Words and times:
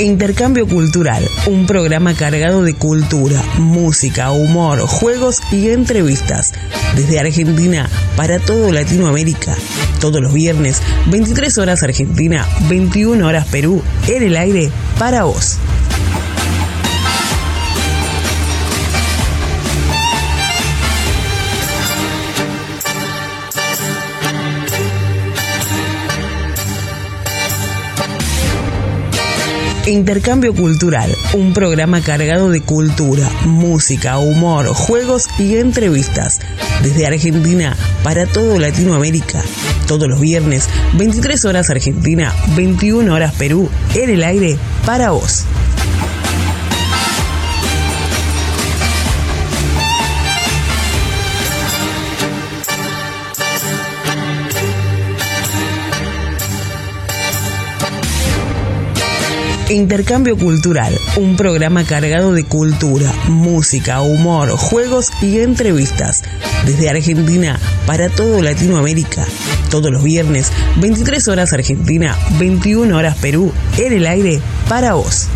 Intercambio 0.00 0.66
Cultural, 0.66 1.28
un 1.46 1.66
programa 1.66 2.14
cargado 2.14 2.62
de 2.62 2.72
cultura, 2.72 3.42
música, 3.58 4.30
humor, 4.30 4.80
juegos 4.80 5.40
y 5.52 5.68
entrevistas. 5.68 6.52
Desde 6.96 7.20
Argentina 7.20 7.88
para 8.16 8.38
todo 8.38 8.72
Latinoamérica. 8.72 9.54
Todos 10.00 10.22
los 10.22 10.32
viernes, 10.32 10.82
23 11.10 11.58
horas 11.58 11.82
Argentina, 11.82 12.48
21 12.70 13.26
horas 13.26 13.46
Perú, 13.48 13.82
en 14.08 14.22
el 14.22 14.36
aire 14.36 14.70
para 14.98 15.24
vos. 15.24 15.58
Intercambio 29.90 30.54
Cultural, 30.54 31.14
un 31.34 31.52
programa 31.52 32.00
cargado 32.00 32.50
de 32.50 32.60
cultura, 32.60 33.28
música, 33.44 34.18
humor, 34.18 34.66
juegos 34.68 35.28
y 35.38 35.56
entrevistas. 35.56 36.38
Desde 36.82 37.06
Argentina 37.06 37.76
para 38.02 38.26
todo 38.26 38.58
Latinoamérica. 38.58 39.42
Todos 39.86 40.08
los 40.08 40.20
viernes, 40.20 40.68
23 40.94 41.44
horas 41.44 41.70
Argentina, 41.70 42.34
21 42.56 43.12
horas 43.12 43.34
Perú, 43.34 43.68
en 43.94 44.10
el 44.10 44.22
aire 44.22 44.56
para 44.86 45.10
vos. 45.10 45.44
Intercambio 59.70 60.36
Cultural, 60.36 60.98
un 61.16 61.36
programa 61.36 61.84
cargado 61.84 62.32
de 62.32 62.42
cultura, 62.42 63.12
música, 63.28 64.00
humor, 64.00 64.50
juegos 64.50 65.10
y 65.22 65.38
entrevistas. 65.38 66.22
Desde 66.66 66.90
Argentina 66.90 67.58
para 67.86 68.08
todo 68.08 68.42
Latinoamérica. 68.42 69.24
Todos 69.70 69.92
los 69.92 70.02
viernes, 70.02 70.52
23 70.80 71.28
horas 71.28 71.52
Argentina, 71.52 72.18
21 72.40 72.96
horas 72.96 73.16
Perú, 73.18 73.52
en 73.78 73.92
el 73.92 74.06
aire 74.06 74.40
para 74.68 74.94
vos. 74.94 75.28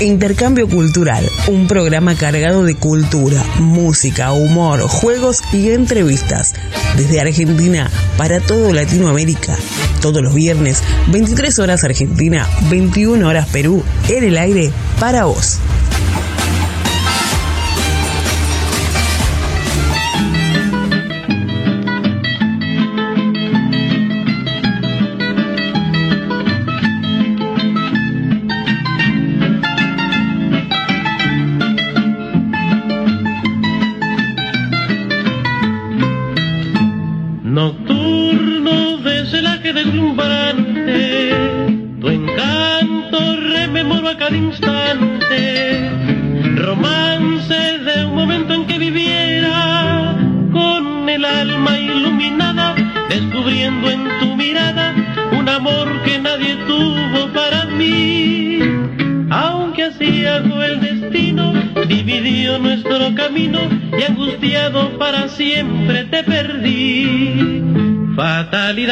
Intercambio 0.00 0.68
Cultural, 0.68 1.28
un 1.48 1.66
programa 1.66 2.14
cargado 2.14 2.62
de 2.62 2.76
cultura, 2.76 3.42
música, 3.58 4.30
humor, 4.30 4.82
juegos 4.82 5.42
y 5.52 5.70
entrevistas. 5.70 6.54
Desde 6.96 7.20
Argentina 7.20 7.90
para 8.16 8.38
todo 8.38 8.72
Latinoamérica. 8.72 9.56
Todos 10.00 10.22
los 10.22 10.34
viernes, 10.34 10.84
23 11.08 11.58
horas 11.58 11.82
Argentina, 11.82 12.48
21 12.70 13.26
horas 13.26 13.48
Perú, 13.48 13.82
en 14.08 14.22
el 14.22 14.38
aire 14.38 14.70
para 15.00 15.24
vos. 15.24 15.58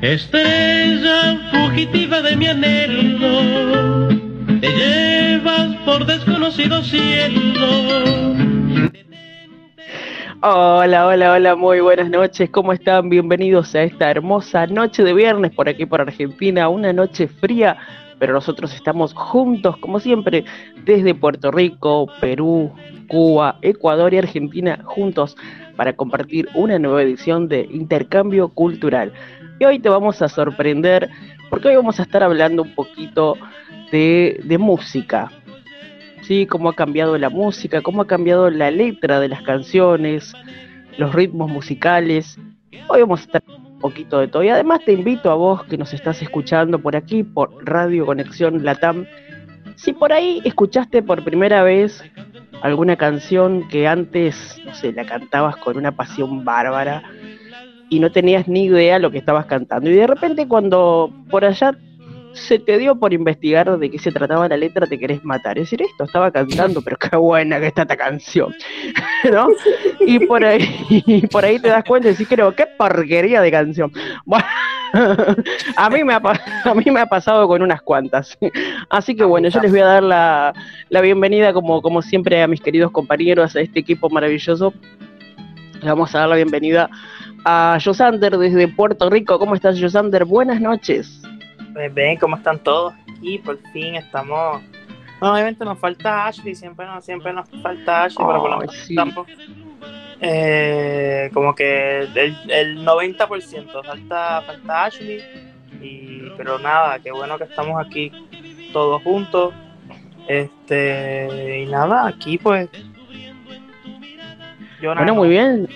Estrella 0.00 1.36
fugitiva 1.50 2.22
de 2.22 2.36
mi 2.36 2.46
anhelo, 2.46 4.08
te 4.60 4.68
llevas 4.68 5.74
por 5.84 6.06
desconocido 6.06 6.82
cielo. 6.84 8.47
Hola, 10.40 11.08
hola, 11.08 11.32
hola, 11.32 11.56
muy 11.56 11.80
buenas 11.80 12.08
noches, 12.10 12.48
¿cómo 12.50 12.72
están? 12.72 13.08
Bienvenidos 13.08 13.74
a 13.74 13.82
esta 13.82 14.08
hermosa 14.08 14.68
noche 14.68 15.02
de 15.02 15.12
viernes 15.12 15.50
por 15.50 15.68
aquí 15.68 15.84
por 15.84 16.00
Argentina, 16.00 16.68
una 16.68 16.92
noche 16.92 17.26
fría, 17.26 17.76
pero 18.20 18.34
nosotros 18.34 18.72
estamos 18.72 19.14
juntos, 19.14 19.76
como 19.78 19.98
siempre, 19.98 20.44
desde 20.84 21.12
Puerto 21.12 21.50
Rico, 21.50 22.06
Perú, 22.20 22.72
Cuba, 23.08 23.58
Ecuador 23.62 24.14
y 24.14 24.18
Argentina, 24.18 24.78
juntos 24.84 25.36
para 25.76 25.94
compartir 25.94 26.48
una 26.54 26.78
nueva 26.78 27.02
edición 27.02 27.48
de 27.48 27.66
Intercambio 27.72 28.50
Cultural. 28.50 29.12
Y 29.58 29.64
hoy 29.64 29.80
te 29.80 29.88
vamos 29.88 30.22
a 30.22 30.28
sorprender 30.28 31.10
porque 31.50 31.66
hoy 31.66 31.74
vamos 31.74 31.98
a 31.98 32.04
estar 32.04 32.22
hablando 32.22 32.62
un 32.62 32.76
poquito 32.76 33.34
de, 33.90 34.56
música. 34.60 35.32
¿Sí? 36.28 36.44
Cómo 36.44 36.68
ha 36.68 36.76
cambiado 36.76 37.16
la 37.16 37.30
música, 37.30 37.80
cómo 37.80 38.02
ha 38.02 38.06
cambiado 38.06 38.50
la 38.50 38.70
letra 38.70 39.18
de 39.18 39.28
las 39.28 39.40
canciones, 39.40 40.34
los 40.98 41.14
ritmos 41.14 41.50
musicales. 41.50 42.38
Hoy 42.88 43.00
vamos 43.00 43.20
a 43.20 43.22
estar 43.22 43.42
un 43.46 43.78
poquito 43.78 44.18
de 44.18 44.28
todo. 44.28 44.42
Y 44.42 44.50
además 44.50 44.80
te 44.84 44.92
invito 44.92 45.30
a 45.30 45.36
vos 45.36 45.64
que 45.64 45.78
nos 45.78 45.94
estás 45.94 46.20
escuchando 46.20 46.80
por 46.80 46.96
aquí, 46.96 47.22
por 47.22 47.64
Radio 47.64 48.04
Conexión 48.04 48.62
Latam. 48.62 49.06
Si 49.76 49.94
por 49.94 50.12
ahí 50.12 50.42
escuchaste 50.44 51.02
por 51.02 51.24
primera 51.24 51.62
vez 51.62 52.04
alguna 52.60 52.96
canción 52.96 53.66
que 53.68 53.88
antes, 53.88 54.60
no 54.66 54.74
sé, 54.74 54.92
la 54.92 55.06
cantabas 55.06 55.56
con 55.56 55.78
una 55.78 55.92
pasión 55.92 56.44
bárbara, 56.44 57.04
y 57.88 58.00
no 58.00 58.12
tenías 58.12 58.46
ni 58.46 58.64
idea 58.64 58.98
lo 58.98 59.10
que 59.10 59.16
estabas 59.16 59.46
cantando. 59.46 59.88
Y 59.88 59.94
de 59.94 60.06
repente 60.06 60.46
cuando 60.46 61.10
por 61.30 61.46
allá 61.46 61.74
se 62.32 62.58
te 62.58 62.78
dio 62.78 62.96
por 62.96 63.12
investigar 63.12 63.78
de 63.78 63.90
qué 63.90 63.98
se 63.98 64.12
trataba 64.12 64.48
la 64.48 64.56
letra, 64.56 64.86
te 64.86 64.98
querés 64.98 65.24
matar. 65.24 65.58
Es 65.58 65.64
decir, 65.64 65.82
esto 65.82 66.04
estaba 66.04 66.30
cantando, 66.30 66.82
pero 66.82 66.96
qué 66.96 67.16
buena 67.16 67.60
que 67.60 67.66
está 67.66 67.82
esta 67.82 67.96
canción. 67.96 68.54
¿No? 69.32 69.48
Y 70.00 70.20
por 70.20 70.44
ahí, 70.44 71.26
por 71.30 71.44
ahí 71.44 71.58
te 71.58 71.68
das 71.68 71.84
cuenta 71.84 72.08
y 72.08 72.12
decís, 72.12 72.28
creo, 72.28 72.54
qué 72.54 72.66
porquería 72.66 73.40
de 73.40 73.50
canción. 73.50 73.92
Bueno, 74.24 74.44
a 75.76 75.90
mí 75.90 76.04
me 76.04 76.14
ha, 76.14 76.20
a 76.64 76.74
mí 76.74 76.90
me 76.90 77.00
ha 77.00 77.06
pasado 77.06 77.46
con 77.48 77.62
unas 77.62 77.82
cuantas. 77.82 78.38
Así 78.88 79.14
que 79.14 79.24
bueno, 79.24 79.48
yo 79.48 79.60
les 79.60 79.70
voy 79.70 79.80
a 79.80 79.86
dar 79.86 80.02
la, 80.02 80.52
la 80.88 81.00
bienvenida, 81.00 81.52
como, 81.52 81.82
como 81.82 82.02
siempre, 82.02 82.42
a 82.42 82.48
mis 82.48 82.60
queridos 82.60 82.90
compañeros, 82.90 83.56
a 83.56 83.60
este 83.60 83.80
equipo 83.80 84.08
maravilloso. 84.10 84.72
Le 85.80 85.88
vamos 85.88 86.14
a 86.14 86.20
dar 86.20 86.28
la 86.28 86.36
bienvenida 86.36 86.90
a 87.44 87.78
Josander 87.82 88.36
desde 88.36 88.68
Puerto 88.68 89.08
Rico. 89.10 89.38
¿Cómo 89.38 89.54
estás, 89.54 89.80
Josander? 89.80 90.24
Buenas 90.24 90.60
noches. 90.60 91.22
Pues 91.72 91.94
bien, 91.94 92.16
¿cómo 92.18 92.36
están 92.36 92.58
todos? 92.58 92.94
Y 93.20 93.38
por 93.38 93.58
fin 93.72 93.96
estamos. 93.96 94.62
obviamente 95.20 95.64
nos 95.64 95.78
falta 95.78 96.26
Ashley, 96.26 96.54
siempre 96.54 96.86
nos, 96.86 97.04
siempre 97.04 97.32
nos 97.32 97.48
falta 97.62 98.04
Ashley, 98.04 98.26
pero 98.26 98.40
por 98.40 98.50
lo 98.50 98.58
menos 98.58 98.90
estamos. 98.90 99.26
Eh, 100.20 101.30
como 101.32 101.54
que 101.54 102.00
el, 102.00 102.36
el 102.50 102.84
90% 102.84 103.84
falta, 103.84 104.42
falta 104.42 104.84
Ashley. 104.84 105.22
Y, 105.80 106.30
pero 106.36 106.58
nada, 106.58 106.98
qué 106.98 107.12
bueno 107.12 107.38
que 107.38 107.44
estamos 107.44 107.84
aquí 107.84 108.10
todos 108.72 109.02
juntos. 109.02 109.54
Este, 110.26 111.62
y 111.62 111.66
nada, 111.66 112.06
aquí 112.06 112.38
pues. 112.38 112.68
Yo 114.80 114.94
bueno, 114.94 115.14
muy 115.14 115.28
bien. 115.28 115.68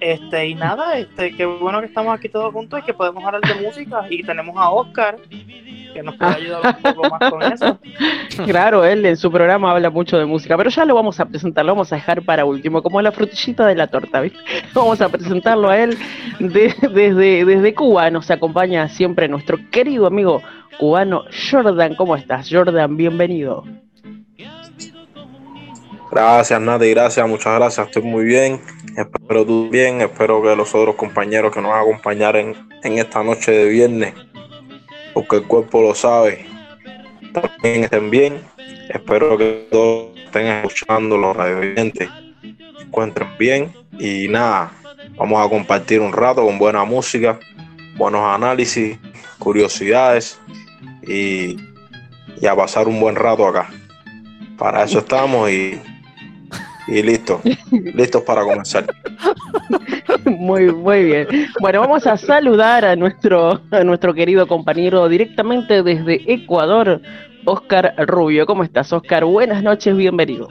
Este, 0.00 0.48
y 0.48 0.54
nada, 0.54 0.98
este, 0.98 1.34
qué 1.34 1.46
bueno 1.46 1.80
que 1.80 1.86
estamos 1.86 2.16
aquí 2.16 2.28
todos 2.28 2.52
juntos 2.52 2.80
y 2.80 2.82
que 2.82 2.94
podemos 2.94 3.24
hablar 3.24 3.40
de 3.40 3.66
música. 3.66 4.04
Y 4.10 4.22
tenemos 4.22 4.54
a 4.56 4.70
Oscar, 4.70 5.16
que 5.94 6.02
nos 6.02 6.16
puede 6.16 6.34
ayudar 6.34 6.76
un 6.76 6.94
poco 6.94 7.10
más 7.10 7.30
con 7.30 7.42
eso. 7.42 7.78
Claro, 8.44 8.84
él 8.84 9.06
en 9.06 9.16
su 9.16 9.32
programa 9.32 9.70
habla 9.70 9.88
mucho 9.88 10.18
de 10.18 10.26
música, 10.26 10.58
pero 10.58 10.68
ya 10.68 10.84
lo 10.84 10.94
vamos 10.94 11.18
a 11.20 11.24
presentar, 11.24 11.64
lo 11.64 11.72
vamos 11.72 11.90
a 11.92 11.96
dejar 11.96 12.20
para 12.20 12.44
último, 12.44 12.82
como 12.82 13.00
la 13.00 13.10
frutillita 13.10 13.66
de 13.66 13.74
la 13.74 13.86
torta, 13.86 14.20
¿viste? 14.20 14.38
Vamos 14.74 15.00
a 15.00 15.08
presentarlo 15.08 15.70
a 15.70 15.78
él 15.78 15.96
desde, 16.38 17.46
desde 17.46 17.74
Cuba. 17.74 18.10
Nos 18.10 18.30
acompaña 18.30 18.88
siempre 18.90 19.26
nuestro 19.26 19.58
querido 19.70 20.06
amigo 20.06 20.42
cubano 20.78 21.24
Jordan. 21.50 21.94
¿Cómo 21.94 22.14
estás, 22.14 22.48
Jordan? 22.50 22.96
Bienvenido. 22.96 23.64
Gracias, 26.10 26.60
Nati, 26.60 26.90
gracias, 26.90 27.28
muchas 27.28 27.54
gracias, 27.54 27.86
estoy 27.86 28.02
muy 28.02 28.24
bien. 28.24 28.60
Espero 28.96 29.44
tú 29.44 29.68
bien, 29.68 30.00
espero 30.00 30.42
que 30.42 30.56
los 30.56 30.74
otros 30.74 30.94
compañeros 30.94 31.52
que 31.52 31.60
nos 31.60 31.74
acompañaren 31.74 32.56
en 32.82 32.98
esta 32.98 33.22
noche 33.22 33.52
de 33.52 33.68
viernes, 33.68 34.14
porque 35.12 35.36
el 35.36 35.42
cuerpo 35.46 35.82
lo 35.82 35.94
sabe, 35.94 36.46
también 37.34 37.84
estén 37.84 38.08
bien. 38.08 38.40
Espero 38.88 39.36
que 39.36 39.68
todos 39.70 40.16
estén 40.16 40.46
escuchando 40.46 41.18
los 41.18 41.36
radioyentes, 41.36 42.08
se 42.40 42.84
encuentren 42.84 43.28
bien 43.38 43.70
y 43.98 44.28
nada, 44.28 44.72
vamos 45.18 45.44
a 45.44 45.50
compartir 45.50 46.00
un 46.00 46.14
rato 46.14 46.42
con 46.46 46.58
buena 46.58 46.82
música, 46.86 47.38
buenos 47.98 48.22
análisis, 48.22 48.98
curiosidades 49.38 50.40
y, 51.06 51.58
y 52.40 52.46
a 52.46 52.56
pasar 52.56 52.88
un 52.88 52.98
buen 52.98 53.14
rato 53.14 53.46
acá. 53.46 53.68
Para 54.56 54.84
eso 54.84 55.00
estamos 55.00 55.50
y 55.50 55.78
y 56.88 57.02
listo, 57.02 57.40
listos 57.70 58.22
para 58.22 58.42
comenzar. 58.42 58.86
Muy, 60.24 60.72
muy 60.72 61.04
bien. 61.04 61.28
Bueno, 61.60 61.80
vamos 61.80 62.06
a 62.06 62.16
saludar 62.16 62.84
a 62.84 62.96
nuestro, 62.96 63.60
a 63.70 63.84
nuestro 63.84 64.14
querido 64.14 64.46
compañero 64.46 65.08
directamente 65.08 65.82
desde 65.82 66.22
Ecuador, 66.32 67.00
Oscar 67.44 67.94
Rubio. 68.06 68.46
¿Cómo 68.46 68.64
estás, 68.64 68.92
Oscar? 68.92 69.24
Buenas 69.24 69.62
noches, 69.62 69.96
bienvenido. 69.96 70.48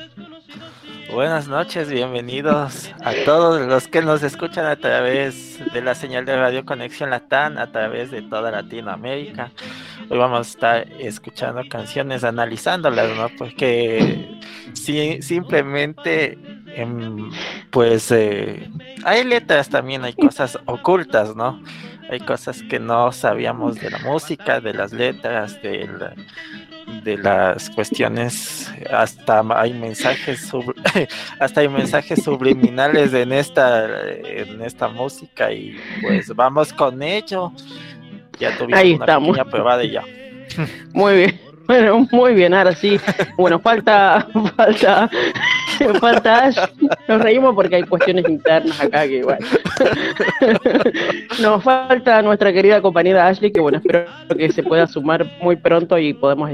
Buenas 1.12 1.48
noches, 1.48 1.90
bienvenidos 1.90 2.92
a 3.04 3.14
todos 3.26 3.62
los 3.68 3.88
que 3.88 4.02
nos 4.02 4.24
escuchan 4.24 4.66
a 4.66 4.76
través 4.76 5.60
de 5.72 5.82
la 5.82 5.94
señal 5.94 6.26
de 6.26 6.36
Radio 6.36 6.66
Conexión 6.66 7.12
Latán, 7.12 7.58
a 7.58 7.72
través 7.72 8.12
de 8.12 8.24
toda 8.24 8.52
Latinoamérica. 8.52 9.52
Hoy 10.10 10.18
vamos 10.18 10.40
a 10.40 10.50
estar 10.50 10.92
escuchando 11.00 11.62
canciones, 11.70 12.24
analizándolas, 12.24 13.16
¿no? 13.16 13.30
Porque 13.38 14.40
si, 14.74 15.22
simplemente, 15.22 16.38
em, 16.76 17.30
pues, 17.70 18.12
eh, 18.12 18.70
hay 19.04 19.24
letras 19.24 19.70
también, 19.70 20.04
hay 20.04 20.14
cosas 20.14 20.58
ocultas, 20.66 21.36
¿no? 21.36 21.62
Hay 22.10 22.20
cosas 22.20 22.62
que 22.64 22.80
no 22.80 23.12
sabíamos 23.12 23.76
de 23.76 23.92
la 23.92 24.00
música, 24.00 24.60
de 24.60 24.74
las 24.74 24.92
letras, 24.92 25.62
del 25.62 26.00
de 27.04 27.18
las 27.18 27.70
cuestiones 27.72 28.72
hasta 28.92 29.44
hay 29.56 29.74
mensajes 29.74 30.52
hasta 31.40 31.62
hay 31.62 31.68
mensajes 31.68 32.24
subliminales 32.24 33.14
en 33.14 33.32
esta 33.34 33.88
en 34.12 34.62
esta 34.62 34.88
música 34.88 35.52
y 35.52 35.76
pues 36.02 36.28
vamos 36.36 36.72
con 36.74 37.02
ello. 37.02 37.52
Ya 38.40 38.56
tuvimos 38.58 38.80
Ahí 38.80 38.94
una 38.94 39.06
estamos. 39.06 39.40
prueba 39.50 39.78
de 39.78 39.90
ya. 39.90 40.04
Muy 40.94 41.16
bien 41.16 41.40
bueno 41.68 42.08
muy 42.12 42.34
bien 42.36 42.54
ahora 42.54 42.74
sí. 42.76 43.00
Bueno 43.38 43.60
falta 43.60 44.28
falta 44.56 45.10
falta 46.00 46.52
nos 47.08 47.22
reímos 47.22 47.56
porque 47.56 47.78
hay 47.78 47.84
cuestiones 47.84 48.28
internas 48.30 48.80
acá 48.80 49.08
que 49.08 49.18
igual. 49.18 49.40
Nos 51.42 51.64
falta 51.64 52.22
nuestra 52.22 52.54
querida 52.54 52.82
compañera 52.82 53.28
Ashley 53.28 53.52
que 53.52 53.60
bueno 53.60 53.80
espero 53.80 54.06
que 54.38 54.52
se 54.52 54.62
pueda 54.64 54.86
sumar 54.86 55.26
muy 55.42 55.56
pronto 55.56 55.98
y 55.98 56.14
podemos 56.14 56.52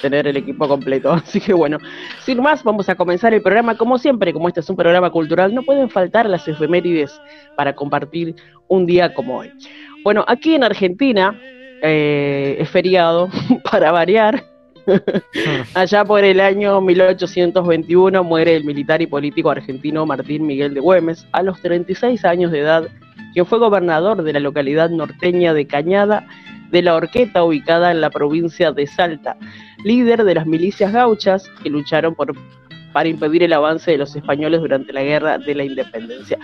tener 0.00 0.26
el 0.26 0.36
equipo 0.36 0.68
completo. 0.68 1.12
Así 1.26 1.40
que 1.40 1.52
bueno, 1.52 1.78
sin 2.20 2.40
más, 2.42 2.62
vamos 2.62 2.88
a 2.88 2.94
comenzar 2.94 3.34
el 3.34 3.42
programa. 3.42 3.76
Como 3.76 3.98
siempre, 3.98 4.32
como 4.32 4.48
este 4.48 4.60
es 4.60 4.70
un 4.70 4.76
programa 4.76 5.10
cultural, 5.10 5.54
no 5.54 5.62
pueden 5.62 5.90
faltar 5.90 6.28
las 6.28 6.46
efemérides 6.48 7.20
para 7.56 7.74
compartir 7.74 8.34
un 8.68 8.86
día 8.86 9.14
como 9.14 9.38
hoy. 9.38 9.52
Bueno, 10.04 10.24
aquí 10.28 10.54
en 10.54 10.64
Argentina 10.64 11.38
eh, 11.82 12.56
es 12.60 12.70
feriado, 12.70 13.28
para 13.70 13.92
variar. 13.92 14.44
Allá 15.74 16.04
por 16.04 16.22
el 16.22 16.40
año 16.40 16.80
1821 16.80 18.22
muere 18.22 18.54
el 18.54 18.64
militar 18.64 19.02
y 19.02 19.06
político 19.06 19.50
argentino 19.50 20.06
Martín 20.06 20.46
Miguel 20.46 20.74
de 20.74 20.80
Güemes 20.80 21.26
a 21.32 21.42
los 21.42 21.60
36 21.60 22.24
años 22.24 22.52
de 22.52 22.60
edad, 22.60 22.88
que 23.34 23.44
fue 23.44 23.58
gobernador 23.58 24.22
de 24.22 24.32
la 24.32 24.40
localidad 24.40 24.90
norteña 24.90 25.54
de 25.54 25.66
Cañada 25.66 26.26
de 26.70 26.82
la 26.82 26.94
Horqueta 26.94 27.44
ubicada 27.44 27.90
en 27.90 28.00
la 28.00 28.10
provincia 28.10 28.72
de 28.72 28.86
Salta, 28.86 29.36
líder 29.86 30.24
de 30.24 30.34
las 30.34 30.46
milicias 30.46 30.92
gauchas 30.92 31.48
que 31.62 31.70
lucharon 31.70 32.16
por, 32.16 32.34
para 32.92 33.08
impedir 33.08 33.44
el 33.44 33.52
avance 33.52 33.92
de 33.92 33.98
los 33.98 34.16
españoles 34.16 34.60
durante 34.60 34.92
la 34.92 35.04
Guerra 35.04 35.38
de 35.38 35.54
la 35.54 35.62
Independencia. 35.62 36.38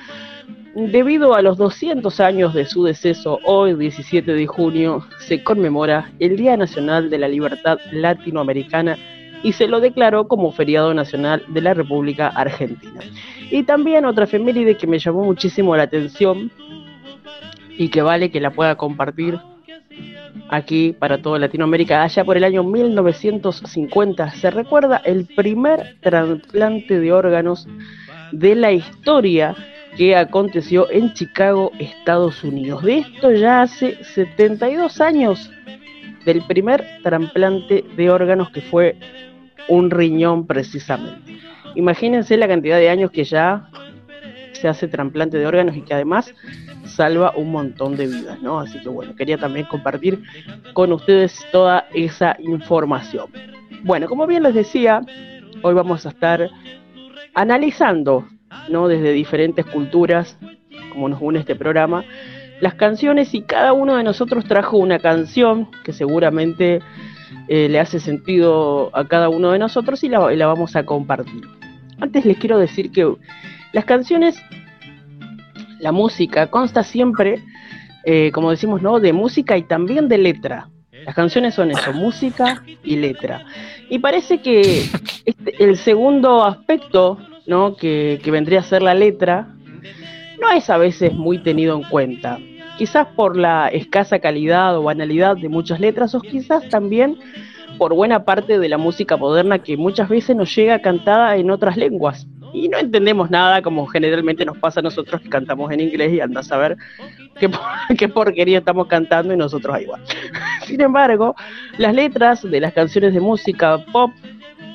Debido 0.77 1.35
a 1.35 1.43
los 1.43 1.59
200 1.59 2.21
años 2.21 2.55
de 2.55 2.65
su 2.67 2.85
deceso, 2.85 3.41
hoy 3.45 3.75
17 3.75 4.33
de 4.33 4.47
junio 4.47 5.05
se 5.19 5.43
conmemora 5.43 6.13
el 6.21 6.37
Día 6.37 6.57
Nacional 6.57 7.11
de 7.11 7.19
la 7.19 7.27
Libertad 7.27 7.79
Latinoamericana 7.91 8.97
y 9.43 9.53
se 9.53 9.67
lo 9.67 9.81
declaró 9.81 10.29
como 10.29 10.53
feriado 10.53 10.95
nacional 10.95 11.43
de 11.49 11.63
la 11.63 11.75
República 11.75 12.29
Argentina. 12.29 13.01
Y 13.51 13.65
también 13.65 14.05
otra 14.05 14.25
efeméride 14.25 14.77
que 14.77 14.87
me 14.87 15.01
llamó 15.01 15.25
muchísimo 15.25 15.77
la 15.77 15.83
atención 15.83 16.49
y 17.77 17.89
que 17.89 18.03
vale 18.03 18.31
que 18.31 18.41
la 18.41 18.53
pueda 18.53 18.77
compartir 18.77 19.41
aquí 20.49 20.95
para 20.99 21.21
toda 21.21 21.39
Latinoamérica. 21.39 22.03
Allá 22.03 22.25
por 22.25 22.37
el 22.37 22.45
año 22.45 22.63
1950 22.63 24.31
se 24.33 24.51
recuerda 24.51 24.99
el 25.05 25.27
primer 25.27 25.97
trasplante 26.01 26.99
de 26.99 27.13
órganos 27.13 27.67
de 28.33 28.55
la 28.55 28.73
historia 28.73 29.55
que 29.97 30.17
aconteció 30.17 30.91
en 30.91 31.13
Chicago, 31.13 31.71
Estados 31.79 32.43
Unidos. 32.45 32.83
De 32.83 32.99
esto 32.99 33.31
ya 33.33 33.63
hace 33.63 34.03
72 34.05 35.01
años 35.01 35.51
del 36.25 36.43
primer 36.43 36.85
trasplante 37.03 37.85
de 37.97 38.11
órganos 38.11 38.51
que 38.51 38.61
fue 38.61 38.97
un 39.69 39.91
riñón 39.91 40.47
precisamente. 40.47 41.39
Imagínense 41.75 42.37
la 42.37 42.49
cantidad 42.49 42.79
de 42.79 42.91
años 42.91 43.11
que 43.11 43.25
ya 43.25 43.69
se 44.63 44.69
hace 44.69 44.87
trasplante 44.87 45.39
de 45.39 45.47
órganos 45.47 45.77
y 45.77 45.83
que 45.83 45.93
además 45.93 46.33
salva 46.85 47.33
un 47.37 47.51
montón 47.51 47.97
de 47.97 48.07
vidas, 48.07 48.41
¿no? 48.41 48.61
Así 48.61 48.81
que 48.81 48.89
bueno, 48.89 49.17
quería 49.17 49.37
también 49.37 49.67
compartir 49.67 50.23
con 50.73 50.93
ustedes 50.93 51.45
toda 51.51 51.87
esa 51.93 52.37
información. 52.39 53.27
Bueno, 53.83 54.09
como 54.09 54.25
bien 54.29 54.45
les 54.45 54.55
decía, 54.55 55.01
hoy 55.63 55.75
vamos 55.75 56.07
a 56.07 56.11
estar 56.11 56.49
analizando, 57.35 58.29
¿no? 58.69 58.87
Desde 58.87 59.11
diferentes 59.11 59.67
culturas, 59.67 60.39
como 60.93 61.09
nos 61.09 61.21
une 61.21 61.41
este 61.41 61.57
programa, 61.57 62.05
las 62.61 62.75
canciones 62.75 63.35
y 63.35 63.43
cada 63.43 63.73
uno 63.73 63.97
de 63.97 64.05
nosotros 64.05 64.45
trajo 64.45 64.77
una 64.77 65.01
canción 65.01 65.69
que 65.83 65.93
seguramente 65.93 66.81
eh, 67.49 67.69
le 67.69 67.81
hace 67.81 67.99
sentido 67.99 68.97
a 68.97 69.09
cada 69.09 69.29
uno 69.29 69.51
de 69.51 69.59
nosotros 69.59 70.05
y 70.05 70.09
la, 70.09 70.33
y 70.33 70.37
la 70.37 70.47
vamos 70.47 70.77
a 70.77 70.85
compartir. 70.87 71.43
Antes 71.99 72.25
les 72.25 72.39
quiero 72.39 72.59
decir 72.59 72.93
que 72.93 73.17
las 73.73 73.85
canciones 73.85 74.43
la 75.83 75.91
música 75.91 76.47
consta 76.47 76.85
siempre, 76.85 77.43
eh, 78.05 78.31
como 78.33 78.53
decimos, 78.53 78.81
¿no? 78.83 79.01
De 79.01 79.13
música 79.13 79.59
y 79.59 79.65
también 79.65 80.09
de 80.09 80.17
letra. 80.17 80.69
Las 81.05 81.15
canciones 81.17 81.55
son 81.55 81.73
eso, 81.73 81.93
música 81.93 82.63
y 82.85 82.97
letra. 82.97 83.45
Y 83.91 83.99
parece 83.99 84.41
que 84.41 84.85
este, 85.25 85.65
el 85.65 85.77
segundo 85.77 86.45
aspecto, 86.45 87.19
¿no? 87.49 87.75
Que, 87.75 88.21
que 88.23 88.31
vendría 88.31 88.61
a 88.61 88.63
ser 88.63 88.81
la 88.81 88.95
letra, 88.95 89.49
no 90.41 90.51
es 90.53 90.71
a 90.71 90.79
veces 90.79 91.13
muy 91.15 91.39
tenido 91.43 91.77
en 91.77 91.83
cuenta. 91.83 92.39
Quizás 92.79 93.09
por 93.17 93.37
la 93.37 93.67
escasa 93.67 94.21
calidad 94.21 94.77
o 94.79 94.85
banalidad 94.85 95.37
de 95.37 95.49
muchas 95.49 95.81
letras, 95.81 96.15
o 96.15 96.21
quizás 96.21 96.69
también 96.69 97.19
por 97.77 97.93
buena 97.93 98.25
parte 98.25 98.61
de 98.61 98.69
la 98.69 98.79
música 98.79 99.17
moderna 99.17 99.59
que 99.59 99.77
muchas 99.77 100.09
veces 100.09 100.37
nos 100.37 100.55
llega 100.55 100.81
cantada 100.81 101.37
en 101.37 101.51
otras 101.51 101.77
lenguas 101.77 102.29
y 102.53 102.69
no 102.69 102.79
entendemos 102.79 103.31
nada 103.31 103.63
como 103.63 103.87
generalmente 103.87 104.45
nos 104.45 104.59
pasa 104.59 104.81
a 104.81 104.83
nosotros 104.83 105.21
que 105.21 105.29
cantamos 105.29 105.71
en 105.73 105.81
inglés 105.81 106.13
y 106.13 106.21
andas 106.21 106.51
a 106.53 106.59
ver 106.59 106.77
qué, 107.39 107.51
qué 107.99 108.09
porquería 108.09 108.59
estamos 108.59 108.87
cantando 108.87 109.33
y 109.33 109.37
nosotros 109.37 109.81
igual. 109.81 110.03
Sin 110.67 110.81
embargo, 110.81 111.35
las 111.79 111.95
letras 111.95 112.43
de 112.43 112.61
las 112.61 112.73
canciones 112.73 113.15
de 113.15 113.21
música 113.21 113.79
pop 113.93 114.11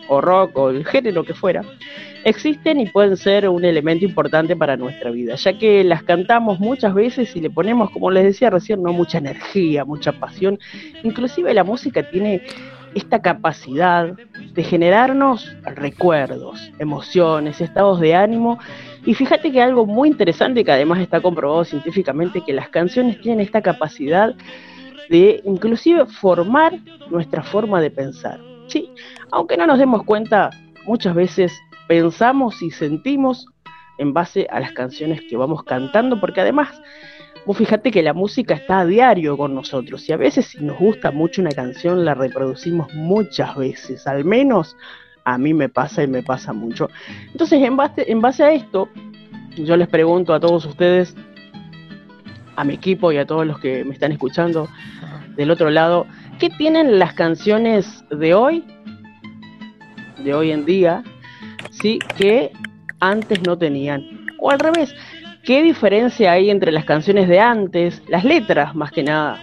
o 0.07 0.22
rock 0.22 0.57
o 0.57 0.69
el 0.69 0.86
género 0.86 1.24
que 1.24 1.34
fuera, 1.34 1.63
existen 2.24 2.79
y 2.79 2.88
pueden 2.88 3.17
ser 3.17 3.48
un 3.48 3.63
elemento 3.63 4.05
importante 4.05 4.55
para 4.55 4.75
nuestra 4.77 5.12
vida, 5.12 5.36
ya 5.36 5.57
que 5.57 5.84
las 5.84 6.03
cantamos 6.03 6.60
muchas 6.60 6.93
veces 6.93 7.36
y 7.36 7.41
le 7.41 7.50
ponemos, 7.50 7.89
como 7.91 8.12
les 8.12 8.24
decía 8.24 8.50
recién, 8.50 8.81
no 8.84 8.91
mucha 8.91 9.17
energía, 9.19 9.86
mucha 9.86 10.12
pasión. 10.13 10.60
Inclusive 11.03 11.53
la 11.53 11.63
música 11.63 12.10
tiene 12.10 12.41
esta 12.98 13.22
capacidad 13.22 14.13
de 14.54 14.63
generarnos 14.63 15.56
recuerdos, 15.75 16.72
emociones, 16.80 17.62
estados 17.62 18.00
de 18.00 18.16
ánimo. 18.16 18.58
Y 19.06 19.13
fíjate 19.13 19.51
que 19.51 19.62
algo 19.62 19.86
muy 19.86 20.10
interesante 20.10 20.66
que 20.66 20.72
además 20.72 21.00
está 21.00 21.22
comprobado 21.22 21.63
científicamente, 21.63 22.44
que 22.46 22.54
las 22.54 22.70
canciones 22.70 23.22
tienen 23.22 23.46
esta 23.46 23.62
capacidad 23.62 24.36
de 25.10 25.42
inclusive 25.46 26.06
formar 26.08 26.74
nuestra 27.10 27.44
forma 27.44 27.80
de 27.82 27.92
pensar. 27.92 28.39
Sí, 28.68 28.92
aunque 29.32 29.58
no 29.58 29.68
nos 29.68 29.80
demos 29.80 30.04
cuenta, 30.04 30.50
muchas 30.86 31.13
veces 31.16 31.54
pensamos 31.88 32.62
y 32.62 32.72
sentimos 32.72 33.46
en 34.00 34.13
base 34.13 34.48
a 34.50 34.60
las 34.60 34.72
canciones 34.74 35.22
que 35.30 35.38
vamos 35.38 35.63
cantando, 35.63 36.20
porque 36.20 36.42
además, 36.42 36.70
vos 37.48 37.58
fíjate 37.58 37.92
que 37.92 38.04
la 38.04 38.13
música 38.13 38.56
está 38.56 38.82
a 38.82 38.86
diario 38.86 39.38
con 39.38 39.56
nosotros 39.56 40.08
y 40.10 40.12
a 40.12 40.18
veces 40.18 40.48
si 40.48 40.62
nos 40.62 40.77
gusta 40.77 41.12
mucho 41.12 41.42
una 41.42 41.51
canción 41.51 42.04
la 42.04 42.13
reproducimos 42.13 42.94
muchas 42.94 43.56
veces, 43.56 44.06
al 44.06 44.25
menos 44.25 44.75
a 45.24 45.38
mí 45.38 45.54
me 45.54 45.70
pasa 45.70 46.04
y 46.04 46.08
me 46.08 46.24
pasa 46.24 46.51
mucho. 46.51 46.89
Entonces, 47.32 47.62
en 47.62 47.75
base, 47.77 48.10
en 48.10 48.22
base 48.22 48.44
a 48.44 48.51
esto, 48.51 48.89
yo 49.56 49.77
les 49.77 49.88
pregunto 49.88 50.34
a 50.34 50.39
todos 50.42 50.66
ustedes, 50.66 51.16
a 52.58 52.63
mi 52.66 52.74
equipo 52.74 53.13
y 53.13 53.18
a 53.18 53.25
todos 53.25 53.48
los 53.48 53.60
que 53.60 53.86
me 53.86 53.94
están 53.94 54.12
escuchando 54.12 54.68
del 55.38 55.50
otro 55.51 55.70
lado, 55.70 56.06
¿qué 56.39 56.50
tienen 56.50 57.00
las 57.00 57.13
canciones 57.13 58.04
de 58.10 58.34
hoy, 58.34 58.66
de 60.24 60.34
hoy 60.34 60.51
en 60.51 60.66
día, 60.66 61.04
¿sí? 61.72 62.00
que 62.18 62.51
antes 63.00 63.42
no 63.44 63.58
tenían. 63.58 64.27
O 64.39 64.51
al 64.51 64.60
revés, 64.60 64.94
¿qué 65.48 65.63
diferencia 65.63 66.34
hay 66.34 66.50
entre 66.50 66.74
las 66.74 66.84
canciones 66.84 67.30
de 67.30 67.39
antes, 67.39 68.04
las 68.10 68.25
letras 68.25 68.75
más 68.75 68.92
que 68.92 69.01
nada, 69.01 69.39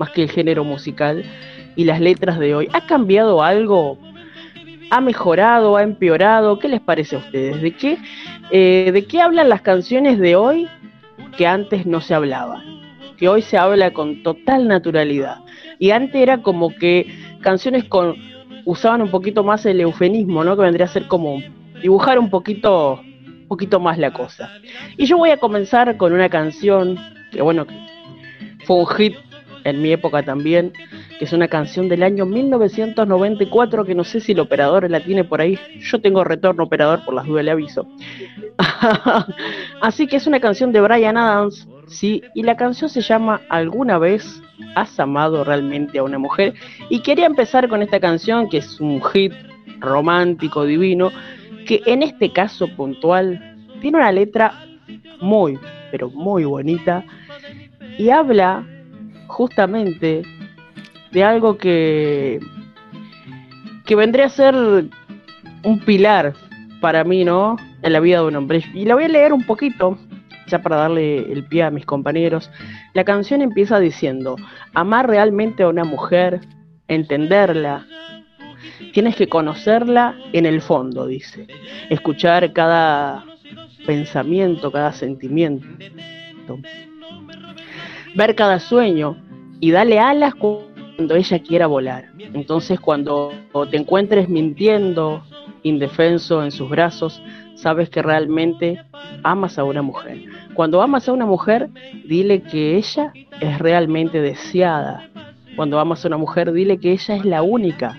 más 0.00 0.10
que 0.10 0.24
el 0.24 0.30
género 0.30 0.64
musical, 0.64 1.24
y 1.76 1.84
las 1.84 2.00
letras 2.00 2.40
de 2.40 2.56
hoy? 2.56 2.68
¿Ha 2.72 2.84
cambiado 2.86 3.40
algo? 3.40 3.96
¿Ha 4.90 5.00
mejorado? 5.00 5.76
¿Ha 5.76 5.84
empeorado? 5.84 6.58
¿Qué 6.58 6.66
les 6.66 6.80
parece 6.80 7.14
a 7.14 7.20
ustedes? 7.20 7.62
¿De 7.62 7.70
qué, 7.70 7.98
eh, 8.50 8.90
¿De 8.92 9.04
qué 9.06 9.22
hablan 9.22 9.48
las 9.48 9.62
canciones 9.62 10.18
de 10.18 10.34
hoy 10.34 10.66
que 11.38 11.46
antes 11.46 11.86
no 11.86 12.00
se 12.00 12.14
hablaba? 12.14 12.60
Que 13.16 13.28
hoy 13.28 13.40
se 13.40 13.56
habla 13.56 13.92
con 13.92 14.24
total 14.24 14.66
naturalidad. 14.66 15.36
Y 15.78 15.92
antes 15.92 16.16
era 16.20 16.42
como 16.42 16.74
que 16.74 17.06
canciones 17.42 17.84
con 17.84 18.16
usaban 18.64 19.02
un 19.02 19.10
poquito 19.12 19.44
más 19.44 19.64
el 19.66 19.80
eufemismo, 19.80 20.42
¿no? 20.42 20.56
Que 20.56 20.62
vendría 20.62 20.86
a 20.86 20.88
ser 20.88 21.06
como 21.06 21.40
dibujar 21.80 22.18
un 22.18 22.28
poquito, 22.28 23.00
poquito 23.48 23.80
más 23.80 23.98
la 23.98 24.12
cosa. 24.12 24.50
Y 24.96 25.06
yo 25.06 25.16
voy 25.16 25.30
a 25.30 25.38
comenzar 25.38 25.96
con 25.96 26.12
una 26.12 26.28
canción 26.28 26.98
que, 27.30 27.42
bueno, 27.42 27.66
fue 28.64 28.76
un 28.76 28.86
hit 28.86 29.14
en 29.64 29.80
mi 29.80 29.92
época 29.92 30.22
también, 30.22 30.72
que 31.18 31.24
es 31.24 31.32
una 31.32 31.48
canción 31.48 31.88
del 31.88 32.02
año 32.02 32.26
1994, 32.26 33.84
que 33.84 33.94
no 33.94 34.04
sé 34.04 34.20
si 34.20 34.32
el 34.32 34.40
operador 34.40 34.88
la 34.90 35.00
tiene 35.00 35.24
por 35.24 35.40
ahí. 35.40 35.58
Yo 35.80 36.00
tengo 36.00 36.22
retorno 36.22 36.64
operador, 36.64 37.04
por 37.04 37.14
las 37.14 37.26
dudas 37.26 37.44
le 37.44 37.50
aviso. 37.50 37.88
Así 39.80 40.06
que 40.06 40.16
es 40.16 40.26
una 40.26 40.40
canción 40.40 40.70
de 40.72 40.80
Brian 40.80 41.16
Adams, 41.16 41.66
¿sí? 41.86 42.22
Y 42.34 42.42
la 42.42 42.56
canción 42.56 42.90
se 42.90 43.00
llama 43.00 43.40
Alguna 43.48 43.98
vez 43.98 44.42
has 44.76 44.98
amado 45.00 45.44
realmente 45.44 45.98
a 45.98 46.02
una 46.02 46.18
mujer. 46.18 46.54
Y 46.90 47.00
quería 47.00 47.26
empezar 47.26 47.68
con 47.68 47.82
esta 47.82 48.00
canción, 48.00 48.48
que 48.48 48.58
es 48.58 48.80
un 48.80 49.02
hit 49.02 49.32
romántico, 49.80 50.64
divino, 50.64 51.10
que 51.64 51.82
en 51.86 52.02
este 52.02 52.32
caso 52.32 52.68
puntual 52.76 53.56
tiene 53.80 53.98
una 53.98 54.12
letra 54.12 54.52
muy, 55.20 55.58
pero 55.90 56.10
muy 56.10 56.44
bonita 56.44 57.04
y 57.98 58.10
habla 58.10 58.66
justamente 59.26 60.22
de 61.12 61.24
algo 61.24 61.56
que, 61.56 62.40
que 63.86 63.96
vendría 63.96 64.26
a 64.26 64.30
ser 64.30 64.54
un 64.54 65.80
pilar 65.84 66.34
para 66.80 67.04
mí, 67.04 67.24
¿no? 67.24 67.56
En 67.82 67.92
la 67.92 68.00
vida 68.00 68.20
de 68.20 68.26
un 68.26 68.36
hombre. 68.36 68.62
Y 68.74 68.84
la 68.84 68.94
voy 68.94 69.04
a 69.04 69.08
leer 69.08 69.32
un 69.32 69.44
poquito, 69.44 69.96
ya 70.48 70.60
para 70.60 70.76
darle 70.76 71.32
el 71.32 71.44
pie 71.44 71.62
a 71.62 71.70
mis 71.70 71.86
compañeros. 71.86 72.50
La 72.92 73.04
canción 73.04 73.40
empieza 73.42 73.78
diciendo, 73.78 74.36
amar 74.74 75.08
realmente 75.08 75.62
a 75.62 75.68
una 75.68 75.84
mujer, 75.84 76.40
entenderla, 76.88 77.86
Tienes 78.94 79.16
que 79.16 79.26
conocerla 79.26 80.16
en 80.32 80.46
el 80.46 80.60
fondo, 80.60 81.08
dice. 81.08 81.48
Escuchar 81.90 82.52
cada 82.52 83.24
pensamiento, 83.84 84.70
cada 84.70 84.92
sentimiento. 84.92 85.66
Ver 88.14 88.36
cada 88.36 88.60
sueño 88.60 89.16
y 89.58 89.72
darle 89.72 89.98
alas 89.98 90.36
cuando 90.36 91.16
ella 91.16 91.40
quiera 91.40 91.66
volar. 91.66 92.04
Entonces 92.20 92.78
cuando 92.78 93.32
te 93.68 93.78
encuentres 93.78 94.28
mintiendo, 94.28 95.24
indefenso 95.64 96.44
en 96.44 96.52
sus 96.52 96.70
brazos, 96.70 97.20
sabes 97.56 97.90
que 97.90 98.00
realmente 98.00 98.80
amas 99.24 99.58
a 99.58 99.64
una 99.64 99.82
mujer. 99.82 100.22
Cuando 100.54 100.80
amas 100.80 101.08
a 101.08 101.12
una 101.12 101.26
mujer, 101.26 101.68
dile 102.06 102.42
que 102.42 102.76
ella 102.76 103.12
es 103.40 103.58
realmente 103.58 104.20
deseada. 104.20 105.10
Cuando 105.56 105.80
amas 105.80 106.04
a 106.04 106.08
una 106.08 106.16
mujer, 106.16 106.52
dile 106.52 106.78
que 106.78 106.92
ella 106.92 107.16
es 107.16 107.24
la 107.24 107.42
única 107.42 107.98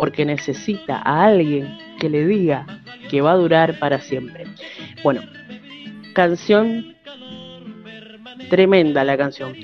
porque 0.00 0.24
necesita 0.24 0.96
a 1.04 1.24
alguien 1.24 1.76
que 1.98 2.08
le 2.08 2.26
diga 2.26 2.64
que 3.10 3.20
va 3.20 3.32
a 3.32 3.36
durar 3.36 3.78
para 3.78 4.00
siempre. 4.00 4.46
Bueno, 5.04 5.20
canción 6.14 6.96
tremenda 8.48 9.04
la 9.04 9.18
canción. 9.18 9.54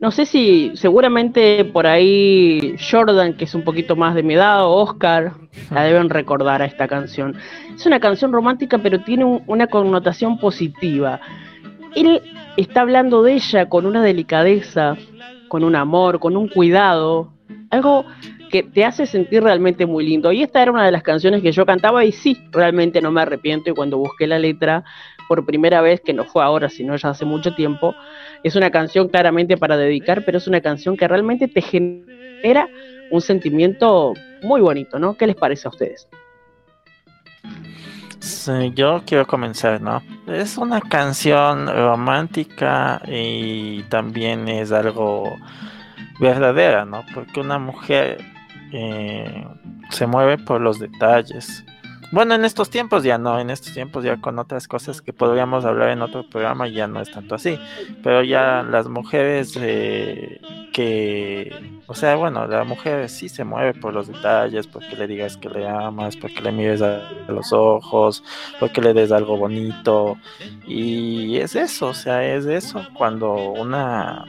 No 0.00 0.10
sé 0.10 0.24
si 0.24 0.72
seguramente 0.76 1.62
por 1.66 1.86
ahí 1.86 2.74
Jordan, 2.90 3.34
que 3.34 3.44
es 3.44 3.54
un 3.54 3.64
poquito 3.64 3.96
más 3.96 4.14
de 4.14 4.22
mi 4.22 4.32
edad, 4.32 4.64
o 4.64 4.76
Oscar, 4.76 5.34
la 5.70 5.82
deben 5.82 6.08
recordar 6.08 6.62
a 6.62 6.64
esta 6.64 6.88
canción. 6.88 7.36
Es 7.74 7.84
una 7.84 8.00
canción 8.00 8.32
romántica, 8.32 8.78
pero 8.78 9.04
tiene 9.04 9.26
una 9.26 9.66
connotación 9.66 10.38
positiva. 10.38 11.20
Él 11.94 12.22
está 12.56 12.80
hablando 12.80 13.22
de 13.22 13.34
ella 13.34 13.68
con 13.68 13.84
una 13.84 14.02
delicadeza, 14.02 14.96
con 15.48 15.64
un 15.64 15.76
amor, 15.76 16.18
con 16.18 16.34
un 16.34 16.48
cuidado, 16.48 17.34
algo 17.68 18.06
te 18.62 18.84
hace 18.84 19.06
sentir 19.06 19.42
realmente 19.42 19.86
muy 19.86 20.06
lindo. 20.06 20.32
Y 20.32 20.42
esta 20.42 20.62
era 20.62 20.72
una 20.72 20.84
de 20.84 20.92
las 20.92 21.02
canciones 21.02 21.42
que 21.42 21.52
yo 21.52 21.66
cantaba 21.66 22.04
y 22.04 22.12
sí, 22.12 22.36
realmente 22.50 23.00
no 23.00 23.10
me 23.10 23.22
arrepiento. 23.22 23.70
Y 23.70 23.74
cuando 23.74 23.98
busqué 23.98 24.26
la 24.26 24.38
letra 24.38 24.84
por 25.28 25.44
primera 25.44 25.80
vez, 25.80 26.00
que 26.00 26.12
no 26.12 26.24
fue 26.24 26.42
ahora, 26.42 26.68
sino 26.68 26.96
ya 26.96 27.10
hace 27.10 27.24
mucho 27.24 27.54
tiempo, 27.54 27.94
es 28.42 28.54
una 28.56 28.70
canción 28.70 29.08
claramente 29.08 29.56
para 29.56 29.76
dedicar, 29.76 30.24
pero 30.24 30.38
es 30.38 30.46
una 30.46 30.60
canción 30.60 30.96
que 30.96 31.08
realmente 31.08 31.48
te 31.48 31.60
genera 31.60 32.68
un 33.10 33.20
sentimiento 33.20 34.14
muy 34.42 34.60
bonito, 34.60 34.98
¿no? 34.98 35.14
¿Qué 35.16 35.26
les 35.26 35.36
parece 35.36 35.68
a 35.68 35.70
ustedes? 35.70 36.08
Yo 38.74 39.02
quiero 39.06 39.26
comenzar, 39.26 39.80
¿no? 39.80 40.02
Es 40.26 40.58
una 40.58 40.80
canción 40.80 41.66
romántica 41.68 43.00
y 43.06 43.82
también 43.84 44.48
es 44.48 44.72
algo 44.72 45.36
verdadera, 46.20 46.84
¿no? 46.84 47.04
Porque 47.14 47.40
una 47.40 47.58
mujer 47.58 48.18
eh, 48.72 49.46
se 49.90 50.06
mueve 50.06 50.38
por 50.38 50.60
los 50.60 50.78
detalles. 50.78 51.64
Bueno, 52.12 52.36
en 52.36 52.44
estos 52.44 52.70
tiempos 52.70 53.02
ya 53.02 53.18
no, 53.18 53.40
en 53.40 53.50
estos 53.50 53.74
tiempos 53.74 54.04
ya 54.04 54.20
con 54.20 54.38
otras 54.38 54.68
cosas 54.68 55.02
que 55.02 55.12
podríamos 55.12 55.64
hablar 55.64 55.90
en 55.90 56.02
otro 56.02 56.28
programa 56.28 56.68
ya 56.68 56.86
no 56.86 57.00
es 57.00 57.10
tanto 57.10 57.34
así, 57.34 57.58
pero 58.02 58.22
ya 58.22 58.62
las 58.62 58.88
mujeres 58.88 59.58
eh, 59.60 60.40
que, 60.72 61.50
o 61.86 61.94
sea, 61.94 62.14
bueno, 62.14 62.46
la 62.46 62.62
mujer 62.62 63.08
sí 63.08 63.28
se 63.28 63.42
mueve 63.42 63.74
por 63.74 63.92
los 63.92 64.06
detalles, 64.06 64.68
porque 64.68 64.94
le 64.94 65.08
digas 65.08 65.36
que 65.36 65.48
le 65.48 65.66
amas, 65.66 66.16
porque 66.16 66.40
le 66.42 66.52
mires 66.52 66.80
a 66.80 67.10
los 67.26 67.52
ojos, 67.52 68.22
porque 68.60 68.80
le 68.80 68.94
des 68.94 69.10
algo 69.10 69.36
bonito, 69.36 70.16
y 70.66 71.38
es 71.38 71.56
eso, 71.56 71.88
o 71.88 71.94
sea, 71.94 72.24
es 72.24 72.46
eso, 72.46 72.86
cuando 72.94 73.34
una, 73.34 74.24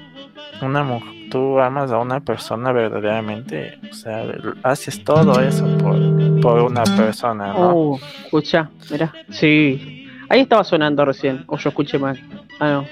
una 0.62 0.84
mujer 0.84 1.18
tú 1.30 1.60
amas 1.60 1.92
a 1.92 1.98
una 2.00 2.20
persona 2.20 2.72
verdaderamente, 2.72 3.78
o 3.90 3.94
sea, 3.94 4.26
haces 4.64 5.04
todo 5.04 5.42
eso 5.42 5.66
por, 5.78 6.42
por 6.42 6.62
una 6.62 6.84
persona, 6.84 7.54
¿no? 7.54 7.76
Oh, 7.76 8.00
escucha, 8.26 8.70
mira, 8.90 9.14
sí. 9.30 10.08
Ahí 10.30 10.42
estaba 10.42 10.64
sonando 10.64 11.06
recién, 11.06 11.44
o 11.48 11.58
yo 11.58 11.70
escuché 11.70 11.98
mal. 11.98 12.20
Ah, 12.60 12.70
no. 12.70 12.86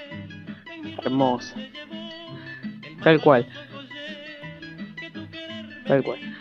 Hermosa. 1.04 1.56
Tal 3.04 3.22
cual. 3.22 3.46
Tal 5.86 6.04
cual. 6.04 6.35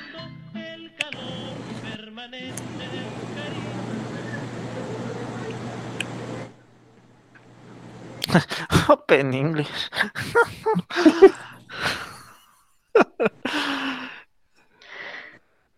Open 8.88 9.34
English. 9.34 9.90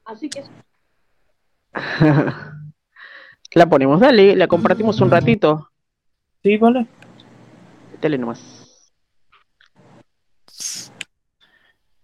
Así 0.05 0.29
que. 0.31 0.45
la 3.53 3.69
ponemos, 3.69 4.01
dale, 4.01 4.37
la 4.37 4.47
compartimos 4.47 5.01
un 5.01 5.11
ratito. 5.11 5.71
Sí, 6.43 6.57
vale. 6.57 6.87
Dale 8.01 8.19
nomás. 8.19 8.93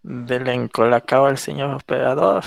Del 0.02 0.48
encolacao 0.48 1.26
al 1.26 1.38
señor 1.38 1.74
operador. 1.74 2.42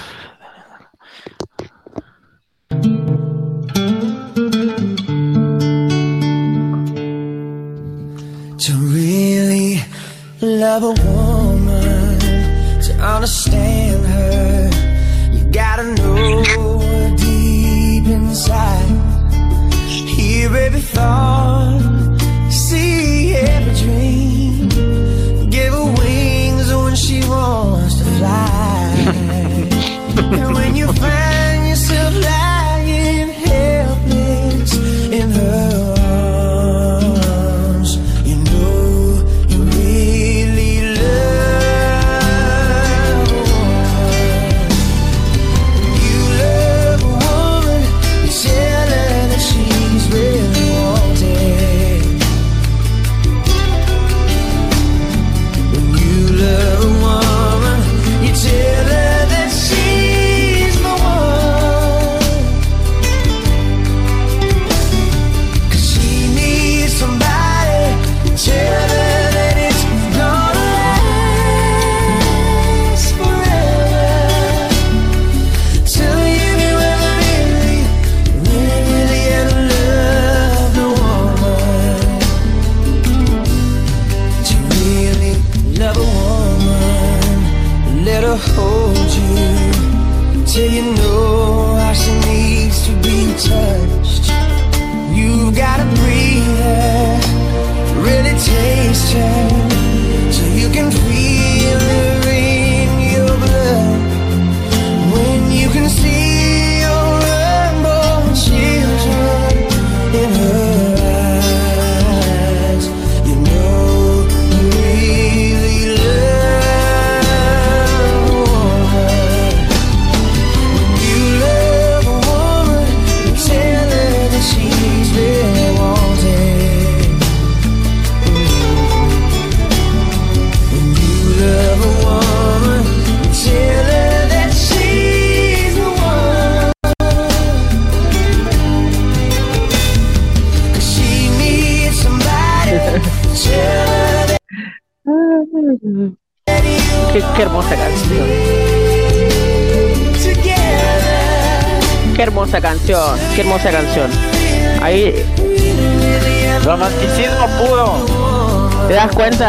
Love 10.65 10.83
a 10.83 10.95
woman, 11.03 12.19
to 12.81 12.91
understand 12.99 14.03
her, 14.03 14.69
you 15.31 15.43
gotta 15.51 15.83
know 15.93 16.79
her 16.79 17.15
deep 17.15 18.07
inside. 18.07 18.89
Hear 20.15 20.57
every 20.57 20.81
thought, 20.81 22.17
see 22.49 23.35
every 23.35 23.75
dream. 23.83 24.69
Give 25.51 25.71
her 25.71 25.89
wings 25.99 26.73
when 26.73 26.95
she 26.95 27.19
wants 27.29 27.99
to 27.99 28.05
fly. 28.17 28.95
and 30.39 30.51
when 30.55 30.75
you 30.75 30.87
find 30.93 31.24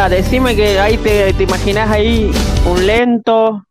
Decime 0.09 0.55
que 0.55 0.79
ahí 0.79 0.97
te, 0.99 1.31
imaginas 1.43 1.91
ahí 1.91 2.31
un 2.71 2.87
lento. 2.87 3.65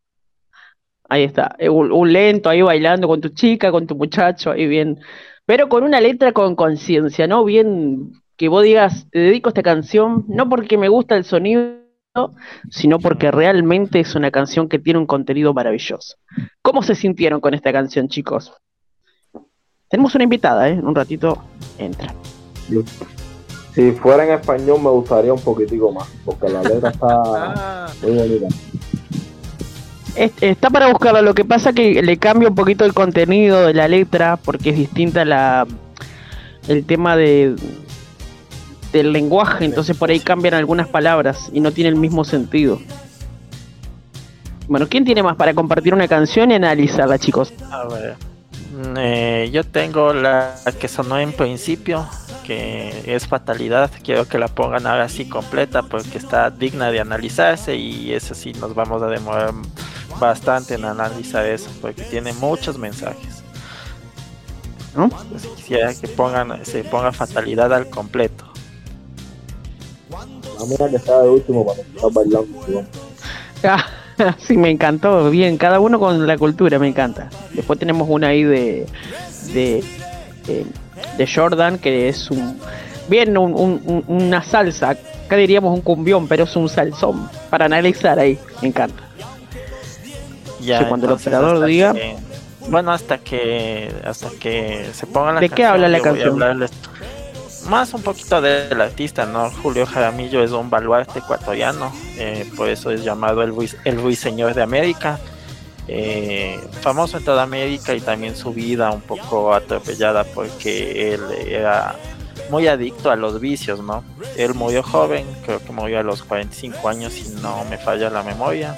Ahí 1.07 1.23
está. 1.23 1.55
eh, 1.57 1.69
Un, 1.69 1.91
un 1.91 2.11
lento 2.11 2.49
ahí 2.49 2.61
bailando 2.61 3.07
con 3.07 3.21
tu 3.21 3.29
chica, 3.29 3.71
con 3.71 3.87
tu 3.87 3.95
muchacho, 3.95 4.51
ahí 4.51 4.67
bien. 4.67 4.99
Pero 5.45 5.69
con 5.69 5.83
una 5.83 6.01
letra 6.01 6.33
con 6.33 6.55
conciencia, 6.55 7.27
¿no? 7.27 7.45
Bien 7.45 8.11
que 8.37 8.49
vos 8.49 8.63
digas, 8.63 9.07
te 9.11 9.19
dedico 9.19 9.49
a 9.49 9.51
esta 9.51 9.63
canción, 9.63 10.25
no 10.27 10.49
porque 10.49 10.77
me 10.77 10.89
gusta 10.89 11.15
el 11.15 11.23
sonido, 11.23 11.77
sino 12.69 12.99
porque 12.99 13.31
realmente 13.31 13.99
es 14.01 14.15
una 14.15 14.31
canción 14.31 14.67
que 14.67 14.79
tiene 14.79 14.99
un 14.99 15.05
contenido 15.05 15.53
maravilloso. 15.53 16.17
¿Cómo 16.61 16.83
se 16.83 16.95
sintieron 16.95 17.39
con 17.39 17.53
esta 17.53 17.71
canción, 17.71 18.09
chicos? 18.09 18.51
Tenemos 19.87 20.15
una 20.15 20.25
invitada, 20.25 20.67
¿eh? 20.67 20.73
En 20.73 20.85
un 20.85 20.95
ratito 20.95 21.41
entra. 21.77 22.13
Si 23.75 23.91
fuera 23.91 24.23
en 24.23 24.31
español 24.31 24.81
me 24.81 24.89
gustaría 24.89 25.33
un 25.33 25.41
poquitico 25.41 25.91
más, 25.91 26.07
porque 26.23 26.47
la 26.49 26.63
letra 26.63 26.89
está 26.89 27.07
Ah, 27.25 27.87
muy 28.01 28.11
bonita. 28.17 28.47
Es- 30.15 30.31
Está 30.41 30.69
para 30.69 30.87
buscarla, 30.87 31.21
lo 31.21 31.33
que 31.33 31.43
pasa 31.43 31.73
que 31.73 32.01
le 32.01 32.17
cambia 32.17 32.47
un 32.49 32.55
poquito 32.55 32.85
el 32.85 32.93
contenido 32.93 33.65
de 33.67 33.73
la 33.73 33.87
letra, 33.89 34.37
porque 34.37 34.69
es 34.69 34.77
distinta 34.77 35.25
la 35.25 35.67
el 36.67 36.85
tema 36.85 37.15
de 37.17 37.55
del 38.93 39.11
lenguaje, 39.11 39.65
entonces 39.65 39.97
por 39.97 40.09
ahí 40.09 40.21
cambian 40.21 40.53
algunas 40.53 40.87
palabras 40.87 41.49
y 41.51 41.59
no 41.59 41.71
tiene 41.73 41.89
el 41.89 41.97
mismo 41.97 42.23
sentido. 42.23 42.79
Bueno, 44.69 44.87
¿quién 44.89 45.03
tiene 45.03 45.21
más 45.21 45.35
para 45.35 45.53
compartir 45.53 45.93
una 45.93 46.07
canción 46.07 46.49
y 46.51 46.55
analizarla, 46.55 47.19
chicos? 47.19 47.51
a 47.69 47.83
ver. 47.89 48.15
Mm, 48.73 48.97
eh, 48.97 49.49
yo 49.51 49.63
tengo 49.65 50.13
la 50.13 50.55
que 50.79 50.87
sonó 50.87 51.19
en 51.19 51.33
principio, 51.33 52.07
que 52.45 53.03
es 53.05 53.27
Fatalidad. 53.27 53.91
Quiero 54.03 54.27
que 54.27 54.37
la 54.37 54.47
pongan 54.47 54.87
ahora 54.87 55.09
sí 55.09 55.25
completa 55.25 55.83
porque 55.83 56.17
está 56.17 56.49
digna 56.49 56.91
de 56.91 56.99
analizarse 56.99 57.75
y 57.75 58.13
eso 58.13 58.35
sí 58.35 58.53
nos 58.53 58.75
vamos 58.75 59.01
a 59.01 59.07
demorar 59.07 59.53
bastante 60.19 60.75
en 60.75 60.85
analizar 60.85 61.45
eso 61.45 61.69
porque 61.81 62.03
tiene 62.03 62.33
muchos 62.33 62.77
mensajes. 62.77 63.43
¿No? 64.95 65.05
Entonces, 65.05 65.49
quisiera 65.55 65.93
que 65.93 66.07
pongan, 66.07 66.65
se 66.65 66.83
ponga 66.83 67.11
Fatalidad 67.11 67.73
al 67.73 67.89
completo. 67.89 68.45
La 70.09 70.65
mía 70.65 70.89
que 70.89 70.95
está 70.95 71.21
de 71.21 71.29
último 71.29 71.65
para 71.65 71.81
estar 71.81 72.11
bailando. 72.13 72.65
¿sí? 72.65 72.73
Ah, 73.63 73.85
sí, 74.37 74.55
me 74.55 74.69
encantó. 74.69 75.29
Bien, 75.29 75.57
cada 75.57 75.79
uno 75.81 75.99
con 75.99 76.25
la 76.25 76.37
cultura, 76.37 76.79
me 76.79 76.87
encanta. 76.87 77.29
Después 77.53 77.77
tenemos 77.77 78.07
una 78.09 78.27
ahí 78.27 78.43
de 78.43 78.87
de, 79.53 79.83
eh, 80.47 80.65
de 81.17 81.27
Jordan, 81.27 81.77
que 81.77 82.09
es 82.09 82.29
un 82.31 82.59
bien 83.07 83.37
un- 83.37 83.53
un- 83.53 83.81
un- 83.85 84.03
una 84.07 84.41
salsa. 84.43 84.89
Acá 84.91 85.35
diríamos 85.37 85.73
un 85.73 85.81
cumbión, 85.81 86.27
pero 86.27 86.43
es 86.43 86.55
un 86.55 86.69
salsón 86.69 87.29
para 87.49 87.65
analizar 87.65 88.19
ahí. 88.19 88.37
Me 88.61 88.67
encanta. 88.69 89.01
Ya, 90.61 90.79
Sí, 90.79 90.85
cuando 90.85 91.07
el 91.07 91.13
operador 91.13 91.65
diga. 91.65 91.93
que- 91.93 92.15
bueno, 92.69 92.91
hasta 92.91 93.19
que 93.19 93.91
hasta 94.03 94.29
que 94.39 94.87
se 94.93 95.05
ponga 95.05 95.33
la 95.33 95.39
¿De 95.39 95.49
qué 95.49 95.63
habla 95.65 95.87
la 95.87 95.99
canción? 95.99 96.39
más 97.69 97.93
un 97.93 98.01
poquito 98.03 98.41
del 98.41 98.79
artista, 98.81 99.25
¿no? 99.25 99.49
Julio 99.51 99.85
Jaramillo 99.85 100.43
es 100.43 100.51
un 100.51 100.69
baluarte 100.69 101.19
ecuatoriano, 101.19 101.91
eh, 102.17 102.49
por 102.55 102.69
eso 102.69 102.91
es 102.91 103.03
llamado 103.03 103.41
el, 103.43 103.53
el 103.85 104.01
ruiseñor 104.01 104.53
de 104.53 104.61
América. 104.63 105.19
Eh, 105.87 106.59
famoso 106.81 107.17
en 107.17 107.25
toda 107.25 107.43
América 107.43 107.93
y 107.93 108.01
también 108.01 108.35
su 108.35 108.53
vida 108.53 108.91
un 108.91 109.01
poco 109.01 109.53
atropellada 109.53 110.23
porque 110.23 111.13
él 111.13 111.21
era 111.47 111.95
muy 112.49 112.67
adicto 112.67 113.11
a 113.11 113.15
los 113.15 113.39
vicios, 113.39 113.79
¿no? 113.79 114.03
Él 114.35 114.53
murió 114.53 114.83
joven, 114.83 115.25
creo 115.45 115.59
que 115.59 115.71
murió 115.71 115.99
a 115.99 116.03
los 116.03 116.23
45 116.23 116.89
años 116.89 117.13
si 117.13 117.29
no 117.41 117.63
me 117.65 117.77
falla 117.77 118.09
la 118.09 118.23
memoria, 118.23 118.75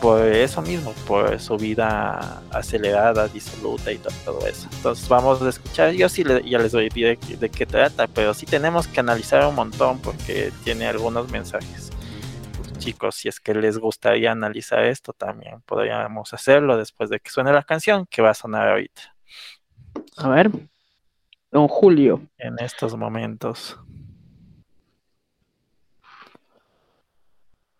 por 0.00 0.26
eso 0.26 0.60
mismo, 0.62 0.92
por 1.06 1.38
su 1.38 1.56
vida 1.56 2.42
acelerada, 2.50 3.28
disoluta 3.28 3.92
y 3.92 3.98
todo, 3.98 4.46
eso. 4.46 4.68
Entonces 4.72 5.08
vamos 5.08 5.40
a 5.42 5.48
escuchar, 5.48 5.92
yo 5.92 6.08
sí 6.08 6.24
ya 6.24 6.58
les 6.58 6.72
decir 6.72 6.92
de, 6.92 7.36
de 7.36 7.48
qué 7.50 7.66
trata, 7.66 8.06
pero 8.08 8.34
sí 8.34 8.44
tenemos 8.44 8.86
que 8.86 9.00
analizar 9.00 9.46
un 9.46 9.54
montón 9.54 10.00
porque 10.00 10.52
tiene 10.64 10.86
algunos 10.86 11.30
mensajes 11.30 11.81
chicos, 12.84 13.14
si 13.14 13.28
es 13.28 13.38
que 13.38 13.54
les 13.54 13.78
gustaría 13.78 14.32
analizar 14.32 14.84
esto, 14.84 15.12
también 15.12 15.60
podríamos 15.62 16.34
hacerlo 16.34 16.76
después 16.76 17.10
de 17.10 17.20
que 17.20 17.30
suene 17.30 17.52
la 17.52 17.62
canción 17.62 18.06
que 18.06 18.22
va 18.22 18.30
a 18.30 18.34
sonar 18.34 18.68
ahorita. 18.68 19.14
A 20.16 20.28
ver, 20.28 20.50
don 21.50 21.68
Julio. 21.68 22.22
En 22.38 22.58
estos 22.58 22.96
momentos. 22.96 23.78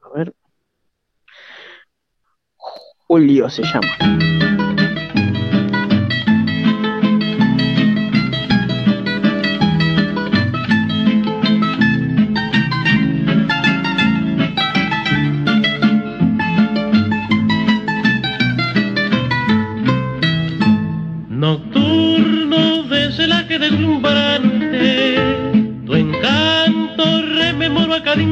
A 0.03 0.09
ver. 0.15 0.35
Julio 3.07 3.51
se 3.51 3.63
llama. 3.63 4.72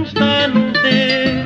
Instante, 0.01 1.45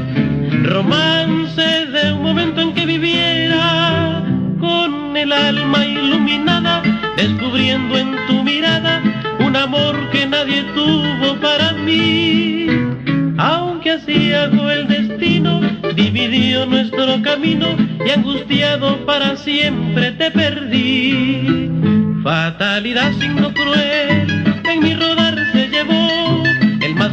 romance 0.63 1.87
de 1.87 2.13
un 2.13 2.23
momento 2.23 2.61
en 2.61 2.73
que 2.75 2.87
viviera 2.87 4.23
con 4.61 5.17
el 5.17 5.33
alma 5.33 5.85
iluminada, 5.85 6.83
descubriendo 7.17 7.99
en 7.99 8.15
tu 8.29 8.43
mirada 8.45 9.03
un 9.41 9.57
amor 9.57 9.95
que 10.13 10.27
nadie 10.27 10.63
tuvo 10.75 11.35
para 11.41 11.73
mí. 11.73 12.67
Aunque 13.39 13.93
así 13.93 14.33
hago 14.33 14.71
el 14.71 14.87
destino, 14.87 15.61
dividió 15.95 16.67
nuestro 16.67 17.21
camino 17.23 17.67
y 18.07 18.11
angustiado 18.11 19.05
para 19.05 19.37
siempre 19.37 20.13
te 20.13 20.31
perdí. 20.31 21.71
Fatalidad 22.23 23.13
signo 23.19 23.53
cruel, 23.53 24.45
en 24.71 24.81
mi 24.81 24.95
rodar 24.95 25.37
se 25.53 25.69
llevó 25.69 26.44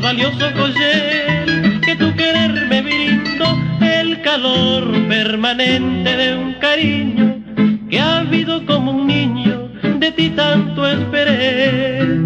valioso 0.02 0.52
collar 0.54 1.46
que 1.82 1.96
tu 1.96 2.14
querer 2.16 2.68
me 2.68 2.82
brindó, 2.82 3.58
el 3.82 4.22
calor 4.22 4.84
permanente 5.08 6.18
de 6.18 6.36
un 6.36 6.54
cariño 6.54 7.36
que 7.90 8.00
ha 8.00 8.20
habido 8.20 8.66
como 8.66 8.92
un 8.92 9.08
niño, 9.08 9.70
de 10.00 10.12
ti 10.12 10.30
tanto 10.30 10.88
esperé, 10.88 12.20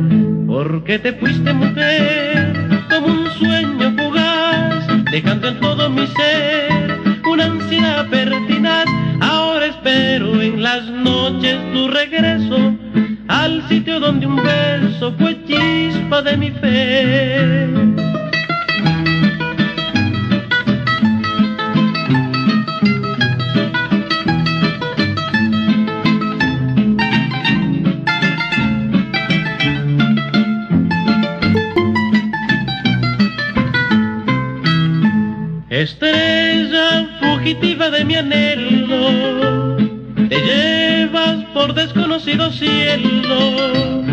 porque 0.48 1.00
te 1.00 1.14
fuiste 1.14 1.54
mujer 1.54 2.54
como 2.90 3.08
un 3.08 3.30
sueño 3.32 3.94
fugaz, 3.98 4.88
dejando 5.12 5.50
en 5.50 5.60
todo 5.60 5.90
mi 5.90 6.08
ser 6.08 6.98
una 7.30 7.46
ansiedad 7.46 8.08
pertinaz. 8.10 8.86
Ahora 9.20 9.66
espero 9.66 10.42
en 10.42 10.64
las 10.64 10.86
noches 10.90 11.58
tu 11.74 11.90
regreso 11.90 12.74
al 13.28 13.68
sitio 13.68 14.00
donde 14.00 14.26
un 14.26 14.36
beso 14.38 15.14
fue 15.18 15.42
chispa 15.46 16.22
de 16.22 16.38
mi 16.38 16.52
fe. 16.52 17.70
Estrella 35.70 37.06
fugitiva 37.20 37.90
de 37.90 38.06
mi 38.06 38.16
anhelo, 38.16 39.55
te 40.30 40.42
llevas 40.42 41.44
por 41.54 41.74
desconocido 41.74 42.52
cielo. 42.52 44.04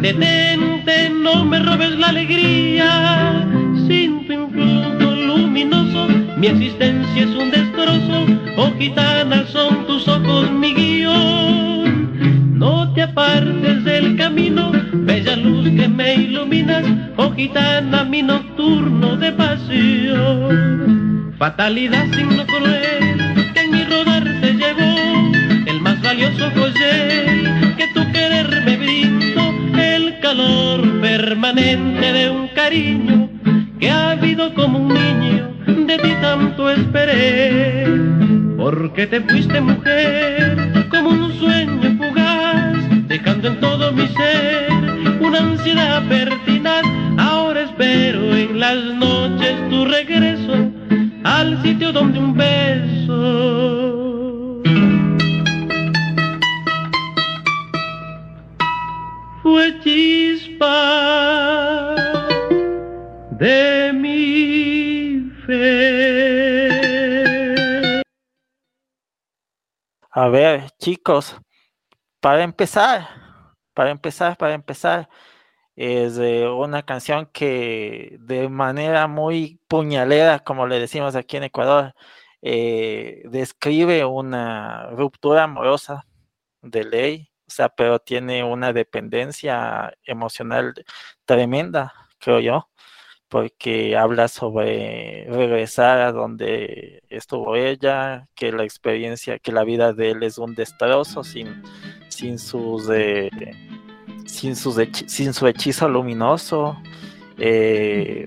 Detente, 0.00 1.10
no 1.10 1.44
me 1.44 1.58
robes 1.58 1.98
la 1.98 2.08
alegría, 2.08 3.46
sin 3.88 4.26
tu 4.26 4.32
influjo 4.32 5.14
luminoso, 5.14 6.08
mi 6.36 6.48
existencia 6.48 7.22
es 7.22 7.34
un 7.34 7.50
destrozo. 7.50 8.26
Oh 8.56 8.72
gitana, 8.78 9.46
son 9.46 9.86
tus 9.86 10.06
ojos 10.08 10.50
mi 10.50 10.74
guion. 10.74 12.58
No 12.58 12.92
te 12.92 13.02
apartes 13.02 13.84
del 13.84 14.16
camino, 14.16 14.72
bella 14.92 15.36
luz 15.36 15.68
que 15.70 15.88
me 15.88 16.14
iluminas, 16.14 16.84
oh 17.16 17.32
gitana, 17.32 18.04
mi 18.04 18.22
nocturno 18.22 19.16
de 19.16 19.32
pasión. 19.32 21.34
Fatalidad 21.38 22.06
signo 22.12 22.46
cruel 22.46 23.25
valioso 26.16 26.50
collar 26.54 27.76
que 27.76 27.86
tu 27.92 28.10
querer 28.10 28.62
me 28.64 28.76
brindó 28.78 29.52
el 29.78 30.18
calor 30.20 31.00
permanente 31.02 32.10
de 32.10 32.30
un 32.30 32.48
cariño 32.48 33.28
que 33.78 33.90
ha 33.90 34.12
habido 34.12 34.54
como 34.54 34.78
un 34.78 34.94
niño 34.94 35.52
de 35.86 35.98
ti 35.98 36.12
tanto 36.22 36.70
esperé. 36.70 37.84
Porque 38.56 39.06
te 39.06 39.20
fuiste 39.20 39.60
mujer 39.60 40.86
como 40.88 41.10
un 41.10 41.34
sueño 41.34 41.98
fugaz 41.98 42.78
dejando 43.08 43.48
en 43.48 43.60
todo 43.60 43.92
mi 43.92 44.08
ser 44.08 44.70
una 45.20 45.38
ansiedad 45.40 46.02
pertinaz. 46.08 46.84
Ahora 47.18 47.60
espero 47.60 48.34
en 48.34 48.58
las 48.58 48.76
noches 48.94 49.54
tu 49.68 49.84
regreso 49.84 50.70
al 51.24 51.62
sitio 51.62 51.92
donde 51.92 52.18
un 52.18 52.34
beso 52.34 53.75
chispa 59.82 60.76
de 63.32 63.92
mi 63.92 65.30
fe. 65.46 65.86
A 70.10 70.28
ver, 70.28 70.70
chicos, 70.78 71.36
para 72.20 72.42
empezar, 72.42 73.08
para 73.74 73.90
empezar, 73.90 74.36
para 74.36 74.54
empezar, 74.54 75.08
es 75.76 76.16
una 76.18 76.82
canción 76.84 77.26
que 77.32 78.16
de 78.20 78.48
manera 78.48 79.06
muy 79.08 79.60
puñalera, 79.68 80.40
como 80.40 80.66
le 80.66 80.80
decimos 80.80 81.14
aquí 81.16 81.36
en 81.36 81.44
Ecuador, 81.44 81.94
eh, 82.42 83.22
describe 83.26 84.04
una 84.04 84.88
ruptura 84.90 85.44
amorosa 85.44 86.06
de 86.62 86.84
ley, 86.84 87.30
o 87.46 87.50
sea, 87.50 87.68
pero 87.68 87.98
tiene 87.98 88.44
una 88.44 88.72
dependencia 88.72 89.92
emocional 90.04 90.74
tremenda, 91.24 91.92
creo 92.18 92.40
yo, 92.40 92.68
porque 93.28 93.96
habla 93.96 94.28
sobre 94.28 95.26
regresar 95.28 96.00
a 96.00 96.12
donde 96.12 97.02
estuvo 97.08 97.56
ella, 97.56 98.28
que 98.34 98.52
la 98.52 98.64
experiencia, 98.64 99.38
que 99.38 99.52
la 99.52 99.64
vida 99.64 99.92
de 99.92 100.10
él 100.10 100.22
es 100.22 100.38
un 100.38 100.54
destrozo 100.54 101.24
sin, 101.24 101.62
sin 102.08 102.38
sus... 102.38 102.88
Eh, 102.90 103.30
sin, 104.26 104.56
sin 104.56 105.32
su 105.32 105.46
hechizo 105.46 105.88
luminoso, 105.88 106.76
eh, 107.38 108.26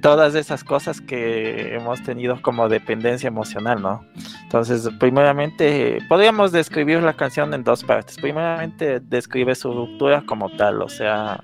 todas 0.00 0.34
esas 0.34 0.64
cosas 0.64 1.00
que 1.00 1.74
hemos 1.74 2.02
tenido 2.02 2.40
como 2.42 2.68
dependencia 2.68 3.28
emocional, 3.28 3.80
¿no? 3.82 4.04
Entonces, 4.42 4.88
primeramente, 4.98 5.98
podríamos 6.08 6.52
describir 6.52 7.02
la 7.02 7.14
canción 7.14 7.52
en 7.54 7.64
dos 7.64 7.84
partes. 7.84 8.16
Primeramente, 8.16 9.00
describe 9.00 9.54
su 9.54 9.72
ruptura 9.72 10.22
como 10.26 10.50
tal, 10.56 10.82
o 10.82 10.88
sea, 10.88 11.40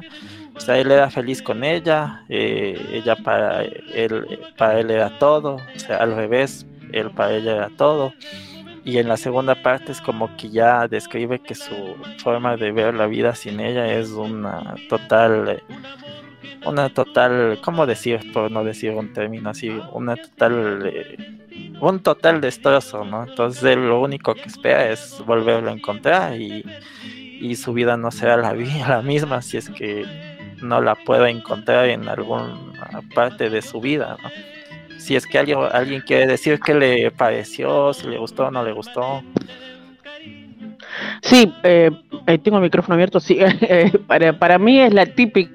o 0.55 0.61
sea, 0.61 0.79
él 0.79 0.91
era 0.91 1.11
feliz 1.11 1.43
con 1.43 1.65
ella, 1.65 2.25
eh, 2.29 2.79
ella 2.93 3.17
para 3.17 3.63
él, 3.63 4.41
para 4.57 4.81
él 4.81 4.91
era 4.91 5.19
todo, 5.19 5.57
o 5.57 5.79
sea, 5.79 5.97
al 5.97 6.15
revés, 6.15 6.67
él 6.93 7.11
para 7.11 7.33
ella 7.33 7.57
era 7.57 7.71
todo 7.77 8.13
y 8.85 8.99
en 8.99 9.09
la 9.09 9.17
segunda 9.17 9.55
parte 9.63 9.93
es 9.93 10.01
como 10.01 10.37
que 10.37 10.51
ya 10.51 10.89
describe 10.89 11.41
que 11.41 11.55
su 11.55 11.95
forma 12.19 12.57
de 12.57 12.73
ver 12.73 12.95
la 12.95 13.07
vida 13.07 13.35
sin 13.35 13.61
ella 13.61 13.93
es 13.95 14.11
una 14.11 14.75
total 14.89 15.63
una 16.65 16.89
total 16.91 17.61
cómo 17.63 17.87
decir 17.87 18.33
por 18.33 18.51
no 18.51 18.65
decir 18.65 18.93
un 18.93 19.13
término 19.13 19.51
así 19.51 19.71
una 19.93 20.17
total 20.17 20.83
eh, 20.87 21.17
un 21.81 22.01
total 22.01 22.41
destrozo 22.41 23.05
no 23.05 23.25
entonces 23.25 23.77
lo 23.77 24.01
único 24.01 24.35
que 24.35 24.45
espera 24.45 24.91
es 24.91 25.23
volverlo 25.27 25.71
a 25.71 25.73
encontrar 25.73 26.41
y, 26.41 26.65
y 27.41 27.57
su 27.57 27.73
vida 27.73 27.97
no 27.97 28.11
será 28.11 28.37
la, 28.37 28.55
la 28.89 29.03
misma 29.03 29.43
si 29.43 29.57
es 29.57 29.71
que 29.71 30.07
no 30.63 30.81
la 30.81 30.95
pueda 30.95 31.29
encontrar 31.29 31.89
en 31.89 32.09
alguna 32.09 32.57
parte 33.15 33.51
de 33.51 33.63
su 33.63 33.81
vida, 33.81 34.17
¿no? 34.23 34.31
Si 34.99 35.17
es 35.17 35.27
que 35.27 35.39
alguien, 35.39 35.59
alguien 35.73 36.01
quiere 36.03 36.27
decir 36.27 36.61
qué 36.61 36.75
le 36.75 37.11
pareció, 37.11 37.93
si 37.93 38.07
le 38.07 38.19
gustó 38.19 38.47
o 38.47 38.51
no 38.53 38.63
le 38.63 38.73
gustó. 38.73 39.23
Sí, 41.23 41.53
eh, 41.65 41.91
tengo 42.43 42.59
el 42.59 42.63
micrófono 42.63 42.95
abierto. 42.95 43.19
Sí, 43.19 43.39
eh, 43.41 43.91
para, 44.07 44.39
para 44.39 44.59
mí 44.59 44.81
es 44.81 44.95
la 44.95 45.07
típica 45.07 45.51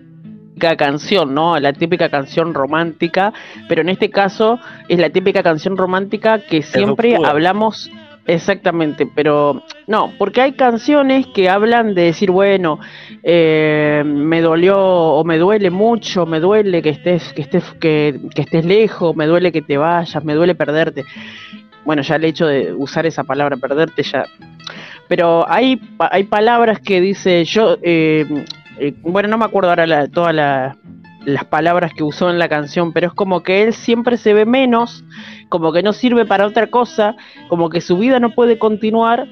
canción, 0.58 1.34
¿no? 1.34 1.60
La 1.60 1.74
típica 1.74 2.10
canción 2.10 2.54
romántica, 2.54 3.34
pero 3.68 3.82
en 3.82 3.90
este 3.90 4.10
caso 4.10 4.60
es 4.88 5.00
la 5.00 5.10
típica 5.10 5.44
canción 5.44 5.78
romántica 5.78 6.40
que 6.40 6.62
siempre 6.62 7.16
hablamos 7.16 7.90
exactamente, 8.26 9.08
pero 9.16 9.64
no, 9.88 10.12
porque 10.18 10.42
hay 10.42 10.52
canciones 10.54 11.28
que 11.28 11.50
hablan 11.50 11.96
de 11.96 12.04
decir, 12.04 12.30
bueno, 12.30 12.80
eh, 13.24 14.04
me 14.06 14.42
dolió 14.42 14.78
o 14.78 15.24
me 15.24 15.38
duele 15.38 15.70
mucho, 15.70 16.26
me 16.26 16.40
duele 16.40 16.82
que 16.82 16.90
estés, 16.90 17.32
que 17.34 17.42
estés, 17.44 17.64
que, 17.80 18.20
que 18.36 18.42
estés 18.42 18.66
lejos, 18.66 19.16
me 19.16 19.26
duele 19.26 19.52
que 19.52 19.62
te 19.62 19.78
vayas, 19.78 20.24
me 20.26 20.34
duele 20.34 20.56
perderte. 20.56 21.06
Bueno, 21.86 22.02
ya 22.02 22.18
el 22.18 22.26
hecho 22.26 22.48
de 22.48 22.74
usar 22.74 23.06
esa 23.06 23.24
palabra 23.24 23.56
perderte 23.56 24.04
ya 24.04 24.26
pero 25.08 25.50
hay, 25.50 25.80
hay 26.00 26.24
palabras 26.26 26.80
que 26.80 27.00
dice 27.02 27.46
yo, 27.46 27.78
eh, 27.82 28.26
eh, 28.80 28.94
bueno, 29.02 29.28
no 29.30 29.38
me 29.38 29.46
acuerdo 29.46 29.70
ahora 29.70 29.88
la- 29.88 30.08
todas 30.08 30.34
la- 30.34 30.78
las 31.26 31.44
palabras 31.46 31.92
que 31.94 32.04
usó 32.04 32.30
en 32.30 32.40
la 32.40 32.48
canción, 32.48 32.94
pero 32.94 33.08
es 33.08 33.14
como 33.14 33.44
que 33.44 33.64
él 33.64 33.74
siempre 33.74 34.16
se 34.18 34.34
ve 34.34 34.46
menos, 34.46 35.04
como 35.50 35.74
que 35.74 35.84
no 35.84 35.92
sirve 35.94 36.26
para 36.26 36.46
otra 36.46 36.68
cosa, 36.68 37.16
como 37.50 37.70
que 37.70 37.82
su 37.82 37.98
vida 37.98 38.20
no 38.20 38.30
puede 38.34 38.58
continuar 38.58 39.28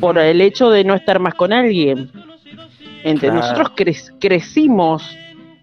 por 0.00 0.18
el 0.18 0.40
hecho 0.40 0.70
de 0.70 0.84
no 0.84 0.94
estar 0.94 1.18
más 1.20 1.34
con 1.34 1.52
alguien. 1.52 2.10
Claro. 3.30 3.34
Nosotros 3.40 3.68
cre- 3.76 4.14
crecimos 4.20 5.16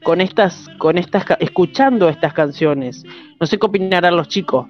con 0.04 0.22
estas, 0.22 0.68
con 0.78 0.98
estas, 0.98 1.26
escuchando 1.40 2.10
estas 2.10 2.34
canciones. 2.34 3.04
No 3.40 3.46
sé 3.46 3.58
qué 3.60 3.66
opinarán 3.68 4.16
los 4.16 4.28
chicos, 4.28 4.66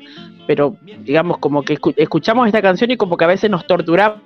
pero 0.48 0.76
digamos 1.04 1.38
como 1.38 1.64
que 1.64 1.80
escu- 1.80 1.94
escuchamos 1.98 2.48
esta 2.48 2.62
canción 2.62 2.92
y 2.92 2.98
como 2.98 3.16
que 3.16 3.24
a 3.26 3.28
veces 3.28 3.50
nos 3.50 3.66
torturamos. 3.68 4.20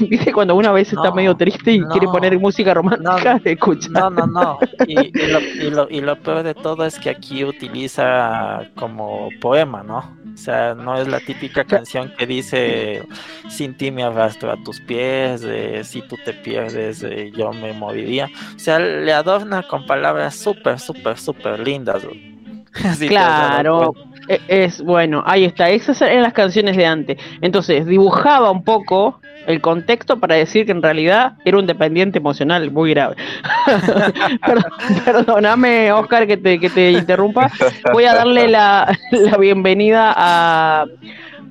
¿Viste? 0.00 0.32
Cuando 0.32 0.54
una 0.54 0.72
vez 0.72 0.92
está 0.92 1.10
medio 1.12 1.36
triste 1.36 1.72
y 1.72 1.80
no. 1.80 1.88
quiere 1.88 2.06
poner 2.06 2.38
música 2.38 2.74
romántica, 2.74 3.34
No, 3.34 3.50
escucha. 3.50 3.88
No, 3.90 4.10
no, 4.10 4.26
no. 4.26 4.58
Y, 4.86 5.16
y 5.16 5.26
lo, 5.26 5.40
y, 5.40 5.70
lo, 5.70 5.86
y 5.90 6.00
lo 6.00 6.16
peor 6.16 6.42
de 6.42 6.54
todo 6.54 6.84
es 6.84 6.98
que 6.98 7.10
aquí 7.10 7.44
utiliza 7.44 8.62
como 8.74 9.28
poema, 9.40 9.82
¿no? 9.82 9.98
O 10.34 10.36
sea, 10.36 10.74
no 10.74 10.96
es 10.96 11.06
la 11.08 11.20
típica 11.20 11.64
canción 11.64 12.12
que 12.16 12.26
dice 12.26 13.02
sin 13.48 13.76
ti 13.76 13.90
me 13.90 14.02
arrastro 14.02 14.50
a 14.50 14.56
tus 14.56 14.80
pies, 14.80 15.44
eh, 15.46 15.82
si 15.84 16.00
tú 16.02 16.16
te 16.24 16.32
pierdes 16.32 17.02
eh, 17.02 17.30
yo 17.36 17.52
me 17.52 17.72
moriría. 17.72 18.28
O 18.56 18.58
sea, 18.58 18.78
le 18.78 19.12
adorna 19.12 19.62
con 19.62 19.86
palabras 19.86 20.34
súper, 20.34 20.78
súper, 20.80 21.18
súper 21.18 21.60
lindas. 21.60 22.02
Claro, 23.08 23.94
e- 24.28 24.40
es 24.48 24.82
bueno, 24.82 25.22
ahí 25.26 25.44
está, 25.44 25.68
esas 25.68 26.00
eran 26.00 26.22
las 26.22 26.32
canciones 26.32 26.76
de 26.76 26.86
antes. 26.86 27.18
Entonces, 27.40 27.86
dibujaba 27.86 28.50
un 28.50 28.64
poco 28.64 29.20
el 29.46 29.60
contexto 29.60 30.18
para 30.20 30.34
decir 30.36 30.66
que 30.66 30.72
en 30.72 30.82
realidad 30.82 31.32
era 31.44 31.58
un 31.58 31.66
dependiente 31.66 32.18
emocional 32.18 32.70
muy 32.70 32.90
grave. 32.90 33.16
Perdón- 34.46 35.04
Perdóname, 35.04 35.92
Oscar, 35.92 36.26
que 36.26 36.36
te, 36.36 36.58
que 36.58 36.70
te 36.70 36.92
interrumpa. 36.92 37.50
Voy 37.92 38.04
a 38.04 38.14
darle 38.14 38.48
la, 38.48 38.96
la 39.10 39.36
bienvenida 39.36 40.12
a, 40.16 40.84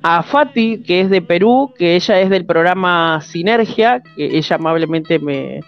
a 0.02 0.22
Fati, 0.22 0.82
que 0.82 1.02
es 1.02 1.10
de 1.10 1.22
Perú, 1.22 1.72
que 1.78 1.94
ella 1.94 2.20
es 2.20 2.30
del 2.30 2.44
programa 2.44 3.20
Sinergia, 3.20 4.02
que 4.16 4.36
ella 4.36 4.56
amablemente 4.56 5.18
me, 5.18 5.60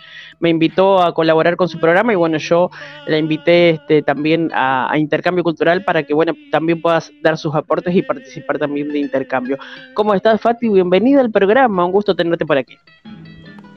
invitó 0.43 1.03
a 1.03 1.15
colaborar 1.15 1.57
con 1.57 1.69
su 1.69 1.81
programa 1.81 2.13
y 2.13 2.17
bueno, 2.17 2.37
yo 2.37 2.71
la 3.07 3.17
invité 3.17 3.71
este, 3.71 4.03
también 4.03 4.51
a, 4.53 4.93
a 4.93 4.99
Intercambio 4.99 5.43
Cultural 5.43 5.85
para 5.85 6.03
que 6.03 6.13
bueno, 6.13 6.35
también 6.51 6.83
puedas 6.83 7.11
dar 7.23 7.39
sus 7.39 7.55
aportes 7.55 7.95
y 7.95 8.03
participar 8.03 8.59
también 8.59 8.89
de 8.89 8.99
intercambio. 8.99 9.57
¿Cómo 9.95 10.13
estás, 10.13 10.41
Fati? 10.41 10.69
Bienvenida 10.69 11.21
al 11.21 11.31
programa, 11.31 11.85
un 11.85 11.93
gusto 11.93 12.15
tenerte 12.15 12.45
por 12.45 12.59
aquí. 12.59 12.77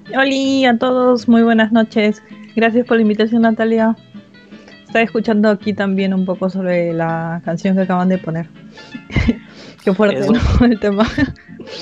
Hola 0.09 0.69
a 0.69 0.77
todos, 0.77 1.27
muy 1.29 1.43
buenas 1.43 1.71
noches. 1.71 2.21
Gracias 2.55 2.85
por 2.85 2.97
la 2.97 3.03
invitación, 3.03 3.43
Natalia. 3.43 3.95
Estaba 4.85 5.03
escuchando 5.03 5.49
aquí 5.49 5.73
también 5.73 6.13
un 6.13 6.25
poco 6.25 6.49
sobre 6.49 6.91
la 6.93 7.41
canción 7.45 7.75
que 7.75 7.83
acaban 7.83 8.09
de 8.09 8.17
poner. 8.17 8.47
Qué 9.87 9.93
fuerte, 9.93 10.19
Es 10.19 10.27
un- 10.27 10.33
¿no? 10.59 10.65
El 10.65 10.79
tema. 10.81 11.07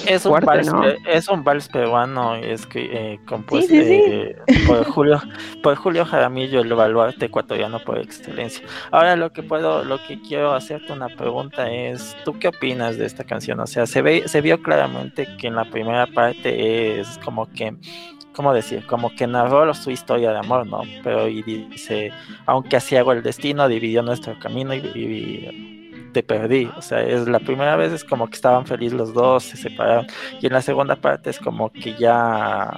Es 0.07 0.25
un, 0.25 0.31
Fuerte, 0.31 0.45
vals, 0.47 0.71
es 1.07 1.27
un 1.27 1.43
vals 1.43 1.67
peruano 1.69 2.35
es 2.35 2.67
que 2.67 3.13
eh, 3.13 3.19
compuesto 3.27 3.67
Sí, 3.73 3.79
sí, 3.81 3.85
sí. 3.87 4.01
eh, 4.07 4.35
por 4.67 4.83
Julio 4.85 5.19
por 5.63 5.75
Julio 5.75 6.05
Jaramillo 6.05 6.61
el 6.61 6.71
baluarte 6.73 7.25
ecuatoriano 7.25 7.79
por 7.79 7.97
excelencia. 7.97 8.63
Ahora 8.91 9.15
lo 9.15 9.31
que 9.33 9.41
puedo 9.41 9.83
lo 9.83 9.97
que 10.07 10.21
quiero 10.21 10.53
hacerte 10.53 10.93
una 10.93 11.07
pregunta 11.09 11.71
es 11.71 12.15
¿tú 12.25 12.37
qué 12.37 12.49
opinas 12.49 12.97
de 12.99 13.07
esta 13.07 13.23
canción? 13.23 13.59
O 13.59 13.65
sea, 13.65 13.87
se 13.87 14.03
ve 14.03 14.27
se 14.27 14.41
vio 14.41 14.61
claramente 14.61 15.27
que 15.39 15.47
en 15.47 15.55
la 15.55 15.65
primera 15.65 16.05
parte 16.05 16.99
es 16.99 17.19
como 17.25 17.47
que 17.51 17.73
¿cómo 18.33 18.53
decir? 18.53 18.85
Como 18.85 19.15
que 19.15 19.25
narró 19.25 19.73
su 19.73 19.89
historia 19.89 20.31
de 20.31 20.37
amor, 20.39 20.67
¿no? 20.67 20.81
Pero 21.03 21.27
y 21.27 21.41
dice, 21.41 22.11
aunque 22.45 22.75
así 22.75 22.95
hago 22.97 23.13
el 23.13 23.23
destino, 23.23 23.67
dividió 23.67 24.03
nuestro 24.03 24.37
camino 24.39 24.73
y, 24.75 24.79
y 24.79 25.74
te 26.15 26.23
perdí. 26.23 26.69
O 26.77 26.81
sea, 26.81 27.03
es 27.03 27.27
la 27.27 27.39
primera 27.39 27.75
vez 27.75 27.91
es 27.91 28.05
como 28.05 28.27
que 28.27 28.35
estaban 28.35 28.65
felices 28.65 28.97
los 28.97 29.13
dos, 29.13 29.43
se 29.43 29.57
separaron. 29.57 30.07
Y 30.41 30.45
en 30.47 30.53
la 30.53 30.61
segunda 30.61 30.95
parte 30.95 31.29
es 31.29 31.39
como 31.39 31.69
que 31.73 31.93
ya 31.95 32.71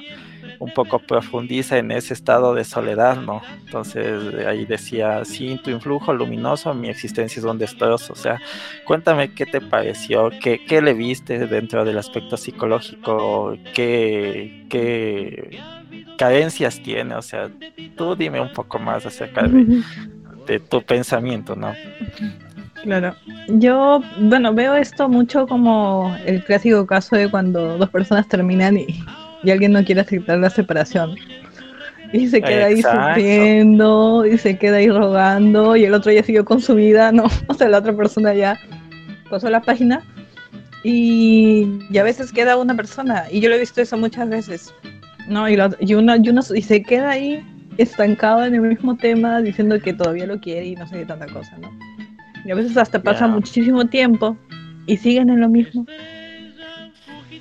un 0.58 0.74
poco 0.74 0.98
profundiza 0.98 1.78
en 1.78 1.92
ese 1.92 2.16
estado 2.16 2.56
de 2.56 2.64
soledad, 2.64 3.22
¿no? 3.22 3.44
Entonces 3.64 4.44
ahí 4.48 4.66
decía, 4.66 5.24
sin 5.24 5.62
tu 5.62 5.70
influjo 5.70 6.14
luminoso, 6.14 6.74
mi 6.74 6.90
existencia 6.90 7.40
es 7.40 7.46
un 7.46 7.60
destrozo. 7.60 8.14
O 8.14 8.16
sea, 8.16 8.42
cuéntame 8.84 9.36
qué 9.36 9.46
te 9.46 9.62
pareció, 9.62 10.32
qué, 10.42 10.66
qué 10.66 10.82
le 10.82 10.96
viste 10.96 11.46
dentro 11.46 11.86
del 11.86 12.00
aspecto 12.00 12.38
psicológico, 12.38 13.56
qué, 13.76 14.66
qué 14.68 15.60
carencias 16.18 16.82
tiene, 16.82 17.14
o 17.14 17.22
sea, 17.22 17.52
tú 17.96 18.16
dime 18.16 18.42
un 18.42 18.52
poco 18.52 18.80
más 18.80 19.06
acerca 19.06 19.44
de, 19.44 19.84
de 20.48 20.60
tu 20.60 20.82
pensamiento, 20.82 21.56
¿no? 21.56 21.72
Claro. 22.84 23.16
Yo, 23.50 24.02
bueno, 24.20 24.54
veo 24.54 24.76
esto 24.76 25.10
mucho 25.10 25.48
como 25.48 26.16
el 26.26 26.44
clásico 26.44 26.86
caso 26.86 27.16
de 27.16 27.30
cuando 27.30 27.78
dos 27.78 27.90
personas 27.90 28.28
terminan 28.28 28.78
y, 28.78 28.86
y 29.44 29.52
alguien 29.52 29.72
no 29.74 29.84
quiere 29.84 30.02
aceptar 30.02 30.38
la 30.40 30.50
separación. 30.50 31.16
Y 32.14 32.28
se 32.28 32.42
queda 32.42 32.66
ahí 32.68 32.82
sufriendo, 33.16 34.26
y 34.26 34.38
se 34.38 34.58
queda 34.58 34.78
ahí 34.78 34.90
rogando, 34.90 35.76
y 35.76 35.84
el 35.86 35.94
otro 35.94 36.12
ya 36.12 36.24
siguió 36.24 36.46
con 36.46 36.62
su 36.62 36.76
vida, 36.76 37.12
¿no? 37.12 37.26
O 37.48 37.54
sea, 37.54 37.68
la 37.68 37.80
otra 37.80 37.94
persona 37.94 38.34
ya 38.34 38.58
pasó 39.30 39.50
la 39.50 39.62
página. 39.62 40.02
Y, 40.84 41.80
y 41.90 41.98
a 41.98 42.04
veces 42.04 42.32
queda 42.32 42.56
una 42.58 42.76
persona, 42.76 43.26
y 43.30 43.42
yo 43.42 43.50
lo 43.50 43.56
he 43.56 43.60
visto 43.60 43.82
eso 43.82 43.98
muchas 43.98 44.30
veces, 44.30 44.74
¿no? 45.28 45.50
Y, 45.50 45.58
la- 45.58 45.76
y, 45.80 45.96
uno, 45.96 46.16
y, 46.16 46.30
uno, 46.30 46.42
y 46.56 46.62
se 46.62 46.82
queda 46.84 47.10
ahí 47.10 47.44
estancado 47.78 48.46
en 48.46 48.56
el 48.56 48.62
mismo 48.62 48.96
tema, 48.96 49.42
diciendo 49.42 49.80
que 49.82 49.92
todavía 49.94 50.28
lo 50.28 50.40
quiere 50.40 50.66
y 50.68 50.76
no 50.76 50.88
sé 50.88 51.00
qué 51.00 51.06
tanta 51.06 51.26
cosa, 51.28 51.58
¿no? 51.60 51.70
Y 52.48 52.52
a 52.52 52.56
veces 52.56 52.78
hasta 52.78 53.04
pasa 53.04 53.28
muchísimo 53.28 53.86
tiempo 53.88 54.38
y 54.86 54.96
siguen 54.96 55.30
en 55.30 55.42
lo 55.42 55.50
mismo. 55.50 55.86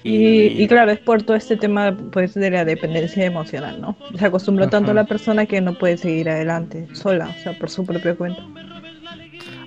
Y, 0.03 0.62
y 0.62 0.66
claro, 0.66 0.90
es 0.90 0.99
por 0.99 1.23
todo 1.23 1.37
este 1.37 1.57
tema 1.57 1.97
pues 2.12 2.35
de 2.35 2.51
la 2.51 2.64
dependencia 2.64 3.25
emocional, 3.25 3.81
¿no? 3.81 3.97
Se 4.19 4.27
acostumbró 4.27 4.69
tanto 4.69 4.90
a 4.90 4.95
la 4.95 5.05
persona 5.05 5.47
que 5.47 5.61
no 5.61 5.75
puede 5.75 5.97
seguir 5.97 6.29
adelante 6.29 6.88
sola, 6.92 7.29
o 7.29 7.42
sea, 7.42 7.57
por 7.57 7.71
su 7.71 7.87
propia 7.87 8.16
cuenta. 8.16 8.42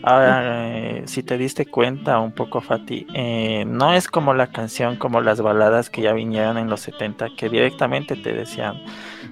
Ahora, 0.04 0.78
eh, 0.78 1.04
si 1.06 1.24
te 1.24 1.38
diste 1.38 1.66
cuenta 1.66 2.20
un 2.20 2.32
poco, 2.32 2.62
Fati, 2.62 3.06
eh, 3.14 3.66
no 3.68 3.94
es 3.94 4.08
como 4.08 4.34
la 4.34 4.48
canción, 4.48 4.96
como 4.96 5.20
las 5.20 5.42
baladas 5.42 5.90
que 5.90 6.02
ya 6.02 6.14
vinieron 6.14 6.58
en 6.58 6.70
los 6.70 6.82
70, 6.82 7.30
que 7.38 7.50
directamente 7.50 8.16
te 8.16 8.32
decían, 8.32 8.76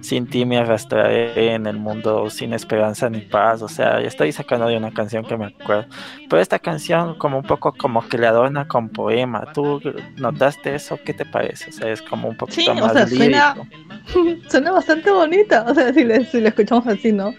sin 0.02 0.28
ti 0.28 0.46
me 0.46 0.58
arrastraré 0.58 1.54
en 1.54 1.66
el 1.68 1.78
mundo 1.78 2.30
sin 2.30 2.54
esperanza 2.54 3.10
ni 3.10 3.22
paz, 3.22 3.62
o 3.62 3.68
sea, 3.68 4.00
ya 4.02 4.08
estoy 4.08 4.32
sacando 4.32 4.68
de 4.68 4.78
una 4.78 4.92
canción 4.94 5.26
que 5.26 5.38
me 5.38 5.46
acuerdo, 5.48 5.86
pero 6.30 6.42
esta 6.42 6.60
canción 6.60 7.16
como 7.18 7.38
un 7.40 7.44
poco 7.44 7.74
como 7.74 8.08
que 8.08 8.18
le 8.18 8.28
adorna 8.28 8.68
con 8.68 8.90
poema, 8.90 9.52
¿tú 9.54 9.82
notaste 10.18 10.76
eso? 10.76 11.00
¿Qué 11.04 11.14
te 11.14 11.26
parece? 11.26 11.70
O 11.70 11.74
sea, 11.74 11.92
es 11.92 12.02
como 12.02 12.30
un 12.30 12.38
poquito 12.38 12.62
Sí, 12.62 12.68
o 12.70 12.76
más 12.76 12.94
sea, 12.94 13.08
suena- 13.08 13.56
lírico. 13.56 13.68
Suena 14.50 14.72
bastante 14.72 15.12
bonita, 15.12 15.66
o 15.68 15.74
sea, 15.76 15.94
si 15.94 16.04
le, 16.06 16.24
si 16.26 16.40
le 16.40 16.50
escuchamos 16.50 16.88
así, 16.88 17.12
¿no? 17.12 17.34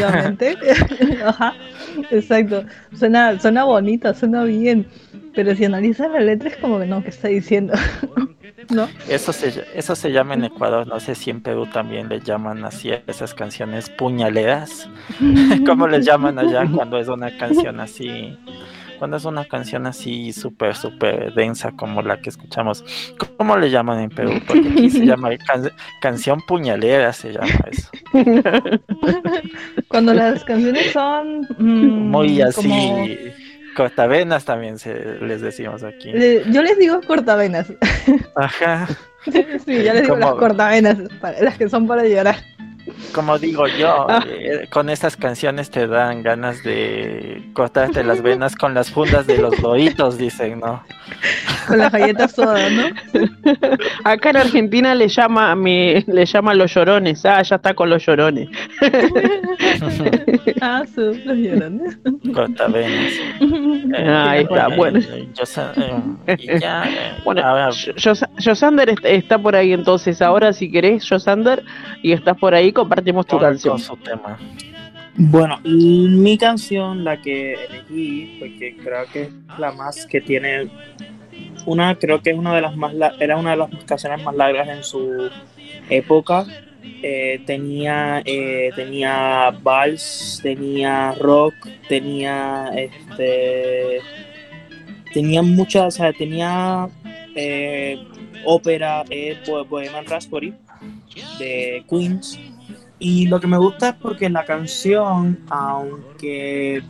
Auditivamente. 0.00 0.56
Ajá, 1.24 1.54
exacto. 2.10 2.64
Suena, 2.94 3.38
suena 3.40 3.64
bonita, 3.64 4.14
suena 4.14 4.44
bien, 4.44 4.86
pero 5.34 5.54
si 5.54 5.64
analizas 5.64 6.10
la 6.10 6.20
letra 6.20 6.48
es 6.48 6.56
como 6.56 6.78
que 6.78 6.86
no, 6.86 7.02
¿qué 7.02 7.10
está 7.10 7.28
diciendo? 7.28 7.74
¿No? 8.70 8.88
Eso 9.08 9.32
se, 9.32 9.64
eso 9.74 9.94
se 9.94 10.10
llama 10.12 10.34
en 10.34 10.44
Ecuador, 10.44 10.86
no 10.86 10.98
sé 11.00 11.14
si 11.14 11.30
en 11.30 11.40
Perú 11.40 11.66
también 11.72 12.08
le 12.08 12.20
llaman 12.20 12.64
así 12.64 12.90
a 12.90 13.02
esas 13.06 13.32
canciones 13.34 13.88
puñaleras. 13.90 14.88
¿Cómo 15.66 15.86
les 15.86 16.04
llaman 16.04 16.38
allá 16.38 16.68
cuando 16.74 16.98
es 16.98 17.08
una 17.08 17.36
canción 17.36 17.80
así 17.80 18.36
cuando 18.98 19.16
es 19.16 19.24
una 19.24 19.44
canción 19.44 19.86
así 19.86 20.32
súper, 20.32 20.74
súper 20.74 21.32
densa 21.34 21.70
como 21.70 22.02
la 22.02 22.20
que 22.20 22.30
escuchamos. 22.30 22.84
¿Cómo 23.36 23.56
le 23.56 23.70
llaman 23.70 24.00
en 24.00 24.10
Perú? 24.10 24.32
Porque 24.44 24.68
aquí 24.68 24.90
se 24.90 25.06
llama 25.06 25.28
can- 25.38 25.70
canción 26.00 26.40
puñalera, 26.48 27.12
se 27.12 27.32
llama 27.32 27.48
eso. 27.70 27.88
Cuando 29.88 30.14
las 30.14 30.42
canciones 30.42 30.90
son 30.92 31.42
mm, 31.58 32.10
Muy 32.10 32.40
así, 32.42 32.68
como- 32.68 33.06
cortavenas 33.78 34.44
también 34.44 34.76
se, 34.78 34.92
les 35.20 35.40
decimos 35.40 35.84
aquí. 35.84 36.10
Eh, 36.12 36.42
Yo 36.50 36.62
les 36.62 36.76
digo 36.78 37.00
cortavenas. 37.06 37.72
Ajá. 38.34 38.88
sí, 39.24 39.82
ya 39.84 39.94
les 39.94 40.02
digo 40.02 40.16
las 40.16 40.32
cortavenas, 40.34 40.96
para- 41.20 41.40
las 41.40 41.56
que 41.56 41.68
son 41.68 41.86
para 41.86 42.04
llorar. 42.04 42.34
Como 43.14 43.38
digo 43.38 43.66
yo, 43.66 44.06
Ah. 44.08 44.24
eh, 44.28 44.66
con 44.70 44.90
estas 44.90 45.16
canciones 45.16 45.70
te 45.70 45.86
dan 45.86 46.22
ganas 46.22 46.62
de 46.62 47.42
cortarte 47.52 48.04
las 48.04 48.22
venas 48.22 48.54
con 48.56 48.74
las 48.74 48.90
fundas 48.90 49.26
de 49.26 49.38
los 49.38 49.58
loitos, 49.60 50.18
dicen, 50.18 50.60
¿no? 50.60 50.82
Con 51.66 51.78
las 51.78 51.92
galletas 51.92 52.32
sodas, 52.32 52.70
¿no? 52.72 52.86
Acá 54.04 54.30
en 54.30 54.36
Argentina 54.36 54.94
le 54.94 55.08
llama, 55.08 55.54
me, 55.54 56.04
le 56.06 56.26
llaman 56.26 56.58
los 56.58 56.72
llorones. 56.74 57.24
Ah, 57.24 57.42
ya 57.42 57.56
está 57.56 57.74
con 57.74 57.88
los 57.90 58.04
llorones. 58.04 58.48
Ah, 60.60 60.82
su, 60.92 61.00
los 61.24 61.36
llorones. 61.36 61.98
Cortavenas. 62.34 63.12
Eh, 63.40 64.08
Ahí 64.08 64.42
está, 64.42 64.68
bueno. 64.68 64.98
eh, 64.98 65.28
yo 65.34 66.58
ya, 66.58 66.84
Bueno, 67.24 67.42
ahora, 67.44 67.70
Josander 68.44 68.90
est- 68.90 69.04
está 69.04 69.38
por 69.38 69.54
ahí 69.54 69.72
entonces. 69.72 70.20
Ahora, 70.20 70.52
si 70.52 70.70
querés, 70.70 71.08
Josander, 71.08 71.62
y 72.02 72.12
estás 72.12 72.36
por 72.38 72.54
ahí, 72.54 72.72
compartimos 72.88 73.26
tu 73.26 73.38
canción. 73.38 73.78
su 73.78 73.96
tema. 73.96 74.38
Bueno, 75.16 75.58
mi 75.64 76.38
canción, 76.38 77.04
la 77.04 77.20
que 77.20 77.54
elegí, 77.54 78.36
porque 78.38 78.76
creo 78.76 79.04
que 79.12 79.22
es 79.24 79.32
la 79.58 79.72
más 79.72 80.06
que 80.06 80.20
tiene 80.20 80.68
una, 81.66 81.96
creo 81.96 82.22
que 82.22 82.30
es 82.30 82.36
una 82.38 82.54
de 82.54 82.60
las 82.62 82.76
más, 82.76 82.94
era 83.18 83.36
una 83.36 83.50
de 83.50 83.56
las 83.56 83.70
canciones 83.84 84.22
más 84.24 84.34
largas 84.36 84.68
en 84.68 84.82
su 84.84 85.28
época. 85.90 86.46
Eh, 87.02 87.40
tenía, 87.46 88.22
eh, 88.24 88.70
tenía 88.74 89.50
vals, 89.62 90.40
tenía 90.42 91.12
rock, 91.18 91.54
tenía, 91.88 92.70
este, 92.76 94.00
tenía 95.12 95.42
muchas, 95.42 95.82
o 95.86 95.90
sea, 95.90 96.12
tenía 96.12 96.88
eh, 97.34 97.98
ópera, 98.44 99.04
eh, 99.10 99.36
Bo- 99.46 99.64
Bohemian 99.64 100.06
Rhapsody 100.06 100.54
de 101.38 101.84
Queens. 101.90 102.38
Y 102.98 103.26
lo 103.26 103.40
que 103.40 103.46
me 103.46 103.58
gusta 103.58 103.90
es 103.90 103.94
porque 103.94 104.28
la 104.28 104.44
canción, 104.44 105.38
aunque 105.50 106.82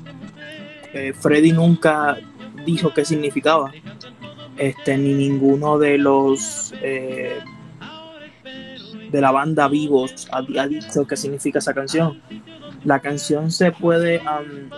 eh, 0.94 1.12
Freddy 1.12 1.52
nunca 1.52 2.16
dijo 2.64 2.92
qué 2.94 3.04
significaba, 3.04 3.72
este, 4.56 4.96
ni 4.96 5.12
ninguno 5.14 5.78
de 5.78 5.98
los 5.98 6.72
eh, 6.82 7.38
de 9.10 9.20
la 9.20 9.30
banda 9.30 9.68
vivos 9.68 10.28
ha, 10.32 10.66
dicho 10.66 11.06
qué 11.06 11.16
significa 11.16 11.58
esa 11.58 11.74
canción. 11.74 12.20
La 12.84 13.00
canción 13.00 13.50
se 13.50 13.72
puede 13.72 14.20
am, 14.20 14.70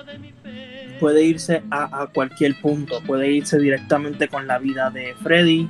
puede 0.98 1.24
irse 1.24 1.62
a, 1.70 2.02
a 2.02 2.06
cualquier 2.08 2.60
punto, 2.60 3.00
puede 3.06 3.30
irse 3.30 3.58
directamente 3.58 4.28
con 4.28 4.46
la 4.46 4.58
vida 4.58 4.90
de 4.90 5.14
Freddy, 5.22 5.68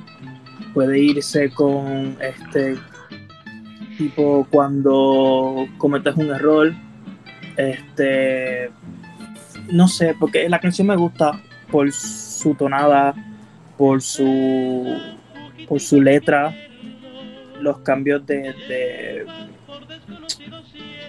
puede 0.73 0.99
irse 0.99 1.51
con 1.51 2.17
este 2.21 2.77
tipo 4.01 4.47
cuando 4.49 5.67
cometes 5.77 6.15
un 6.15 6.31
error 6.31 6.73
este 7.55 8.71
no 9.71 9.87
sé 9.87 10.15
porque 10.19 10.49
la 10.49 10.59
canción 10.59 10.87
me 10.87 10.95
gusta 10.95 11.39
por 11.71 11.91
su 11.91 12.55
tonada 12.55 13.13
por 13.77 14.01
su 14.01 14.97
por 15.67 15.79
su 15.79 16.01
letra 16.01 16.51
los 17.59 17.77
cambios 17.79 18.25
de, 18.25 18.37
de 18.67 19.25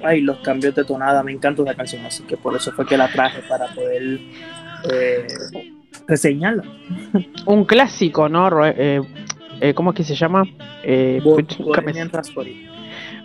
ay 0.05 0.21
los 0.21 0.39
cambios 0.39 0.75
de 0.75 0.85
tonada 0.85 1.23
me 1.23 1.33
encanta 1.33 1.63
la 1.63 1.75
canción 1.75 2.05
así 2.05 2.23
que 2.25 2.37
por 2.37 2.55
eso 2.55 2.73
fue 2.73 2.85
que 2.85 2.99
la 2.99 3.09
traje 3.11 3.41
para 3.49 3.69
poder 3.69 4.21
eh, 4.93 5.27
reseñarla 6.07 6.65
Un 7.47 7.65
clásico, 7.65 8.29
¿no? 8.29 8.67
Eh, 8.67 9.01
eh, 9.61 9.75
¿Cómo 9.75 9.91
es 9.91 9.97
que 9.97 10.05
se 10.05 10.15
llama? 10.15 10.43
Eh, 10.83 11.21
Bo- 11.23 11.39
Bohemian 11.65 12.11
Rhapsody. 12.11 12.69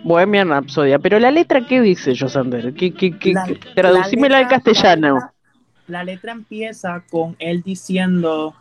Bohemian 0.04 0.48
Rhapsody. 0.48 0.96
Pero 0.98 1.18
la 1.18 1.30
letra, 1.30 1.66
¿qué 1.66 1.80
dice, 1.80 2.14
Josander? 2.16 2.74
¿Qué, 2.74 2.92
qué, 2.94 3.18
qué, 3.18 3.34
La- 3.34 3.46
traducímela 3.74 4.36
la 4.40 4.46
al 4.46 4.48
castellano. 4.48 5.14
La 5.14 5.14
letra, 5.14 5.34
la 5.88 6.04
letra 6.04 6.32
empieza 6.32 7.04
con 7.10 7.36
él 7.38 7.62
diciendo, 7.62 8.54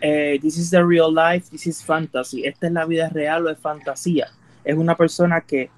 eh, 0.00 0.38
this 0.40 0.58
is 0.58 0.70
the 0.70 0.82
real 0.82 1.12
life, 1.14 1.48
this 1.50 1.66
is 1.66 1.84
fantasy. 1.84 2.44
Esta 2.46 2.66
es 2.66 2.72
la 2.72 2.84
vida 2.86 3.08
real 3.08 3.46
o 3.46 3.50
es 3.50 3.58
fantasía. 3.58 4.28
Es 4.64 4.76
una 4.76 4.94
persona 4.96 5.40
que 5.40 5.70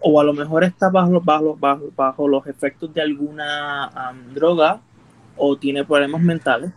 o 0.00 0.20
a 0.20 0.24
lo 0.24 0.32
mejor 0.32 0.64
está 0.64 0.90
bajo, 0.90 1.20
bajo, 1.20 1.56
bajo, 1.56 1.90
bajo 1.96 2.28
los 2.28 2.46
efectos 2.46 2.92
de 2.94 3.02
alguna 3.02 3.86
am, 3.86 4.32
droga 4.34 4.80
o 5.36 5.56
tiene 5.56 5.84
problemas 5.84 6.20
mentales 6.22 6.72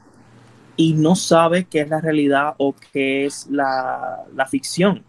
y 0.76 0.94
no 0.94 1.16
sabe 1.16 1.66
qué 1.66 1.82
es 1.82 1.90
la 1.90 2.00
realidad 2.02 2.56
o 2.58 2.76
qué 2.94 3.26
es 3.26 3.48
la, 3.50 4.24
la 4.36 4.46
ficción. 4.46 5.04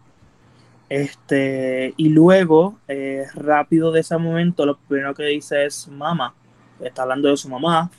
Este, 0.89 1.93
y 1.97 2.09
luego, 2.09 2.79
eh, 2.89 3.27
rápido 3.35 3.93
de 3.93 4.01
ese 4.01 4.17
momento, 4.17 4.65
lo 4.65 4.79
primero 4.79 5.15
que 5.15 5.25
dice 5.25 5.67
es 5.67 5.89
mamá. 5.89 6.35
Está 6.81 7.03
hablando 7.03 7.29
de 7.29 7.37
su 7.37 7.49
mamá 7.49 7.91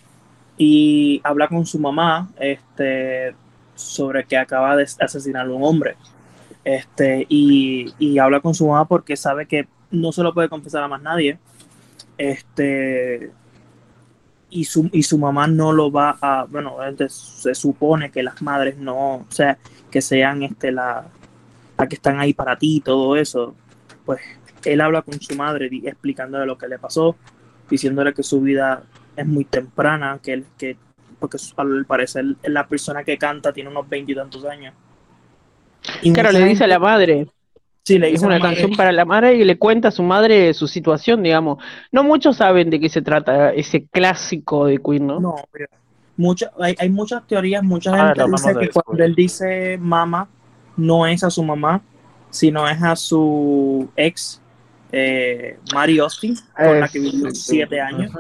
y 0.58 1.22
habla 1.24 1.48
con 1.48 1.66
su 1.66 1.80
mamá 1.80 2.30
este, 2.40 3.36
sobre 3.76 4.26
que 4.26 4.38
acaba 4.38 4.76
de 4.76 4.88
asesinar 5.00 5.46
a 5.46 5.52
un 5.52 5.64
hombre. 5.64 5.96
Este, 6.64 7.26
y, 7.30 7.94
y 8.00 8.18
habla 8.20 8.40
con 8.42 8.54
su 8.54 8.68
mamá 8.68 8.86
porque 8.86 9.16
sabe 9.16 9.46
que 9.46 9.68
no 9.92 10.12
se 10.12 10.24
lo 10.24 10.34
puede 10.34 10.50
confesar 10.50 10.84
a 10.84 10.88
más 10.88 11.02
nadie. 11.02 11.38
Este, 12.18 13.32
y 14.50 14.66
su, 14.66 14.90
y 14.92 15.04
su 15.04 15.18
mamá 15.18 15.48
no 15.48 15.72
lo 15.72 15.92
va 15.92 16.18
a, 16.22 16.46
bueno, 16.46 16.78
se 17.08 17.54
supone 17.54 18.12
que 18.12 18.24
las 18.24 18.42
madres 18.42 18.78
no, 18.78 19.16
o 19.16 19.26
sea, 19.30 19.58
que 19.92 20.02
sean 20.02 20.44
este, 20.44 20.72
la, 20.72 21.06
la 21.80 21.88
que 21.88 21.96
están 21.96 22.20
ahí 22.20 22.34
para 22.34 22.58
ti 22.58 22.78
y 22.78 22.82
todo 22.82 23.16
eso, 23.16 23.56
pues 24.06 24.20
él 24.66 24.82
habla 24.82 25.02
con 25.02 25.20
su 25.20 25.36
madre 25.36 25.70
explicándole 25.84 26.46
lo 26.46 26.58
que 26.58 26.68
le 26.68 26.78
pasó, 26.78 27.16
diciéndole 27.70 28.14
que 28.14 28.24
su 28.24 28.42
vida 28.42 28.84
es 29.16 29.26
muy 29.26 29.46
temprana, 29.46 30.20
que 30.22 30.34
él, 30.34 30.46
que, 30.58 30.78
porque 31.20 31.38
al 31.58 31.86
parecer 31.86 32.26
la 32.44 32.68
persona 32.68 33.04
que 33.04 33.18
canta 33.18 33.54
tiene 33.54 33.70
unos 33.70 33.88
veintitantos 33.88 34.44
años. 34.46 34.74
Y 36.02 36.12
Claro, 36.12 36.32
le 36.32 36.44
dice 36.44 36.66
a 36.66 36.68
la 36.68 36.80
madre. 36.80 37.28
sí, 37.84 37.98
le 37.98 38.08
Es 38.08 38.14
dice 38.14 38.26
a 38.26 38.28
una 38.28 38.40
canción 38.40 38.76
para 38.76 38.92
la 38.92 39.06
madre 39.06 39.36
y 39.36 39.44
le 39.46 39.58
cuenta 39.58 39.88
a 39.88 39.92
su 39.92 40.04
madre 40.04 40.54
su 40.54 40.68
situación, 40.68 41.24
digamos. 41.24 41.64
No 41.92 42.04
muchos 42.04 42.38
saben 42.38 42.70
de 42.70 42.80
qué 42.80 42.90
se 42.90 43.02
trata 43.02 43.54
ese 43.54 43.86
clásico 43.86 44.66
de 44.66 44.78
Queen, 44.80 45.08
¿no? 45.08 45.20
No, 45.20 45.36
mucha- 46.18 46.52
hay, 46.60 46.76
hay 46.78 46.90
muchas 46.90 47.26
teorías, 47.26 47.64
mucha 47.64 47.92
Ahora 47.92 48.14
gente 48.26 48.32
dice 48.32 48.50
a 48.50 48.54
que 48.54 48.70
cuando 48.70 48.70
descubrir. 48.74 49.04
él 49.04 49.16
dice 49.16 49.78
mamá, 49.80 50.28
no 50.80 51.06
es 51.06 51.24
a 51.24 51.30
su 51.30 51.44
mamá, 51.44 51.82
sino 52.30 52.68
es 52.68 52.82
a 52.82 52.96
su 52.96 53.90
ex, 53.96 54.42
eh, 54.92 55.60
Mary 55.74 56.00
Austin, 56.00 56.36
con 56.56 56.80
la 56.80 56.88
que 56.88 57.00
vivió 57.00 57.30
siete 57.32 57.80
años. 57.80 58.12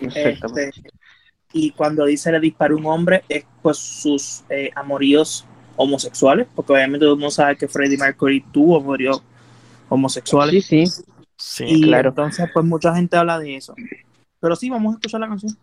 Este, 0.00 0.70
y 1.52 1.70
cuando 1.70 2.04
dice 2.04 2.30
le 2.30 2.40
disparó 2.40 2.76
un 2.76 2.86
hombre, 2.86 3.24
es 3.28 3.44
pues 3.62 3.78
sus 3.78 4.44
eh, 4.50 4.70
amoríos 4.74 5.46
homosexuales, 5.76 6.46
porque 6.54 6.72
obviamente 6.72 7.04
todo 7.04 7.14
el 7.14 7.20
mundo 7.20 7.30
sabe 7.30 7.56
que 7.56 7.68
Freddie 7.68 7.98
Mercury 7.98 8.44
tuvo 8.52 8.78
amoríos 8.78 9.22
homosexuales. 9.88 10.66
Sí, 10.66 10.86
sí. 10.86 11.02
Sí, 11.38 11.64
y 11.66 11.82
claro. 11.82 12.10
entonces, 12.10 12.48
pues 12.52 12.64
mucha 12.64 12.94
gente 12.94 13.16
habla 13.16 13.38
de 13.38 13.56
eso. 13.56 13.74
Pero 14.40 14.56
sí, 14.56 14.70
vamos 14.70 14.94
a 14.94 14.96
escuchar 14.96 15.20
la 15.20 15.28
canción. 15.28 15.56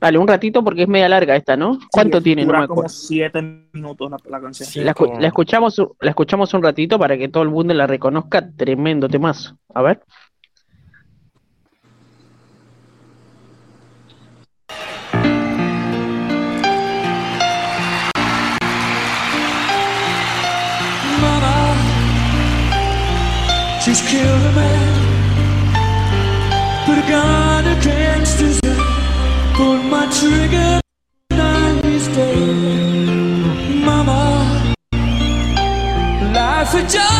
Dale, 0.00 0.18
un 0.18 0.26
ratito 0.28 0.62
porque 0.64 0.82
es 0.82 0.88
media 0.88 1.08
larga 1.08 1.36
esta, 1.36 1.56
¿no? 1.56 1.78
¿Cuánto 1.90 2.18
Sí, 2.18 2.24
tiene? 2.24 2.42
No 2.42 2.48
dura 2.48 2.60
me 2.60 2.68
como 2.68 2.88
siete 2.88 3.42
minutos 3.72 4.10
la, 4.10 4.16
la 4.28 4.40
canción. 4.40 4.68
Sí. 4.68 4.80
La, 4.80 4.94
escu- 4.94 5.06
como- 5.08 5.20
la 5.20 5.26
escuchamos, 5.28 5.78
un- 5.78 5.92
la 6.00 6.10
escuchamos 6.10 6.52
un 6.54 6.62
ratito 6.62 6.98
para 6.98 7.16
que 7.18 7.28
todo 7.28 7.42
el 7.42 7.50
mundo 7.50 7.74
la 7.74 7.86
reconozca. 7.86 8.50
Tremendo 8.56 9.08
temazo. 9.08 9.56
A 9.74 9.82
ver. 9.82 10.02
Mama, 21.22 21.56
she's 23.82 24.00
killed 24.08 24.46
a 24.50 24.52
man. 24.58 24.96
Put 26.86 26.98
a 26.98 27.06
gun 27.12 27.66
against 27.76 28.38
his 28.40 28.58
head. 28.64 28.69
Pulled 29.60 29.84
my 29.90 30.06
trigger 30.10 30.80
on 31.32 31.82
his 31.82 32.08
day. 32.08 33.04
Mama, 33.84 34.72
life 36.32 36.72
a 36.72 36.82
job. 36.88 37.19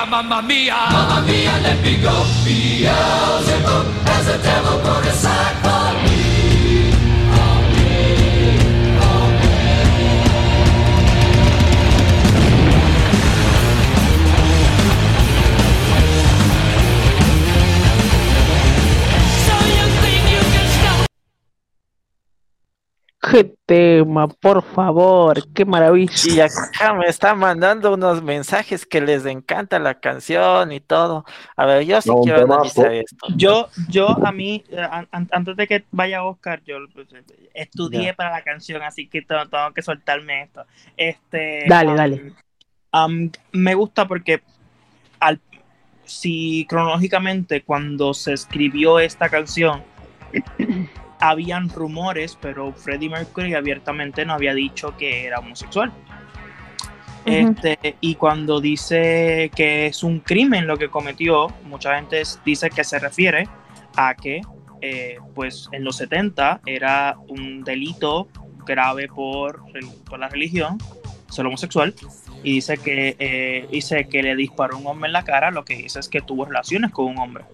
Mia, 0.00 0.06
mamma 0.06 0.42
mia. 0.42 0.74
Mamma 0.90 1.26
mia, 1.26 1.52
let 1.62 1.82
me 1.82 1.96
go. 2.02 2.24
Beelzebub 2.44 3.86
has 4.06 4.28
a 4.28 4.38
devil 4.42 4.78
put 4.80 5.06
¡Qué 23.30 23.54
tema, 23.66 24.26
por 24.28 24.62
favor! 24.62 25.38
¡Qué 25.54 25.64
maravilla! 25.64 26.12
Y 26.26 26.40
acá 26.40 26.94
me 26.94 27.06
están 27.06 27.38
mandando 27.38 27.94
unos 27.94 28.22
mensajes 28.22 28.84
que 28.84 29.00
les 29.00 29.24
encanta 29.26 29.78
la 29.78 30.00
canción 30.00 30.72
y 30.72 30.80
todo. 30.80 31.24
A 31.56 31.66
ver, 31.66 31.84
yo 31.84 32.00
sí 32.02 32.10
No, 32.10 32.22
quiero 32.22 32.44
analizar 32.44 32.92
esto. 32.92 33.26
Yo, 33.36 33.68
yo 33.88 34.08
a 34.26 34.32
mí, 34.32 34.64
eh, 34.70 34.80
an- 34.80 35.08
an- 35.12 35.28
antes 35.32 35.56
de 35.56 35.66
que 35.66 35.84
vaya 35.90 36.24
Oscar, 36.24 36.62
yo 36.66 36.78
pues, 36.92 37.06
eh, 37.12 37.22
estudié 37.54 38.06
Ya. 38.06 38.14
para 38.14 38.30
la 38.32 38.42
canción, 38.42 38.82
así 38.82 39.06
que 39.06 39.22
tengo, 39.22 39.46
tengo 39.48 39.72
que 39.72 39.82
soltarme 39.82 40.42
esto. 40.42 40.64
Este, 40.96 41.64
Dale, 41.68 41.90
um, 41.90 41.96
dale. 41.96 42.32
um, 42.92 43.30
me 43.52 43.74
gusta 43.74 44.08
porque 44.08 44.42
al, 45.20 45.40
si 46.04 46.66
cronológicamente 46.68 47.62
cuando 47.62 48.12
se 48.14 48.32
escribió 48.32 48.98
esta 48.98 49.28
canción 49.28 49.84
habían 51.20 51.68
rumores, 51.68 52.38
pero 52.40 52.72
Freddie 52.72 53.10
Mercury 53.10 53.54
abiertamente 53.54 54.24
no 54.24 54.34
había 54.34 54.54
dicho 54.54 54.96
que 54.96 55.26
era 55.26 55.38
homosexual. 55.38 55.92
Este, 57.26 57.96
y 58.00 58.14
cuando 58.14 58.60
dice 58.60 59.50
que 59.54 59.86
es 59.86 60.02
un 60.02 60.20
crimen 60.20 60.66
lo 60.66 60.78
que 60.78 60.88
cometió, 60.88 61.48
mucha 61.64 61.94
gente 61.96 62.22
dice 62.44 62.70
que 62.70 62.82
se 62.82 62.98
refiere 62.98 63.46
a 63.96 64.14
que 64.14 64.40
eh, 64.80 65.18
pues 65.34 65.68
en 65.72 65.84
los 65.84 65.96
70 65.96 66.62
era 66.64 67.16
un 67.28 67.62
delito 67.62 68.28
grave 68.64 69.08
por, 69.08 69.62
por 70.08 70.18
la 70.18 70.28
religión, 70.28 70.78
ser 71.28 71.46
homosexual, 71.46 71.94
y 72.42 72.54
dice 72.54 72.78
que, 72.78 73.16
eh, 73.18 73.66
dice 73.70 74.08
que 74.08 74.22
le 74.22 74.34
disparó 74.34 74.78
un 74.78 74.86
hombre 74.86 75.08
en 75.08 75.12
la 75.12 75.24
cara, 75.24 75.50
lo 75.50 75.64
que 75.64 75.76
dice 75.76 76.00
es 76.00 76.08
que 76.08 76.22
tuvo 76.22 76.46
relaciones 76.46 76.90
con 76.90 77.06
un 77.06 77.18
hombre. 77.18 77.44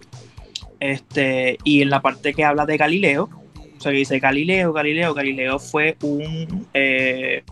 Este, 0.79 1.57
y 1.63 1.81
en 1.81 1.89
la 1.89 2.01
parte 2.01 2.33
que 2.33 2.45
habla 2.45 2.65
de 2.65 2.77
Galileo, 2.77 3.29
o 3.77 3.81
sea, 3.81 3.91
que 3.91 3.99
dice 3.99 4.19
Galileo, 4.19 4.73
Galileo, 4.73 5.13
Galileo 5.13 5.59
fue 5.59 5.95
un 6.01 6.67
eh, 6.73 7.43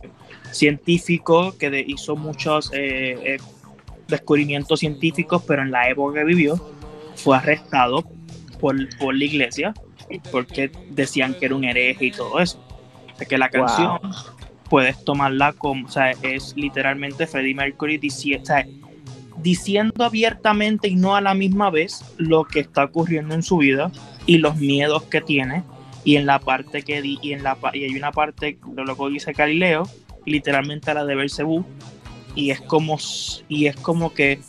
científico 0.52 1.56
que 1.58 1.70
de- 1.70 1.86
hizo 1.88 2.16
muchos 2.16 2.72
eh, 2.74 3.18
eh, 3.24 3.38
descubrimientos 4.08 4.80
científicos, 4.80 5.44
pero 5.46 5.62
en 5.62 5.72
la 5.72 5.90
época 5.90 6.20
que 6.20 6.26
vivió 6.26 6.60
fue 7.16 7.38
arrestado 7.38 8.04
por, 8.60 8.76
por 8.98 9.16
la 9.16 9.24
iglesia 9.26 9.74
porque 10.32 10.70
decían 10.90 11.36
que 11.36 11.46
era 11.48 11.56
un 11.56 11.64
hereje 11.64 12.06
y 12.06 12.12
todo 12.12 12.40
eso. 12.40 12.60
O 13.14 13.18
sea, 13.18 13.28
que 13.28 13.38
la 13.38 13.50
Wow. 13.50 13.66
canción 13.66 14.00
puedes 14.70 15.04
tomarla 15.04 15.54
como, 15.54 15.86
o 15.88 15.90
sea, 15.90 16.12
es 16.22 16.54
literalmente 16.56 17.28
Freddie 17.28 17.56
Mercury 17.56 17.98
dici- 18.00 18.40
o 18.40 18.46
sea, 18.46 18.66
diciendo 19.42 20.04
abiertamente 20.04 20.88
y 20.88 20.96
no 20.96 21.16
a 21.16 21.22
la 21.22 21.34
misma 21.34 21.70
vez 21.70 22.04
lo 22.18 22.46
que 22.46 22.62
está 22.62 22.86
ocurriendo 22.86 23.36
en 23.36 23.44
su 23.44 23.58
vida 23.58 23.92
y 24.26 24.38
los 24.38 24.56
miedos 24.58 25.04
que 25.04 25.22
tiene. 25.22 25.64
Y 26.06 26.16
en 26.16 26.26
la 26.26 26.40
parte 26.40 26.84
que 26.84 27.02
di, 27.02 27.20
y 27.22 27.34
en 27.34 27.44
la 27.44 27.58
y 27.74 27.84
hay 27.84 27.96
una 27.98 28.12
parte 28.14 28.58
de 28.66 28.84
lo 28.86 28.96
que 28.96 29.10
dice 29.10 29.34
Galileo, 29.34 29.84
literalmente 30.26 30.92
a 30.92 30.94
la 30.94 31.04
de 31.06 31.16
Belcebú, 31.16 31.66
y 32.36 32.52
es 32.52 32.62
como 32.62 32.98
y 33.50 33.66
es 33.66 33.76
como 33.76 34.14
que 34.14 34.40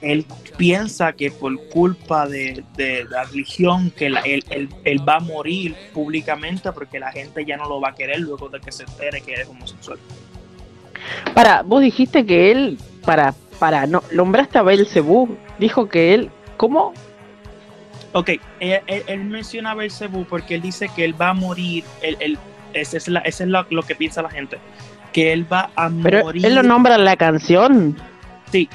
él 0.00 0.24
piensa 0.56 1.12
que 1.12 1.30
por 1.30 1.68
culpa 1.68 2.26
de, 2.26 2.64
de 2.76 3.04
la 3.10 3.24
religión 3.24 3.90
que 3.90 4.06
él, 4.06 4.18
él- 4.24 4.68
él 4.84 5.08
va 5.08 5.16
a 5.16 5.20
morir 5.20 5.74
públicamente 5.94 6.72
porque 6.72 6.98
la 6.98 7.12
gente 7.12 7.44
ya 7.44 7.56
no 7.56 7.68
lo 7.68 7.80
va 7.80 7.90
a 7.90 7.94
querer 7.94 8.20
luego 8.20 8.48
de 8.48 8.60
que 8.60 8.72
se 8.72 8.82
entere 8.84 9.20
que 9.20 9.34
es 9.34 9.48
homosexual. 9.48 9.98
Para, 11.34 11.62
vos 11.62 11.82
dijiste 11.82 12.24
que 12.26 12.50
él, 12.50 12.78
para, 13.04 13.34
para, 13.58 13.86
no, 13.86 14.02
nombraste 14.12 14.58
a 14.58 14.62
Belcebú, 14.62 15.36
dijo 15.58 15.88
que 15.88 16.14
él, 16.14 16.30
¿cómo? 16.56 16.92
Ok, 18.12 18.28
él, 18.60 18.80
él- 18.86 19.02
él 19.06 19.24
menciona 19.24 19.70
a 19.70 19.74
Belcebú 19.74 20.24
porque 20.26 20.56
él 20.56 20.62
dice 20.62 20.88
que 20.94 21.04
él 21.04 21.20
va 21.20 21.30
a 21.30 21.34
morir, 21.34 21.84
él, 22.02 22.16
él- 22.20 22.38
ese 22.74 22.98
es, 22.98 23.08
la, 23.08 23.20
ese 23.20 23.44
es 23.44 23.50
la- 23.50 23.66
lo 23.70 23.82
que 23.82 23.94
piensa 23.94 24.20
la 24.22 24.30
gente, 24.30 24.58
que 25.12 25.32
él 25.32 25.50
va 25.50 25.70
a 25.76 25.90
Pero 26.02 26.20
morir. 26.24 26.44
él 26.44 26.54
lo 26.54 26.62
nombra 26.62 26.96
en 26.96 27.04
la 27.04 27.16
canción. 27.16 27.96
Sí, 28.50 28.68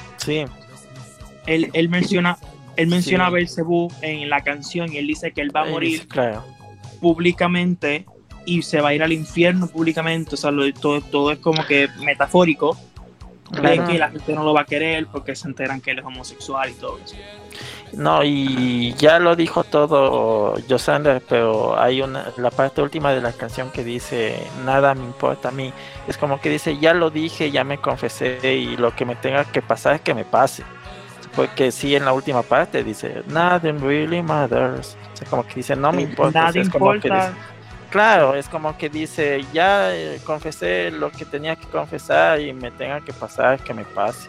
él, 1.46 1.70
él 1.72 1.88
menciona, 1.88 2.36
él 2.76 2.88
menciona 2.88 3.24
Sí. 3.24 3.28
a 3.28 3.30
Belcebú 3.30 3.92
en 4.02 4.28
la 4.28 4.40
canción 4.42 4.92
y 4.92 4.98
él 4.98 5.06
dice 5.06 5.30
que 5.32 5.40
él 5.40 5.54
va 5.54 5.62
a 5.62 5.68
eh, 5.68 5.70
morir 5.70 6.08
claro. 6.08 6.44
públicamente 7.00 8.06
y 8.44 8.62
se 8.62 8.80
va 8.80 8.88
a 8.88 8.94
ir 8.94 9.02
al 9.02 9.12
infierno 9.12 9.66
públicamente, 9.68 10.34
o 10.34 10.38
sea, 10.38 10.50
lo- 10.50 10.72
todo, 10.74 11.00
todo 11.00 11.32
es 11.32 11.38
como 11.38 11.64
que 11.66 11.88
metafórico 12.04 12.76
Claro. 13.52 13.86
que 13.86 13.98
la 13.98 14.10
gente 14.10 14.32
no 14.34 14.44
lo 14.44 14.52
va 14.52 14.62
a 14.62 14.64
querer 14.66 15.06
porque 15.06 15.34
se 15.34 15.48
enteran 15.48 15.80
que 15.80 15.92
él 15.92 16.00
es 16.00 16.04
homosexual 16.04 16.68
y 16.70 16.74
todo 16.74 16.98
eso. 17.02 17.16
No, 17.92 18.22
y 18.22 18.94
ya 18.96 19.18
lo 19.18 19.34
dijo 19.34 19.64
todo 19.64 20.54
Josander, 20.68 21.22
pero 21.26 21.78
hay 21.80 22.02
una, 22.02 22.32
la 22.36 22.50
parte 22.50 22.82
última 22.82 23.12
de 23.12 23.22
la 23.22 23.32
canción 23.32 23.70
que 23.70 23.82
dice, 23.82 24.52
nada 24.64 24.94
me 24.94 25.04
importa 25.04 25.48
a 25.48 25.52
mí. 25.52 25.72
Es 26.06 26.18
como 26.18 26.38
que 26.40 26.50
dice, 26.50 26.78
ya 26.78 26.92
lo 26.92 27.10
dije, 27.10 27.50
ya 27.50 27.64
me 27.64 27.80
confesé 27.80 28.38
y 28.56 28.76
lo 28.76 28.94
que 28.94 29.06
me 29.06 29.16
tenga 29.16 29.44
que 29.46 29.62
pasar 29.62 29.94
es 29.94 30.00
que 30.02 30.14
me 30.14 30.26
pase. 30.26 30.64
Porque 31.34 31.72
sí, 31.72 31.94
en 31.96 32.04
la 32.04 32.12
última 32.12 32.42
parte 32.42 32.84
dice, 32.84 33.22
nothing 33.26 33.80
really 33.80 34.22
matters. 34.22 34.98
O 35.14 35.16
sea, 35.16 35.28
como 35.28 35.46
que 35.46 35.54
dice, 35.56 35.76
no 35.76 35.92
me 35.92 36.02
importa. 36.02 36.40
Nada 36.40 36.48
o 36.48 36.50
sea, 36.50 36.62
es 36.62 36.68
como 36.70 36.98
que 36.98 37.08
importa. 37.08 37.08
dice- 37.08 37.38
claro, 37.90 38.34
es 38.34 38.48
como 38.48 38.76
que 38.76 38.90
dice, 38.90 39.48
ya 39.52 39.94
eh, 39.96 40.20
confesé 40.24 40.90
lo 40.90 41.10
que 41.10 41.24
tenía 41.26 41.56
que 41.56 41.68
confesar 41.68 42.40
y 42.40 42.52
me 42.52 42.70
tenga 42.70 43.00
que 43.02 43.12
pasar, 43.14 43.60
que 43.62 43.74
me 43.74 43.84
pase. 43.84 44.28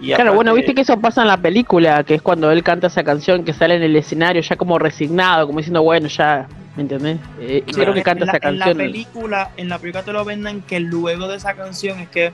Y 0.00 0.12
Claro, 0.12 0.34
bueno, 0.34 0.52
viste 0.54 0.74
que 0.74 0.82
eso 0.82 1.00
pasa 1.00 1.22
en 1.22 1.28
la 1.28 1.36
película, 1.38 2.04
que 2.04 2.14
es 2.14 2.22
cuando 2.22 2.50
él 2.50 2.62
canta 2.62 2.88
esa 2.88 3.02
canción 3.02 3.44
que 3.44 3.52
sale 3.54 3.76
en 3.76 3.82
el 3.82 3.96
escenario 3.96 4.42
ya 4.42 4.56
como 4.56 4.78
resignado, 4.78 5.46
como 5.46 5.58
diciendo, 5.58 5.82
bueno, 5.82 6.06
ya, 6.08 6.46
¿me 6.76 6.82
entendés? 6.82 7.18
Eh, 7.40 7.62
y 7.66 7.72
creo 7.72 7.92
que 7.94 8.00
en 8.00 8.04
canta 8.04 8.24
la, 8.26 8.32
esa 8.32 8.48
en 8.48 8.58
la 8.58 8.64
canción. 8.66 8.86
película, 8.92 9.50
en 9.56 9.68
la 9.70 9.78
película 9.78 10.02
te 10.04 10.12
lo 10.12 10.24
venden 10.24 10.60
que 10.62 10.80
luego 10.80 11.28
de 11.28 11.36
esa 11.36 11.54
canción 11.54 11.98
es 12.00 12.08
que 12.10 12.32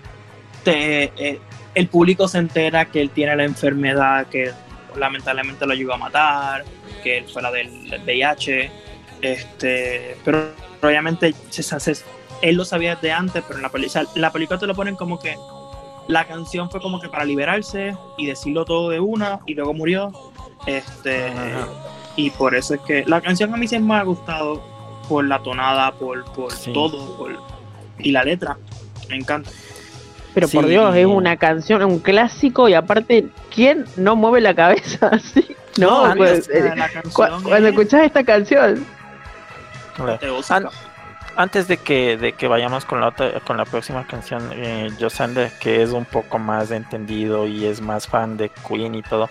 te, 0.64 1.04
eh, 1.16 1.40
el 1.74 1.86
público 1.88 2.26
se 2.26 2.38
entera 2.38 2.84
que 2.86 3.00
él 3.00 3.10
tiene 3.10 3.36
la 3.36 3.44
enfermedad 3.44 4.26
que 4.26 4.50
lamentablemente 4.98 5.64
lo 5.66 5.74
llegó 5.74 5.92
a 5.94 5.98
matar, 5.98 6.64
que 7.04 7.18
él 7.18 7.24
fuera 7.26 7.50
del, 7.52 7.88
del 7.88 8.02
VIH, 8.02 8.70
este, 9.22 10.16
pero 10.24 10.50
obviamente 10.82 11.32
se- 11.50 11.62
se- 11.62 12.04
él 12.42 12.56
lo 12.56 12.64
sabía 12.64 12.96
desde 12.96 13.12
antes, 13.12 13.42
pero 13.46 13.58
en 13.58 13.62
la, 13.62 13.68
o 13.68 13.88
sea, 13.88 14.02
en 14.14 14.20
la 14.20 14.32
película 14.32 14.58
te 14.58 14.66
lo 14.66 14.74
ponen 14.74 14.96
como 14.96 15.18
que 15.18 15.36
la 16.08 16.24
canción 16.26 16.70
fue 16.70 16.80
como 16.80 17.00
que 17.00 17.08
para 17.08 17.24
liberarse 17.24 17.96
y 18.18 18.26
decirlo 18.26 18.64
todo 18.64 18.90
de 18.90 19.00
una 19.00 19.40
y 19.46 19.54
luego 19.54 19.72
murió. 19.74 20.12
Este, 20.66 21.28
Ajá. 21.28 21.66
y 22.16 22.30
por 22.30 22.54
eso 22.54 22.74
es 22.74 22.80
que 22.82 23.04
la 23.06 23.20
canción 23.20 23.52
a 23.52 23.56
mí 23.56 23.66
siempre 23.66 23.88
me 23.94 24.00
ha 24.00 24.04
gustado 24.04 24.62
por 25.08 25.24
la 25.26 25.40
tonada, 25.42 25.92
por, 25.92 26.24
por 26.32 26.52
Sí. 26.52 26.72
todo, 26.72 27.16
por, 27.16 27.36
y 27.98 28.12
la 28.12 28.22
letra. 28.24 28.56
Me 29.08 29.16
encanta. 29.16 29.50
Pero 30.34 30.48
por. 30.48 30.66
Dios, 30.66 30.94
es 30.96 31.04
una 31.06 31.36
canción, 31.36 31.82
un 31.84 31.98
clásico 31.98 32.68
y 32.68 32.74
aparte, 32.74 33.28
¿quién 33.54 33.84
no 33.96 34.16
mueve 34.16 34.40
la 34.40 34.54
cabeza 34.54 35.08
así? 35.12 35.44
No, 35.78 36.08
No, 36.08 36.16
pues, 36.16 36.48
eh, 36.48 36.72
la 36.76 36.86
cu- 36.88 36.92
canción 36.94 37.12
cuando 37.42 37.56
es 37.68 37.72
escuchás 37.74 38.04
esta 38.04 38.24
canción, 38.24 38.86
Claro. 39.96 40.18
Antes 41.36 41.68
de 41.68 41.78
que, 41.78 42.16
de 42.16 42.32
que 42.32 42.48
vayamos 42.48 42.84
con 42.84 43.00
la 43.00 43.08
otra, 43.08 43.40
con 43.40 43.56
la 43.56 43.64
próxima 43.64 44.06
canción, 44.06 44.50
eh, 44.52 44.90
Josander, 44.98 45.50
que 45.60 45.82
es 45.82 45.90
un 45.90 46.04
poco 46.04 46.38
más 46.38 46.70
entendido 46.70 47.46
y 47.46 47.66
es 47.66 47.80
más 47.80 48.06
fan 48.06 48.36
de 48.36 48.50
Queen 48.50 48.94
y 48.94 49.02
todo, 49.02 49.28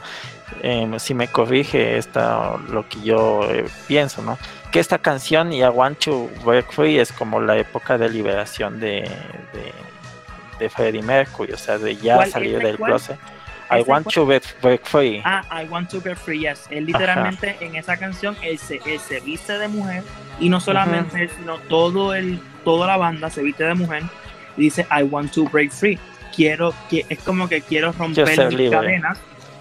eh, 0.64 0.90
si 0.98 1.14
me 1.14 1.28
corrige 1.28 1.98
esta 1.98 2.58
lo 2.70 2.88
que 2.88 3.02
yo 3.02 3.44
eh, 3.50 3.66
pienso, 3.88 4.22
¿no? 4.22 4.38
Que 4.72 4.80
esta 4.80 4.98
canción 4.98 5.54
y 5.54 5.60
I 5.62 5.68
Want 5.68 6.00
to 6.00 6.30
Break 6.44 6.72
Free 6.72 7.00
es 7.00 7.12
como 7.12 7.42
la 7.42 7.58
época 7.58 7.98
de 7.98 8.10
liberación 8.10 8.80
de, 8.80 9.02
de, 9.54 9.74
de 10.60 10.70
Freddie 10.70 11.02
Mercury, 11.02 11.54
o 11.54 11.58
sea, 11.58 11.78
de 11.78 11.96
ya 11.98 12.26
salir 12.26 12.56
¿Ese 12.56 12.68
del 12.68 12.78
closet. 12.78 13.20
I 13.72 13.80
¿Ese 13.82 13.90
Want 13.92 14.08
to 14.14 14.26
break 14.26 14.86
Free. 14.86 15.22
Ah, 15.24 15.44
I 15.52 15.66
want 15.66 15.90
to 15.92 16.02
get 16.02 16.18
free, 16.18 16.42
yes. 16.42 16.68
Él 16.70 16.86
literalmente 16.86 17.56
en 17.62 17.76
esa 17.76 17.96
canción, 17.98 18.36
él 18.42 18.58
se, 18.58 18.82
él 18.86 19.00
se 19.00 19.20
viste 19.22 19.58
de 19.58 19.68
mujer 19.70 20.04
y 20.40 20.50
no 20.50 20.60
solamente 20.60 21.24
él, 21.24 21.30
sino 21.38 21.58
todo 21.70 22.14
el, 22.14 22.40
toda 22.66 22.88
la 22.88 22.98
banda 22.98 23.30
se 23.30 23.42
viste 23.42 23.64
de 23.64 23.74
mujer 23.74 24.04
y 24.58 24.64
dice 24.64 24.86
I 24.92 25.04
want 25.04 25.32
to 25.34 25.46
break 25.46 25.72
free. 25.72 25.98
Quiero, 26.36 26.74
que 26.90 27.06
es 27.10 27.20
como 27.20 27.48
que 27.48 27.62
quiero 27.62 27.92
romper 27.94 28.28
ser 28.36 28.54
libre. 28.54 28.78
cadenas 28.78 29.18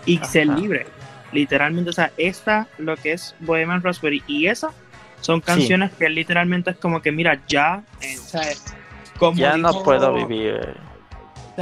y 0.06 0.18
ser 0.18 0.48
Ajá. 0.50 0.58
libre. 0.58 0.86
Literalmente, 1.32 1.90
o 1.90 1.92
sea, 1.92 2.10
esta, 2.16 2.66
lo 2.78 2.96
que 2.96 3.12
es 3.12 3.34
Bohemian 3.40 3.82
Raspberry 3.82 4.22
y 4.26 4.46
esa, 4.46 4.70
son 5.20 5.40
canciones 5.40 5.92
que 5.92 6.08
literalmente 6.08 6.70
es 6.70 6.76
como 6.76 7.00
que, 7.02 7.12
mira, 7.12 7.38
ya, 7.46 7.82
eh, 8.00 8.16
o 8.18 8.22
sea, 8.22 8.42
como 9.18 9.36
ya 9.38 9.56
no 9.56 9.68
dijo- 9.68 9.82
puedo 9.84 10.12
vivir. 10.14 10.76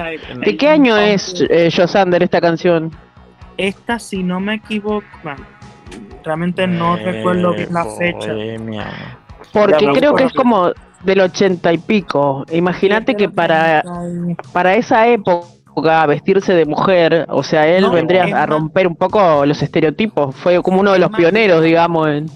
¿De 0.04 0.18
¿de 0.18 0.50
el- 0.50 0.56
qué 0.56 0.68
año 0.68 0.96
es 0.96 1.44
eh, 1.48 1.70
Josander 1.74 2.22
esta 2.22 2.40
canción? 2.40 2.90
Esta, 3.56 3.98
si 3.98 4.22
no 4.22 4.38
me 4.40 4.54
equivoco, 4.54 5.04
bueno, 5.22 5.44
realmente 6.24 6.66
no 6.66 6.96
Eh, 6.96 7.04
recuerdo 7.04 7.52
bien 7.54 7.72
la 7.72 7.84
fecha. 7.84 8.32
Bohemia. 8.34 8.86
Porque 9.52 9.84
Ya, 9.86 9.92
creo 9.92 10.14
que 10.14 10.24
es 10.24 10.32
como 10.32 10.72
del 11.02 11.20
ochenta 11.20 11.72
y 11.72 11.78
pico. 11.78 12.44
Imagínate 12.52 13.14
que 13.14 13.28
para, 13.28 13.82
para 14.52 14.74
esa 14.74 15.08
época 15.08 16.06
vestirse 16.06 16.54
de 16.54 16.66
mujer, 16.66 17.24
o 17.28 17.42
sea, 17.42 17.66
él 17.66 17.82
No, 17.82 17.92
vendría 17.92 18.24
a 18.24 18.46
romper 18.46 18.86
un 18.86 18.96
poco 18.96 19.44
los 19.46 19.62
estereotipos. 19.62 20.34
Fue 20.36 20.60
como 20.62 20.80
uno 20.80 20.92
de 20.92 20.98
los 20.98 21.10
pioneros, 21.10 21.62
digamos. 21.62 22.08
En... 22.08 22.26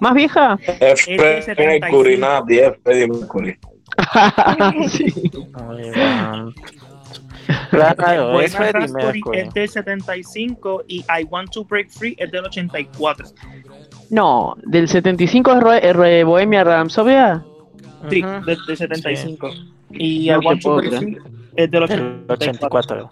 ¿Más 0.00 0.14
vieja? 0.14 0.58
Es 0.80 1.06
de 1.06 1.14
Freddie 1.14 1.42
75. 1.42 2.02
Mercury, 2.02 2.78
Freddie 2.82 3.08
Mercury. 3.08 3.58
sí. 4.88 5.30
Claro, 7.70 8.40
es 8.40 8.58
Mercury. 8.58 9.22
es 9.38 9.54
del 9.54 9.68
75 9.68 10.84
y 10.88 11.00
I 11.00 11.24
Want 11.28 11.50
to 11.50 11.64
Break 11.64 11.88
Free 11.90 12.14
es 12.18 12.30
del 12.30 12.44
84. 12.44 13.26
No, 14.10 14.54
del 14.64 14.88
75 14.88 15.72
es 15.74 15.96
Re- 15.96 16.24
Bohemia 16.24 16.64
Rhapsody. 16.64 17.40
Sí, 18.10 18.22
del 18.22 18.58
del 18.66 18.76
75. 18.76 19.50
Y 19.90 20.28
No 20.30 20.42
I 20.42 20.46
Want 20.46 20.62
to 20.62 20.76
Break. 20.76 20.94
Free 20.98 21.18
es 21.56 21.70
del 21.70 21.82
El 21.82 21.84
84. 21.84 22.34
84. 22.34 23.10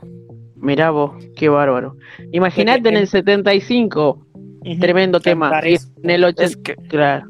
Mirá 0.57 0.91
vos, 0.91 1.13
qué 1.37 1.49
bárbaro. 1.49 1.97
Imagínate 2.33 2.91
en 2.91 2.97
el 2.97 3.09
75, 3.09 4.27
Ujú. 4.63 4.79
tremendo 4.79 5.21
tema. 5.21 5.51
En 5.65 6.11
el 6.11 6.25
80, 6.25 6.45
Es 6.45 6.57
que 6.57 6.75
claro. 6.77 7.27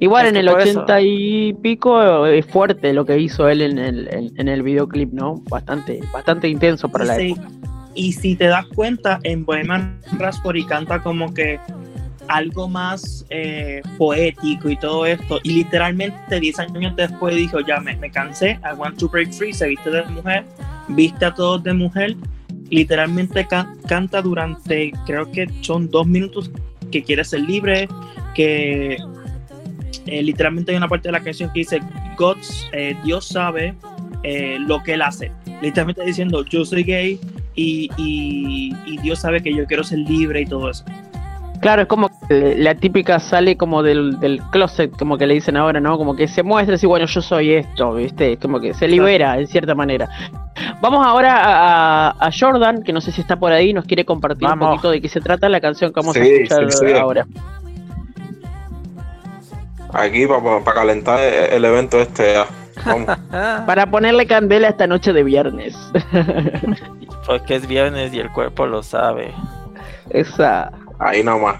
Igual 0.00 0.24
es 0.26 0.30
en 0.32 0.36
el 0.38 0.46
por 0.50 0.60
eso- 0.62 0.80
80 0.80 1.00
y 1.02 1.52
pico 1.54 2.26
es 2.26 2.44
fuerte 2.46 2.92
lo 2.92 3.04
que 3.04 3.18
hizo 3.18 3.48
él 3.48 3.60
en 3.62 3.78
el, 3.78 4.08
en, 4.12 4.32
en 4.36 4.48
el 4.48 4.62
videoclip, 4.62 5.12
¿no? 5.12 5.36
Bastante, 5.50 6.00
bastante 6.12 6.48
intenso 6.48 6.88
para 6.88 7.04
la 7.04 7.16
Sí, 7.16 7.32
época. 7.32 7.48
Y 7.94 8.12
si 8.12 8.34
te 8.36 8.46
das 8.46 8.66
cuenta, 8.74 9.18
en 9.24 9.44
Bohemian 9.44 10.00
Rhapsody 10.18 10.64
canta 10.64 11.02
como 11.02 11.34
que 11.34 11.58
algo 12.28 12.68
más 12.68 13.26
eh, 13.30 13.82
poético 13.98 14.70
y 14.70 14.76
todo 14.76 15.04
esto. 15.04 15.40
Y 15.42 15.52
literalmente 15.52 16.38
10 16.40 16.58
años 16.60 16.94
después 16.96 17.34
dijo, 17.34 17.58
ya 17.60 17.80
me, 17.80 17.96
me 17.96 18.10
cansé, 18.10 18.58
I 18.64 18.74
want 18.76 18.96
to 18.98 19.08
break 19.08 19.32
free, 19.32 19.52
se 19.52 19.66
viste 19.68 19.90
de 19.90 20.04
mujer, 20.04 20.44
viste 20.88 21.24
a 21.26 21.34
todos 21.34 21.62
de 21.64 21.72
mujer. 21.74 22.16
Literalmente 22.70 23.46
ca- 23.46 23.74
canta 23.88 24.22
durante, 24.22 24.92
creo 25.04 25.30
que 25.32 25.48
son 25.60 25.90
dos 25.90 26.06
minutos, 26.06 26.50
que 26.92 27.02
quiere 27.02 27.24
ser 27.24 27.40
libre, 27.40 27.88
que 28.34 28.96
eh, 30.10 30.22
literalmente 30.22 30.72
hay 30.72 30.76
una 30.78 30.88
parte 30.88 31.08
de 31.08 31.12
la 31.12 31.20
canción 31.20 31.50
que 31.52 31.60
dice, 31.60 31.80
God's, 32.16 32.68
eh, 32.72 32.96
Dios 33.04 33.26
sabe 33.26 33.74
eh, 34.22 34.56
lo 34.60 34.82
que 34.82 34.94
él 34.94 35.02
hace. 35.02 35.32
Literalmente 35.62 36.04
diciendo, 36.04 36.44
yo 36.44 36.64
soy 36.64 36.82
gay 36.84 37.20
y, 37.54 37.90
y- 37.96 38.74
y 38.86 38.98
Dios 38.98 39.20
sabe 39.20 39.42
que 39.42 39.54
yo 39.54 39.66
quiero 39.66 39.84
ser 39.84 39.98
libre 40.00 40.40
y 40.42 40.46
todo 40.46 40.70
eso. 40.70 40.84
Claro, 41.60 41.82
es 41.82 41.88
como 41.88 42.08
que 42.26 42.56
la 42.56 42.74
típica 42.74 43.20
sale 43.20 43.58
como 43.58 43.82
del, 43.82 44.18
del 44.18 44.40
closet, 44.50 44.90
como 44.96 45.18
que 45.18 45.26
le 45.26 45.34
dicen 45.34 45.58
ahora, 45.58 45.78
¿no? 45.78 45.98
Como 45.98 46.16
que 46.16 46.26
se 46.26 46.42
muestra 46.42 46.76
así, 46.76 46.86
bueno, 46.86 47.04
yo 47.04 47.20
soy 47.20 47.52
esto, 47.52 47.92
¿viste? 47.94 48.38
Como 48.38 48.60
que 48.60 48.72
se 48.72 48.88
libera 48.88 49.38
en 49.38 49.46
cierta 49.46 49.74
manera. 49.74 50.08
Vamos 50.80 51.06
ahora 51.06 52.14
a, 52.18 52.30
Jordan, 52.32 52.82
que 52.82 52.94
no 52.94 53.02
sé 53.02 53.12
si 53.12 53.20
está 53.20 53.38
por 53.38 53.52
ahí, 53.52 53.74
nos 53.74 53.84
quiere 53.84 54.06
compartir 54.06 54.48
Vamos. 54.48 54.64
un 54.64 54.70
poquito 54.76 54.90
de 54.90 55.02
qué 55.02 55.08
se 55.10 55.20
trata 55.20 55.50
la 55.50 55.60
canción 55.60 55.92
que 55.92 56.00
vamos 56.00 56.16
a 56.16 56.20
escuchar 56.24 56.72
sí, 56.72 56.78
sí. 56.86 56.92
ahora. 56.94 57.26
Aquí 59.92 60.26
para 60.26 60.62
calentar 60.74 61.20
el 61.20 61.64
evento 61.64 62.00
este 62.00 62.34
ya. 62.34 62.46
Vamos. 62.86 63.08
Para 63.66 63.86
ponerle 63.90 64.26
candela 64.26 64.68
esta 64.68 64.86
noche 64.86 65.12
de 65.12 65.22
viernes. 65.22 65.76
Porque 67.26 67.56
es 67.56 67.66
viernes 67.66 68.12
y 68.14 68.20
el 68.20 68.30
cuerpo 68.32 68.66
lo 68.66 68.82
sabe. 68.82 69.34
Esa. 70.08 70.72
Ahí 70.98 71.22
nada 71.22 71.38
más. 71.38 71.56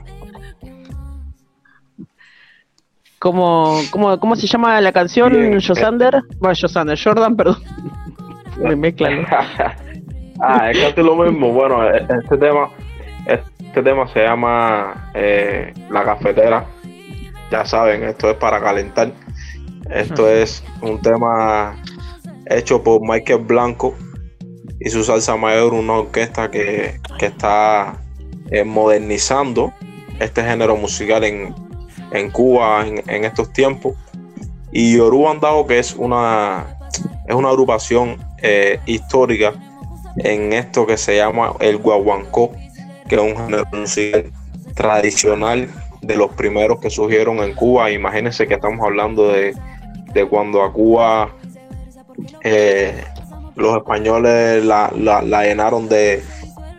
¿Cómo, 3.19 3.81
cómo, 3.91 4.19
cómo 4.19 4.35
se 4.35 4.47
llama 4.47 4.81
la 4.81 4.93
canción, 4.93 5.33
Bien. 5.33 5.61
Josander? 5.61 6.23
Bueno, 6.39 6.55
Josander, 6.59 6.99
Jordan, 7.03 7.37
perdón. 7.37 7.59
Me 8.57 8.75
mezclan. 8.77 9.27
ah, 10.41 10.71
es 10.71 10.79
casi 10.79 11.03
lo 11.03 11.17
mismo. 11.17 11.53
Bueno, 11.53 11.85
e- 11.85 12.07
este 12.23 12.39
tema, 12.39 12.71
este 13.27 13.83
tema 13.83 14.09
se 14.09 14.23
llama 14.23 15.11
eh, 15.15 15.73
La 15.91 16.03
Cafetera. 16.05 16.65
Ya 17.51 17.65
saben, 17.65 18.05
esto 18.05 18.31
es 18.31 18.37
para 18.37 18.61
calentar. 18.61 19.13
Esto 19.91 20.29
es 20.29 20.63
un 20.83 21.01
tema 21.01 21.77
hecho 22.47 22.83
por 22.83 23.01
Michael 23.01 23.41
Blanco 23.41 23.95
y 24.79 24.89
su 24.89 25.03
salsa 25.03 25.37
mayor, 25.37 25.75
una 25.75 25.95
orquesta 25.95 26.51
que, 26.51 27.01
que 27.19 27.27
está 27.27 27.97
eh, 28.51 28.63
modernizando 28.63 29.73
este 30.21 30.45
género 30.45 30.77
musical 30.77 31.25
en, 31.25 31.55
en 32.13 32.31
Cuba 32.31 32.87
en, 32.87 33.03
en 33.09 33.25
estos 33.25 33.53
tiempos. 33.53 33.95
Y 34.71 34.97
Yoruba 34.97 35.33
Andao, 35.33 35.67
que 35.67 35.81
es 35.81 35.95
una, 35.95 36.79
es 37.27 37.35
una 37.35 37.49
agrupación 37.49 38.17
eh, 38.43 38.79
histórica 38.87 39.55
en 40.19 40.53
esto 40.53 40.87
que 40.87 40.97
se 40.97 41.17
llama 41.17 41.55
el 41.59 41.79
guaguancó, 41.79 42.53
que 43.09 43.17
es 43.17 43.21
un 43.21 43.37
género 43.37 43.65
musical 43.73 44.31
tradicional 44.75 45.69
de 46.03 46.17
los 46.17 46.31
primeros 46.33 46.81
que 46.81 46.91
surgieron 46.91 47.39
en 47.39 47.55
Cuba. 47.55 47.91
Imagínense 47.91 48.47
que 48.47 48.55
estamos 48.55 48.85
hablando 48.85 49.29
de, 49.29 49.55
de 50.13 50.27
cuando 50.27 50.63
a 50.63 50.73
Cuba 50.73 51.35
eh, 52.43 53.05
los 53.57 53.77
españoles 53.77 54.65
la, 54.65 54.93
la- 54.97 55.23
llenaron 55.45 55.89
de, 55.89 56.23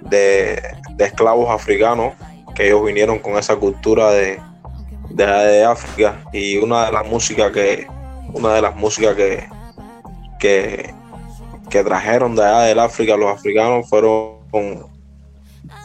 de- 0.10 0.62
de 0.96 1.06
esclavos 1.06 1.50
africanos, 1.50 2.14
que 2.56 2.68
ellos 2.68 2.84
vinieron 2.86 3.20
con 3.20 3.38
esa 3.38 3.56
cultura 3.56 4.12
de, 4.12 4.40
de, 5.10 5.26
de 5.26 5.64
África. 5.64 6.24
Y 6.34 6.58
una 6.58 6.86
de 6.86 6.92
las 6.92 7.06
músicas 7.08 7.52
que, 7.52 7.88
una 8.34 8.54
de 8.54 8.62
las 8.62 8.76
músicas 8.76 9.16
que, 9.16 9.48
que, 10.40 10.94
que 11.70 11.84
trajeron 11.84 12.36
de 12.36 12.44
allá 12.44 12.62
del 12.62 12.80
África 12.80 13.16
los 13.16 13.32
africanos 13.32 13.88
fueron, 13.90 14.38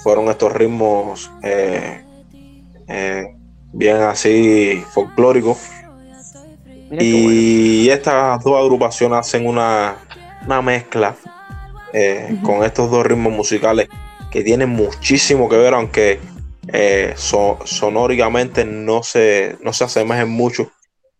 fueron 0.02 0.28
estos 0.28 0.52
ritmos 0.52 1.30
eh, 1.42 2.02
eh, 2.88 3.26
bien 3.72 3.96
así. 3.96 4.82
Mira 6.88 7.02
bueno. 7.02 7.02
Y 7.02 7.90
estas 7.90 8.42
dos 8.44 8.58
agrupaciones 8.60 9.18
hacen 9.18 9.46
una, 9.46 9.96
una 10.44 10.62
mezcla 10.62 11.16
eh, 11.92 12.36
con 12.42 12.64
estos 12.64 12.90
dos 12.90 13.04
ritmos 13.04 13.32
musicales 13.32 13.88
que 14.30 14.42
tienen 14.42 14.68
muchísimo 14.68 15.48
que 15.48 15.56
ver, 15.56 15.74
aunque 15.74 16.20
eh, 16.72 17.12
so- 17.16 17.58
sonóricamente 17.64 18.64
no 18.64 19.02
se, 19.02 19.56
no 19.60 19.72
se 19.72 19.84
asemejen 19.84 20.28
mucho. 20.28 20.70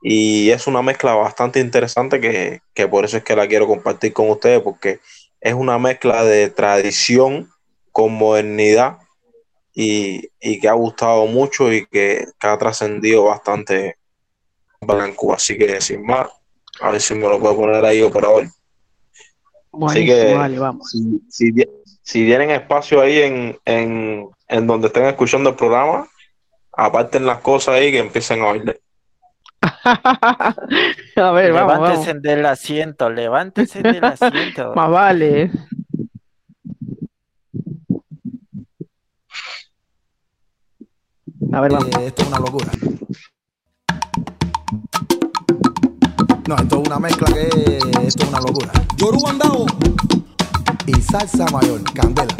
Y 0.02 0.50
es 0.50 0.66
una 0.66 0.82
mezcla 0.82 1.14
bastante 1.14 1.58
interesante 1.58 2.20
que, 2.20 2.60
que 2.74 2.86
por 2.86 3.04
eso 3.04 3.16
es 3.16 3.24
que 3.24 3.34
la 3.34 3.48
quiero 3.48 3.66
compartir 3.66 4.12
con 4.12 4.30
ustedes, 4.30 4.60
porque 4.60 5.00
es 5.40 5.54
una 5.54 5.78
mezcla 5.78 6.22
de 6.24 6.50
tradición 6.50 7.50
con 7.90 8.12
modernidad 8.12 8.98
y, 9.78 10.26
y 10.40 10.58
que 10.58 10.68
ha 10.70 10.72
gustado 10.72 11.26
mucho 11.26 11.70
y 11.70 11.84
que, 11.86 12.26
que 12.40 12.46
ha 12.46 12.56
trascendido 12.56 13.24
bastante 13.24 13.98
Blanco. 14.80 15.34
Así 15.34 15.58
que 15.58 15.82
sin 15.82 16.02
más, 16.02 16.28
a 16.80 16.90
ver 16.90 17.00
si 17.00 17.14
me 17.14 17.28
lo 17.28 17.38
puedo 17.38 17.56
poner 17.56 17.84
ahí 17.84 18.00
operador. 18.00 18.46
Buenísimo, 19.70 20.16
que- 20.16 20.34
dale, 20.34 20.58
vamos. 20.58 20.90
Si, 20.90 21.20
si, 21.28 21.52
si 22.02 22.24
tienen 22.24 22.50
espacio 22.52 23.02
ahí 23.02 23.18
en, 23.20 23.58
en, 23.66 24.28
en 24.48 24.66
donde 24.66 24.86
estén 24.86 25.04
escuchando 25.04 25.50
el 25.50 25.56
programa, 25.56 26.08
aparten 26.72 27.26
las 27.26 27.40
cosas 27.40 27.74
ahí 27.74 27.92
que 27.92 27.98
empiecen 27.98 28.40
a 28.40 28.46
bailar. 28.46 28.78
a 29.84 31.32
ver, 31.32 31.52
vamos, 31.52 32.06
del 32.22 32.46
asiento, 32.46 33.10
levántese 33.10 33.82
del 33.82 34.04
asiento. 34.04 34.72
Más 34.74 34.90
vale. 34.90 35.50
A 41.52 41.60
ver, 41.60 41.72
vamos. 41.72 41.88
Eh, 41.88 42.06
esto 42.06 42.22
es 42.22 42.28
una 42.28 42.38
locura. 42.38 42.70
No, 46.48 46.56
esto 46.56 46.80
es 46.80 46.86
una 46.86 46.98
mezcla 46.98 47.32
que 47.32 47.78
esto 48.06 48.22
es 48.22 48.28
una 48.28 48.40
locura. 48.40 48.72
Yoruba 48.96 49.30
andao 49.30 49.66
y 50.86 51.00
salsa 51.00 51.46
mayor, 51.50 51.82
candela. 51.92 52.36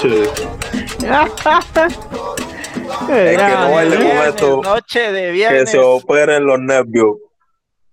Es 3.10 3.36
que 3.36 3.36
no 3.36 3.70
baile 3.72 3.96
con 3.96 4.06
esto. 4.06 4.60
Noche 4.62 5.12
de 5.12 5.22
Que 5.22 5.30
viernes. 5.32 5.70
se 5.70 5.78
operen 5.78 6.44
los 6.44 6.60
nervios. 6.60 7.16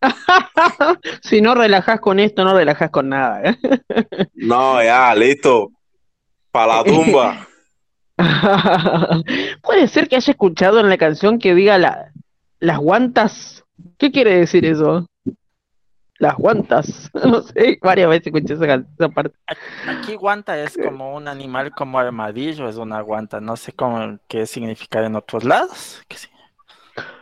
si 1.22 1.42
no 1.42 1.56
relajás 1.56 2.00
con 2.00 2.20
esto, 2.20 2.44
no 2.44 2.56
relajás 2.56 2.92
con 2.92 3.10
nada. 3.10 3.42
¿eh? 3.44 3.58
No, 4.36 4.82
ya, 4.84 5.14
listo. 5.16 5.72
Para 6.52 6.78
la 6.78 6.84
tumba. 6.84 7.48
Puede 9.62 9.88
ser 9.88 10.08
que 10.08 10.16
haya 10.16 10.32
escuchado 10.32 10.80
en 10.80 10.90
la 10.90 10.98
canción 10.98 11.40
que 11.40 11.54
diga 11.54 11.78
la, 11.78 12.12
las 12.60 12.78
guantas. 12.78 13.64
¿Qué 13.98 14.12
quiere 14.12 14.38
decir 14.38 14.66
eso? 14.66 15.08
Las 16.20 16.36
guantas. 16.36 17.12
No 17.26 17.42
sé, 17.42 17.78
varias 17.82 18.10
veces 18.10 18.28
escuché 18.28 18.54
esa, 18.54 18.66
esa 18.76 19.10
parte. 19.10 19.36
Aquí 19.88 20.16
guanta 20.16 20.58
es 20.60 20.78
como 20.84 21.16
un 21.16 21.28
animal 21.28 21.72
como 21.72 22.00
armadillo, 22.00 22.68
es 22.70 22.78
una 22.78 23.02
guanta. 23.02 23.40
No 23.40 23.56
sé 23.56 23.74
cómo 23.74 24.18
qué 24.28 24.46
significa 24.46 25.06
en 25.06 25.16
otros 25.16 25.44
lados. 25.44 26.02
¿Qué, 26.08 26.18
si- 26.18 26.28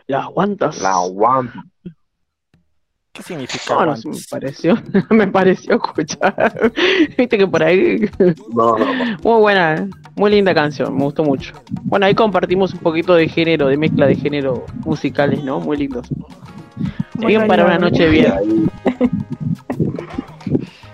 Las 0.06 0.26
guantas. 0.26 0.80
La 0.80 0.96
guanta. 1.06 1.62
qué 3.12 3.22
significa 3.22 3.74
No, 3.74 3.86
no 3.86 3.96
sé, 3.96 4.08
me 4.08 4.16
pareció, 4.30 4.74
me 5.10 5.26
pareció 5.28 5.74
escuchar. 5.76 6.70
Viste 7.18 7.38
que 7.38 7.46
por 7.46 7.62
ahí. 7.62 8.08
No, 8.54 8.76
no, 8.78 8.94
no. 8.94 9.16
Muy 9.22 9.40
buena, 9.40 9.74
¿eh? 9.74 9.88
muy 10.16 10.30
linda 10.30 10.54
canción, 10.54 10.94
me 10.96 11.04
gustó 11.04 11.24
mucho. 11.24 11.52
Bueno, 11.82 12.06
ahí 12.06 12.14
compartimos 12.14 12.72
un 12.74 12.80
poquito 12.80 13.14
de 13.14 13.28
género, 13.28 13.68
de 13.68 13.76
mezcla 13.76 14.06
de 14.06 14.16
género 14.16 14.64
musicales, 14.84 15.42
¿no? 15.44 15.60
Muy 15.60 15.76
lindos. 15.78 16.06
Bien 17.14 17.46
para 17.46 17.64
una 17.64 17.78
noche 17.78 18.08
bien. 18.08 18.70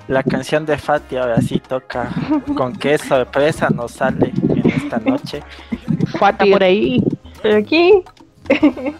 La 0.08 0.22
canción 0.22 0.66
de 0.66 0.76
Fati 0.78 1.16
ahora 1.16 1.40
sí 1.40 1.58
toca. 1.60 2.10
¿Con 2.56 2.74
qué 2.74 2.98
sorpresa 2.98 3.68
nos 3.70 3.92
sale 3.92 4.32
en 4.48 4.66
esta 4.68 4.98
noche? 4.98 5.42
Fati 6.18 6.50
por 6.52 6.62
ahí. 6.62 7.02
Pero 7.42 7.58
aquí. 7.58 8.02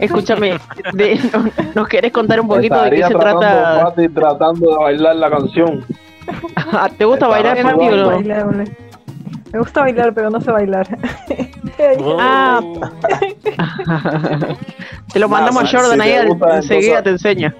Escúchame, 0.00 0.58
de- 0.92 1.20
¿no- 1.32 1.50
¿nos 1.74 1.88
querés 1.88 2.12
contar 2.12 2.40
un 2.40 2.48
poquito 2.48 2.80
de 2.82 2.90
qué 2.90 3.02
se 3.04 3.14
trata? 3.14 3.80
Fati, 3.84 4.08
tratando 4.08 4.70
de 4.70 4.76
bailar 4.76 5.16
la 5.16 5.30
canción. 5.30 5.84
Ah, 6.56 6.88
¿Te 6.96 7.04
gusta 7.04 7.26
Estaba 7.26 7.32
bailar, 7.42 7.58
Fati, 7.62 7.88
o 7.88 7.96
no? 7.96 8.06
bailable. 8.08 8.64
Me 9.52 9.58
gusta 9.58 9.80
bailar, 9.80 10.14
pero 10.14 10.30
no 10.30 10.40
sé 10.40 10.50
bailar. 10.50 10.86
Ah. 12.18 12.60
Uh, 12.62 12.80
Te 15.12 15.18
lo 15.18 15.28
mandamos 15.28 15.62
Nada, 15.64 15.78
a 15.78 15.80
Jordan 15.82 16.00
si 16.02 16.08
ahí, 16.12 16.26
gusta, 16.28 16.56
enseguida 16.56 16.98
entonces- 16.98 17.22
te 17.22 17.28
enseña. 17.30 17.54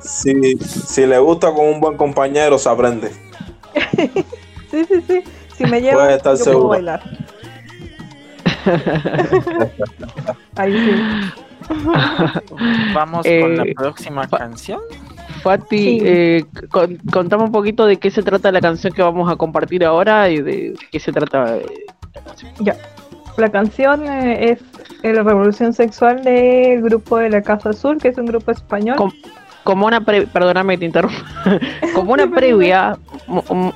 Si, 0.00 0.56
si 0.58 1.06
le 1.06 1.18
gusta 1.18 1.52
con 1.52 1.66
un 1.66 1.80
buen 1.80 1.96
compañero, 1.96 2.58
se 2.58 2.68
aprende. 2.68 3.10
Sí, 4.70 4.84
sí, 4.84 5.02
sí. 5.06 5.24
Si 5.56 5.64
me 5.66 5.80
lleva, 5.80 6.04
Puedes 6.04 6.16
estar 6.18 6.36
yo 6.36 6.44
puedo 6.44 6.54
seguro. 6.54 6.68
bailar. 6.68 7.02
Ahí 10.56 10.72
sí. 10.72 10.92
Vamos 12.94 13.26
Eh, 13.26 13.40
con 13.40 13.56
la 13.56 13.64
próxima 13.76 14.28
Fa- 14.28 14.38
canción. 14.38 14.80
Fati, 15.42 15.78
Sí. 15.78 15.98
eh, 16.02 16.44
con- 16.70 16.96
contame 17.12 17.44
un 17.44 17.52
poquito 17.52 17.86
de 17.86 17.96
qué 17.96 18.10
se 18.10 18.22
trata 18.22 18.50
la 18.52 18.60
canción 18.60 18.92
que 18.92 19.02
vamos 19.02 19.30
a 19.30 19.36
compartir 19.36 19.84
ahora 19.84 20.28
y 20.30 20.40
de 20.42 20.74
qué 20.90 21.00
se 21.00 21.12
trata. 21.12 21.56
eh, 21.56 21.66
Ya. 22.60 22.76
La 23.36 23.48
canción 23.50 24.06
eh, 24.06 24.50
es 24.52 24.60
La 25.02 25.22
Revolución 25.22 25.72
Sexual 25.72 26.22
del 26.24 26.82
grupo 26.82 27.16
de 27.18 27.30
la 27.30 27.42
Casa 27.42 27.70
Azul, 27.70 27.98
que 27.98 28.08
es 28.08 28.18
un 28.18 28.26
grupo 28.26 28.50
español. 28.50 28.96
Com- 28.96 29.12
como 29.64 29.86
una 29.86 30.00
pre- 30.00 30.26
perdóname 30.26 30.74
que 30.74 30.78
te 30.80 30.84
interrumpa, 30.86 31.18
como 31.94 32.12
una 32.12 32.26
previa, 32.34 32.98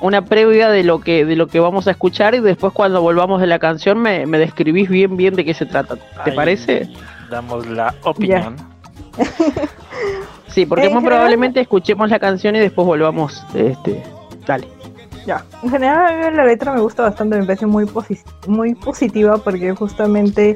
una 0.01 0.25
previa 0.25 0.69
de 0.69 0.83
lo 0.83 0.99
que 0.99 1.25
de 1.25 1.35
lo 1.35 1.47
que 1.47 1.59
vamos 1.59 1.87
a 1.87 1.91
escuchar 1.91 2.33
y 2.35 2.39
después 2.41 2.73
cuando 2.73 3.01
volvamos 3.01 3.39
de 3.39 3.47
la 3.47 3.59
canción 3.59 3.99
me, 3.99 4.25
me 4.25 4.37
describís 4.39 4.89
bien 4.89 5.15
bien 5.15 5.35
de 5.35 5.45
qué 5.45 5.53
se 5.53 5.65
trata. 5.65 5.95
¿Te 6.23 6.31
Ahí 6.31 6.35
parece? 6.35 6.89
Damos 7.29 7.65
la 7.67 7.93
opinión. 8.03 8.55
Sí, 10.47 10.65
porque 10.65 10.85
En 10.85 10.93
muy 10.93 11.01
general- 11.01 11.17
probablemente 11.19 11.59
escuchemos 11.59 12.09
la 12.09 12.17
canción 12.19 12.55
y 12.55 12.59
después 12.59 12.85
volvamos. 12.85 13.45
Este, 13.53 14.01
dale. 14.47 14.67
Ya. 15.25 15.43
En 15.63 15.69
general, 15.69 16.23
a 16.23 16.29
mí 16.29 16.35
la 16.37 16.45
letra 16.45 16.71
me 16.71 16.79
gusta 16.79 17.03
bastante, 17.03 17.37
me 17.37 17.45
parece 17.45 17.65
muy, 17.65 17.83
posi- 17.85 18.23
muy 18.47 18.73
positiva 18.73 19.37
porque 19.37 19.73
justamente 19.75 20.55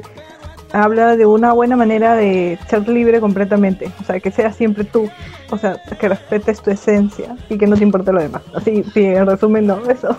habla 0.72 1.16
de 1.16 1.26
una 1.26 1.52
buena 1.52 1.76
manera 1.76 2.14
de 2.14 2.58
ser 2.68 2.88
libre 2.88 3.20
completamente. 3.20 3.90
O 4.00 4.04
sea, 4.04 4.20
que 4.20 4.30
seas 4.30 4.56
siempre 4.56 4.84
tú. 4.84 5.10
O 5.50 5.58
sea, 5.58 5.76
que 6.00 6.08
respetes 6.08 6.62
tu 6.62 6.70
esencia 6.70 7.36
y 7.50 7.58
que 7.58 7.66
no 7.66 7.76
te 7.76 7.82
importe 7.82 8.12
lo 8.12 8.22
demás. 8.22 8.42
Así, 8.54 8.82
sí, 8.94 9.04
en 9.04 9.26
resumen, 9.26 9.66
no, 9.66 9.80
eso. 9.90 10.16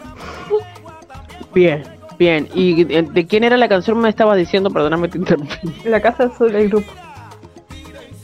Bien, 1.53 1.83
bien. 2.19 2.47
¿Y 2.53 2.83
de, 2.83 3.25
quién 3.25 3.43
era 3.45 3.57
la 3.57 3.67
canción? 3.69 3.97
Me 3.99 4.09
estabas 4.09 4.37
diciendo, 4.37 4.69
perdóname, 4.69 5.07
te 5.07 5.17
interrumpí. 5.17 5.55
La 5.85 6.01
Casa 6.01 6.25
Azul, 6.25 6.53
el 6.55 6.69
grupo. 6.69 6.91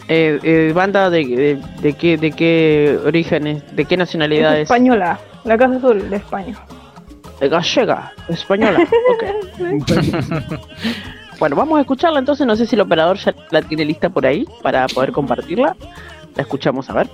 Eh, 0.09 0.39
eh, 0.43 0.71
banda 0.73 1.09
de, 1.09 1.25
de, 1.25 1.61
de 1.81 1.93
qué 1.93 2.17
de 2.17 2.31
qué 2.31 2.97
orígenes, 3.05 3.63
de 3.75 3.85
qué 3.85 3.95
Es 3.95 3.99
nacionalidades? 3.99 4.61
española. 4.63 5.19
La 5.43 5.57
Casa 5.57 5.75
Azul 5.75 6.09
de 6.09 6.15
España. 6.15 6.55
De 7.39 7.49
gallega, 7.49 8.13
española. 8.29 8.79
ok. 9.13 9.23
bueno, 11.39 11.55
vamos 11.55 11.77
a 11.77 11.81
escucharla 11.81 12.19
entonces. 12.19 12.47
No 12.47 12.55
sé 12.55 12.65
si 12.65 12.75
el 12.75 12.81
operador 12.81 13.17
ya 13.17 13.33
la 13.51 13.61
tiene 13.61 13.85
lista 13.85 14.09
por 14.09 14.25
ahí 14.25 14.45
para 14.61 14.87
poder 14.87 15.11
compartirla. 15.11 15.75
La 16.35 16.41
escuchamos 16.41 16.89
a 16.89 16.93
ver. 16.93 17.07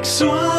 Revolución 0.00 0.04
sexual 0.04 0.49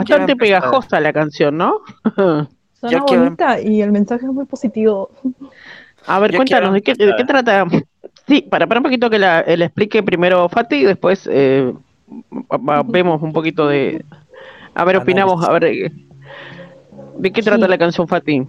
Bastante 0.00 0.36
pegajosa 0.36 1.00
la 1.00 1.12
canción, 1.12 1.56
¿no? 1.56 1.80
Suena 2.14 2.48
Yo 2.82 3.04
quiero 3.06 3.24
bonita 3.24 3.60
y 3.60 3.82
el 3.82 3.90
mensaje 3.92 4.26
es 4.26 4.32
muy 4.32 4.44
positivo. 4.44 5.10
A 6.06 6.18
ver, 6.20 6.30
Yo 6.32 6.36
cuéntanos, 6.38 6.72
¿de 6.74 6.82
qué, 6.82 6.92
de 6.92 6.98
qué 7.16 7.22
empezar. 7.22 7.44
trata? 7.44 7.66
Sí, 8.26 8.42
para, 8.42 8.66
para 8.66 8.80
un 8.80 8.84
poquito 8.84 9.10
que 9.10 9.18
la, 9.18 9.42
le 9.42 9.64
explique 9.64 10.02
primero 10.02 10.48
Fati 10.48 10.76
y 10.76 10.84
después 10.84 11.28
eh, 11.32 11.72
vemos 12.86 13.22
un 13.22 13.32
poquito 13.32 13.66
de... 13.68 14.04
A 14.74 14.84
ver, 14.84 14.96
opinamos, 14.98 15.46
a 15.46 15.52
ver... 15.52 15.64
eh, 15.64 15.92
¿De 17.18 17.32
qué 17.32 17.42
trata 17.42 17.64
Sí. 17.64 17.70
la 17.70 17.78
canción 17.78 18.06
Fati? 18.06 18.42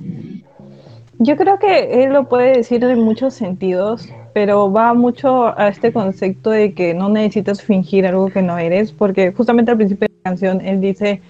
Yo 1.18 1.36
creo 1.36 1.60
que 1.60 2.04
él 2.04 2.14
lo 2.14 2.30
puede 2.30 2.58
decir 2.58 2.84
en 2.84 3.00
muchos 3.02 3.34
sentidos, 3.34 4.08
pero 4.34 4.72
va 4.72 4.94
mucho 4.94 5.58
a 5.60 5.68
este 5.68 5.92
concepto 5.92 6.50
de 6.52 6.74
que 6.74 6.94
no 6.94 7.10
necesitas 7.10 7.62
fingir 7.62 8.06
algo 8.06 8.30
que 8.30 8.42
no 8.42 8.58
eres, 8.58 8.92
porque 8.94 9.34
justamente 9.34 9.72
al 9.72 9.78
principio 9.78 10.08
de 10.08 10.14
la 10.24 10.30
canción 10.30 10.62
él 10.62 10.80
dice 10.80 11.22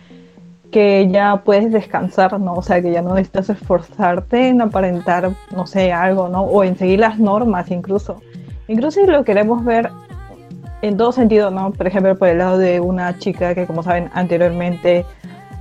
que 0.72 1.08
ya 1.12 1.42
puedes 1.44 1.72
descansar, 1.72 2.40
¿no? 2.40 2.54
O 2.54 2.62
sea, 2.62 2.82
que 2.82 2.92
ya 2.92 3.02
no 3.02 3.16
necesitas 3.16 3.50
esforzarte 3.50 4.50
en 4.50 4.62
aparentar, 4.62 5.32
no 5.56 5.66
sé, 5.66 5.92
algo, 5.92 6.30
¿no? 6.30 6.44
O 6.44 6.64
en 6.64 6.78
seguir 6.78 7.00
las 7.00 7.20
normas 7.20 7.72
incluso. 7.72 8.22
Incluso 8.68 9.02
si 9.02 9.08
lo 9.08 9.24
queremos 9.24 9.64
ver 9.66 9.90
en 10.82 10.98
todo 10.98 11.12
sentido, 11.12 11.50
¿no? 11.52 11.72
Por 11.72 11.88
ejemplo, 11.88 12.18
por 12.18 12.28
el 12.28 12.38
lado 12.38 12.58
de 12.58 12.80
una 12.80 13.18
chica 13.18 13.56
que, 13.56 13.66
como 13.66 13.84
saben, 13.84 14.10
anteriormente 14.14 15.06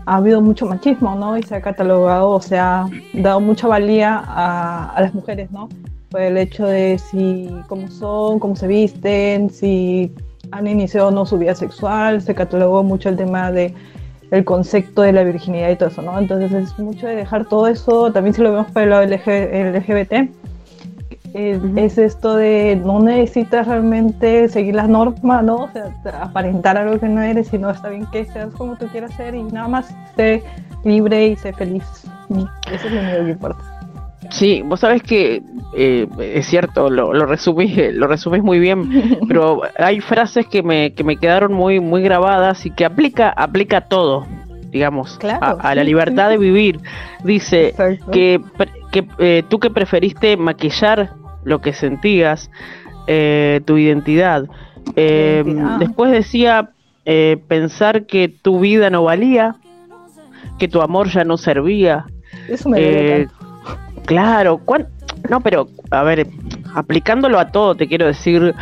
ha 0.06 0.16
habido 0.16 0.40
mucho 0.40 0.66
machismo, 0.66 1.14
¿no? 1.14 1.36
Y 1.36 1.42
se 1.42 1.56
ha 1.56 1.62
catalogado, 1.62 2.30
o 2.30 2.40
sea, 2.40 2.82
ha 2.82 2.90
dado 3.14 3.40
mucha 3.40 3.66
valía 3.66 4.22
a, 4.26 4.90
a 4.90 5.00
las 5.00 5.14
mujeres, 5.14 5.50
¿no? 5.50 5.68
Por 6.10 6.20
el 6.20 6.36
hecho 6.38 6.66
de 6.66 6.98
si, 6.98 7.50
cómo 7.66 7.90
son, 7.90 8.38
cómo 8.38 8.56
se 8.56 8.66
visten, 8.66 9.50
si 9.50 10.12
han 10.50 10.66
iniciado 10.66 11.10
no 11.10 11.26
su 11.26 11.38
vida 11.38 11.54
sexual, 11.54 12.22
se 12.22 12.34
catalogó 12.34 12.82
mucho 12.82 13.08
el 13.08 13.16
tema 13.16 13.52
de 13.52 13.74
el 14.30 14.44
concepto 14.44 15.02
de 15.02 15.12
la 15.12 15.24
virginidad 15.24 15.70
y 15.70 15.76
todo 15.76 15.88
eso, 15.88 16.02
¿no? 16.02 16.18
Entonces 16.18 16.52
es 16.52 16.78
mucho 16.78 17.06
de 17.06 17.16
dejar 17.16 17.46
todo 17.46 17.66
eso, 17.66 18.12
también 18.12 18.34
si 18.34 18.42
lo 18.42 18.52
vemos 18.52 18.70
por 18.70 18.82
el 18.82 18.90
lado 18.90 19.04
LG 19.04 19.74
LGBT, 19.74 20.12
es, 21.34 21.60
es 21.76 21.98
esto 21.98 22.36
de 22.36 22.80
no 22.84 23.00
necesitas 23.00 23.66
realmente 23.66 24.48
seguir 24.48 24.74
las 24.74 24.88
normas, 24.88 25.44
¿no? 25.44 25.56
O 25.56 25.70
sea, 25.72 26.22
aparentar 26.22 26.76
algo 26.76 26.98
que 26.98 27.08
no 27.08 27.22
eres, 27.22 27.48
sino 27.48 27.70
está 27.70 27.88
bien 27.88 28.06
que 28.10 28.24
seas 28.26 28.52
como 28.54 28.76
tú 28.76 28.86
quieras 28.88 29.12
ser 29.14 29.34
y 29.34 29.42
nada 29.42 29.68
más 29.68 29.94
sé 30.16 30.42
libre 30.84 31.28
y 31.28 31.36
sé 31.36 31.52
feliz. 31.52 31.84
Y 32.30 32.40
eso 32.74 32.86
es 32.86 32.92
lo 32.92 33.00
único 33.00 33.24
que 33.24 33.30
importa. 33.30 33.77
Sí, 34.30 34.62
vos 34.64 34.80
sabés 34.80 35.02
que 35.02 35.42
eh, 35.74 36.06
es 36.20 36.46
cierto, 36.46 36.90
lo, 36.90 37.12
lo 37.14 37.26
resumís, 37.26 37.76
lo 37.94 38.06
resumís 38.06 38.42
muy 38.42 38.58
bien, 38.58 39.18
pero 39.28 39.62
hay 39.78 40.00
frases 40.00 40.46
que 40.46 40.62
me, 40.62 40.92
que 40.92 41.02
me 41.04 41.16
quedaron 41.16 41.52
muy, 41.52 41.80
muy 41.80 42.02
grabadas 42.02 42.66
y 42.66 42.70
que 42.70 42.84
aplica, 42.84 43.30
aplica 43.30 43.78
a 43.78 43.80
todo, 43.88 44.26
digamos, 44.70 45.16
Claro, 45.18 45.44
a, 45.60 45.70
a 45.70 45.74
la 45.74 45.82
libertad 45.82 46.26
sí. 46.26 46.32
de 46.32 46.38
vivir. 46.38 46.80
Dice 47.24 47.68
Exacto. 47.68 48.10
que, 48.10 48.40
que 48.92 49.06
eh, 49.18 49.42
tú 49.48 49.58
que 49.58 49.70
preferiste 49.70 50.36
maquillar 50.36 51.10
lo 51.44 51.60
que 51.60 51.72
sentías, 51.72 52.50
eh, 53.06 53.60
tu 53.64 53.78
identidad. 53.78 54.44
Eh, 54.94 55.42
Identidad. 55.44 55.78
después 55.78 56.12
decía 56.12 56.70
eh, 57.06 57.38
pensar 57.48 58.04
que 58.06 58.28
tu 58.28 58.60
vida 58.60 58.90
no 58.90 59.04
valía, 59.04 59.56
que 60.58 60.68
tu 60.68 60.82
amor 60.82 61.08
ya 61.08 61.24
no 61.24 61.38
servía. 61.38 62.04
Eso 62.46 62.68
me 62.68 62.78
Eh. 63.22 63.26
Claro, 64.08 64.58
¿cuán- 64.64 64.88
no, 65.28 65.40
pero 65.40 65.68
a 65.90 66.02
ver, 66.02 66.26
aplicándolo 66.74 67.38
a 67.38 67.48
todo, 67.52 67.74
te 67.74 67.86
quiero 67.86 68.06
decir, 68.06 68.54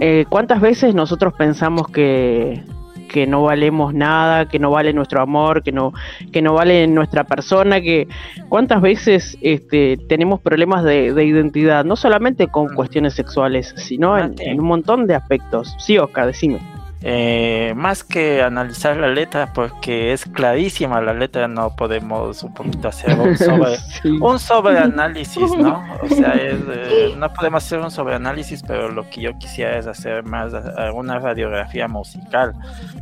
eh, 0.00 0.24
¿cuántas 0.28 0.60
veces 0.60 0.94
nosotros 0.94 1.34
pensamos 1.34 1.88
que, 1.88 2.62
que 3.08 3.26
no 3.26 3.42
valemos 3.42 3.94
nada, 3.94 4.48
que 4.48 4.58
no 4.58 4.70
vale 4.70 4.92
nuestro 4.92 5.20
amor, 5.22 5.62
que 5.62 5.70
no, 5.72 5.92
que 6.32 6.42
no 6.42 6.54
vale 6.54 6.86
nuestra 6.88 7.24
persona, 7.24 7.80
que 7.80 8.08
cuántas 8.48 8.80
veces 8.82 9.38
este, 9.40 9.96
tenemos 10.08 10.40
problemas 10.40 10.82
de, 10.82 11.12
de 11.14 11.24
identidad, 11.24 11.84
no 11.84 11.94
solamente 11.96 12.48
con 12.48 12.68
cuestiones 12.74 13.14
sexuales, 13.14 13.72
sino 13.76 14.18
en, 14.18 14.30
Mati. 14.30 14.44
en 14.44 14.60
un 14.60 14.66
montón 14.66 15.06
de 15.06 15.14
aspectos. 15.14 15.74
Sí, 15.78 15.96
Oscar, 15.98 16.26
decime. 16.26 16.58
Eh, 17.00 17.74
más 17.76 18.02
que 18.02 18.42
analizar 18.42 18.96
la 18.96 19.06
letra, 19.08 19.52
porque 19.52 20.12
es 20.12 20.24
clarísima 20.24 21.00
la 21.00 21.12
letra, 21.14 21.46
no 21.46 21.70
podemos 21.76 22.42
un 22.42 22.52
poquito 22.52 22.88
hacer 22.88 23.16
un 23.18 23.36
sobre, 23.38 23.76
Sí. 24.02 24.08
un 24.20 24.38
sobreanálisis, 24.38 25.56
¿no? 25.56 25.84
O 26.02 26.08
sea, 26.14 26.32
es, 26.34 26.56
eh, 26.68 27.14
no 27.16 27.32
podemos 27.32 27.64
hacer 27.64 27.78
un 27.78 27.92
sobreanálisis, 27.92 28.62
pero 28.66 28.90
lo 28.90 29.08
que 29.10 29.20
yo 29.20 29.38
quisiera 29.38 29.78
es 29.78 29.86
hacer 29.86 30.24
más 30.24 30.52
eh, 30.54 30.90
una 30.92 31.20
radiografía 31.20 31.86
musical, 31.86 32.54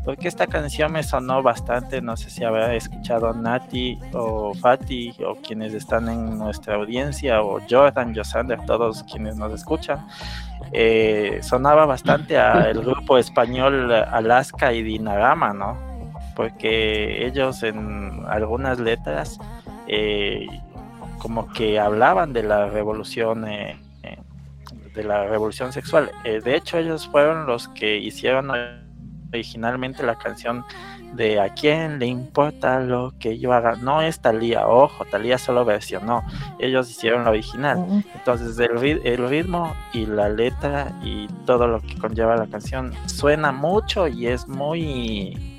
porque 0.05 0.29
esta 0.29 0.47
canción 0.47 0.93
me 0.93 1.03
sonó 1.03 1.43
bastante, 1.43 2.03
no 2.03 2.19
sé 2.19 2.29
si 2.29 2.45
habrá 2.45 2.75
escuchado 2.75 3.33
Nati 3.33 3.99
o 4.13 4.53
Fati 4.55 5.15
o 5.27 5.37
quienes 5.37 5.73
están 5.73 6.09
en 6.11 6.37
nuestra 6.39 6.75
audiencia 6.75 7.41
o 7.43 7.61
Jordan, 7.69 8.15
Josander, 8.15 8.61
todos 8.67 9.03
quienes 9.05 9.37
nos 9.37 9.53
escuchan. 9.55 10.07
Eh, 10.73 11.41
sonaba 11.43 11.87
bastante 11.87 12.39
al 12.39 12.81
grupo 12.85 13.19
español 13.19 13.93
Alaska 13.93 14.73
y 14.73 14.83
Dinarama, 14.83 15.53
¿no? 15.53 15.79
Porque 16.35 17.27
ellos 17.27 17.63
en 17.63 18.25
algunas 18.29 18.79
letras 18.79 19.39
eh, 19.89 20.47
como 21.19 21.51
que 21.53 21.79
hablaban 21.79 22.33
de 22.33 22.43
la 22.43 22.69
revolución 22.69 23.49
eh, 23.49 23.81
eh, 24.03 24.19
de 24.95 25.05
la 25.05 25.27
revolución 25.27 25.73
sexual. 25.73 26.11
De 26.25 26.57
hecho, 26.57 26.79
ellos 26.79 27.09
fueron 27.09 27.47
los 27.47 27.69
que 27.69 27.97
hicieron 27.97 28.51
originalmente 29.33 30.03
la 30.03 30.17
canción 30.17 30.65
de 31.15 31.41
a 31.41 31.49
quién 31.55 31.99
le 31.99 32.07
importa 32.07 32.81
lo 32.81 33.13
que 33.19 33.39
yo 33.39 33.53
haga. 33.53 33.77
No 33.77 34.03
es 34.03 34.21
Talía, 34.21 34.67
ojo, 34.69 35.05
Talía 35.07 35.39
solo 35.39 35.65
versionó. 35.65 36.23
Ellos 36.59 36.91
hicieron 36.91 37.25
la 37.25 37.31
original. 37.31 37.79
Entonces 38.15 38.59
el, 38.59 38.71
ri- 38.79 39.01
el 39.05 39.29
ritmo 39.29 39.75
y 39.93 40.07
la 40.07 40.29
letra 40.29 40.93
y 41.03 41.27
todo 41.47 41.67
lo 41.67 41.81
que 41.81 41.97
conlleva 41.99 42.37
la 42.37 42.47
canción 42.47 42.93
suena 43.07 43.53
mucho 43.53 44.09
y 44.09 44.27
es 44.27 44.47
muy 44.49 45.53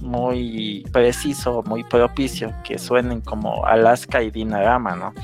muy 0.00 0.84
preciso, 0.92 1.62
muy 1.66 1.82
propicio 1.84 2.52
que 2.62 2.78
suenen 2.78 3.20
como 3.22 3.64
Alaska 3.64 4.22
y 4.22 4.30
Dinarama, 4.30 4.94
¿no? 4.96 5.14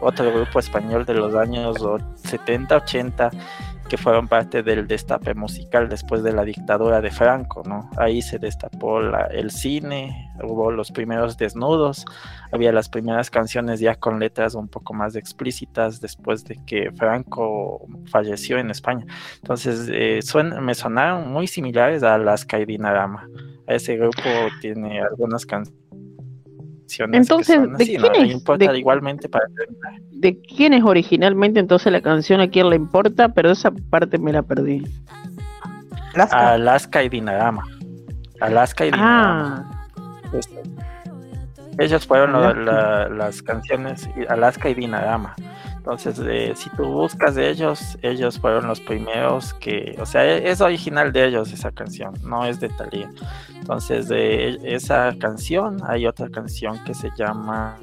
Otro 0.00 0.30
grupo 0.32 0.58
español 0.60 1.04
de 1.04 1.14
los 1.14 1.34
años 1.34 1.80
o- 1.82 1.98
70, 2.16 2.76
80 2.76 3.30
que 3.88 3.96
fueron 3.96 4.28
parte 4.28 4.62
del 4.62 4.86
destape 4.86 5.34
musical 5.34 5.88
después 5.88 6.22
de 6.22 6.32
la 6.32 6.44
dictadura 6.44 7.00
de 7.00 7.10
Franco, 7.10 7.62
¿no? 7.66 7.90
Ahí 7.96 8.22
se 8.22 8.38
destapó 8.38 9.00
el 9.00 9.50
cine, 9.50 10.32
hubo 10.42 10.70
los 10.70 10.90
primeros 10.90 11.36
desnudos, 11.36 12.04
había 12.50 12.72
las 12.72 12.88
primeras 12.88 13.30
canciones 13.30 13.80
ya 13.80 13.94
con 13.94 14.18
letras 14.18 14.54
un 14.54 14.68
poco 14.68 14.94
más 14.94 15.16
explícitas 15.16 16.00
después 16.00 16.44
de 16.44 16.58
que 16.64 16.92
Franco 16.92 17.86
falleció 18.06 18.58
en 18.58 18.70
España. 18.70 19.06
Entonces, 19.36 19.88
eh, 19.92 20.20
me 20.60 20.74
sonaron 20.74 21.30
muy 21.30 21.46
similares 21.46 22.02
a 22.02 22.14
Alaska 22.14 22.58
y 22.58 22.64
Dinarama. 22.64 23.28
A 23.66 23.74
ese 23.74 23.96
grupo 23.96 24.22
tiene 24.60 25.00
algunas 25.00 25.46
canciones. 25.46 25.84
Entonces, 27.00 27.56
que 27.58 27.64
son 27.64 27.76
¿de 27.76 27.84
así, 27.84 27.96
quién 27.96 28.12
¿no? 28.12 28.18
es? 28.18 28.32
importa 28.32 28.72
¿De- 28.72 28.78
igualmente 28.78 29.28
para 29.28 29.46
¿De 30.10 30.40
quién 30.40 30.72
es 30.72 30.82
originalmente 30.84 31.60
entonces 31.60 31.92
la 31.92 32.00
canción? 32.00 32.40
¿A 32.40 32.48
quién 32.48 32.70
le 32.70 32.76
importa? 32.76 33.28
Pero 33.30 33.50
esa 33.50 33.70
parte 33.90 34.18
me 34.18 34.32
la 34.32 34.42
perdí. 34.42 34.84
Alaska 36.30 37.02
y 37.02 37.08
Dinarama. 37.08 37.64
Alaska 38.40 38.86
y 38.86 38.90
Dinarama. 38.90 39.70
Ah, 39.96 40.28
Este, 40.32 40.62
Ellos 41.78 42.06
fueron 42.06 42.32
la- 42.64 43.08
las 43.08 43.42
canciones 43.42 44.08
Alaska 44.28 44.68
y 44.68 44.74
Dinarama. 44.74 45.34
Entonces, 45.84 46.18
eh, 46.24 46.54
si 46.56 46.70
tú 46.70 46.84
buscas 46.86 47.34
de 47.34 47.50
ellos, 47.50 47.98
ellos 48.00 48.38
fueron 48.38 48.66
los 48.66 48.80
primeros 48.80 49.52
que, 49.52 49.94
o 50.00 50.06
sea, 50.06 50.24
e- 50.24 50.48
es 50.50 50.62
original 50.62 51.12
de 51.12 51.26
ellos 51.26 51.52
esa 51.52 51.72
canción, 51.72 52.14
no 52.22 52.46
es 52.46 52.58
de 52.58 52.70
Thalía. 52.70 53.10
Entonces, 53.54 54.08
de 54.08 54.58
esa 54.64 55.14
canción 55.20 55.76
hay 55.86 56.06
otra 56.06 56.30
canción 56.30 56.82
que 56.84 56.94
se 56.94 57.10
llama, 57.18 57.76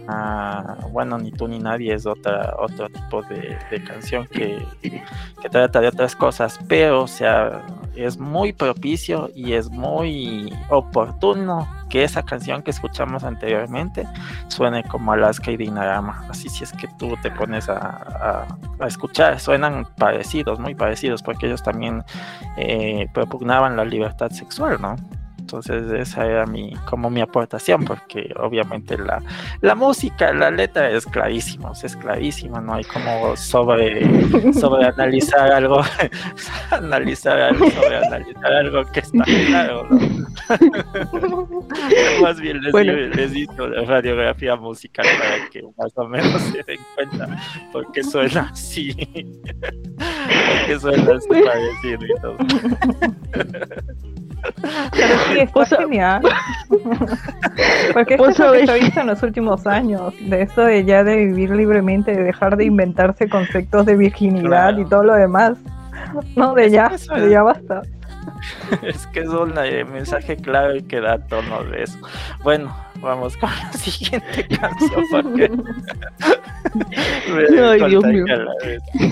bueno, 0.91 1.19
ni 1.19 1.31
tú 1.31 1.47
ni 1.47 1.59
nadie 1.59 1.93
es 1.93 2.07
otra 2.07 2.55
otro 2.57 2.89
tipo 2.89 3.21
de, 3.21 3.55
de 3.69 3.83
canción 3.83 4.25
que, 4.25 4.65
que 4.81 5.49
trata 5.51 5.79
de 5.79 5.87
otras 5.89 6.15
cosas, 6.15 6.59
pero 6.67 7.03
o 7.03 7.07
sea, 7.07 7.61
es 7.95 8.17
muy 8.17 8.53
propicio 8.53 9.29
y 9.35 9.53
es 9.53 9.69
muy 9.69 10.53
oportuno 10.69 11.67
que 11.89 12.03
esa 12.03 12.23
canción 12.23 12.61
que 12.61 12.71
escuchamos 12.71 13.23
anteriormente 13.23 14.07
suene 14.47 14.83
como 14.85 15.11
Alaska 15.11 15.51
y 15.51 15.57
Dinarama. 15.57 16.25
Así 16.29 16.47
si 16.49 16.63
es 16.63 16.71
que 16.71 16.87
tú 16.97 17.15
te 17.21 17.29
pones 17.31 17.67
a, 17.69 18.47
a- 18.79 18.87
escuchar, 18.87 19.39
suenan 19.39 19.85
parecidos, 19.97 20.59
muy 20.59 20.73
parecidos, 20.73 21.21
porque 21.21 21.47
ellos 21.47 21.61
también 21.63 22.03
eh, 22.57 23.07
propugnaban 23.13 23.75
la 23.75 23.83
libertad 23.85 24.29
sexual, 24.31 24.77
¿no? 24.81 24.95
Entonces 25.51 25.91
esa 25.91 26.25
era 26.25 26.45
mi, 26.45 26.73
como 26.89 27.09
mi 27.09 27.19
aportación, 27.19 27.83
porque 27.83 28.33
obviamente 28.39 28.97
la, 28.97 29.21
la 29.59 29.75
música, 29.75 30.31
la 30.31 30.49
letra 30.49 30.89
es 30.89 31.05
clarísima, 31.05 31.73
es 31.83 31.97
clarísima, 31.97 32.61
no 32.61 32.75
hay 32.75 32.85
como 32.85 33.35
sobre, 33.35 34.53
sobre 34.53 34.85
analizar 34.85 35.51
algo, 35.51 35.81
analizar 36.71 37.37
algo, 37.37 37.69
sobre 37.69 37.97
analizar 37.97 38.53
algo 38.53 38.85
que 38.93 39.01
está 39.01 39.25
claro, 39.25 39.87
¿no? 39.89 39.99
Más 42.21 42.39
bien 42.39 42.61
les, 42.61 42.71
Bueno. 42.71 42.93
les 42.93 43.35
hizo 43.35 43.67
la 43.67 43.83
radiografía 43.83 44.55
musical 44.55 45.05
para 45.19 45.49
que 45.49 45.63
más 45.77 45.91
o 45.95 46.07
menos 46.07 46.41
se 46.43 46.63
den 46.63 46.79
cuenta 46.95 47.27
por 47.73 47.91
qué 47.91 48.03
suena 48.03 48.49
así, 48.53 48.93
por 48.95 50.65
qué 50.65 50.79
suena 50.79 51.15
así 51.17 51.27
parecido 51.27 52.05
y 52.05 52.21
todo. 52.21 52.37
Pero 54.91 55.15
sí, 55.27 55.39
está 55.39 55.51
Vos 55.53 55.69
genial. 55.69 56.21
Porque 57.93 58.17
Vos 58.17 58.29
esto 58.29 58.43
es 58.43 58.47
lo 58.47 58.53
que 58.53 58.65
se 58.65 58.71
ha 58.71 58.75
sabés- 58.75 58.81
visto 58.85 58.99
en 59.01 59.07
los 59.07 59.23
últimos 59.23 59.67
años, 59.67 60.13
de 60.21 60.41
eso 60.43 60.61
de 60.61 60.83
ya 60.85 61.03
de 61.03 61.15
vivir 61.17 61.51
libremente, 61.51 62.15
de 62.15 62.23
dejar 62.23 62.57
de 62.57 62.65
inventarse 62.65 63.27
conceptos 63.29 63.85
de 63.85 63.95
virginidad 63.95 64.47
Claro. 64.47 64.81
y 64.81 64.85
todo 64.85 65.03
lo 65.03 65.13
demás. 65.15 65.53
No, 66.35 66.53
de 66.53 66.69
ya, 66.71 66.87
eso 66.93 67.13
de 67.13 67.29
ya 67.29 67.43
basta. 67.43 67.81
Es 68.83 69.07
que 69.07 69.21
es 69.21 69.29
un 69.29 69.53
eh, 69.57 69.83
mensaje 69.83 70.35
claro 70.37 70.75
y 70.75 70.83
que 70.83 70.99
da 71.01 71.17
tono 71.19 71.63
de 71.63 71.83
eso. 71.83 71.97
Bueno, 72.43 72.75
vamos 73.01 73.35
con 73.37 73.49
la 73.49 73.73
siguiente 73.73 74.47
canción 74.59 75.03
porque 75.11 75.51
Ay, 77.61 77.89
Dios 77.89 78.03
mío. 78.05 78.25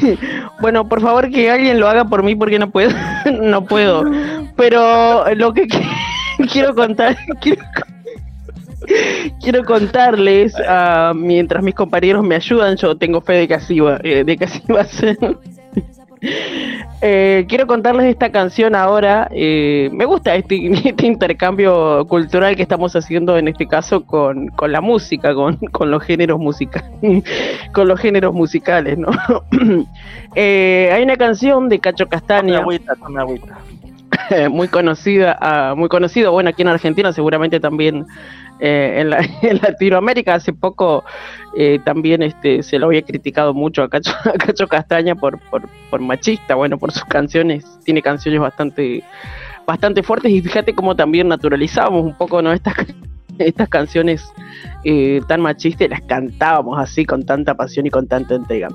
bueno, 0.61 0.87
por 0.87 1.01
favor 1.01 1.29
que 1.29 1.49
alguien 1.49 1.79
lo 1.79 1.87
haga 1.87 2.05
por 2.05 2.23
mí 2.23 2.35
porque 2.35 2.59
no 2.59 2.69
puedo, 2.69 2.91
no 3.41 3.65
puedo. 3.65 4.03
Pero 4.55 5.33
lo 5.35 5.53
que 5.53 5.67
qui- 5.67 6.47
quiero 6.51 6.75
contar, 6.75 7.17
quiero, 7.41 7.61
quiero 9.41 9.63
contarles, 9.65 10.53
ah, 10.67 11.13
mientras 11.15 11.63
mis 11.63 11.75
compañeros 11.75 12.23
me 12.23 12.35
ayudan, 12.35 12.75
yo 12.77 12.95
tengo 12.97 13.21
fe 13.21 13.33
de 13.33 13.47
que 13.47 13.53
así 13.55 13.79
va, 13.79 13.99
eh, 14.03 14.23
de 14.23 14.37
que 14.37 14.45
así 14.45 14.61
va 14.71 14.81
a 14.81 14.85
ser. 14.85 15.17
Eh, 17.01 17.45
quiero 17.47 17.65
contarles 17.65 18.07
esta 18.07 18.30
canción 18.30 18.76
ahora. 18.76 19.30
eh, 19.32 19.89
me 19.93 20.03
gusta 20.03 20.36
este, 20.36 20.67
este 20.89 21.07
intercambio 21.07 22.05
cultural 22.09 22.57
que 22.57 22.61
estamos 22.61 22.93
haciendo 22.93 23.38
en 23.38 23.47
este 23.47 23.67
caso 23.67 24.03
con, 24.05 24.47
con 24.49 24.74
la 24.74 24.82
música, 24.82 25.34
con, 25.34 25.55
con 25.72 25.91
los 25.91 26.03
géneros 26.03 26.39
musicales, 26.39 26.91
con 27.74 27.88
los 27.88 27.97
géneros 28.01 28.34
musicales, 28.34 28.97
¿no? 28.97 29.09
Eh, 30.36 30.91
hay 30.93 31.01
una 31.01 31.15
canción 31.15 31.70
de 31.70 31.80
Cacho 31.80 32.07
Castaña 32.07 32.59
agüita, 32.59 32.95
tome 32.95 33.20
agüita. 33.20 33.57
muy 34.51 34.67
conocida, 34.67 35.38
ah, 35.41 35.74
muy 35.76 35.89
conocido, 35.89 36.32
bueno, 36.32 36.49
aquí 36.49 36.61
en 36.61 36.67
Argentina, 36.67 37.11
seguramente 37.13 37.59
también 37.59 38.05
eh, 38.60 38.95
en, 38.99 39.10
la- 39.10 39.26
en 39.41 39.57
Latinoamérica. 39.62 40.36
Hace 40.36 40.53
poco 40.53 41.03
eh, 41.55 41.80
también 41.84 42.22
este, 42.24 42.64
se 42.64 42.80
lo 42.80 42.88
había 42.88 43.01
criticado 43.01 43.53
mucho 43.53 43.84
a 43.84 43.89
Cacho, 43.89 44.14
Castaña 44.70 45.16
por, 45.16 45.39
machista, 45.99 46.55
bueno, 46.55 46.78
por 46.78 46.91
sus 46.91 47.05
canciones, 47.05 47.66
tiene 47.84 48.01
canciones 48.01 48.39
bastante, 48.39 49.03
bastante 49.66 50.03
fuertes 50.03 50.32
y 50.32 50.41
fíjate 50.41 50.74
cómo 50.74 50.95
también 50.95 51.28
naturalizamos 51.28 52.03
un 52.03 52.14
poco, 52.16 52.41
¿no? 52.41 52.51
Estas, 52.51 52.76
estas 53.39 53.70
canciones 53.70 54.32
eh, 54.84 55.22
tan 55.28 55.41
machistas 55.41 55.89
las 55.89 56.01
cantábamos 56.01 56.78
así 56.78 57.05
con 57.05 57.26
tanta 57.26 57.55
pasión 57.55 57.86
y 57.86 57.89
con 57.89 58.07
tanta 58.07 58.36
entrega. 58.36 58.68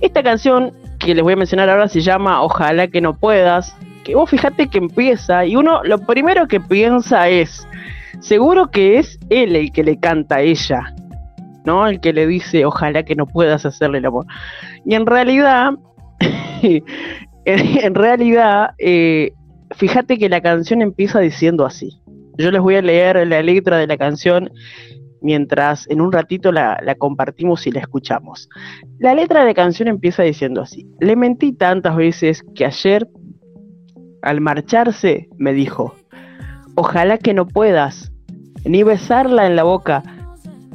Esta 0.00 0.22
canción 0.22 0.72
que 0.98 1.14
les 1.14 1.22
voy 1.22 1.34
a 1.34 1.36
mencionar 1.36 1.70
ahora 1.70 1.88
se 1.88 2.00
llama 2.00 2.42
Ojalá 2.42 2.88
que 2.88 3.00
no 3.00 3.14
puedas, 3.14 3.76
que 4.02 4.14
vos 4.16 4.28
fíjate 4.28 4.68
que 4.68 4.78
empieza 4.78 5.44
y 5.46 5.54
uno 5.54 5.82
lo 5.84 5.98
primero 5.98 6.48
que 6.48 6.60
piensa 6.60 7.28
es, 7.28 7.67
seguro 8.20 8.70
que 8.70 8.98
es 8.98 9.18
él 9.30 9.56
el 9.56 9.72
que 9.72 9.84
le 9.84 9.98
canta 9.98 10.36
a 10.36 10.42
ella, 10.42 10.94
¿no? 11.64 11.86
El 11.86 12.00
que 12.00 12.12
le 12.12 12.26
dice, 12.26 12.64
ojalá 12.64 13.02
que 13.04 13.14
no 13.14 13.26
puedas 13.26 13.66
hacerle 13.66 13.98
el 13.98 14.06
amor. 14.06 14.26
Y 14.84 14.94
en 14.94 15.06
realidad, 15.06 15.72
en, 17.44 17.94
realidad, 17.94 18.70
eh, 18.78 19.32
fíjate 19.76 20.18
que 20.18 20.28
la 20.28 20.40
canción 20.40 20.82
empieza 20.82 21.20
diciendo 21.20 21.64
así. 21.64 22.00
Yo 22.36 22.50
les 22.50 22.60
voy 22.60 22.76
a 22.76 22.82
leer 22.82 23.26
la 23.26 23.42
letra 23.42 23.78
de 23.78 23.86
la 23.86 23.96
canción 23.96 24.50
mientras 25.20 25.88
en 25.90 26.00
un 26.00 26.12
ratito 26.12 26.52
la, 26.52 26.78
la 26.82 26.94
compartimos 26.94 27.66
y 27.66 27.72
la 27.72 27.80
escuchamos. 27.80 28.48
La 28.98 29.14
letra 29.14 29.40
de 29.40 29.46
la 29.46 29.54
canción 29.54 29.88
empieza 29.88 30.22
diciendo 30.22 30.62
así. 30.62 30.86
Le 31.00 31.16
mentí 31.16 31.52
tantas 31.52 31.96
veces 31.96 32.44
que 32.54 32.64
ayer, 32.64 33.08
al 34.22 34.40
marcharse, 34.40 35.28
me 35.36 35.52
dijo, 35.52 35.94
ojalá 36.78 37.18
que 37.18 37.34
no 37.34 37.44
puedas 37.44 38.12
ni 38.64 38.84
besarla 38.84 39.46
en 39.46 39.56
la 39.56 39.64
boca 39.64 40.04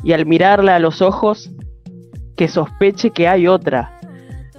y 0.03 0.11
al 0.11 0.25
mirarla 0.25 0.75
a 0.75 0.79
los 0.79 1.01
ojos, 1.01 1.49
que 2.35 2.49
sospeche 2.49 3.11
que 3.11 3.29
hay 3.29 3.47
otra 3.47 4.01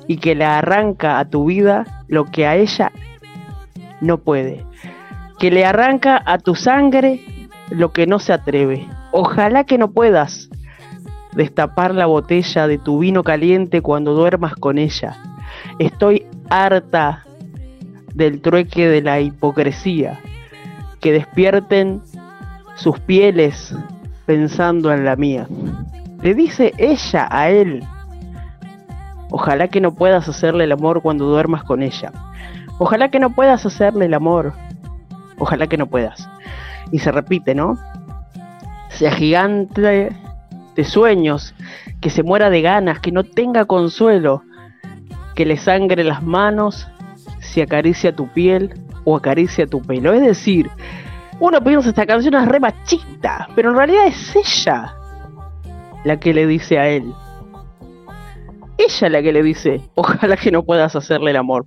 y 0.08 0.16
que 0.16 0.34
le 0.34 0.46
arranca 0.46 1.18
a 1.18 1.28
tu 1.28 1.44
vida 1.44 1.84
lo 2.08 2.24
que 2.24 2.46
a 2.46 2.56
ella 2.56 2.92
no 4.00 4.22
puede, 4.22 4.64
que 5.38 5.50
le 5.50 5.66
arranca 5.66 6.22
a 6.24 6.38
tu 6.38 6.54
sangre 6.54 7.20
lo 7.68 7.92
que 7.92 8.06
no 8.06 8.20
se 8.20 8.32
atreve. 8.32 8.88
Ojalá 9.12 9.64
que 9.64 9.76
no 9.76 9.90
puedas 9.92 10.48
destapar 11.34 11.94
la 11.94 12.06
botella 12.06 12.66
de 12.66 12.78
tu 12.78 13.00
vino 13.00 13.22
caliente 13.22 13.82
cuando 13.82 14.14
duermas 14.14 14.54
con 14.54 14.78
ella. 14.78 15.18
Estoy 15.78 16.24
harta 16.48 17.26
del 18.14 18.40
trueque 18.40 18.88
de 18.88 19.02
la 19.02 19.20
hipocresía, 19.20 20.20
que 21.04 21.12
despierten 21.12 22.00
sus 22.76 22.98
pieles 22.98 23.76
pensando 24.24 24.90
en 24.90 25.04
la 25.04 25.16
mía. 25.16 25.46
Le 26.22 26.32
dice 26.32 26.72
ella 26.78 27.28
a 27.30 27.50
él, 27.50 27.84
ojalá 29.30 29.68
que 29.68 29.82
no 29.82 29.94
puedas 29.94 30.26
hacerle 30.30 30.64
el 30.64 30.72
amor 30.72 31.02
cuando 31.02 31.26
duermas 31.26 31.62
con 31.62 31.82
ella. 31.82 32.10
Ojalá 32.78 33.10
que 33.10 33.18
no 33.20 33.28
puedas 33.34 33.66
hacerle 33.66 34.06
el 34.06 34.14
amor. 34.14 34.54
Ojalá 35.38 35.66
que 35.66 35.76
no 35.76 35.88
puedas. 35.88 36.26
Y 36.90 37.00
se 37.00 37.12
repite, 37.12 37.54
¿no? 37.54 37.78
Se 38.88 39.06
agigante 39.06 40.10
de 40.74 40.84
sueños, 40.84 41.54
que 42.00 42.08
se 42.08 42.22
muera 42.22 42.48
de 42.48 42.62
ganas, 42.62 42.98
que 43.00 43.12
no 43.12 43.24
tenga 43.24 43.66
consuelo, 43.66 44.42
que 45.34 45.44
le 45.44 45.58
sangre 45.58 46.02
las 46.02 46.22
manos 46.22 46.88
si 47.40 47.60
acaricia 47.60 48.16
tu 48.16 48.26
piel 48.28 48.83
o 49.04 49.16
acaricia 49.16 49.66
tu 49.66 49.80
pelo. 49.82 50.12
Es 50.12 50.22
decir, 50.22 50.68
uno 51.40 51.60
piensa 51.62 51.88
esta 51.88 52.06
canción 52.06 52.34
es 52.34 52.46
re 52.46 52.60
machista, 52.60 53.48
pero 53.54 53.70
en 53.70 53.76
realidad 53.76 54.06
es 54.06 54.34
ella 54.36 54.94
la 56.04 56.18
que 56.20 56.32
le 56.34 56.46
dice 56.46 56.78
a 56.78 56.88
él. 56.88 57.12
Ella 58.76 59.08
la 59.08 59.22
que 59.22 59.32
le 59.32 59.42
dice, 59.42 59.80
ojalá 59.94 60.36
que 60.36 60.50
no 60.50 60.62
puedas 60.64 60.94
hacerle 60.96 61.30
el 61.30 61.36
amor. 61.36 61.66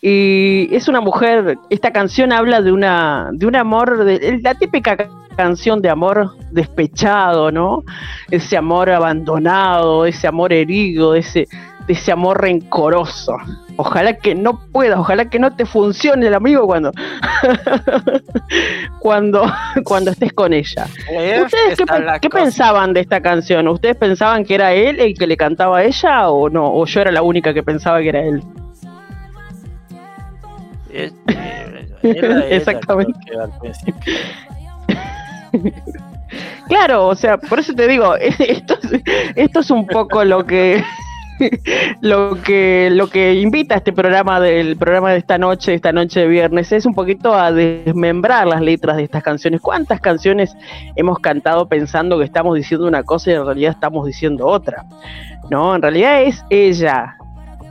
Y 0.00 0.68
es 0.74 0.88
una 0.88 1.00
mujer, 1.00 1.56
esta 1.70 1.90
canción 1.90 2.30
habla 2.32 2.60
de 2.60 2.72
una, 2.72 3.30
de 3.32 3.46
un 3.46 3.56
amor, 3.56 4.04
la 4.42 4.54
típica 4.54 4.96
ca- 4.98 5.08
canción 5.34 5.80
de 5.80 5.88
amor 5.88 6.32
despechado, 6.50 7.50
¿no? 7.50 7.82
Ese 8.30 8.56
amor 8.58 8.90
abandonado, 8.90 10.04
ese 10.04 10.26
amor 10.26 10.52
herido, 10.52 11.14
ese, 11.14 11.46
de 11.86 11.92
ese 11.92 12.12
amor 12.12 12.40
rencoroso. 12.40 13.36
Ojalá 13.76 14.16
que 14.16 14.34
no 14.34 14.60
puedas, 14.72 14.98
ojalá 14.98 15.28
que 15.28 15.38
no 15.38 15.54
te 15.54 15.66
funcione 15.66 16.26
el 16.28 16.34
amigo 16.34 16.66
cuando, 16.66 16.92
cuando, 19.00 19.52
cuando 19.84 20.12
estés 20.12 20.32
con 20.32 20.52
ella. 20.52 20.86
¿Ustedes 21.44 21.78
qué, 22.20 22.30
pensaban 22.30 22.92
de 22.92 23.00
esta 23.00 23.20
canción? 23.20 23.68
¿Ustedes 23.68 23.96
pensaban 23.96 24.44
que 24.44 24.54
era 24.54 24.72
él 24.72 25.00
el 25.00 25.14
que 25.14 25.26
le 25.26 25.36
cantaba 25.36 25.78
a 25.78 25.84
ella 25.84 26.30
o 26.30 26.48
no? 26.48 26.72
¿O 26.72 26.86
yo 26.86 27.00
era 27.00 27.10
la 27.10 27.22
única 27.22 27.52
que 27.52 27.62
pensaba 27.62 28.00
que 28.00 28.08
era 28.08 28.20
él? 28.22 28.42
Era 30.92 31.12
ella, 32.02 32.48
Exactamente. 32.48 33.18
Claro, 36.68 37.08
o 37.08 37.14
sea, 37.14 37.36
por 37.36 37.58
eso 37.58 37.74
te 37.74 37.86
digo, 37.86 38.16
esto 38.20 38.78
es, 38.82 39.02
esto 39.34 39.60
es 39.60 39.70
un 39.70 39.86
poco 39.86 40.24
lo 40.24 40.46
que 40.46 40.82
lo 42.00 42.40
que 42.42 42.88
lo 42.92 43.08
que 43.08 43.34
invita 43.34 43.74
a 43.74 43.78
este 43.78 43.92
programa 43.92 44.40
del 44.40 44.76
programa 44.76 45.12
de 45.12 45.18
esta 45.18 45.38
noche, 45.38 45.74
esta 45.74 45.92
noche 45.92 46.20
de 46.20 46.28
viernes, 46.28 46.72
es 46.72 46.86
un 46.86 46.94
poquito 46.94 47.34
a 47.34 47.52
desmembrar 47.52 48.46
las 48.46 48.60
letras 48.60 48.96
de 48.96 49.04
estas 49.04 49.22
canciones. 49.22 49.60
¿Cuántas 49.60 50.00
canciones 50.00 50.56
hemos 50.96 51.18
cantado 51.18 51.68
pensando 51.68 52.18
que 52.18 52.24
estamos 52.24 52.56
diciendo 52.56 52.86
una 52.86 53.02
cosa 53.02 53.30
y 53.30 53.34
en 53.34 53.44
realidad 53.44 53.72
estamos 53.72 54.06
diciendo 54.06 54.46
otra? 54.46 54.84
No, 55.50 55.74
en 55.74 55.82
realidad 55.82 56.22
es 56.22 56.44
ella. 56.50 57.16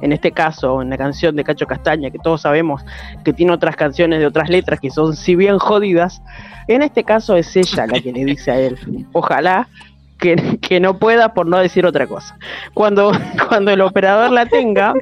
En 0.01 0.11
este 0.11 0.33
caso, 0.33 0.81
en 0.81 0.89
la 0.89 0.97
canción 0.97 1.33
de 1.33 1.45
Cacho 1.45 1.65
Castaña, 1.65 2.11
que 2.11 2.19
todos 2.19 2.41
sabemos 2.41 2.83
que 3.23 3.31
tiene 3.31 3.53
otras 3.53 3.77
canciones 3.77 4.19
de 4.19 4.25
otras 4.25 4.49
letras 4.49 4.81
que 4.81 4.89
son 4.89 5.15
si 5.15 5.37
bien 5.37 5.59
jodidas, 5.59 6.21
en 6.67 6.81
este 6.81 7.05
caso 7.05 7.37
es 7.37 7.55
ella 7.55 7.87
la 7.87 8.01
que 8.01 8.11
le 8.11 8.25
dice 8.25 8.51
a 8.51 8.59
él, 8.59 8.77
ojalá 9.13 9.69
que, 10.17 10.79
no 10.79 10.97
pueda 10.99 11.33
por 11.33 11.45
no 11.47 11.57
decir 11.59 11.85
otra 11.85 12.07
cosa. 12.07 12.37
Cuando, 12.73 13.11
cuando 13.47 13.71
el 13.71 13.81
operador 13.81 14.31
la 14.31 14.45
tenga, 14.45 14.93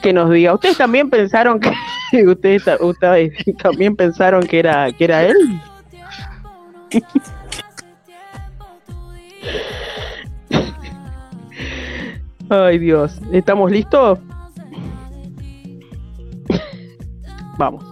que 0.00 0.12
nos 0.12 0.30
diga, 0.30 0.54
¿ustedes 0.54 0.78
también 0.78 1.10
pensaron 1.10 1.60
que 1.60 1.72
ustedes, 2.26 2.64
ustedes 2.80 3.32
también 3.62 3.96
pensaron 3.96 4.46
que 4.46 4.60
era, 4.60 4.92
que 4.92 5.04
era 5.04 5.24
él? 5.24 5.36
Ay 12.50 12.78
Dios, 12.78 13.18
¿estamos 13.32 13.70
listos? 13.70 14.18
Vamos. 17.56 17.91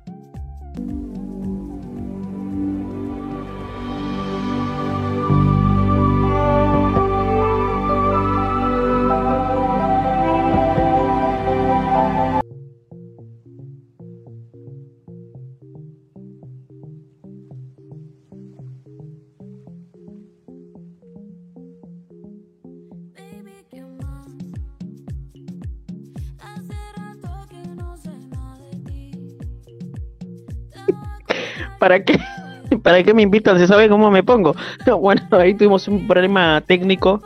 ¿Para 31.81 32.03
qué? 32.03 32.19
¿Para 32.83 33.01
qué 33.03 33.11
me 33.13 33.23
invitan? 33.23 33.57
¿Se 33.57 33.65
sabe 33.67 33.89
cómo 33.89 34.11
me 34.11 34.21
pongo? 34.23 34.55
Bueno, 34.99 35.21
ahí 35.31 35.55
tuvimos 35.55 35.87
un 35.87 36.07
problema 36.07 36.61
técnico 36.61 37.19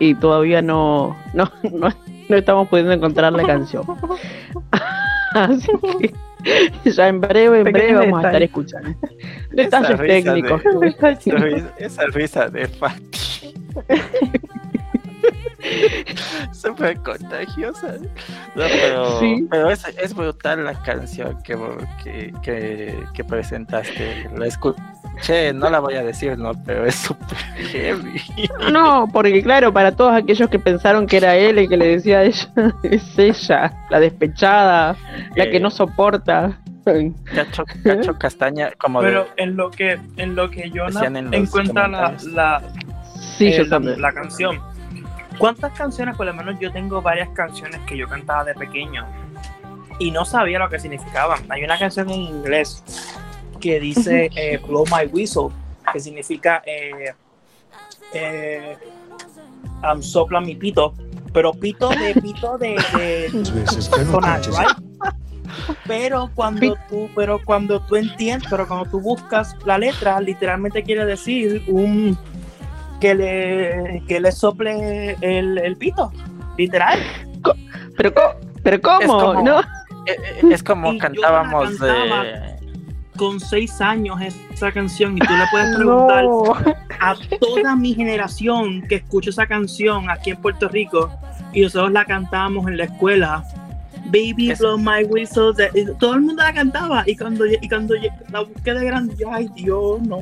y 0.00 0.14
todavía 0.16 0.60
no, 0.60 1.16
no, 1.32 1.48
no, 1.72 1.88
no 2.28 2.36
estamos 2.36 2.68
pudiendo 2.68 2.90
encontrar 2.92 3.32
la 3.32 3.44
canción. 3.46 3.84
Así 5.32 5.70
que 6.82 6.90
ya 6.90 7.06
en 7.08 7.20
breve, 7.20 7.58
en 7.60 7.64
breve 7.72 7.94
vamos 7.94 8.24
a 8.24 8.26
estar 8.26 8.42
escuchando. 8.42 8.90
Detalles 9.52 9.98
técnicos. 10.00 10.60
de- 11.24 11.64
esa 11.78 12.06
risa 12.06 12.48
de 12.48 12.66
Fati. 12.66 13.54
Súper 16.52 16.98
contagiosa. 16.98 17.94
No, 18.54 18.64
pero, 18.68 19.18
Sí. 19.20 19.46
pero 19.50 19.70
es, 19.70 19.84
es 20.00 20.14
brutal 20.14 20.64
la 20.64 20.74
canción 20.82 21.42
que, 21.42 21.56
que, 22.02 22.32
que, 22.42 22.94
que 23.12 23.24
presentaste. 23.24 24.28
La 24.36 24.46
escuché, 24.46 25.52
no 25.54 25.70
la 25.70 25.80
voy 25.80 25.94
a 25.94 26.02
decir, 26.04 26.36
no, 26.38 26.52
pero 26.64 26.86
es 26.86 26.94
súper 26.94 27.38
heavy. 27.56 28.20
No, 28.72 29.08
porque 29.12 29.42
claro, 29.42 29.72
para 29.72 29.92
todos 29.92 30.14
aquellos 30.14 30.48
que 30.48 30.58
pensaron 30.58 31.06
que 31.06 31.16
era 31.18 31.36
él 31.36 31.58
el 31.58 31.68
que 31.68 31.76
le 31.76 31.88
decía 31.88 32.18
a 32.20 32.24
ella, 32.24 32.48
es 32.82 33.18
ella, 33.18 33.72
la 33.90 34.00
despechada, 34.00 34.96
la 35.36 35.44
que 35.50 35.56
Eh. 35.56 35.60
no 35.60 35.70
soporta. 35.70 36.58
Cacho, 37.34 37.64
Cacho 37.82 38.18
Castaña, 38.18 38.70
como 38.76 39.00
de- 39.00 39.08
Pero 39.08 39.26
en 39.38 39.56
lo 39.56 39.70
que 39.70 39.98
en 40.18 40.34
lo 40.36 40.50
que 40.50 40.68
yo 40.70 40.84
Decían 40.84 41.16
en 41.16 41.32
en 41.32 41.40
los 41.42 41.50
cuenta 41.50 41.88
la, 41.88 42.14
la, 42.34 42.62
Sí, 43.38 43.46
eh, 43.46 43.54
yo 43.56 43.62
la, 43.64 43.70
también. 43.70 44.02
la 44.02 44.12
canción. 44.12 44.60
¿Cuántas 45.38 45.72
canciones? 45.72 46.16
Por 46.16 46.26
lo 46.26 46.34
menos 46.34 46.58
yo 46.60 46.72
tengo 46.72 47.02
varias 47.02 47.28
canciones 47.30 47.80
que 47.86 47.96
yo 47.96 48.08
cantaba 48.08 48.44
de 48.44 48.54
pequeño 48.54 49.06
y 49.98 50.10
no 50.10 50.24
sabía 50.24 50.58
lo 50.58 50.68
que 50.68 50.78
significaban. 50.78 51.40
Hay 51.50 51.64
una 51.64 51.78
canción 51.78 52.10
en 52.10 52.20
inglés 52.20 52.82
que 53.60 53.80
dice 53.80 54.30
eh, 54.36 54.58
Blow 54.58 54.84
My 54.86 55.06
Whistle, 55.06 55.48
que 55.92 56.00
significa 56.00 56.62
eh, 56.66 57.14
eh, 58.12 58.76
um, 59.82 60.02
sopla 60.02 60.40
mi 60.40 60.54
pito, 60.54 60.94
pero 61.32 61.52
pito 61.52 61.88
de 61.90 62.14
pito 62.22 62.58
de, 62.58 62.76
de 62.92 64.04
sonar, 64.04 64.40
right? 64.42 64.94
Pero 65.86 66.30
cuando 66.34 66.76
tú, 66.88 67.08
pero 67.14 67.40
cuando 67.44 67.80
tú 67.80 67.96
entiendes, 67.96 68.48
pero 68.50 68.66
cuando 68.66 68.90
tú 68.90 69.00
buscas 69.00 69.56
la 69.64 69.78
letra, 69.78 70.20
literalmente 70.20 70.82
quiere 70.82 71.04
decir 71.04 71.62
un 71.68 72.18
que 73.00 73.14
le 73.14 74.02
que 74.08 74.20
le 74.20 74.32
sople 74.32 75.16
el, 75.20 75.58
el 75.58 75.76
pito, 75.76 76.12
literal. 76.56 76.98
Pero, 77.96 78.14
co- 78.14 78.34
pero 78.62 78.80
¿cómo? 78.80 78.98
Es 79.02 79.08
como- 79.08 79.42
¿No? 79.42 79.60
es 80.50 80.62
como 80.62 80.98
cantábamos 80.98 81.78
de. 81.78 82.54
Con 83.16 83.38
seis 83.38 83.80
años 83.80 84.18
esa 84.52 84.72
canción 84.72 85.16
y 85.16 85.20
tú 85.20 85.32
le 85.32 85.44
puedes 85.52 85.76
preguntar 85.76 86.24
No. 86.24 86.52
a 87.00 87.14
toda 87.38 87.76
mi 87.76 87.94
generación 87.94 88.82
que 88.88 88.96
escucha 88.96 89.30
esa 89.30 89.46
canción 89.46 90.10
aquí 90.10 90.30
en 90.30 90.36
Puerto 90.38 90.68
Rico 90.68 91.10
y 91.52 91.62
nosotros 91.62 91.92
la 91.92 92.04
cantábamos 92.04 92.66
en 92.66 92.76
la 92.76 92.84
escuela. 92.84 93.44
Baby 94.06 94.50
Es- 94.50 94.58
blow 94.58 94.76
my 94.76 95.04
whistle, 95.08 95.52
de- 95.56 95.94
todo 96.00 96.14
el 96.14 96.22
mundo 96.22 96.42
la 96.42 96.52
cantaba 96.52 97.04
y 97.06 97.16
cuando 97.16 97.46
y 97.46 97.68
cuando 97.68 97.94
la 98.30 98.40
busqué 98.40 98.74
de 98.74 98.84
grande, 98.84 99.14
yo, 99.16 99.32
ay 99.32 99.48
Dios, 99.54 100.02
no. 100.02 100.18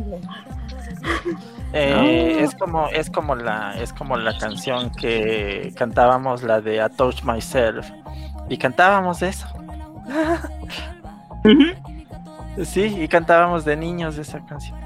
Eh, 1.73 1.95
Ah. 2.39 2.43
Es 2.45 2.55
como 2.55 2.89
es 2.89 3.09
como 3.11 3.35
la 3.35 3.75
es 3.81 3.93
como 3.93 4.17
la 4.17 4.37
canción 4.37 4.91
que 4.91 5.73
cantábamos 5.77 6.43
la 6.43 6.61
de 6.61 6.77
I 6.77 6.97
Touch 6.97 7.23
Myself 7.25 7.89
y 8.49 8.57
cantábamos 8.59 9.23
eso. 9.23 9.47
Sí, 12.65 12.83
y 13.01 13.09
cantábamos 13.09 13.65
de 13.65 13.77
niños 13.77 14.19
esa 14.19 14.45
canción. 14.45 14.79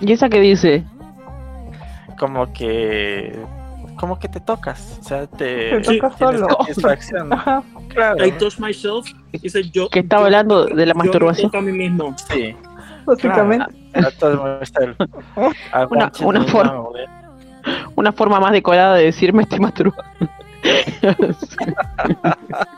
¿Y 0.00 0.12
esa 0.12 0.28
que 0.28 0.40
dice? 0.40 0.84
Como 2.18 2.52
que 2.52 3.38
como 3.98 4.16
que 4.18 4.28
te 4.28 4.38
tocas, 4.38 4.98
o 5.00 5.02
sea, 5.02 5.26
te, 5.26 5.80
Te 5.80 5.98
tocas 5.98 6.16
solo. 6.18 6.46
satisfacción. 6.60 7.32
Ajá. 7.32 7.62
Claro. 7.88 8.24
I 8.24 8.30
touch 8.32 8.60
myself, 8.60 9.08
dice 9.32 9.68
yo. 9.70 9.88
Que 9.88 10.00
está 10.00 10.18
hablando 10.18 10.66
de 10.66 10.86
la 10.86 10.92
yo 10.92 10.98
me 10.98 11.04
masturbación. 11.04 11.50
toco 11.50 11.58
a 11.58 11.62
mí 11.62 11.72
mismo. 11.72 12.14
Sí. 12.30 12.54
Básicamente. 13.08 13.66
Myself. 14.60 14.96
I 15.00 15.86
Una- 15.90 16.10
forma-. 16.44 16.84
Una 17.96 18.12
forma 18.12 18.40
más 18.40 18.52
decorada 18.52 18.94
de 18.96 19.04
decirme 19.04 19.42
estoy 19.42 19.58
masturbando. 19.60 20.04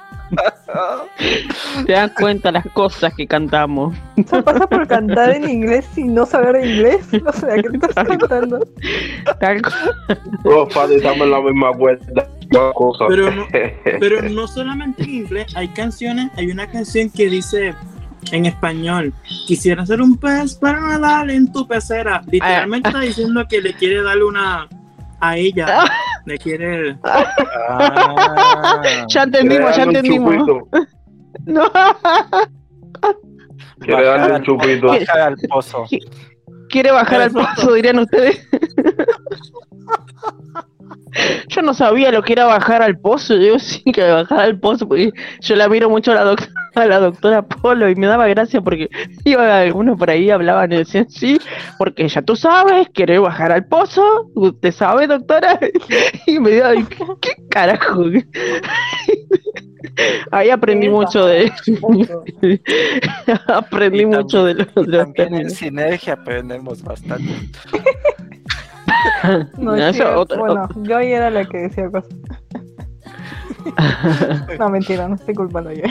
Se 1.86 1.93
dan 1.93 2.11
cuenta 2.11 2.52
las 2.52 2.65
cosas 2.73 3.12
que 3.15 3.27
cantamos. 3.27 3.97
Se 4.27 4.43
pasa 4.43 4.66
por 4.66 4.86
cantar 4.86 5.31
en 5.31 5.48
inglés 5.48 5.86
sin 5.93 6.15
no 6.15 6.27
saber 6.27 6.65
inglés. 6.65 7.07
O 7.27 7.32
sea, 7.32 7.55
¿qué 7.57 7.69
estás 7.89 8.07
cantando? 8.07 8.61
Tal 9.40 9.62
estamos 10.97 11.20
en 11.23 11.31
la 11.31 11.40
misma 11.40 11.73
cosas. 12.74 13.07
Pero 13.09 13.31
no- 13.31 13.47
Pero 14.01 14.23
no 14.23 14.47
solamente 14.47 15.02
en 15.02 15.11
inglés, 15.15 15.55
hay 15.57 15.69
canciones, 15.69 16.31
hay 16.36 16.51
una 16.51 16.70
canción 16.70 17.11
que 17.11 17.28
dice 17.28 17.74
en 18.32 18.47
español. 18.47 19.12
Quisiera 19.47 19.84
ser 19.86 20.01
un 20.01 20.16
pez 20.16 20.55
para 20.55 20.80
nadar 20.80 21.30
en 21.30 21.51
tu 21.52 21.66
pecera. 21.66 22.22
Literalmente 22.30 22.88
está 22.88 23.01
diciendo 23.01 23.44
que 23.48 23.60
le 23.60 23.74
quiere 23.74 24.02
darle 24.02 24.24
una 24.24 24.68
a 25.20 25.36
ella. 25.36 25.84
Le 26.26 26.38
quiere. 26.38 26.97
Ah, 27.05 28.82
Ya 29.09 29.22
entendimos, 29.24 29.76
ya 29.76 29.82
entendimos. 29.84 30.34
No. 31.47 31.62
Quiere 33.80 34.05
darle 34.05 34.34
un 34.36 34.42
chupito. 34.42 34.86
bajar 34.88 35.20
al 35.20 35.36
pozo. 35.48 35.86
Quiere 36.70 36.92
bajar 36.92 37.22
al 37.22 37.30
pozo, 37.32 37.72
dirían 37.74 37.98
ustedes. 37.98 38.47
Yo 41.48 41.62
no 41.62 41.74
sabía 41.74 42.12
lo 42.12 42.22
que 42.22 42.34
era 42.34 42.44
bajar 42.44 42.82
al 42.82 42.97
pozo, 42.98 43.34
yo 43.36 43.59
sí 43.59 43.82
que 43.92 44.09
bajar 44.09 44.40
al 44.40 44.60
pozo, 44.60 44.86
porque 44.86 45.10
yo 45.40 45.56
la 45.56 45.68
miro 45.68 45.90
mucho 45.90 46.12
a 46.12 46.14
la, 46.14 46.22
doc- 46.24 46.48
a 46.76 46.86
la 46.86 47.01
doctora 47.01 47.42
Polo 47.42 47.90
y 47.90 47.97
me 47.97 48.06
daba 48.06 48.28
gracia 48.28 48.60
porque 48.60 48.88
iba 49.24 49.59
algunos 49.60 49.98
por 49.98 50.09
ahí 50.09 50.30
hablaban 50.30 50.72
y 50.72 50.76
decían 50.76 51.10
sí, 51.10 51.38
porque 51.78 52.09
ya 52.09 52.22
tú 52.22 52.36
sabes, 52.36 52.88
querés 52.94 53.20
bajar 53.20 53.51
al 53.51 53.66
pozo, 53.66 54.30
¿usted 54.36 54.70
sabe, 54.70 55.09
doctora? 55.09 55.59
Y 56.26 56.38
me 56.38 56.51
dio, 56.51 56.66
ay, 56.66 56.84
¿qué, 56.84 57.05
qué 57.20 57.32
carajo? 57.51 58.05
Ahí 60.31 60.51
aprendí 60.51 60.89
mucho 60.89 61.27
de 61.27 61.52
aprendí 63.48 64.06
mucho 64.06 64.44
de 64.44 64.55
los, 64.55 64.74
de 64.74 64.82
los 64.86 64.98
También 65.05 65.35
en 65.35 65.51
sinergia 65.51 66.14
aprendemos 66.14 66.82
bastante. 66.82 67.32
No, 69.56 69.77
No, 69.77 69.93
sí, 69.93 69.98
eso 70.01 70.20
otro- 70.20 70.39
bueno, 70.39 70.68
yo 70.82 70.97
ahí 70.97 71.12
era 71.12 71.31
la 71.31 71.44
que 71.47 71.56
decía 71.59 71.89
cosas. 71.90 72.10
No, 74.59 74.68
mentira, 74.68 75.09
no 75.09 75.14
estoy 75.14 75.35
culpando 75.35 75.72
yo. 75.72 75.85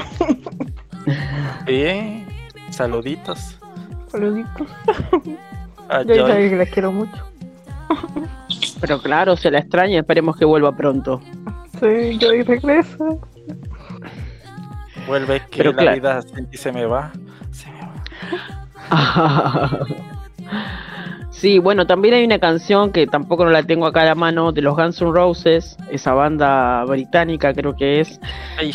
Bien, 1.66 2.28
saluditos. 2.70 3.58
Saluditos. 4.10 4.68
A 5.88 6.04
Yo 6.04 6.14
ya 6.16 6.22
Joy. 6.22 6.32
sabes 6.32 6.50
que 6.52 6.56
la 6.58 6.66
quiero 6.66 6.92
mucho. 6.92 7.24
Pero 8.82 9.02
claro, 9.02 9.36
se 9.38 9.50
la 9.50 9.60
extraña, 9.60 10.00
esperemos 10.00 10.36
que 10.38 10.46
vuelva 10.46 10.76
pronto. 10.76 11.22
Sí, 11.80 12.18
yo 12.20 12.34
y 12.34 12.44
regresa. 12.44 13.06
Vuelve 15.10 15.42
que 15.50 15.58
Pero 15.58 15.72
la 15.72 15.82
claro. 15.82 15.96
vida 15.98 16.22
se 16.54 16.72
me 16.72 16.86
va. 16.86 17.12
Se 17.52 17.68
me 17.72 17.82
va. 17.82 19.80
Sí, 21.32 21.58
bueno, 21.58 21.88
también 21.88 22.16
hay 22.16 22.26
una 22.26 22.40
canción 22.40 22.92
que 22.92 23.08
tampoco 23.08 23.46
no 23.46 23.52
la 23.52 23.64
tengo 23.64 23.86
acá 23.86 24.02
a 24.02 24.06
la 24.06 24.16
mano, 24.16 24.52
de 24.52 24.62
los 24.62 24.76
Guns 24.76 25.02
N' 25.02 25.12
Roses, 25.14 25.78
esa 25.90 26.14
banda 26.14 26.84
británica 26.84 27.54
creo 27.54 27.78
que 27.78 28.02
es, 28.02 28.20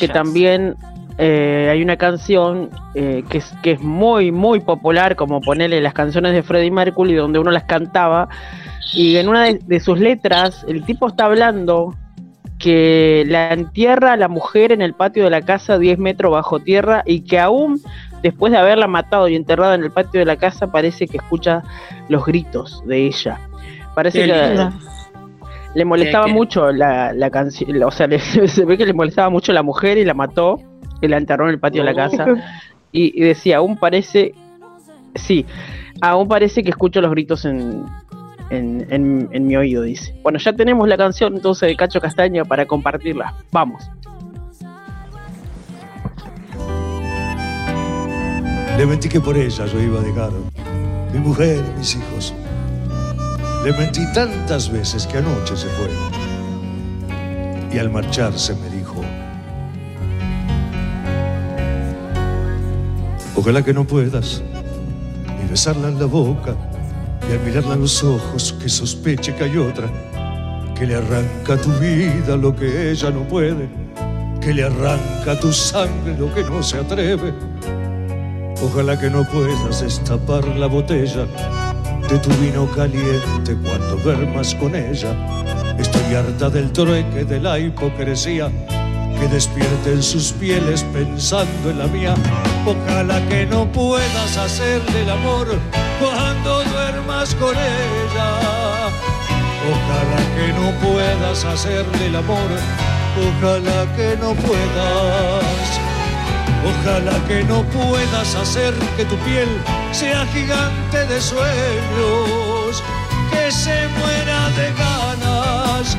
que 0.00 0.08
también 0.08 0.74
eh, 1.18 1.68
hay 1.70 1.82
una 1.82 1.98
canción 1.98 2.70
eh, 2.94 3.22
que, 3.28 3.38
es, 3.38 3.52
que 3.62 3.72
es 3.72 3.82
muy, 3.82 4.32
muy 4.32 4.60
popular, 4.60 5.14
como 5.14 5.42
ponerle 5.42 5.82
las 5.82 5.92
canciones 5.92 6.32
de 6.32 6.42
Freddie 6.42 6.70
Mercury, 6.70 7.12
donde 7.12 7.38
uno 7.38 7.50
las 7.50 7.64
cantaba, 7.64 8.30
y 8.94 9.16
en 9.16 9.28
una 9.28 9.44
de, 9.44 9.58
de 9.62 9.80
sus 9.80 10.00
letras 10.00 10.64
el 10.66 10.84
tipo 10.86 11.08
está 11.08 11.26
hablando 11.26 11.94
que 12.64 13.24
la 13.28 13.52
entierra 13.52 14.14
a 14.14 14.16
la 14.16 14.28
mujer 14.28 14.72
en 14.72 14.80
el 14.80 14.94
patio 14.94 15.24
de 15.24 15.28
la 15.30 15.42
casa 15.42 15.76
10 15.78 15.98
metros 15.98 16.32
bajo 16.32 16.60
tierra 16.60 17.02
y 17.04 17.20
que 17.20 17.38
aún 17.38 17.78
después 18.22 18.50
de 18.52 18.56
haberla 18.58 18.86
matado 18.88 19.28
y 19.28 19.36
enterrada 19.36 19.74
en 19.74 19.82
el 19.84 19.90
patio 19.90 20.20
de 20.20 20.24
la 20.24 20.36
casa 20.36 20.72
parece 20.72 21.06
que 21.06 21.18
escucha 21.18 21.62
los 22.08 22.24
gritos 22.24 22.82
de 22.86 23.04
ella. 23.06 23.38
Parece 23.94 24.20
Qué 24.20 24.26
que 24.26 24.70
le 25.74 25.84
molestaba 25.84 26.24
qué- 26.24 26.32
mucho 26.32 26.72
la, 26.72 27.12
la 27.12 27.28
canción, 27.30 27.82
o 27.82 27.90
sea, 27.90 28.06
le- 28.08 28.18
se 28.18 28.64
ve 28.64 28.78
que 28.78 28.86
le 28.86 28.94
molestaba 28.94 29.28
mucho 29.28 29.52
la 29.52 29.62
mujer 29.62 29.98
y 29.98 30.04
la 30.06 30.14
mató 30.14 30.58
y 31.02 31.08
la 31.08 31.18
enterró 31.18 31.44
en 31.44 31.50
el 31.50 31.58
patio 31.60 31.84
de 31.84 31.92
la 31.92 31.94
casa. 32.08 32.24
Y, 32.92 33.12
y 33.14 33.24
decía, 33.26 33.58
aún 33.58 33.76
parece, 33.76 34.32
sí, 35.16 35.44
aún 36.00 36.28
parece 36.28 36.62
que 36.62 36.70
escucho 36.70 37.00
los 37.02 37.10
gritos 37.10 37.44
en, 37.44 37.84
en, 38.50 39.46
mi 39.46 39.56
oído, 39.56 39.82
dice. 39.82 40.14
Bueno, 40.22 40.38
ya 40.38 40.52
tenemos 40.52 40.88
la 40.88 40.96
canción 40.96 41.34
entonces 41.34 41.68
de 41.68 41.76
Cacho 41.76 42.00
Castaña 42.00 42.44
para 42.44 42.66
compartirla. 42.66 43.34
Vamos. 43.50 43.82
Le 48.76 48.86
mentí 48.86 49.08
que 49.08 49.20
por 49.20 49.36
ella 49.36 49.66
yo 49.66 49.80
iba 49.80 50.00
a 50.00 50.02
dejar 50.02 50.30
mi 51.12 51.20
mujer 51.20 51.62
y 51.74 51.78
mis 51.78 51.94
hijos. 51.94 52.34
Le 53.64 53.72
mentí 53.72 54.00
tantas 54.12 54.70
veces 54.70 55.06
que 55.06 55.18
anoche 55.18 55.56
se 55.56 55.68
fue. 55.68 55.88
Y 57.72 57.78
al 57.78 57.90
marcharse 57.90 58.54
me 58.54 58.68
dijo, 58.68 59.00
ojalá 63.34 63.62
que 63.62 63.72
no 63.72 63.84
puedas 63.84 64.42
ni 65.40 65.48
besarla 65.48 65.88
en 65.88 65.98
la 65.98 66.06
boca, 66.06 66.54
y 67.28 67.32
al 67.32 67.40
mirarla 67.40 67.74
en 67.74 67.80
los 67.80 68.02
ojos 68.02 68.54
que 68.60 68.68
sospeche 68.68 69.34
que 69.34 69.44
hay 69.44 69.56
otra, 69.56 69.88
que 70.78 70.86
le 70.86 70.96
arranca 70.96 71.54
a 71.54 71.56
tu 71.56 71.70
vida 71.78 72.36
lo 72.36 72.54
que 72.54 72.90
ella 72.90 73.10
no 73.10 73.26
puede, 73.26 73.68
que 74.40 74.52
le 74.52 74.64
arranca 74.64 75.32
a 75.32 75.40
tu 75.40 75.52
sangre 75.52 76.16
lo 76.18 76.32
que 76.34 76.42
no 76.42 76.62
se 76.62 76.78
atreve. 76.78 77.32
Ojalá 78.62 78.98
que 78.98 79.10
no 79.10 79.24
puedas 79.28 79.80
destapar 79.80 80.46
la 80.46 80.66
botella 80.66 81.26
de 82.08 82.18
tu 82.18 82.30
vino 82.40 82.70
caliente 82.74 83.56
cuando 83.62 83.96
duermas 83.96 84.54
con 84.54 84.74
ella. 84.74 85.14
Estoy 85.78 86.14
harta 86.14 86.50
del 86.50 86.72
trueque, 86.72 87.24
de 87.24 87.40
la 87.40 87.58
hipocresía 87.58 88.50
que 89.18 89.28
despierte 89.28 89.92
en 89.92 90.02
sus 90.02 90.32
pieles 90.32 90.84
pensando 90.92 91.70
en 91.70 91.78
la 91.78 91.86
mía. 91.86 92.14
Ojalá 92.66 93.26
que 93.28 93.46
no 93.46 93.70
puedas 93.70 94.36
hacerle 94.36 95.02
el 95.02 95.10
amor 95.10 95.46
cuando 96.04 96.64
duermas 96.64 97.34
con 97.36 97.54
ella. 97.56 98.30
Ojalá 99.72 100.20
que 100.36 100.52
no 100.52 100.70
puedas 100.86 101.44
hacerle 101.44 102.06
el 102.06 102.16
amor. 102.16 102.50
Ojalá 103.26 103.80
que 103.96 104.16
no 104.20 104.34
puedas. 104.34 105.68
Ojalá 106.70 107.16
que 107.28 107.44
no 107.44 107.62
puedas 107.64 108.34
hacer 108.34 108.74
que 108.96 109.04
tu 109.04 109.16
piel 109.18 109.48
sea 109.92 110.26
gigante 110.26 111.06
de 111.06 111.20
sueños, 111.20 112.82
que 113.30 113.52
se 113.52 113.88
muera 113.98 114.48
de 114.58 114.66
ganas, 114.84 115.96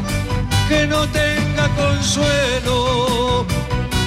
que 0.68 0.88
no 0.88 1.08
tenga 1.10 1.68
consuelo, 1.76 3.46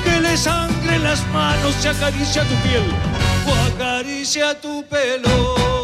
que 0.04 0.20
le 0.20 0.36
sangre 0.36 0.98
las 0.98 1.24
manos 1.28 1.74
y 1.84 1.88
acaricia 1.88 2.42
tu 2.42 2.54
piel 2.66 2.86
o 3.46 3.52
acaricia 3.72 4.60
tu 4.60 4.84
pelo. 4.86 5.77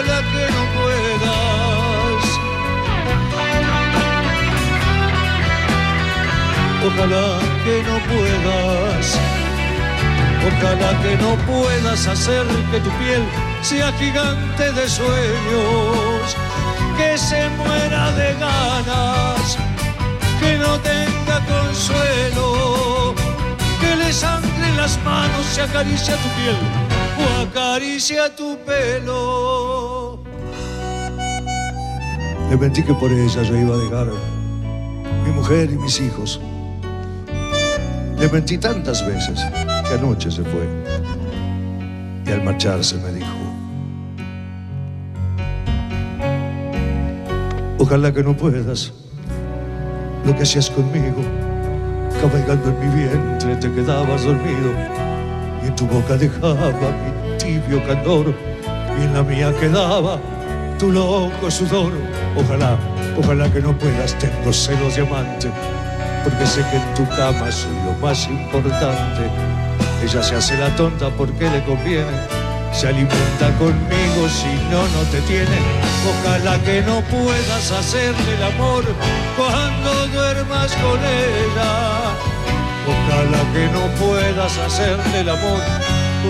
Ojalá 0.00 0.22
que 0.32 0.44
no 0.56 0.64
puedas. 0.80 2.24
Ojalá 6.86 7.28
que 7.64 7.82
no 7.82 7.96
puedas, 8.08 9.18
ojalá 10.48 10.90
que 11.02 11.12
no 11.18 11.36
puedas 11.44 12.06
hacer 12.06 12.46
que 12.70 12.80
tu 12.80 12.90
piel 12.92 13.22
sea 13.60 13.92
gigante 13.92 14.72
de 14.72 14.88
sueños, 14.88 16.36
que 16.96 17.18
se 17.18 17.50
muera 17.50 18.12
de 18.12 18.34
ganas, 18.40 19.58
que 20.40 20.56
no 20.56 20.78
tenga 20.80 21.40
consuelo, 21.44 23.14
que 23.78 23.96
le 23.96 24.10
sangre 24.10 24.72
las 24.76 24.98
manos 25.04 25.58
y 25.58 25.60
acaricia 25.60 26.16
tu 26.16 26.28
piel 26.40 26.56
o 27.18 27.42
acaricia 27.42 28.34
tu 28.34 28.58
pelo. 28.64 29.79
Le 32.50 32.56
mentí 32.56 32.82
que 32.82 32.92
por 32.94 33.12
ella 33.12 33.42
yo 33.44 33.56
iba 33.56 33.76
a 33.76 33.78
dejar 33.78 34.08
mi 35.24 35.30
mujer 35.30 35.70
y 35.70 35.76
mis 35.76 36.00
hijos. 36.00 36.40
Le 38.18 38.28
mentí 38.28 38.58
tantas 38.58 39.06
veces 39.06 39.40
que 39.88 39.94
anoche 39.94 40.32
se 40.32 40.42
fue. 40.42 40.68
Y 42.26 42.32
al 42.32 42.42
marcharse 42.42 42.96
me 42.96 43.12
dijo, 43.12 43.38
ojalá 47.78 48.12
que 48.12 48.24
no 48.24 48.36
puedas 48.36 48.92
lo 50.24 50.34
que 50.34 50.42
hacías 50.42 50.70
conmigo, 50.70 51.22
cabalgando 52.20 52.70
en 52.70 52.80
mi 52.80 53.02
vientre 53.02 53.56
te 53.56 53.72
quedabas 53.72 54.24
dormido 54.24 54.72
y 55.62 55.68
en 55.68 55.76
tu 55.76 55.86
boca 55.86 56.16
dejaba 56.16 56.70
mi 56.70 57.38
tibio 57.38 57.84
candor 57.86 58.34
y 58.98 59.04
en 59.04 59.14
la 59.14 59.22
mía 59.22 59.54
quedaba 59.58 60.20
tu 60.80 60.90
loco 60.90 61.50
sudor. 61.50 61.92
Ojalá, 62.36 62.78
ojalá 63.16 63.52
que 63.52 63.60
no 63.60 63.76
puedas, 63.76 64.18
tengo 64.18 64.50
celos 64.50 64.96
de 64.96 65.02
amante 65.02 65.50
porque 66.24 66.46
sé 66.46 66.64
que 66.70 66.76
en 66.76 66.94
tu 66.94 67.06
cama 67.16 67.52
soy 67.52 67.76
lo 67.84 67.92
más 68.00 68.26
importante. 68.26 69.30
Ella 70.02 70.22
se 70.22 70.36
hace 70.36 70.56
la 70.56 70.74
tonta 70.76 71.10
porque 71.10 71.50
le 71.50 71.62
conviene, 71.64 72.16
se 72.72 72.88
alimenta 72.88 73.46
conmigo, 73.58 74.20
si 74.28 74.52
no, 74.70 74.80
no 74.96 75.02
te 75.12 75.20
tiene. 75.22 75.58
Ojalá 76.10 76.58
que 76.60 76.80
no 76.82 77.02
puedas 77.02 77.70
hacerle 77.72 78.34
el 78.36 78.42
amor 78.42 78.84
cuando 79.36 80.06
duermas 80.08 80.72
con 80.76 80.98
ella. 80.98 82.14
que 83.52 83.66
no 83.66 83.86
puedas 83.98 84.56
hacerle 84.58 85.20
el 85.20 85.28
amor, 85.28 85.60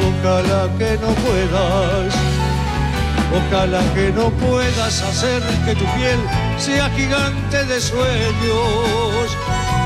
ojalá 0.09 0.69
que 0.79 0.99
no 0.99 1.09
puedas. 1.23 2.30
Ojalá 3.33 3.81
que 3.95 4.11
no 4.11 4.31
puedas 4.31 5.03
hacer 5.03 5.41
que 5.65 5.75
tu 5.77 5.85
piel 5.97 6.19
sea 6.59 6.91
gigante 6.91 7.65
de 7.65 7.81
sueños, 7.81 9.37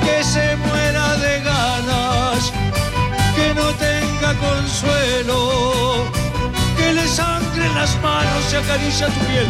que 0.02 0.24
se 0.24 0.56
muera 0.56 1.16
de 1.16 1.40
ganas, 1.40 2.52
que 3.36 3.54
no 3.54 3.66
tenga 3.74 4.32
consuelo, 4.48 6.06
que 6.78 6.94
le 6.94 7.06
sangre 7.06 7.66
en 7.66 7.74
las 7.74 7.94
manos 8.02 8.50
y 8.50 8.56
acaricia 8.56 9.06
tu 9.08 9.20
piel 9.26 9.48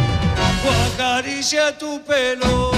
o 0.67 0.93
acaricia 0.93 1.77
tu 1.77 2.01
pelo. 2.03 2.74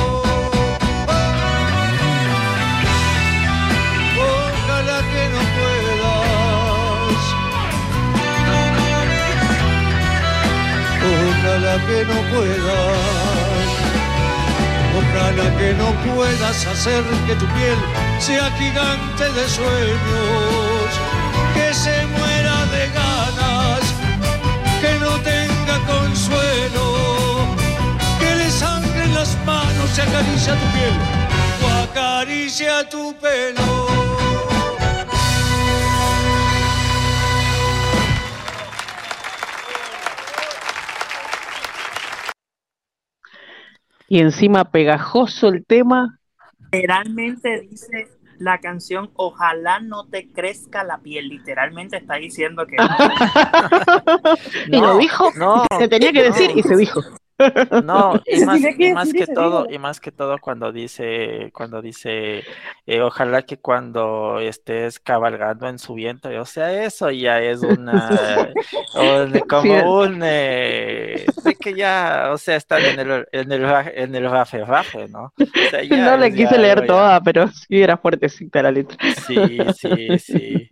Ojalá 11.57 11.79
que 11.87 12.05
no 12.05 12.13
puedas. 12.29 12.99
Ojalá 14.99 15.57
que 15.57 15.73
no 15.73 15.89
puedas 16.13 16.67
hacer 16.67 17.03
que 17.25 17.33
tu 17.33 17.47
piel 17.47 17.77
sea 18.19 18.51
gigante 18.59 19.23
de 19.23 19.49
sueños, 19.49 20.89
que 21.55 21.73
se 21.73 22.05
muera 22.15 22.57
de 22.67 22.83
ganas, 23.01 23.81
que 24.81 24.99
no 24.99 25.13
tenga 25.21 25.79
consuelo, 25.87 27.47
que 28.19 28.35
le 28.35 28.51
sangre 28.51 29.05
en 29.05 29.15
las 29.15 29.35
manos 29.43 29.97
y 29.97 30.01
acaricia 30.01 30.53
tu 30.53 30.67
piel 30.75 30.95
o 31.63 31.67
acaricia 31.89 32.87
tu 32.87 33.15
pelo. 33.15 34.06
Y 44.07 44.19
encima 44.19 44.65
pegajoso 44.65 45.49
el 45.49 45.65
tema. 45.65 46.19
Literalmente 46.71 47.61
dice 47.61 48.07
la 48.39 48.59
canción 48.59 49.09
Ojalá 49.15 49.79
no 49.79 50.05
te 50.07 50.31
crezca 50.31 50.83
la 50.83 50.99
piel. 50.99 51.27
Literalmente 51.27 51.97
está 51.97 52.15
diciendo 52.15 52.65
que. 52.65 52.75
y 54.67 54.79
lo 54.79 54.97
dijo, 54.97 55.31
no, 55.37 55.65
se 55.77 55.87
tenía 55.87 56.11
que 56.11 56.23
decir 56.23 56.51
y 56.55 56.63
se 56.63 56.75
dijo. 56.75 57.01
No, 57.79 58.23
y 58.31 58.41
más, 58.41 58.67
y 58.77 58.89
más 58.89 59.13
que 59.13 59.27
todo, 59.27 59.67
y 59.69 59.77
más 59.77 59.99
que 59.99 60.11
todo 60.11 60.39
cuando 60.39 60.71
dice, 60.71 61.51
cuando 61.53 61.81
dice, 61.81 62.47
eh, 62.87 63.01
ojalá 63.01 63.43
que 63.43 63.59
cuando 63.59 64.39
estés 64.39 64.99
cabalgando 64.99 65.67
en 65.67 65.77
su 65.77 65.93
viento, 65.93 66.29
o 66.41 66.45
sea, 66.45 66.83
eso 66.85 67.11
ya 67.11 67.39
es 67.41 67.61
una, 67.61 68.57
un- 68.93 69.41
como 69.47 69.99
un, 69.99 70.21
eh, 70.23 71.33
de 71.43 71.55
que 71.57 71.75
ya, 71.75 72.29
o 72.33 72.37
sea, 72.39 72.55
están 72.55 72.85
en 72.85 72.99
el, 72.99 73.27
en 73.31 73.51
el, 73.51 73.63
en 73.93 74.15
el 74.15 74.29
rafe 74.29 74.63
rafe, 74.65 75.07
¿no? 75.07 75.33
O 75.55 75.65
sea, 75.65 75.83
ya 75.83 76.09
No 76.09 76.17
le 76.17 76.33
quise 76.33 76.57
ya 76.57 76.57
leer 76.57 76.81
ya- 76.81 76.85
toda, 76.85 77.21
pero 77.21 77.47
sí 77.49 77.81
era 77.81 77.97
fuertecita 77.97 78.61
la 78.63 78.71
letra. 78.71 78.97
Sí, 79.07 79.67
sí, 79.71 80.17
sí. 80.19 80.71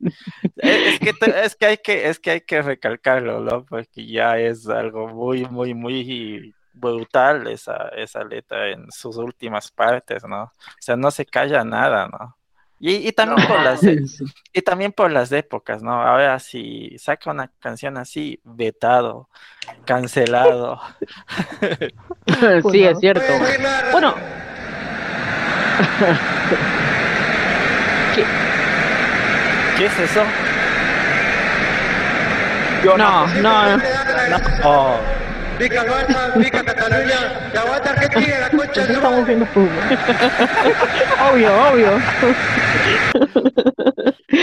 Es 0.58 0.82
es 0.86 1.00
que, 1.00 1.14
es 1.44 1.56
que 1.56 1.66
hay 1.66 1.78
que, 1.78 2.10
es 2.10 2.20
que 2.20 2.32
hay 2.32 2.42
que 2.42 2.62
recalcarlo, 2.62 3.42
¿no? 3.42 3.66
Porque 3.66 4.08
ya 4.08 4.40
es 4.40 4.68
algo 4.70 5.08
muy, 5.10 5.46
muy, 5.46 5.74
muy 5.74 6.55
brutal 6.76 7.48
esa, 7.48 7.90
esa 7.96 8.24
letra 8.24 8.70
en 8.70 8.92
sus 8.92 9.18
últimas 9.18 9.72
partes, 9.72 10.24
¿no? 10.26 10.44
O 10.44 10.52
sea, 10.80 10.96
no 10.96 11.10
se 11.12 11.26
calla 11.26 11.64
nada, 11.64 12.08
¿no? 12.08 12.38
Y, 12.80 13.08
y 13.08 13.12
también 13.14 13.48
por 13.48 13.64
las 13.64 13.84
e- 13.84 14.04
y 14.54 14.62
también 14.62 14.92
por 14.92 15.10
las 15.10 15.32
épocas, 15.32 15.82
¿no? 15.82 15.94
Ahora 15.94 16.38
si 16.40 16.98
saca 16.98 17.32
una 17.32 17.50
canción 17.60 17.98
así, 17.98 18.40
vetado, 18.44 19.30
cancelado. 19.86 20.82
sí, 22.72 22.84
es 22.84 23.00
cierto. 23.00 23.24
Bueno. 23.92 24.14
¿Qué? 28.14 28.26
¿Qué 29.78 29.86
es 29.86 30.00
eso? 30.00 30.24
No, 32.98 33.28
no, 33.42 33.78
no. 33.78 33.84
Oh, 34.64 35.00
Vica 35.60 35.84
Barça, 35.86 36.34
Vica 36.38 36.64
Cataluña, 36.64 37.50
que 37.52 37.58
aguanta 37.58 37.90
Argentina, 37.92 38.40
la 38.42 38.50
concha 38.50 38.82
de 38.82 38.88
su 38.88 38.94
Estamos 38.94 39.26
viendo 39.28 39.46
fútbol. 39.48 39.70
Obvio, 41.32 41.70
obvio. 41.72 41.92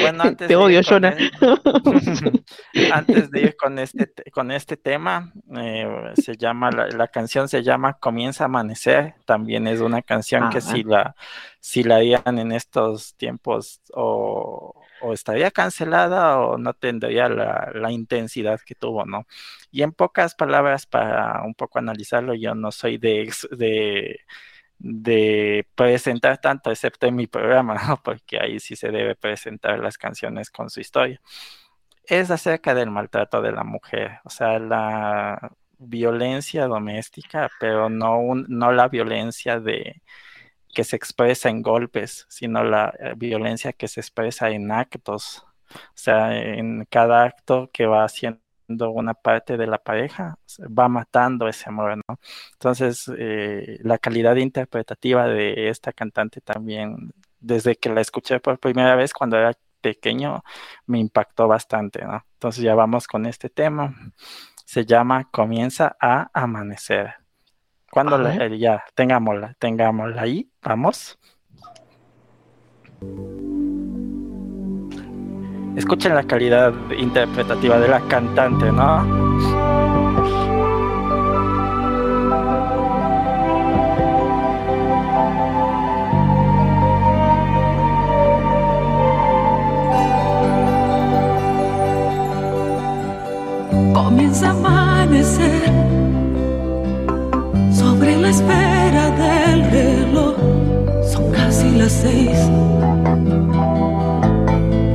Bueno, 0.02 0.22
antes 0.24 0.36
Te 0.38 0.46
de 0.48 0.52
ir 0.54 0.56
odio, 0.58 0.80
con 0.82 0.90
Jonah. 0.94 1.08
el- 1.10 2.92
antes 2.92 3.30
de 3.30 3.40
ir 3.40 3.56
con 3.56 3.78
este, 3.78 4.06
te- 4.06 4.30
con 4.30 4.50
este 4.50 4.76
tema, 4.76 5.32
eh, 5.56 6.12
se 6.14 6.36
llama, 6.36 6.70
la, 6.70 6.86
la 6.88 7.08
canción 7.08 7.48
se 7.48 7.62
llama 7.62 7.94
Comienza 7.94 8.44
a 8.44 8.46
Amanecer. 8.46 9.14
También 9.26 9.66
es 9.66 9.80
una 9.80 10.02
canción 10.02 10.48
que 10.50 10.58
Ah. 10.58 10.62
si 10.62 10.82
la, 10.82 11.14
si 11.60 11.82
la 11.84 11.96
harían 11.96 12.38
en 12.38 12.52
estos 12.52 13.14
tiempos 13.16 13.80
o, 13.92 14.81
o 15.02 15.12
estaría 15.12 15.50
cancelada 15.50 16.38
o 16.38 16.58
no 16.58 16.74
tendría 16.74 17.28
la, 17.28 17.92
intensidad 17.92 18.60
que 18.60 18.74
tuvo, 18.74 19.04
¿no? 19.04 19.26
Y 19.70 19.82
en 19.82 19.92
pocas 19.92 20.34
palabras, 20.34 20.86
para 20.86 21.42
un 21.42 21.54
poco 21.54 21.78
analizarlo, 21.78 22.34
yo 22.34 22.54
no 22.54 22.72
soy 22.72 22.98
de, 22.98 23.30
presentar 25.74 26.38
tanto, 26.40 26.70
excepto 26.70 27.06
en 27.06 27.16
mi 27.16 27.26
programa, 27.26 27.74
¿no? 27.88 28.02
Porque 28.02 28.38
ahí 28.40 28.60
sí 28.60 28.76
se 28.76 28.90
debe 28.90 29.14
presentar 29.16 29.78
las 29.80 29.98
canciones 29.98 30.50
con 30.50 30.70
su 30.70 30.80
historia. 30.80 31.20
Es 32.06 32.30
acerca 32.30 32.74
del 32.74 32.90
maltrato 32.90 33.42
de 33.42 33.52
la 33.52 33.64
mujer, 33.64 34.20
o 34.24 34.30
sea, 34.30 34.58
la 34.58 35.52
violencia 35.78 36.66
doméstica, 36.66 37.50
pero 37.60 37.88
no, 37.90 38.20
no 38.48 38.72
la 38.72 38.88
violencia 38.88 39.60
de 39.60 40.02
que 40.72 40.84
se 40.84 40.96
expresa 40.96 41.48
en 41.50 41.62
golpes, 41.62 42.26
sino 42.28 42.64
la 42.64 42.94
eh, 42.98 43.14
violencia 43.16 43.72
que 43.72 43.88
se 43.88 44.00
expresa 44.00 44.50
en 44.50 44.72
actos, 44.72 45.44
o 45.74 45.78
sea, 45.94 46.36
en 46.38 46.86
cada 46.90 47.24
acto 47.24 47.70
que 47.72 47.86
va 47.86 48.04
haciendo 48.04 48.42
una 48.90 49.14
parte 49.14 49.56
de 49.56 49.66
la 49.66 49.78
pareja, 49.78 50.38
va 50.60 50.88
matando 50.88 51.48
ese 51.48 51.68
amor, 51.68 51.96
¿no? 52.08 52.18
Entonces, 52.54 53.10
eh, 53.18 53.78
la 53.82 53.98
calidad 53.98 54.36
interpretativa 54.36 55.26
de 55.28 55.68
esta 55.68 55.92
cantante 55.92 56.40
también, 56.40 57.12
desde 57.40 57.76
que 57.76 57.90
la 57.90 58.00
escuché 58.00 58.40
por 58.40 58.58
primera 58.58 58.96
vez 58.96 59.12
cuando 59.12 59.36
era 59.36 59.52
pequeño, 59.80 60.42
me 60.86 60.98
impactó 61.00 61.48
bastante, 61.48 62.04
¿no? 62.04 62.24
Entonces 62.34 62.64
ya 62.64 62.74
vamos 62.74 63.06
con 63.06 63.26
este 63.26 63.50
tema. 63.50 63.94
Se 64.64 64.86
llama 64.86 65.28
Comienza 65.30 65.96
a 66.00 66.30
amanecer. 66.32 67.21
Cuando 67.92 68.16
ver. 68.16 68.40
eh, 68.54 68.58
ya 68.58 68.82
tengámosla, 68.94 69.54
tengámosla 69.58 70.22
ahí, 70.22 70.48
vamos. 70.62 71.18
Escuchen 75.76 76.14
la 76.14 76.22
calidad 76.22 76.72
interpretativa 76.96 77.78
de 77.78 77.88
la 77.88 78.00
cantante, 78.08 78.72
¿no? 78.72 79.04
Comienza 93.92 94.48
a 94.48 94.50
amanecer 94.52 95.81
sobre 98.02 98.16
la 98.16 98.30
espera 98.30 99.10
del 99.10 99.70
reloj. 99.70 100.34
Son 101.12 101.30
casi 101.30 101.70
las 101.70 101.92
seis. 101.92 102.36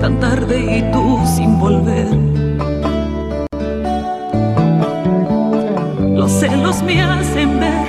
Tan 0.02 0.20
tarde 0.20 0.58
y 0.78 0.92
tú 0.92 1.18
sin 1.26 1.58
volver. 1.58 2.10
Los 6.20 6.32
celos 6.34 6.84
me 6.84 7.02
hacen 7.02 7.60
ver 7.62 7.88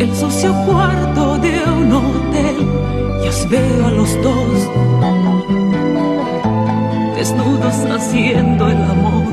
el 0.00 0.16
sucio 0.16 0.52
cuarto 0.66 1.38
de 1.38 1.54
un 1.70 1.92
hotel. 1.92 2.56
Y 3.24 3.28
os 3.28 3.48
veo 3.48 3.86
a 3.86 3.90
los 3.90 4.10
dos 4.24 4.56
desnudos 7.16 7.76
haciendo 7.92 8.68
el 8.68 8.82
amor. 8.82 9.27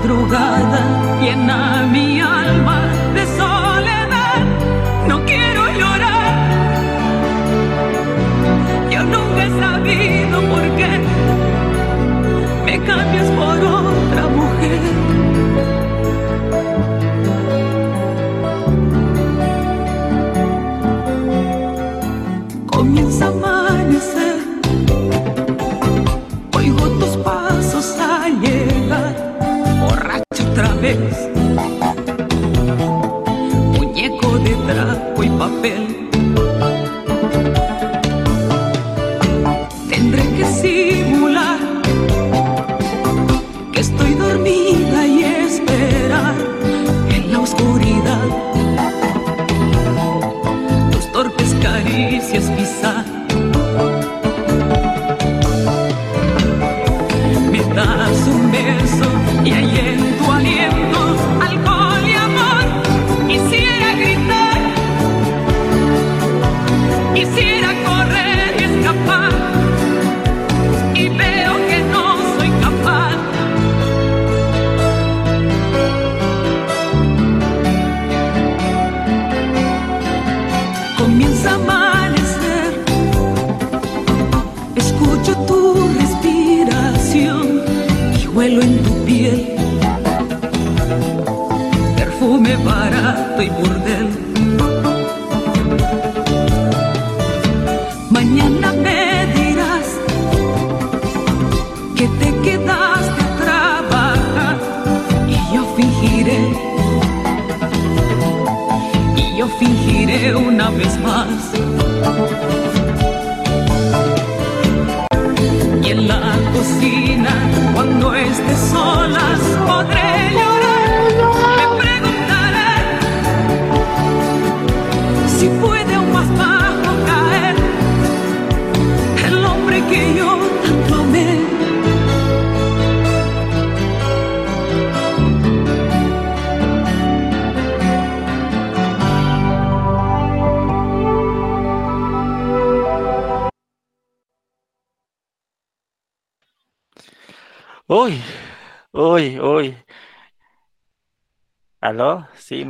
madrugada 0.00 1.20
llena 1.20 1.86
mi 1.92 2.20
alma 2.20 2.80
de 3.14 3.26
soledad. 3.38 4.40
No 5.06 5.24
quiero 5.24 5.62
llorar. 5.78 6.72
Yo 8.90 9.02
nunca 9.04 9.44
he 9.44 9.50
sabido 9.60 10.40
por 10.52 10.62
qué 10.78 11.00
me 12.64 12.84
cambias 12.84 13.30
por 13.32 13.58
otra 13.58 14.22
mujer. 14.38 14.80
Comienza 22.66 23.30
mal. 23.32 23.69
muñeco 33.76 34.38
de 34.38 34.54
trapo 34.66 35.22
y 35.22 35.28
papel. 35.28 36.09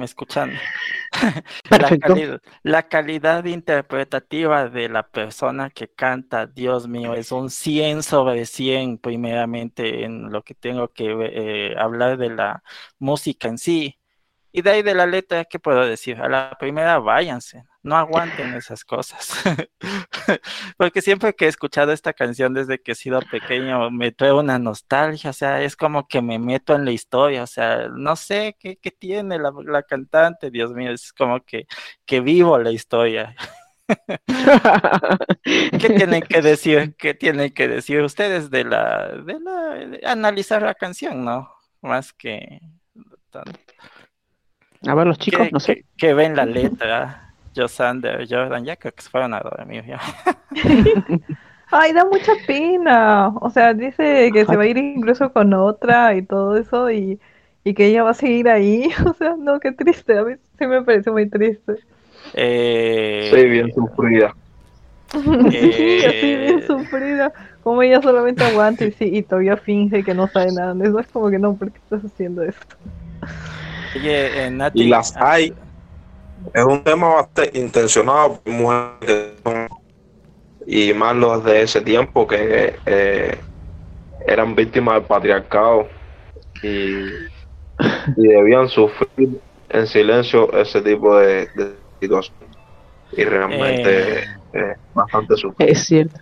Me 0.00 0.06
escuchan. 0.06 0.62
La 1.76 1.92
Perfecto. 1.98 1.98
calidad, 1.98 2.40
la 2.62 2.88
calidad 2.88 3.44
interpretativa 3.44 4.68
de 4.68 4.88
la 4.88 5.08
persona 5.08 5.70
que 5.70 5.88
canta, 5.88 6.46
Dios 6.46 6.88
mío, 6.88 7.14
es 7.14 7.32
un 7.32 7.50
100 7.50 8.02
sobre 8.02 8.46
100, 8.46 8.98
primeramente, 8.98 10.04
en 10.04 10.30
lo 10.32 10.42
que 10.42 10.54
tengo 10.54 10.88
que 10.92 11.06
eh, 11.72 11.76
hablar 11.78 12.18
de 12.18 12.30
la 12.30 12.62
música 12.98 13.48
en 13.48 13.58
sí. 13.58 13.98
Y 14.52 14.62
de 14.62 14.70
ahí 14.70 14.82
de 14.82 14.94
la 14.94 15.06
letra, 15.06 15.44
¿qué 15.44 15.58
puedo 15.60 15.84
decir? 15.86 16.20
A 16.20 16.28
la 16.28 16.56
primera, 16.58 16.98
váyanse, 16.98 17.64
no 17.82 17.96
aguanten 17.96 18.54
esas 18.54 18.84
cosas. 18.84 19.30
Porque 20.76 21.02
siempre 21.02 21.34
que 21.34 21.46
he 21.46 21.48
escuchado 21.48 21.92
esta 21.92 22.12
canción 22.12 22.54
desde 22.54 22.80
que 22.80 22.92
he 22.92 22.94
sido 22.94 23.20
pequeño, 23.30 23.90
me 23.90 24.12
trae 24.12 24.32
una 24.32 24.58
nostalgia, 24.58 25.30
o 25.30 25.32
sea, 25.32 25.62
es 25.62 25.76
como 25.76 26.06
que 26.08 26.22
me 26.22 26.38
meto 26.38 26.74
en 26.74 26.84
la 26.84 26.92
historia, 26.92 27.42
o 27.42 27.46
sea, 27.46 27.88
no 27.88 28.16
sé 28.16 28.56
qué, 28.58 28.76
qué 28.76 28.90
tiene 28.90 29.38
la, 29.38 29.52
la 29.64 29.82
cantante, 29.82 30.50
Dios 30.50 30.72
mío, 30.72 30.92
es 30.92 31.12
como 31.12 31.40
que, 31.44 31.66
que 32.04 32.20
vivo 32.20 32.58
la 32.58 32.70
historia. 32.72 33.34
¿Qué 35.44 35.88
tienen 35.96 36.22
que 36.22 36.42
decir? 36.42 36.94
¿Qué 36.96 37.14
tienen 37.14 37.50
que 37.52 37.68
decir 37.68 38.00
ustedes 38.02 38.50
de 38.50 38.64
la, 38.64 39.08
de 39.08 39.40
la, 39.40 39.74
de 39.74 40.00
analizar 40.06 40.62
la 40.62 40.74
canción, 40.74 41.24
no? 41.24 41.50
Más 41.82 42.12
que 42.12 42.60
A 44.86 44.94
ver, 44.94 45.06
los 45.06 45.18
chicos, 45.18 45.46
que, 45.46 45.50
no 45.52 45.60
sé. 45.60 45.74
que- 45.76 45.84
que 45.96 46.14
ven 46.14 46.36
la 46.36 46.44
letra. 46.46 47.29
Josander, 47.54 48.26
Jordan, 48.28 48.64
ya 48.64 48.76
creo 48.76 48.94
que 48.94 49.02
se 49.02 49.10
fueron 49.10 49.34
a 49.34 49.40
dormir 49.40 49.84
ya. 49.86 49.98
Ay, 51.72 51.92
da 51.92 52.04
mucha 52.04 52.32
pena. 52.46 53.28
O 53.40 53.50
sea, 53.50 53.74
dice 53.74 54.30
que 54.32 54.44
se 54.44 54.56
va 54.56 54.64
a 54.64 54.66
ir 54.66 54.76
incluso 54.78 55.32
con 55.32 55.52
otra 55.54 56.14
y 56.16 56.22
todo 56.22 56.56
eso 56.56 56.90
y, 56.90 57.20
y 57.64 57.74
que 57.74 57.86
ella 57.86 58.02
va 58.02 58.10
a 58.10 58.14
seguir 58.14 58.48
ahí. 58.48 58.90
O 59.06 59.14
sea, 59.14 59.36
no, 59.38 59.60
qué 59.60 59.72
triste. 59.72 60.18
A 60.18 60.24
mí 60.24 60.34
sí 60.58 60.66
me 60.66 60.82
parece 60.82 61.10
muy 61.10 61.28
triste. 61.28 61.74
Eh, 62.34 63.30
Sí, 63.32 63.44
bien 63.46 63.72
sufrida. 63.72 64.34
Sí, 65.12 66.04
así 66.06 66.36
bien 66.36 66.60
Eh. 66.60 66.64
sufrida. 66.66 67.32
Como 67.62 67.82
ella 67.82 68.00
solamente 68.00 68.44
aguanta 68.44 68.84
y, 68.84 68.92
sí, 68.92 69.04
y 69.12 69.22
todavía 69.22 69.56
finge 69.56 70.02
que 70.04 70.14
no 70.14 70.28
sabe 70.28 70.52
nada 70.52 70.74
eso. 70.84 70.98
Es 70.98 71.08
como 71.08 71.30
que 71.30 71.38
no, 71.38 71.54
¿por 71.56 71.70
qué 71.72 71.78
estás 71.78 72.04
haciendo 72.04 72.42
esto? 72.42 72.76
Oye, 73.96 74.46
eh, 74.46 74.50
Nati, 74.50 74.82
Y 74.84 74.88
las 74.88 75.16
hay. 75.16 75.52
Es 76.54 76.64
un 76.64 76.82
tema 76.82 77.08
bastante 77.14 77.58
intencionado 77.58 78.40
por 78.40 78.52
mujeres 78.52 78.96
que 79.00 79.34
son- 79.44 79.68
y 80.66 80.92
más 80.94 81.16
los 81.16 81.44
de 81.44 81.62
ese 81.62 81.80
tiempo 81.80 82.26
que 82.26 82.74
eh, 82.86 83.38
eran 84.26 84.54
víctimas 84.54 84.94
del 84.96 85.04
patriarcado 85.04 85.88
y, 86.62 87.06
y 88.16 88.28
debían 88.28 88.68
sufrir 88.68 89.40
en 89.68 89.86
silencio 89.86 90.52
ese 90.52 90.82
tipo 90.82 91.16
de, 91.16 91.48
de 91.54 91.74
situaciones. 92.00 92.56
Y 93.12 93.24
realmente 93.24 94.20
eh, 94.52 94.74
bastante 94.94 95.36
sufrido. 95.36 95.70
Es 95.72 95.84
cierto. 95.84 96.20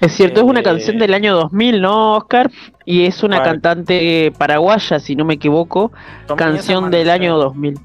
Es 0.00 0.12
cierto, 0.12 0.40
es 0.40 0.46
una 0.46 0.60
Eh, 0.60 0.64
canción 0.64 0.98
del 0.98 1.12
año 1.14 1.34
2000, 1.34 1.80
¿no, 1.80 2.16
Oscar? 2.16 2.50
Y 2.86 3.04
es 3.04 3.22
una 3.22 3.42
cantante 3.42 4.32
paraguaya, 4.38 4.98
si 4.98 5.14
no 5.14 5.24
me 5.26 5.34
equivoco. 5.34 5.92
Canción 6.36 6.90
del 6.90 7.10
año 7.10 7.36
2000. 7.36 7.78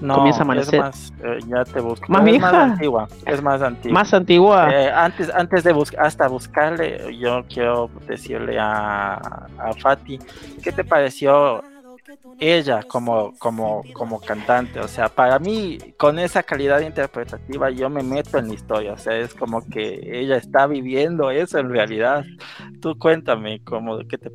No, 0.00 0.14
Comienza 0.16 0.40
a 0.40 0.42
amanecer. 0.42 0.74
es 0.74 0.80
más, 0.80 1.12
eh, 1.22 1.38
ya 1.46 1.64
te 1.64 1.80
busco. 1.80 2.06
¿Más 2.08 2.20
es 2.22 2.30
vieja? 2.30 2.52
más 2.52 2.72
antigua, 2.72 3.08
es 3.26 3.42
más 3.42 3.62
antigua. 3.62 3.94
Más 4.00 4.14
antigua. 4.14 4.70
Eh, 4.72 4.90
antes, 4.90 5.30
antes 5.30 5.64
de 5.64 5.72
buscar, 5.72 6.06
hasta 6.06 6.28
buscarle, 6.28 7.16
yo 7.18 7.44
quiero 7.48 7.90
decirle 8.06 8.58
a, 8.58 9.14
a 9.14 9.72
Fati, 9.78 10.18
¿qué 10.62 10.72
te 10.72 10.84
pareció 10.84 11.62
ella 12.38 12.82
como, 12.82 13.34
como, 13.38 13.84
como 13.92 14.20
cantante? 14.20 14.80
O 14.80 14.88
sea, 14.88 15.08
para 15.08 15.38
mí, 15.38 15.78
con 15.98 16.18
esa 16.18 16.42
calidad 16.42 16.80
interpretativa, 16.80 17.70
yo 17.70 17.90
me 17.90 18.02
meto 18.02 18.38
en 18.38 18.48
la 18.48 18.54
historia. 18.54 18.92
O 18.94 18.98
sea, 18.98 19.16
es 19.18 19.34
como 19.34 19.66
que 19.68 20.00
ella 20.20 20.36
está 20.36 20.66
viviendo 20.66 21.30
eso 21.30 21.58
en 21.58 21.70
realidad. 21.70 22.24
Tú 22.80 22.98
cuéntame 22.98 23.62
cómo, 23.64 23.98
qué, 24.08 24.18
te, 24.18 24.30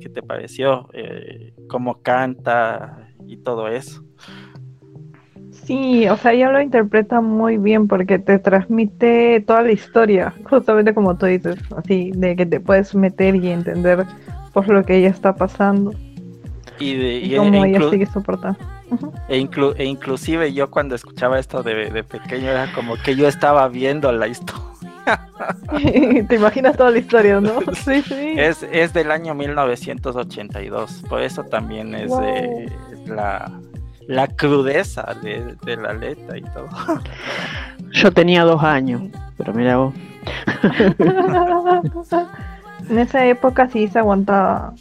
qué 0.00 0.08
te 0.08 0.22
pareció, 0.22 0.88
eh, 0.92 1.54
cómo 1.68 2.00
canta 2.02 3.08
y 3.26 3.36
todo 3.36 3.68
eso. 3.68 4.02
Sí, 5.70 6.08
o 6.08 6.16
sea, 6.16 6.32
ella 6.32 6.50
lo 6.50 6.60
interpreta 6.60 7.20
muy 7.20 7.56
bien 7.56 7.86
porque 7.86 8.18
te 8.18 8.38
transmite 8.40 9.40
toda 9.46 9.62
la 9.62 9.70
historia, 9.70 10.34
justamente 10.48 10.92
como 10.94 11.16
tú 11.16 11.26
dices, 11.26 11.56
así, 11.76 12.10
de 12.16 12.34
que 12.34 12.44
te 12.44 12.58
puedes 12.58 12.92
meter 12.94 13.36
y 13.36 13.50
entender 13.50 14.04
por 14.52 14.66
lo 14.68 14.84
que 14.84 14.96
ella 14.96 15.10
está 15.10 15.34
pasando 15.36 15.92
Y, 16.80 16.94
de, 16.94 17.18
y 17.18 17.34
y- 17.34 17.36
cómo 17.36 17.64
e 17.64 17.68
ella 17.68 17.88
sigue 17.88 18.06
soportando. 18.06 18.58
Ujú. 18.90 19.12
E, 19.28 19.38
inclu- 19.40 19.74
e 19.76 19.84
inclusive 19.84 20.52
yo 20.52 20.68
cuando 20.70 20.96
escuchaba 20.96 21.38
esto 21.38 21.62
de, 21.62 21.88
de 21.92 22.02
pequeño 22.02 22.50
era 22.50 22.72
como 22.72 22.96
que 22.96 23.14
yo 23.14 23.28
estaba 23.28 23.68
viendo 23.68 24.10
la 24.10 24.26
historia. 24.26 24.64
te 26.28 26.34
imaginas 26.34 26.76
toda 26.76 26.90
la 26.90 26.98
historia, 26.98 27.40
¿no? 27.40 27.60
Sí, 27.84 28.02
sí. 28.02 28.34
Es, 28.36 28.64
es 28.72 28.92
del 28.92 29.12
año 29.12 29.34
1982, 29.36 31.04
por 31.08 31.22
eso 31.22 31.44
también 31.44 31.94
es 31.94 32.10
de 32.18 32.72
la, 33.06 33.52
la 34.10 34.26
crudeza 34.26 35.14
de, 35.22 35.54
de 35.64 35.76
la 35.76 35.92
letra 35.92 36.36
y 36.36 36.42
todo. 36.42 36.68
Yo 37.92 38.10
tenía 38.12 38.42
dos 38.42 38.62
años, 38.62 39.02
pero 39.36 39.54
mira 39.54 39.76
vos. 39.76 39.94
en 42.88 42.98
esa 42.98 43.24
época 43.26 43.68
sí 43.70 43.86
se 43.88 43.98
aguantaba 44.00 44.72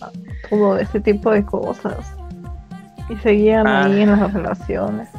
todo 0.50 0.78
ese 0.78 1.00
tipo 1.00 1.32
de 1.32 1.46
cosas 1.46 2.14
y 3.10 3.16
seguían 3.18 3.68
Ah. 3.68 3.86
ahí 3.86 4.02
en 4.02 4.12
las 4.20 4.34
relaciones. 4.34 5.10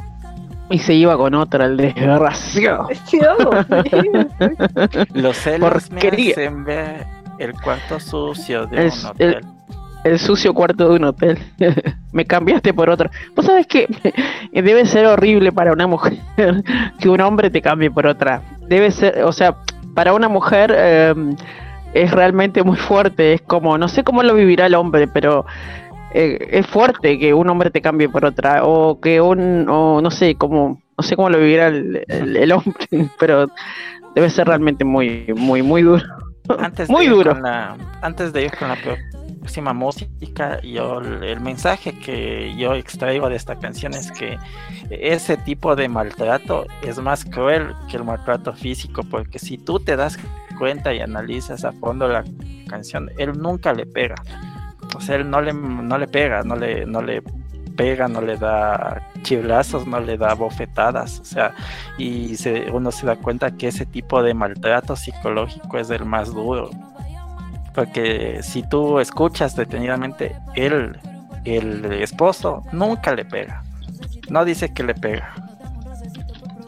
Y 0.69 0.79
se 0.79 0.93
iba 0.93 1.17
con 1.17 1.33
otra, 1.33 1.65
el 1.65 1.77
desgraciado. 1.77 2.87
Los 5.13 5.37
celos 5.37 5.91
me 5.91 6.01
hacen 6.01 6.63
ver 6.63 7.05
el 7.39 7.53
cuarto 7.53 7.99
sucio 7.99 8.67
de 8.67 8.87
El, 8.87 8.91
un 8.91 9.05
hotel. 9.05 9.33
el- 9.35 9.45
el 10.03 10.19
sucio 10.19 10.53
cuarto 10.53 10.89
de 10.89 10.95
un 10.95 11.03
hotel. 11.05 11.37
Me 12.11 12.25
cambiaste 12.25 12.73
por 12.73 12.89
otro. 12.89 13.09
Vos 13.35 13.45
sabés 13.45 13.67
que 13.67 13.87
debe 14.51 14.85
ser 14.85 15.05
horrible 15.05 15.51
para 15.51 15.71
una 15.71 15.87
mujer 15.87 16.17
que 16.99 17.09
un 17.09 17.21
hombre 17.21 17.49
te 17.49 17.61
cambie 17.61 17.89
por 17.91 18.05
otra. 18.07 18.41
Debe 18.67 18.91
ser, 18.91 19.23
o 19.23 19.31
sea, 19.31 19.55
para 19.93 20.13
una 20.13 20.27
mujer 20.29 20.73
eh, 20.75 21.13
es 21.93 22.11
realmente 22.11 22.63
muy 22.63 22.77
fuerte. 22.77 23.33
Es 23.33 23.41
como, 23.41 23.77
no 23.77 23.87
sé 23.87 24.03
cómo 24.03 24.23
lo 24.23 24.33
vivirá 24.33 24.65
el 24.65 24.75
hombre, 24.75 25.07
pero 25.07 25.45
eh, 26.13 26.47
es 26.51 26.65
fuerte 26.67 27.17
que 27.19 27.33
un 27.33 27.49
hombre 27.49 27.69
te 27.71 27.81
cambie 27.81 28.09
por 28.09 28.25
otra. 28.25 28.63
O 28.65 28.99
que 28.99 29.21
un, 29.21 29.67
o 29.69 30.01
no 30.01 30.11
sé 30.11 30.35
cómo, 30.35 30.81
no 30.97 31.03
sé 31.03 31.15
cómo 31.15 31.29
lo 31.29 31.37
vivirá 31.39 31.67
el, 31.67 32.03
el- 32.07 32.37
el 32.37 32.51
hombre, 32.51 32.75
pero 33.19 33.47
debe 34.15 34.29
ser 34.29 34.47
realmente 34.47 34.83
muy, 34.83 35.27
muy, 35.35 35.61
muy 35.61 35.83
duro. 35.83 36.03
Antes 36.59 36.89
muy 36.89 37.07
duro. 37.07 37.31
con 37.33 37.43
la- 37.43 37.77
antes 38.01 38.33
de 38.33 38.43
ir 38.45 38.51
con 38.57 38.67
la 38.67 38.75
próxima 39.41 39.73
música, 39.73 40.61
yo 40.61 40.99
el 41.01 41.41
mensaje 41.41 41.97
que 41.97 42.55
yo 42.55 42.75
extraigo 42.75 43.27
de 43.27 43.35
esta 43.35 43.57
canción 43.57 43.93
es 43.95 44.11
que 44.11 44.37
ese 44.91 45.35
tipo 45.35 45.75
de 45.75 45.89
maltrato 45.89 46.67
es 46.83 46.99
más 46.99 47.25
cruel 47.25 47.73
que 47.89 47.97
el 47.97 48.03
maltrato 48.03 48.53
físico, 48.53 49.03
porque 49.03 49.39
si 49.39 49.57
tú 49.57 49.79
te 49.79 49.95
das 49.95 50.17
cuenta 50.59 50.93
y 50.93 50.99
analizas 50.99 51.65
a 51.65 51.71
fondo 51.71 52.07
la 52.07 52.23
canción, 52.67 53.09
él 53.17 53.33
nunca 53.33 53.73
le 53.73 53.87
pega. 53.87 54.15
O 54.95 55.01
sea, 55.01 55.15
él 55.15 55.29
no 55.29 55.41
le, 55.41 55.53
no 55.53 55.97
le 55.97 56.07
pega, 56.07 56.43
no 56.43 56.55
le, 56.55 56.85
no 56.85 57.01
le 57.01 57.23
pega, 57.75 58.07
no 58.07 58.21
le 58.21 58.37
da 58.37 59.09
chiblazos, 59.23 59.87
no 59.87 59.99
le 59.99 60.17
da 60.17 60.35
bofetadas, 60.35 61.19
o 61.19 61.25
sea, 61.25 61.55
y 61.97 62.35
se, 62.35 62.69
uno 62.69 62.91
se 62.91 63.07
da 63.07 63.15
cuenta 63.15 63.51
que 63.51 63.69
ese 63.69 63.87
tipo 63.87 64.21
de 64.21 64.35
maltrato 64.35 64.95
psicológico 64.95 65.79
es 65.79 65.89
el 65.89 66.05
más 66.05 66.31
duro. 66.31 66.69
Porque 67.73 68.39
si 68.43 68.63
tú 68.63 68.99
escuchas 68.99 69.55
detenidamente, 69.55 70.35
él, 70.55 70.97
el 71.45 71.85
esposo, 72.01 72.63
nunca 72.71 73.13
le 73.15 73.23
pega. 73.25 73.63
No 74.29 74.43
dice 74.45 74.73
que 74.73 74.83
le 74.83 74.93
pega. 74.93 75.33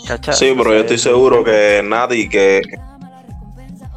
¿Cachai? 0.07 0.33
Sí, 0.35 0.53
pero 0.57 0.71
yo 0.73 0.79
estoy 0.81 0.97
seguro 0.97 1.43
que 1.43 1.81
nadie 1.83 2.27
que 2.27 2.61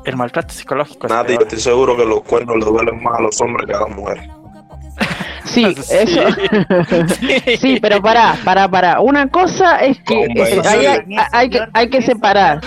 El 0.05 0.17
maltrato 0.17 0.55
psicológico 0.55 1.07
es 1.09 1.13
nadie, 1.13 1.33
yo 1.33 1.39
peor. 1.39 1.43
estoy 1.49 1.61
seguro 1.61 1.97
que 1.97 2.05
los 2.05 2.23
cuernos 2.23 2.57
le 2.57 2.65
duelen 2.65 3.03
más 3.03 3.19
a 3.19 3.23
los 3.23 3.41
hombres 3.41 3.67
que 3.67 3.75
a 3.75 3.81
las 3.81 3.89
mujeres. 3.91 4.29
Sí, 5.45 5.65
eso. 5.91 6.21
sí, 7.61 7.79
pero 7.81 8.03
pará, 8.03 8.37
pará, 8.45 8.69
pará. 8.69 9.01
Una 9.01 9.27
cosa 9.29 9.79
es 9.79 9.99
que 10.01 10.27
es- 10.35 10.67
hay 11.33 11.51
que, 11.51 11.61
hay 11.73 11.89
que 11.91 12.03
separar. 12.03 12.61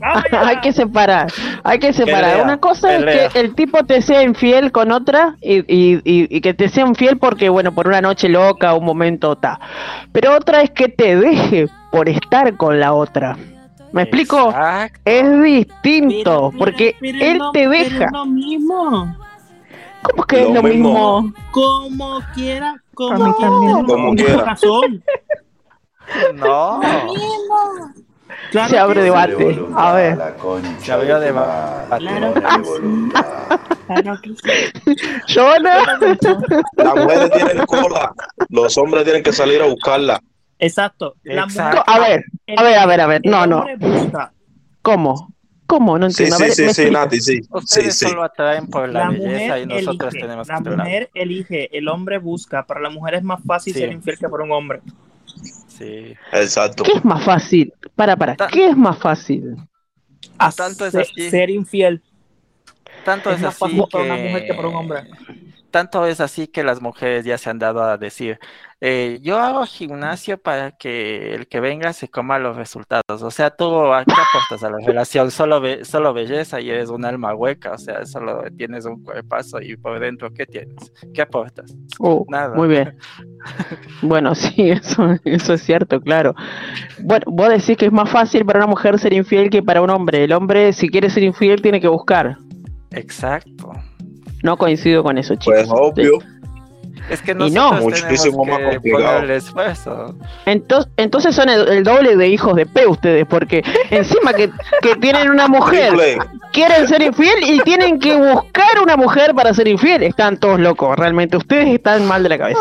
hay 0.32 0.60
que 0.60 0.72
separar, 0.72 1.32
hay 1.64 1.78
que 1.78 1.92
separar. 1.92 2.30
Pelea, 2.32 2.44
Una 2.44 2.58
cosa 2.58 2.88
pelea. 2.88 3.26
es 3.26 3.32
que 3.32 3.40
el 3.40 3.54
tipo 3.54 3.84
te 3.84 4.00
sea 4.02 4.22
infiel 4.22 4.72
con 4.72 4.92
otra 4.92 5.36
y, 5.40 5.58
y- 5.72 6.00
y- 6.04 6.36
y 6.36 6.40
que 6.40 6.54
te 6.54 6.68
sea 6.68 6.86
infiel 6.86 7.18
porque, 7.18 7.48
bueno, 7.48 7.72
por 7.72 7.88
una 7.88 8.00
noche 8.00 8.28
loca, 8.28 8.74
un 8.74 8.84
momento 8.84 9.36
ta. 9.36 9.58
Pero 10.12 10.34
otra 10.36 10.62
es 10.62 10.70
que 10.70 10.88
te 10.88 11.16
deje 11.16 11.68
por 11.90 12.08
estar 12.08 12.56
con 12.56 12.78
la 12.80 12.92
otra. 12.94 13.36
¿Me 13.92 14.02
explico? 14.02 14.54
Es 15.04 15.42
distinto, 15.42 16.52
porque 16.58 16.94
Pero 17.00 17.18
él 17.24 17.38
no- 17.38 17.50
te 17.52 17.68
deja. 17.68 18.04
es 18.04 18.12
lo 18.12 18.26
mismo. 18.26 19.16
¿Cómo 20.02 20.22
que 20.24 20.42
es 20.42 20.50
Lo 20.50 20.62
mismo. 20.62 21.22
mismo? 21.22 21.34
Como 21.50 22.20
quiera, 22.34 22.70
A 22.70 22.80
como 22.94 23.34
quiera. 23.36 23.72
Como 23.86 23.98
mucha 23.98 24.24
quiera. 24.24 24.44
razón. 24.44 25.02
No, 26.34 26.80
Claro 28.50 28.68
Se 28.70 28.78
abre 28.78 29.00
sí. 29.00 29.04
debate. 29.04 29.58
A 29.76 29.92
ver. 29.92 30.18
se 30.80 30.92
abrió 30.92 31.20
debate. 31.20 31.98
Claro 31.98 32.34
que 32.34 32.40
sí. 32.40 33.10
Claro 33.86 34.20
que 34.22 34.94
sí. 34.96 35.06
Jonah. 35.34 35.98
Las 36.76 36.94
mujeres 36.96 37.30
tienen 37.30 37.66
cola, 37.66 38.12
los 38.48 38.78
hombres 38.78 39.04
tienen 39.04 39.22
que 39.22 39.32
salir 39.32 39.60
a 39.62 39.66
buscarla. 39.66 40.20
Exacto. 40.58 41.14
La 41.24 41.44
Exacto. 41.44 41.82
A 41.86 41.98
ver, 42.00 42.24
a 42.56 42.62
ver, 42.62 42.78
a 42.78 42.86
ver, 42.86 43.00
a 43.00 43.06
ver. 43.06 43.20
No, 43.24 43.46
no. 43.46 43.64
¿Cómo? 44.82 45.34
¿Cómo? 45.66 45.98
No 45.98 46.10
Sí, 46.10 46.24
entiendo. 46.24 46.36
A 46.36 46.38
sí, 46.50 46.62
ver, 46.62 46.74
sí, 46.74 46.82
sí. 46.84 46.90
Nati, 46.90 47.20
sí. 47.20 47.42
Sí, 47.42 47.48
Ustedes 47.50 47.98
sí. 47.98 48.06
solo 48.08 48.22
atraen 48.24 48.66
por 48.68 48.88
la, 48.88 49.00
La 49.04 49.10
belleza 49.10 49.28
mujer 49.28 49.58
y 49.62 49.66
nosotros 49.66 50.14
elige. 50.14 50.26
tenemos 50.26 50.48
que 50.48 50.52
La 50.54 50.76
mujer 50.76 51.10
elige. 51.14 51.76
El 51.78 51.88
hombre 51.88 52.18
busca. 52.18 52.64
Para 52.66 52.80
la 52.80 52.88
mujer 52.90 53.14
es 53.16 53.22
más 53.22 53.40
fácil 53.46 53.74
Sí. 53.74 53.80
ser 53.80 53.92
infiel 53.92 54.18
que 54.18 54.28
para 54.28 54.44
un 54.44 54.52
hombre. 54.52 54.80
Sí. 55.78 56.16
Exacto. 56.32 56.82
¿Qué 56.82 56.92
es 56.92 57.04
más 57.04 57.24
fácil? 57.24 57.72
Para, 57.94 58.16
para. 58.16 58.36
Ta- 58.36 58.48
¿Qué 58.48 58.68
es 58.68 58.76
más 58.76 58.98
fácil? 58.98 59.56
A 60.38 60.50
Tanto 60.52 60.86
es 60.86 60.92
ser, 60.92 61.02
así. 61.02 61.30
ser 61.30 61.50
infiel 61.50 62.02
Tanto 63.04 63.30
es 63.30 63.36
es 63.36 63.40
más 63.40 63.54
así 63.54 63.58
fácil 63.58 63.84
que... 63.84 63.90
para 63.90 64.04
una 64.04 64.16
mujer 64.16 64.46
que 64.46 64.54
para 64.54 64.68
un 64.68 64.76
hombre. 64.76 65.04
Tanto 65.70 66.06
es 66.06 66.20
así 66.20 66.48
que 66.48 66.62
las 66.64 66.80
mujeres 66.80 67.24
ya 67.24 67.36
se 67.38 67.50
han 67.50 67.58
dado 67.58 67.82
a 67.82 67.98
decir, 67.98 68.38
eh, 68.80 69.18
yo 69.22 69.38
hago 69.38 69.66
gimnasio 69.66 70.38
para 70.38 70.70
que 70.72 71.34
el 71.34 71.48
que 71.48 71.58
venga 71.60 71.92
se 71.92 72.08
coma 72.08 72.38
los 72.38 72.56
resultados. 72.56 73.22
O 73.22 73.30
sea, 73.30 73.50
tú 73.50 73.64
¿a 73.92 74.04
qué 74.04 74.12
aportas 74.12 74.62
a 74.62 74.70
la 74.70 74.78
relación? 74.86 75.30
Solo, 75.32 75.60
be- 75.60 75.84
solo 75.84 76.12
belleza 76.14 76.60
y 76.60 76.70
eres 76.70 76.88
un 76.90 77.04
alma 77.04 77.34
hueca. 77.34 77.72
O 77.72 77.78
sea, 77.78 78.06
solo 78.06 78.44
tienes 78.56 78.84
un 78.84 79.02
cuerpazo 79.02 79.60
y 79.60 79.76
por 79.76 79.98
dentro, 79.98 80.30
¿qué 80.32 80.46
tienes? 80.46 80.76
¿Qué 81.12 81.22
aportas? 81.22 81.74
Oh, 81.98 82.24
Nada. 82.28 82.54
Muy 82.54 82.68
bien. 82.68 82.96
Bueno, 84.02 84.34
sí, 84.36 84.70
eso, 84.70 85.16
eso 85.24 85.54
es 85.54 85.62
cierto, 85.62 86.00
claro. 86.00 86.34
Bueno, 87.00 87.24
vos 87.28 87.48
decís 87.48 87.76
que 87.76 87.86
es 87.86 87.92
más 87.92 88.08
fácil 88.10 88.44
para 88.46 88.60
una 88.60 88.68
mujer 88.68 88.98
ser 88.98 89.12
infiel 89.12 89.50
que 89.50 89.62
para 89.62 89.82
un 89.82 89.90
hombre. 89.90 90.22
El 90.24 90.32
hombre, 90.32 90.72
si 90.72 90.88
quiere 90.88 91.10
ser 91.10 91.24
infiel, 91.24 91.60
tiene 91.62 91.80
que 91.80 91.88
buscar. 91.88 92.36
Exacto. 92.92 93.72
No 94.42 94.56
coincido 94.56 95.02
con 95.02 95.18
eso, 95.18 95.34
chicos. 95.34 95.66
Pues 95.66 95.68
obvio. 95.72 96.18
Es 97.10 97.22
que 97.22 97.32
Y 97.32 97.50
no. 97.50 97.72
Muchísimo 97.72 98.44
más 98.44 98.60
complicado. 98.60 99.04
poner 99.16 99.24
el 99.24 99.30
esfuerzo. 99.30 100.14
Entonces, 100.46 100.90
entonces 100.96 101.34
son 101.34 101.48
el, 101.48 101.68
el 101.68 101.84
doble 101.84 102.16
de 102.16 102.28
hijos 102.28 102.54
de 102.56 102.66
P 102.66 102.86
ustedes, 102.86 103.26
porque 103.26 103.62
encima 103.90 104.32
que, 104.32 104.50
que 104.82 104.96
tienen 104.96 105.30
una 105.30 105.48
mujer, 105.48 105.94
quieren 106.52 106.86
ser 106.88 107.02
infiel 107.02 107.42
y 107.42 107.60
tienen 107.60 107.98
que 107.98 108.16
buscar 108.16 108.80
una 108.82 108.96
mujer 108.96 109.34
para 109.34 109.52
ser 109.54 109.68
infiel. 109.68 110.02
Están 110.02 110.36
todos 110.38 110.60
locos, 110.60 110.96
realmente. 110.96 111.36
Ustedes 111.36 111.68
están 111.68 112.06
mal 112.06 112.22
de 112.22 112.28
la 112.28 112.38
cabeza. 112.38 112.60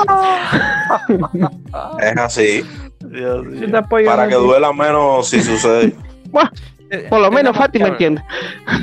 Es 2.02 2.18
así. 2.18 2.66
Dios 3.00 3.74
apoyo. 3.74 4.06
Para 4.08 4.28
que 4.28 4.36
duela 4.36 4.74
menos 4.74 5.30
si 5.30 5.42
sucede. 5.42 5.94
Eh, 6.90 7.08
por 7.10 7.20
lo 7.20 7.32
menos 7.32 7.56
Fátima 7.58 7.90
entiende. 7.90 8.24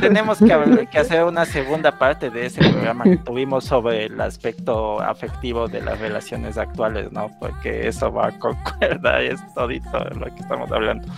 Tenemos 0.01 0.39
que, 0.91 0.99
hacer 0.99 1.25
una 1.25 1.45
segunda 1.45 1.99
parte 1.99 2.31
de 2.31 2.47
ese 2.47 2.61
programa 2.61 3.05
que 3.05 3.17
tuvimos 3.17 3.65
sobre 3.65 4.07
el 4.07 4.21
aspecto 4.21 5.01
afectivo 5.01 5.69
de 5.69 5.81
las 5.81 5.99
relaciones 5.99 6.59
actuales, 6.59 7.11
¿no? 7.13 7.31
Porque 7.39 7.89
eso 7.89 8.13
va 8.13 8.31
con 8.33 8.57
cuerda, 8.79 9.21
es 9.21 9.41
todito 9.55 9.99
lo 10.11 10.27
que 10.27 10.41
estamos 10.41 10.71
hablando. 10.71 11.09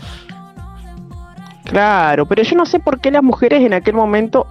Claro, 1.65 2.27
pero 2.27 2.45
yo 2.45 2.57
no 2.57 2.65
sé 2.65 2.79
por 2.79 3.01
qué 3.01 3.11
las 3.11 3.25
mujeres 3.25 3.61
en 3.63 3.73
aquel 3.73 3.95
momento 3.95 4.47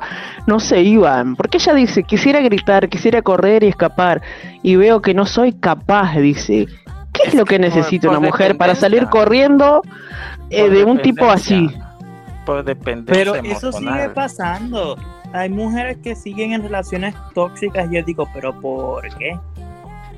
no 0.47 0.59
se 0.59 0.81
iban. 0.81 1.37
Porque 1.37 1.57
ella 1.57 1.73
dice, 1.73 2.03
quisiera 2.03 2.41
gritar, 2.41 2.89
quisiera 2.89 3.21
correr 3.21 3.63
y 3.63 3.67
escapar. 3.67 4.21
Y 4.61 4.75
veo 4.75 5.01
que 5.01 5.13
no 5.13 5.25
soy 5.25 5.53
capaz, 5.53 6.17
dice. 6.17 6.67
¿Qué 7.13 7.21
es, 7.23 7.27
Es 7.29 7.35
lo 7.35 7.45
que 7.45 7.57
necesita 7.57 8.09
una 8.09 8.19
mujer 8.19 8.57
para 8.57 8.75
salir 8.75 9.07
corriendo 9.07 9.81
eh, 10.49 10.69
de 10.69 10.83
un 10.83 11.01
tipo 11.01 11.29
así? 11.29 11.69
Por 12.45 12.63
dependencia 12.63 13.33
Pero 13.33 13.35
eso 13.43 13.71
sigue 13.71 14.09
pasando. 14.09 14.97
Hay 15.33 15.49
mujeres 15.49 15.97
que 16.03 16.15
siguen 16.15 16.53
en 16.53 16.63
relaciones 16.63 17.15
tóxicas 17.33 17.87
y 17.91 17.95
yo 17.95 18.03
digo, 18.03 18.27
pero 18.33 18.59
¿por 18.61 19.07
qué? 19.17 19.37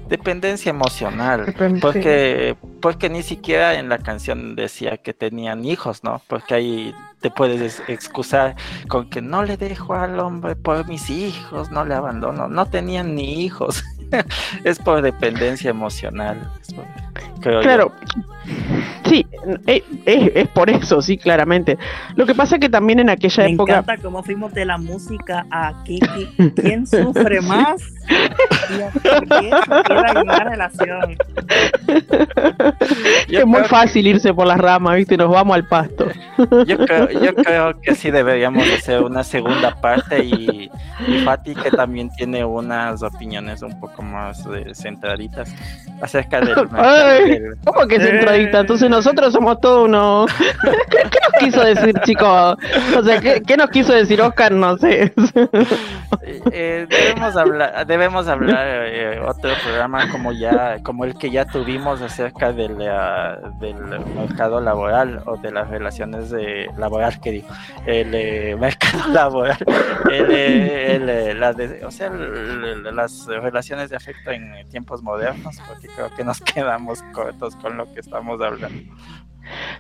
Dependencia 0.09 0.69
emocional. 0.69 1.45
Depende. 1.45 1.81
Porque, 1.81 2.55
porque 2.81 3.09
ni 3.09 3.23
siquiera 3.23 3.73
en 3.77 3.89
la 3.89 3.97
canción 3.97 4.55
decía 4.55 4.97
que 4.97 5.13
tenían 5.13 5.65
hijos, 5.65 6.03
¿no? 6.03 6.21
Porque 6.27 6.53
ahí 6.53 6.95
te 7.19 7.29
puedes 7.29 7.61
ex- 7.61 7.89
excusar 7.89 8.55
con 8.87 9.09
que 9.09 9.21
no 9.21 9.43
le 9.43 9.57
dejo 9.57 9.95
al 9.95 10.19
hombre 10.19 10.55
por 10.55 10.87
mis 10.87 11.09
hijos, 11.09 11.71
no 11.71 11.83
le 11.83 11.93
abandono. 11.93 12.47
No 12.47 12.65
tenían 12.67 13.15
ni 13.15 13.41
hijos. 13.43 13.83
es 14.63 14.79
por 14.79 15.01
dependencia 15.01 15.69
emocional. 15.69 16.49
es 16.61 16.73
por- 16.73 16.85
creo 17.41 17.61
yo. 17.61 17.61
Claro. 17.61 17.91
Sí, 19.05 19.25
eh, 19.67 19.83
es, 20.05 20.31
es 20.35 20.47
por 20.49 20.69
eso, 20.69 21.01
sí, 21.01 21.17
claramente. 21.17 21.77
Lo 22.15 22.25
que 22.25 22.33
pasa 22.35 22.55
es 22.55 22.61
que 22.61 22.69
también 22.69 22.99
en 22.99 23.09
aquella 23.09 23.43
Me 23.43 23.51
época... 23.51 23.73
encanta 23.79 23.97
cómo 24.01 24.23
fuimos 24.23 24.53
de 24.53 24.63
la 24.65 24.77
música 24.77 25.45
a 25.51 25.83
qué, 25.85 25.99
qué- 25.99 26.53
quién 26.53 26.87
sufre 26.87 27.41
más 27.41 27.81
y 28.69 28.81
a 28.81 30.21
una 30.21 30.39
relación. 30.45 31.17
Yo 33.29 33.39
es 33.39 33.45
muy 33.45 33.63
fácil 33.63 34.07
irse 34.07 34.33
por 34.33 34.47
las 34.47 34.57
ramas, 34.57 34.95
¿viste? 34.95 35.17
Nos 35.17 35.29
vamos 35.29 35.55
al 35.55 35.67
pasto. 35.67 36.07
Yo 36.65 36.77
creo, 36.77 37.09
yo 37.09 37.35
creo 37.35 37.79
que 37.81 37.95
sí 37.95 38.11
deberíamos 38.11 38.63
hacer 38.77 39.01
una 39.03 39.23
segunda 39.23 39.75
parte 39.79 40.23
y, 40.23 40.69
y 41.07 41.19
Fati 41.23 41.55
que 41.55 41.71
también 41.71 42.09
tiene 42.15 42.43
unas 42.45 43.03
opiniones 43.03 43.61
un 43.61 43.77
poco 43.79 43.96
eh, 44.01 44.73
centraditas 44.73 45.53
acerca 46.01 46.41
del 46.41 46.55
Ay, 46.73 47.29
del- 47.31 47.57
¿Cómo 47.65 47.87
que 47.87 47.99
centradita? 47.99 48.59
Entonces 48.59 48.89
nosotros 48.89 49.33
somos 49.33 49.59
todos 49.59 49.87
unos... 49.87 50.31
¿Qué, 50.89 50.97
qué 51.09 51.19
nos 51.23 51.33
quiso 51.39 51.63
decir, 51.63 51.93
chicos? 52.03 52.55
O 52.97 53.03
sea, 53.03 53.19
¿qué, 53.19 53.41
qué 53.45 53.57
nos 53.57 53.69
quiso 53.69 53.93
decir 53.93 54.21
Oscar? 54.21 54.51
No 54.51 54.77
sé. 54.77 55.13
Eh, 56.51 56.85
debemos 56.89 57.35
hablar, 57.37 57.87
debemos 57.87 58.27
hablar 58.27 58.65
eh, 58.67 59.19
otro 59.25 59.49
programa 59.63 60.09
como 60.11 60.33
ya, 60.33 60.77
como 60.83 61.05
el 61.05 61.17
que 61.17 61.29
ya 61.31 61.45
tuvimos 61.45 62.01
acerca 62.01 62.51
del, 62.51 62.75
eh, 62.81 63.37
del 63.61 63.75
mercado 64.15 64.59
laboral 64.59 65.21
o 65.25 65.37
de 65.37 65.51
las 65.51 65.69
relaciones 65.69 66.29
de 66.29 66.67
laboral 66.77 67.19
que 67.21 67.31
digo, 67.31 67.47
el 67.85 68.13
eh, 68.13 68.55
mercado 68.59 69.07
laboral, 69.13 69.57
el, 70.11 70.31
eh, 70.31 70.95
el, 70.95 71.09
eh, 71.09 71.33
la 71.33 71.53
de- 71.53 71.85
o 71.85 71.91
sea, 71.91 72.09
las 72.09 73.25
relaciones 73.27 73.86
de 73.89 73.95
afecto 73.95 74.31
en 74.31 74.67
tiempos 74.69 75.01
modernos, 75.01 75.57
porque 75.67 75.87
creo 75.87 76.09
que 76.15 76.23
nos 76.23 76.41
quedamos 76.41 77.01
cortos 77.13 77.55
con 77.55 77.77
lo 77.77 77.91
que 77.93 77.99
estamos 77.99 78.41
hablando. 78.41 78.93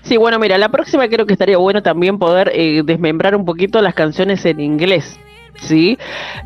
Sí, 0.01 0.17
bueno, 0.17 0.39
mira, 0.39 0.57
la 0.57 0.69
próxima 0.69 1.07
creo 1.07 1.25
que 1.25 1.33
estaría 1.33 1.57
bueno 1.57 1.81
también 1.83 2.19
poder 2.19 2.51
eh, 2.53 2.81
desmembrar 2.85 3.35
un 3.35 3.45
poquito 3.45 3.81
las 3.81 3.93
canciones 3.93 4.45
en 4.45 4.59
inglés. 4.59 5.19
¿Sí? 5.59 5.97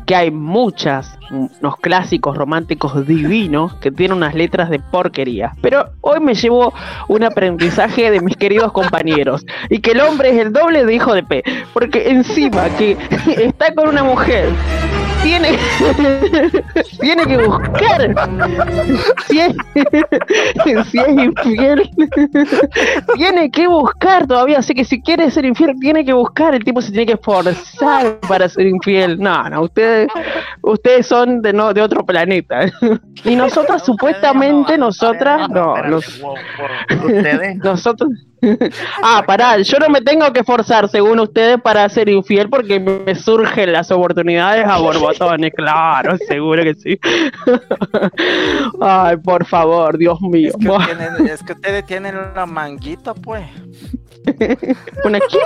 Que 0.06 0.16
hay 0.16 0.30
muchas, 0.30 1.18
unos 1.30 1.76
clásicos 1.76 2.34
románticos 2.34 3.06
divinos 3.06 3.74
que 3.74 3.90
tienen 3.90 4.16
unas 4.16 4.34
letras 4.34 4.70
de 4.70 4.78
porquería. 4.78 5.52
Pero 5.60 5.90
hoy 6.00 6.18
me 6.20 6.34
llevo 6.34 6.72
un 7.08 7.22
aprendizaje 7.22 8.10
de 8.10 8.20
mis 8.20 8.38
queridos 8.38 8.72
compañeros. 8.72 9.44
Y 9.68 9.80
que 9.80 9.90
el 9.90 10.00
hombre 10.00 10.30
es 10.30 10.38
el 10.38 10.50
doble 10.50 10.86
de 10.86 10.94
hijo 10.94 11.12
de 11.12 11.24
P. 11.24 11.44
Porque 11.74 12.08
encima 12.08 12.70
que 12.78 12.96
está 13.36 13.74
con 13.74 13.88
una 13.88 14.02
mujer, 14.02 14.48
tiene, 15.22 15.48
tiene 17.00 17.26
que 17.26 17.36
buscar 17.46 18.14
si 19.28 19.38
es, 19.40 19.54
si 20.90 20.98
es 20.98 21.08
infiel. 21.08 21.90
Tiene 23.16 23.50
que 23.50 23.66
buscar 23.68 24.26
todavía 24.26 24.58
así 24.58 24.74
que 24.74 24.84
si 24.84 25.00
quiere 25.00 25.30
ser 25.30 25.44
infiel 25.44 25.74
tiene 25.80 26.04
que 26.04 26.12
buscar. 26.12 26.54
El 26.54 26.64
tipo 26.64 26.80
se 26.80 26.90
tiene 26.90 27.06
que 27.06 27.12
esforzar 27.14 28.18
para 28.28 28.48
ser 28.48 28.66
infiel. 28.66 29.18
No 29.18 29.48
no 29.50 29.62
ustedes 29.62 30.08
ustedes 30.62 31.06
son 31.06 31.42
de 31.42 31.52
no 31.52 31.72
de 31.72 31.82
otro 31.82 32.04
planeta. 32.04 32.60
Y 33.24 33.36
nosotras 33.36 33.84
supuestamente 33.84 34.76
nosotras 34.78 35.48
no 35.50 35.76
nos- 35.76 36.22
Ustedes. 37.04 37.56
nosotros 37.58 38.10
ah 39.02 39.22
pará 39.26 39.58
yo 39.58 39.78
no 39.78 39.88
me 39.88 40.00
tengo 40.00 40.32
que 40.32 40.40
esforzar 40.40 40.88
según 40.88 41.20
ustedes 41.20 41.60
para 41.60 41.88
ser 41.88 42.08
infiel 42.08 42.48
porque 42.50 42.80
me 42.80 43.14
surgen 43.14 43.72
las 43.72 43.90
oportunidades 43.90 44.66
a 44.66 44.78
borbotones 44.78 45.52
claro 45.54 46.16
seguro 46.28 46.62
que 46.64 46.74
sí 46.74 46.98
ay 48.80 49.16
por 49.18 49.44
favor 49.46 49.96
Dios 49.98 50.20
mío 50.20 50.48
Es 50.50 50.56
que, 50.56 50.68
tienen- 50.94 51.26
es 51.28 51.42
que 51.42 51.52
ustedes 51.52 51.86
tienen 51.86 52.14
los 52.34 52.48
manguitos, 52.50 53.16
pues. 53.22 53.44
¿Una 55.04 55.18
qué? 55.20 55.38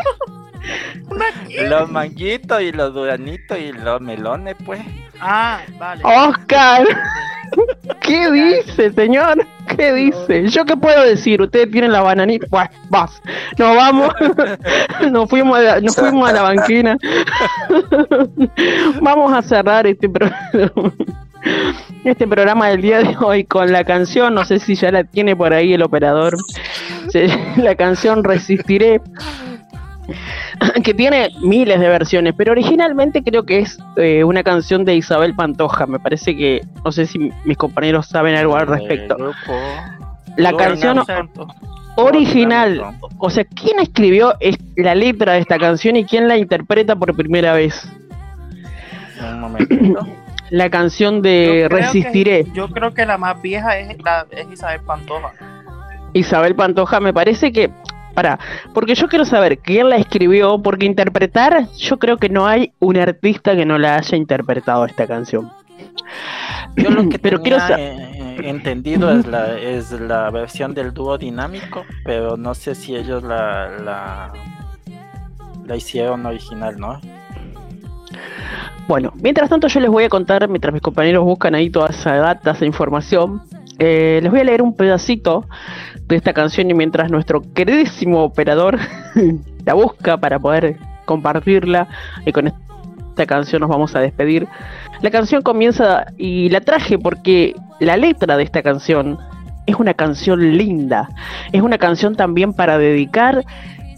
Los 1.69 1.91
manguitos 1.91 2.63
y 2.63 2.73
los 2.73 2.93
duranitos 2.95 3.59
y 3.59 3.73
los 3.73 4.01
melones, 4.01 4.57
pues. 4.65 4.81
Ah, 5.21 5.61
vale. 5.79 6.03
Oscar, 6.05 6.87
¿qué 8.01 8.31
dice, 8.31 8.93
señor? 8.93 9.47
¿Qué 9.77 9.93
dice? 9.93 10.49
¿Yo 10.49 10.65
qué 10.65 10.77
puedo 10.77 11.03
decir? 11.03 11.41
Ustedes 11.43 11.71
tienen 11.71 11.93
la 11.93 12.03
bananita. 12.03 12.47
Bueno, 12.51 12.71
vas. 12.89 13.23
Nos 13.59 13.77
vamos. 13.77 14.13
Nos 15.11 15.29
fuimos 15.29 15.59
a 15.59 15.63
la, 15.63 15.81
nos 15.81 15.97
fuimos 15.97 16.29
a 16.29 16.33
la 16.33 16.43
banquina. 16.43 16.97
Vamos 19.01 19.33
a 19.33 19.43
cerrar 19.43 19.87
este 19.87 20.09
programa. 20.09 20.93
Este 22.05 22.27
programa 22.27 22.69
del 22.69 22.83
día 22.83 22.99
de 22.99 23.17
hoy 23.21 23.45
con 23.45 23.71
la 23.73 23.85
canción, 23.85 24.35
no 24.35 24.45
sé 24.45 24.59
si 24.59 24.75
ya 24.75 24.91
la 24.91 25.05
tiene 25.05 25.37
por 25.37 25.53
ahí 25.53 25.73
el 25.75 25.83
operador, 25.83 26.37
la 27.57 27.75
canción 27.75 28.25
Resistiré, 28.25 29.01
que 30.85 30.95
tiene 30.95 31.31
miles 31.41 31.81
de 31.81 31.89
versiones, 31.89 32.35
pero 32.37 32.53
originalmente 32.53 33.23
creo 33.23 33.45
que 33.45 33.59
es 33.61 33.79
eh, 33.97 34.25
una 34.25 34.43
canción 34.43 34.85
de 34.85 34.95
Isabel 34.97 35.35
Pantoja. 35.35 35.87
Me 35.87 35.99
parece 35.99 36.37
que, 36.37 36.63
no 36.85 36.93
sé 36.93 37.07
si 37.07 37.31
mis 37.45 37.57
compañeros 37.57 38.07
saben 38.07 38.35
algo 38.37 38.57
al 38.57 38.67
respecto. 38.67 39.17
La 40.37 40.53
canción 40.57 41.03
original, 41.97 42.83
o 43.19 43.31
sea, 43.31 43.45
¿quién 43.45 43.79
escribió 43.81 44.35
es- 44.41 44.59
la 44.77 44.95
letra 44.95 45.33
de 45.35 45.39
esta 45.41 45.59
canción 45.59 45.97
y 45.97 46.05
quién 46.05 46.29
la 46.29 46.37
interpreta 46.37 46.95
por 46.95 47.15
primera 47.17 47.55
vez? 47.55 47.91
Un. 49.21 49.97
La 50.51 50.71
canción 50.71 51.23
de 51.23 51.63
Yo 51.63 51.77
Resistiré. 51.77 52.45
que- 52.45 52.53
yo 52.53 52.69
creo 52.69 52.95
que 52.95 53.05
la 53.05 53.19
más 53.19 53.43
vieja 53.43 53.79
es, 53.81 54.01
la, 54.05 54.27
es 54.31 54.47
Isabel 54.53 54.81
Pantoja. 54.87 55.33
Isabel 56.13 56.55
Pantoja, 56.55 57.01
me 57.01 57.13
parece 57.13 57.51
que. 57.51 57.69
Porque 58.73 58.95
yo 58.95 59.09
quiero 59.09 59.25
saber 59.25 59.59
quién 59.59 59.91
la 59.91 59.97
escribió, 59.97 60.61
porque 60.63 60.87
interpretar, 60.87 61.69
yo 61.77 61.99
creo 61.99 62.17
que 62.17 62.29
no 62.29 62.47
hay 62.47 62.73
un 62.79 62.97
artista 62.97 63.55
que 63.55 63.65
no 63.65 63.79
la 63.79 63.97
haya 63.97 64.17
interpretado 64.17 64.85
esta 64.85 65.07
canción. 65.07 65.51
Yo 66.77 66.91
lo 66.91 67.09
que 67.09 67.19
Pero 67.23 67.41
tenía, 67.41 67.77
eh, 67.79 68.27
entendido 68.45 69.11
es 69.11 69.27
la, 69.27 69.59
es 69.59 69.93
la 69.93 70.31
versión 70.31 70.75
del 70.75 70.93
dúo 70.93 71.19
dinámico, 71.19 71.85
pero 72.05 72.37
no 72.37 72.55
sé 72.55 72.75
si 72.75 72.95
ellos 72.95 73.23
la, 73.23 73.69
la, 73.83 74.33
la 75.67 75.77
hicieron 75.77 76.25
original, 76.27 76.79
¿no? 76.79 77.01
Bueno, 78.89 79.13
mientras 79.21 79.51
tanto 79.51 79.67
yo 79.67 79.81
les 79.81 79.91
voy 79.91 80.05
a 80.05 80.09
contar, 80.09 80.49
mientras 80.49 80.73
mis 80.73 80.83
compañeros 80.83 81.25
buscan 81.25 81.55
ahí 81.55 81.71
toda 81.71 81.89
esa 81.89 82.15
data, 82.15 82.53
esa 82.53 82.65
información, 82.65 83.43
eh, 83.79 84.21
les 84.23 84.31
voy 84.31 84.41
a 84.41 84.45
leer 84.45 84.63
un 84.63 84.77
pedacito 84.77 85.45
de 86.09 86.17
esta 86.17 86.33
canción 86.33 86.71
y 86.71 86.75
mientras 86.75 87.11
nuestro 87.11 87.43
queridísimo 87.53 88.23
operador 88.23 88.79
la 89.65 89.75
busca 89.75 90.17
para 90.17 90.39
poder 90.39 90.77
compartirla 91.05 91.89
y 92.25 92.33
con 92.33 92.49
esta 92.49 93.27
canción 93.27 93.61
nos 93.61 93.71
vamos 93.71 93.95
a 93.97 94.01
despedir. 94.01 94.47
La 95.03 95.11
canción 95.11 95.43
comienza 95.43 96.07
y 96.17 96.49
la 96.51 96.61
traje 96.61 96.99
porque 96.99 97.55
la 97.81 97.97
letra 97.97 98.37
de 98.37 98.45
esta 98.45 98.63
canción 98.63 99.19
es 99.67 99.77
una 99.77 99.95
canción 99.95 100.57
linda, 100.57 101.09
es 101.53 101.61
una 101.61 101.79
canción 101.79 102.15
también 102.15 102.53
para 102.53 102.79
dedicar, 102.79 103.45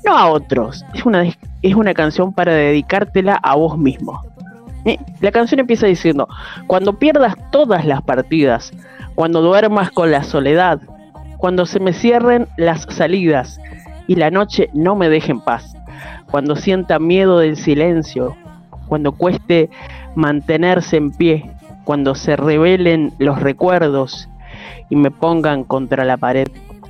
no 0.05 0.16
a 0.16 0.28
otros, 0.30 0.85
es 0.94 1.05
una, 1.05 1.24
es 1.62 1.74
una 1.74 1.93
canción 1.93 2.32
para 2.32 2.55
dedicártela 2.55 3.39
a 3.43 3.55
vos 3.55 3.76
mismo. 3.76 4.22
Eh, 4.86 4.98
La 5.20 5.30
canción 5.30 5.60
empieza 5.60 5.86
diciendo, 5.86 6.26
cuando 6.66 6.98
pierdas 6.98 7.35
todas 7.52 7.85
las 7.85 8.02
partidas, 8.02 8.72
cuando 9.14 9.43
duermas 9.43 9.90
con 9.90 10.10
la 10.10 10.22
soledad, 10.22 10.80
cuando 11.39 11.66
se 11.66 11.81
me 11.81 11.93
cierren 11.93 12.48
las 12.56 12.82
salidas 12.90 13.60
y 14.06 14.16
la 14.16 14.31
noche 14.31 14.69
no 14.74 14.97
me 14.97 15.09
deje 15.09 15.32
en 15.32 15.40
paz, 15.40 15.77
cuando 16.31 16.56
sienta 16.56 16.98
miedo 16.98 17.39
del 17.39 17.56
silencio, 17.56 18.36
cuando 18.89 19.12
cueste 19.12 19.70
mantenerse 20.15 20.97
en 20.97 21.10
pie, 21.10 21.51
cuando 21.85 22.15
se 22.15 22.36
revelen 22.36 23.12
los 23.19 23.40
recuerdos 23.40 24.28
y 24.90 24.97
me 24.97 25.10
pongan 25.10 25.65
contra 25.65 26.05
la 26.05 26.16
pared, 26.16 26.48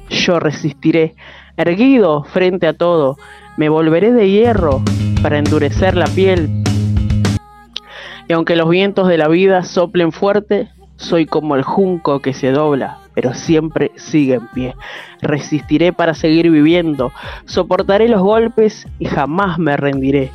yo 0.08 0.40
resistiré, 0.40 1.14
erguido 1.56 2.24
frente 2.24 2.66
a 2.66 2.72
todo, 2.72 3.16
me 3.56 3.68
volveré 3.68 4.12
de 4.12 4.30
hierro 4.30 4.82
para 5.22 5.38
endurecer 5.38 5.96
la 5.96 6.06
piel. 6.06 6.64
Y 8.28 8.32
aunque 8.32 8.56
los 8.56 8.68
vientos 8.68 9.08
de 9.08 9.18
la 9.18 9.28
vida 9.28 9.64
soplen 9.64 10.12
fuerte, 10.12 10.68
soy 10.98 11.26
como 11.26 11.54
el 11.54 11.62
junco 11.62 12.20
que 12.20 12.34
se 12.34 12.50
dobla, 12.50 12.98
pero 13.14 13.32
siempre 13.32 13.92
sigue 13.96 14.34
en 14.34 14.48
pie. 14.48 14.74
Resistiré 15.22 15.92
para 15.92 16.12
seguir 16.12 16.50
viviendo, 16.50 17.12
soportaré 17.46 18.08
los 18.08 18.20
golpes 18.20 18.86
y 18.98 19.06
jamás 19.06 19.58
me 19.58 19.76
rendiré. 19.76 20.30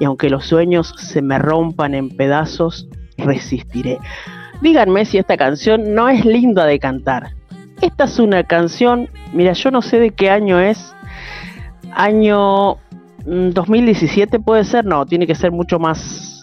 Y 0.00 0.04
aunque 0.04 0.28
los 0.28 0.44
sueños 0.44 0.92
se 0.98 1.22
me 1.22 1.38
rompan 1.38 1.94
en 1.94 2.10
pedazos, 2.10 2.88
resistiré. 3.16 3.98
Díganme 4.60 5.04
si 5.04 5.18
esta 5.18 5.36
canción 5.36 5.94
no 5.94 6.08
es 6.08 6.24
linda 6.24 6.66
de 6.66 6.80
cantar. 6.80 7.30
Esta 7.80 8.04
es 8.04 8.18
una 8.18 8.42
canción, 8.42 9.08
mira, 9.32 9.52
yo 9.52 9.70
no 9.70 9.82
sé 9.82 10.00
de 10.00 10.10
qué 10.10 10.30
año 10.30 10.58
es. 10.58 10.94
Año 11.92 12.74
mm, 13.24 13.50
2017 13.50 14.40
puede 14.40 14.64
ser, 14.64 14.84
no, 14.84 15.06
tiene 15.06 15.28
que 15.28 15.36
ser 15.36 15.52
mucho 15.52 15.78
más 15.78 16.42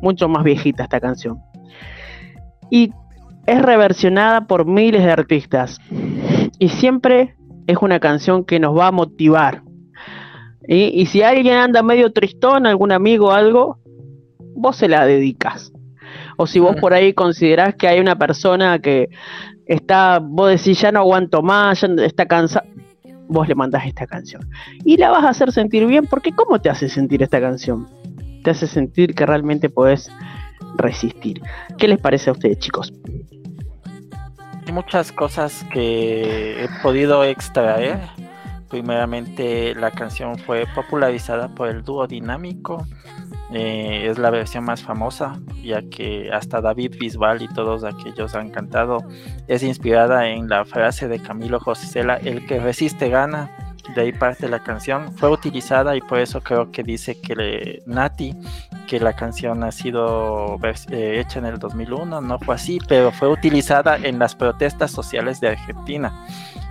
mucho 0.00 0.28
más 0.28 0.42
viejita 0.42 0.82
esta 0.82 0.98
canción. 0.98 1.40
Y 2.72 2.90
es 3.46 3.60
reversionada 3.60 4.46
por 4.46 4.64
miles 4.64 5.04
de 5.04 5.12
artistas. 5.12 5.78
Y 6.58 6.70
siempre 6.70 7.36
es 7.66 7.76
una 7.82 8.00
canción 8.00 8.46
que 8.46 8.58
nos 8.58 8.74
va 8.74 8.86
a 8.86 8.92
motivar. 8.92 9.62
Y, 10.66 10.84
y 10.98 11.04
si 11.04 11.22
alguien 11.22 11.56
anda 11.56 11.82
medio 11.82 12.14
tristón, 12.14 12.66
algún 12.66 12.90
amigo 12.90 13.26
o 13.26 13.32
algo, 13.32 13.78
vos 14.54 14.76
se 14.76 14.88
la 14.88 15.04
dedicas. 15.04 15.70
O 16.38 16.46
si 16.46 16.60
vos 16.60 16.74
por 16.76 16.94
ahí 16.94 17.12
considerás 17.12 17.74
que 17.74 17.88
hay 17.88 18.00
una 18.00 18.16
persona 18.16 18.78
que 18.78 19.10
está, 19.66 20.18
vos 20.18 20.48
decís, 20.48 20.80
ya 20.80 20.92
no 20.92 21.00
aguanto 21.00 21.42
más, 21.42 21.82
ya 21.82 21.88
está 21.98 22.24
cansado, 22.24 22.66
vos 23.28 23.46
le 23.48 23.54
mandás 23.54 23.86
esta 23.86 24.06
canción. 24.06 24.48
Y 24.82 24.96
la 24.96 25.10
vas 25.10 25.24
a 25.24 25.28
hacer 25.28 25.52
sentir 25.52 25.86
bien, 25.86 26.06
porque 26.06 26.32
¿cómo 26.32 26.58
te 26.58 26.70
hace 26.70 26.88
sentir 26.88 27.22
esta 27.22 27.38
canción? 27.38 27.86
Te 28.42 28.50
hace 28.50 28.66
sentir 28.66 29.14
que 29.14 29.26
realmente 29.26 29.68
podés 29.68 30.10
resistir. 30.76 31.42
¿Qué 31.78 31.88
les 31.88 32.00
parece 32.00 32.30
a 32.30 32.32
ustedes, 32.32 32.58
chicos? 32.58 32.92
Hay 34.66 34.72
muchas 34.72 35.12
cosas 35.12 35.64
que 35.72 36.64
he 36.64 36.68
podido 36.82 37.24
extraer. 37.24 37.98
Primeramente, 38.68 39.74
la 39.74 39.90
canción 39.90 40.38
fue 40.38 40.66
popularizada 40.74 41.48
por 41.48 41.68
el 41.68 41.82
dúo 41.82 42.06
dinámico. 42.06 42.86
Eh, 43.52 44.08
es 44.08 44.18
la 44.18 44.30
versión 44.30 44.64
más 44.64 44.82
famosa, 44.82 45.38
ya 45.62 45.82
que 45.82 46.30
hasta 46.32 46.62
David 46.62 46.94
Bisbal 46.98 47.42
y 47.42 47.48
todos 47.48 47.84
aquellos 47.84 48.34
han 48.34 48.50
cantado. 48.50 48.98
Es 49.46 49.62
inspirada 49.62 50.28
en 50.28 50.48
la 50.48 50.64
frase 50.64 51.06
de 51.08 51.18
Camilo 51.20 51.60
José 51.60 51.86
Cela, 51.86 52.16
el 52.16 52.46
que 52.46 52.60
resiste 52.60 53.10
gana. 53.10 53.71
De 53.94 54.02
ahí 54.02 54.12
parte 54.12 54.48
la 54.48 54.60
canción. 54.62 55.12
Fue 55.14 55.28
utilizada 55.30 55.96
y 55.96 56.00
por 56.00 56.18
eso 56.20 56.40
creo 56.40 56.70
que 56.70 56.82
dice 56.82 57.20
que 57.20 57.34
le- 57.34 57.82
Nati 57.86 58.34
que 58.86 59.00
la 59.00 59.12
canción 59.14 59.64
ha 59.64 59.72
sido 59.72 60.58
eh, 60.90 61.20
hecha 61.20 61.38
en 61.38 61.46
el 61.46 61.58
2001. 61.58 62.20
No 62.20 62.38
fue 62.38 62.54
así, 62.54 62.78
pero 62.88 63.10
fue 63.10 63.28
utilizada 63.28 63.96
en 63.96 64.18
las 64.18 64.34
protestas 64.34 64.90
sociales 64.90 65.40
de 65.40 65.48
Argentina 65.48 66.12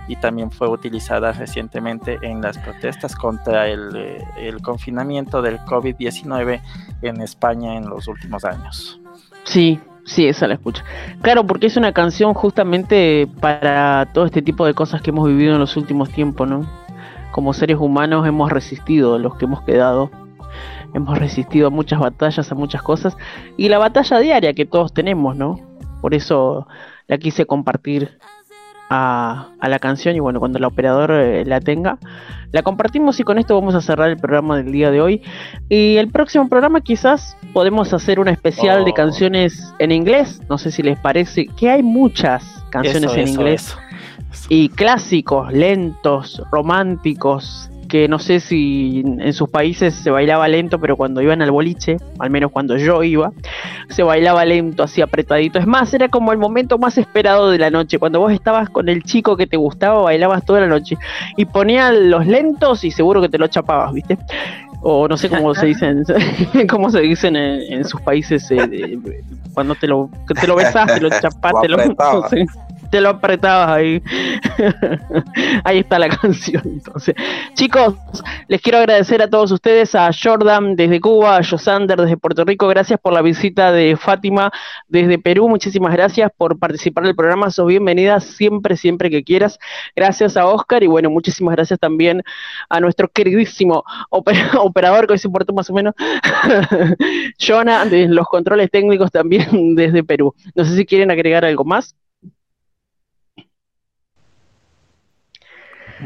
y 0.08 0.16
también 0.16 0.50
fue 0.50 0.68
utilizada 0.68 1.32
recientemente 1.32 2.18
en 2.22 2.40
las 2.42 2.58
protestas 2.58 3.14
contra 3.14 3.68
el, 3.68 3.90
eh, 3.94 4.56
confinamiento 4.62 5.42
del 5.42 5.58
COVID-19 5.60 6.60
en 7.02 7.20
España 7.20 7.76
en 7.76 7.88
los 7.88 8.08
últimos 8.08 8.44
años. 8.44 9.00
Sí, 9.44 9.80
sí, 10.04 10.26
esa 10.26 10.46
la 10.48 10.54
escucho. 10.54 10.82
Claro, 11.22 11.46
porque 11.46 11.66
es 11.66 11.76
una 11.76 11.92
canción 11.92 12.34
justamente 12.34 13.28
para 13.40 14.08
todo 14.12 14.24
este 14.26 14.42
tipo 14.42 14.64
de 14.66 14.74
cosas 14.74 15.02
que 15.02 15.10
hemos 15.10 15.26
vivido 15.28 15.54
en 15.54 15.60
los 15.60 15.76
últimos 15.76 16.10
tiempos, 16.10 16.48
¿no? 16.48 16.81
Como 17.32 17.52
seres 17.52 17.78
humanos 17.78 18.26
hemos 18.26 18.50
resistido, 18.52 19.18
los 19.18 19.34
que 19.36 19.46
hemos 19.46 19.62
quedado. 19.62 20.10
Hemos 20.94 21.18
resistido 21.18 21.68
a 21.68 21.70
muchas 21.70 21.98
batallas, 21.98 22.52
a 22.52 22.54
muchas 22.54 22.82
cosas. 22.82 23.16
Y 23.56 23.68
la 23.68 23.78
batalla 23.78 24.18
diaria 24.18 24.52
que 24.52 24.66
todos 24.66 24.92
tenemos, 24.92 25.34
¿no? 25.36 25.58
Por 26.00 26.14
eso 26.14 26.66
la 27.08 27.16
quise 27.18 27.46
compartir 27.46 28.18
a, 28.90 29.48
a 29.58 29.68
la 29.70 29.78
canción 29.78 30.14
y 30.16 30.20
bueno, 30.20 30.38
cuando 30.38 30.58
el 30.58 30.64
operador 30.64 31.12
eh, 31.12 31.44
la 31.46 31.60
tenga, 31.60 31.98
la 32.50 32.62
compartimos 32.62 33.18
y 33.20 33.22
con 33.22 33.38
esto 33.38 33.54
vamos 33.54 33.74
a 33.74 33.80
cerrar 33.80 34.10
el 34.10 34.18
programa 34.18 34.58
del 34.58 34.70
día 34.70 34.90
de 34.90 35.00
hoy. 35.00 35.22
Y 35.70 35.96
el 35.96 36.08
próximo 36.10 36.48
programa 36.50 36.82
quizás 36.82 37.36
podemos 37.54 37.94
hacer 37.94 38.20
un 38.20 38.28
especial 38.28 38.84
de 38.84 38.90
Oh. 38.90 38.94
canciones 38.94 39.72
en 39.78 39.92
inglés, 39.92 40.42
no 40.50 40.58
sé 40.58 40.70
si 40.70 40.82
les 40.82 40.98
parece, 40.98 41.46
que 41.46 41.70
hay 41.70 41.82
muchas 41.82 42.44
canciones 42.68 43.04
Eso, 43.04 43.14
en 43.14 43.20
eso, 43.20 43.32
inglés 43.32 43.62
eso. 43.68 43.78
y 44.48 44.68
clásicos, 44.68 45.52
lentos, 45.52 46.42
románticos, 46.50 47.68
que 47.88 48.08
no 48.08 48.18
sé 48.18 48.40
si 48.40 49.02
en 49.04 49.34
sus 49.34 49.50
países 49.50 49.94
se 49.94 50.10
bailaba 50.10 50.48
lento, 50.48 50.78
pero 50.78 50.96
cuando 50.96 51.20
iban 51.20 51.42
al 51.42 51.50
boliche, 51.50 51.98
al 52.18 52.30
menos 52.30 52.50
cuando 52.50 52.78
yo 52.78 53.02
iba, 53.02 53.32
se 53.90 54.02
bailaba 54.02 54.46
lento, 54.46 54.82
así 54.82 55.02
apretadito. 55.02 55.58
Es 55.58 55.66
más, 55.66 55.92
era 55.92 56.08
como 56.08 56.32
el 56.32 56.38
momento 56.38 56.78
más 56.78 56.96
esperado 56.96 57.50
de 57.50 57.58
la 57.58 57.68
noche, 57.68 57.98
cuando 57.98 58.18
vos 58.18 58.32
estabas 58.32 58.70
con 58.70 58.88
el 58.88 59.02
chico 59.02 59.36
que 59.36 59.46
te 59.46 59.58
gustaba, 59.58 60.00
bailabas 60.00 60.42
toda 60.46 60.60
la 60.60 60.68
noche 60.68 60.96
y 61.36 61.44
ponían 61.44 62.08
los 62.08 62.26
lentos 62.26 62.82
y 62.84 62.90
seguro 62.90 63.20
que 63.20 63.28
te 63.28 63.36
lo 63.36 63.46
chapabas, 63.48 63.92
¿viste? 63.92 64.16
O 64.80 65.06
no 65.06 65.18
sé 65.18 65.28
cómo 65.28 65.54
se 65.54 65.66
dicen, 65.66 66.02
cómo 66.70 66.88
se 66.88 67.00
dicen 67.00 67.36
en, 67.36 67.74
en 67.74 67.84
sus 67.84 68.00
países 68.00 68.50
eh, 68.50 68.66
de- 68.66 69.22
cuando 69.52 69.74
te 69.74 69.86
lo, 69.86 70.08
te 70.40 70.46
lo 70.46 70.56
besás, 70.56 70.94
te 70.94 71.00
lo 71.00 71.10
chapás, 71.20 71.52
te 71.60 71.68
lo, 71.68 71.76
te 72.92 73.00
lo 73.00 73.08
apretabas 73.08 73.70
ahí. 73.70 74.02
ahí 75.64 75.78
está 75.78 75.98
la 75.98 76.08
canción. 76.20 76.62
Entonces, 76.66 77.14
chicos, 77.54 77.94
les 78.48 78.60
quiero 78.60 78.78
agradecer 78.78 79.22
a 79.22 79.30
todos 79.30 79.50
ustedes, 79.50 79.94
a 79.94 80.10
Jordan 80.12 80.76
desde 80.76 81.00
Cuba, 81.00 81.38
a 81.38 81.42
Josander 81.42 81.98
desde 81.98 82.18
Puerto 82.18 82.44
Rico, 82.44 82.68
gracias 82.68 83.00
por 83.00 83.14
la 83.14 83.22
visita 83.22 83.72
de 83.72 83.96
Fátima 83.96 84.52
desde 84.88 85.18
Perú, 85.18 85.48
muchísimas 85.48 85.94
gracias 85.94 86.30
por 86.36 86.58
participar 86.58 87.04
del 87.04 87.16
programa, 87.16 87.50
sos 87.50 87.66
bienvenida 87.66 88.20
siempre, 88.20 88.76
siempre 88.76 89.08
que 89.08 89.24
quieras. 89.24 89.58
Gracias 89.96 90.36
a 90.36 90.44
Oscar 90.46 90.82
y 90.82 90.86
bueno, 90.86 91.08
muchísimas 91.08 91.56
gracias 91.56 91.78
también 91.80 92.22
a 92.68 92.78
nuestro 92.78 93.08
queridísimo 93.08 93.84
oper- 94.10 94.50
operador 94.60 95.06
que 95.06 95.14
hoy 95.14 95.18
se 95.18 95.30
portó 95.30 95.54
más 95.54 95.70
o 95.70 95.72
menos, 95.72 95.94
Jonah, 97.38 97.86
de 97.86 98.06
los 98.08 98.26
controles 98.26 98.70
técnicos 98.70 99.10
también 99.10 99.74
desde 99.76 100.04
Perú. 100.04 100.34
No 100.54 100.64
sé 100.66 100.76
si 100.76 100.84
quieren 100.84 101.10
agregar 101.10 101.46
algo 101.46 101.64
más. 101.64 101.96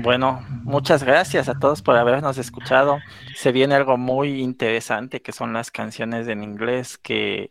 Bueno, 0.03 0.45
muchas 0.63 1.03
gracias 1.03 1.49
a 1.49 1.59
todos 1.59 1.83
por 1.83 1.97
habernos 1.97 2.39
escuchado. 2.39 2.99
Se 3.35 3.53
viene 3.53 3.75
algo 3.75 3.97
muy 3.97 4.43
interesante 4.43 5.23
que 5.23 5.33
son 5.33 5.53
las 5.53 5.71
canciones 5.71 6.29
en 6.29 6.43
inglés 6.43 6.99
que 6.99 7.51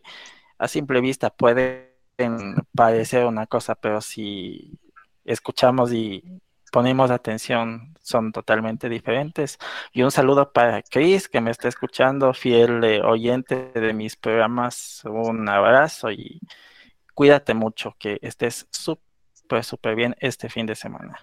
a 0.58 0.68
simple 0.68 1.00
vista 1.00 1.30
pueden 1.30 1.90
parecer 2.74 3.26
una 3.26 3.46
cosa, 3.46 3.74
pero 3.74 4.00
si 4.00 4.78
escuchamos 5.24 5.92
y 5.92 6.40
ponemos 6.72 7.10
atención 7.10 7.94
son 8.02 8.32
totalmente 8.32 8.88
diferentes. 8.88 9.58
Y 9.92 10.02
un 10.02 10.10
saludo 10.10 10.52
para 10.52 10.82
Chris 10.82 11.28
que 11.28 11.40
me 11.40 11.50
está 11.50 11.68
escuchando, 11.68 12.32
fiel 12.32 12.84
oyente 13.04 13.72
de 13.74 13.92
mis 13.92 14.16
programas. 14.16 15.02
Un 15.04 15.48
abrazo 15.48 16.10
y 16.12 16.40
cuídate 17.14 17.54
mucho, 17.54 17.96
que 17.98 18.18
estés 18.22 18.68
súper, 18.70 19.64
súper 19.64 19.96
bien 19.96 20.16
este 20.20 20.48
fin 20.48 20.66
de 20.66 20.76
semana. 20.76 21.18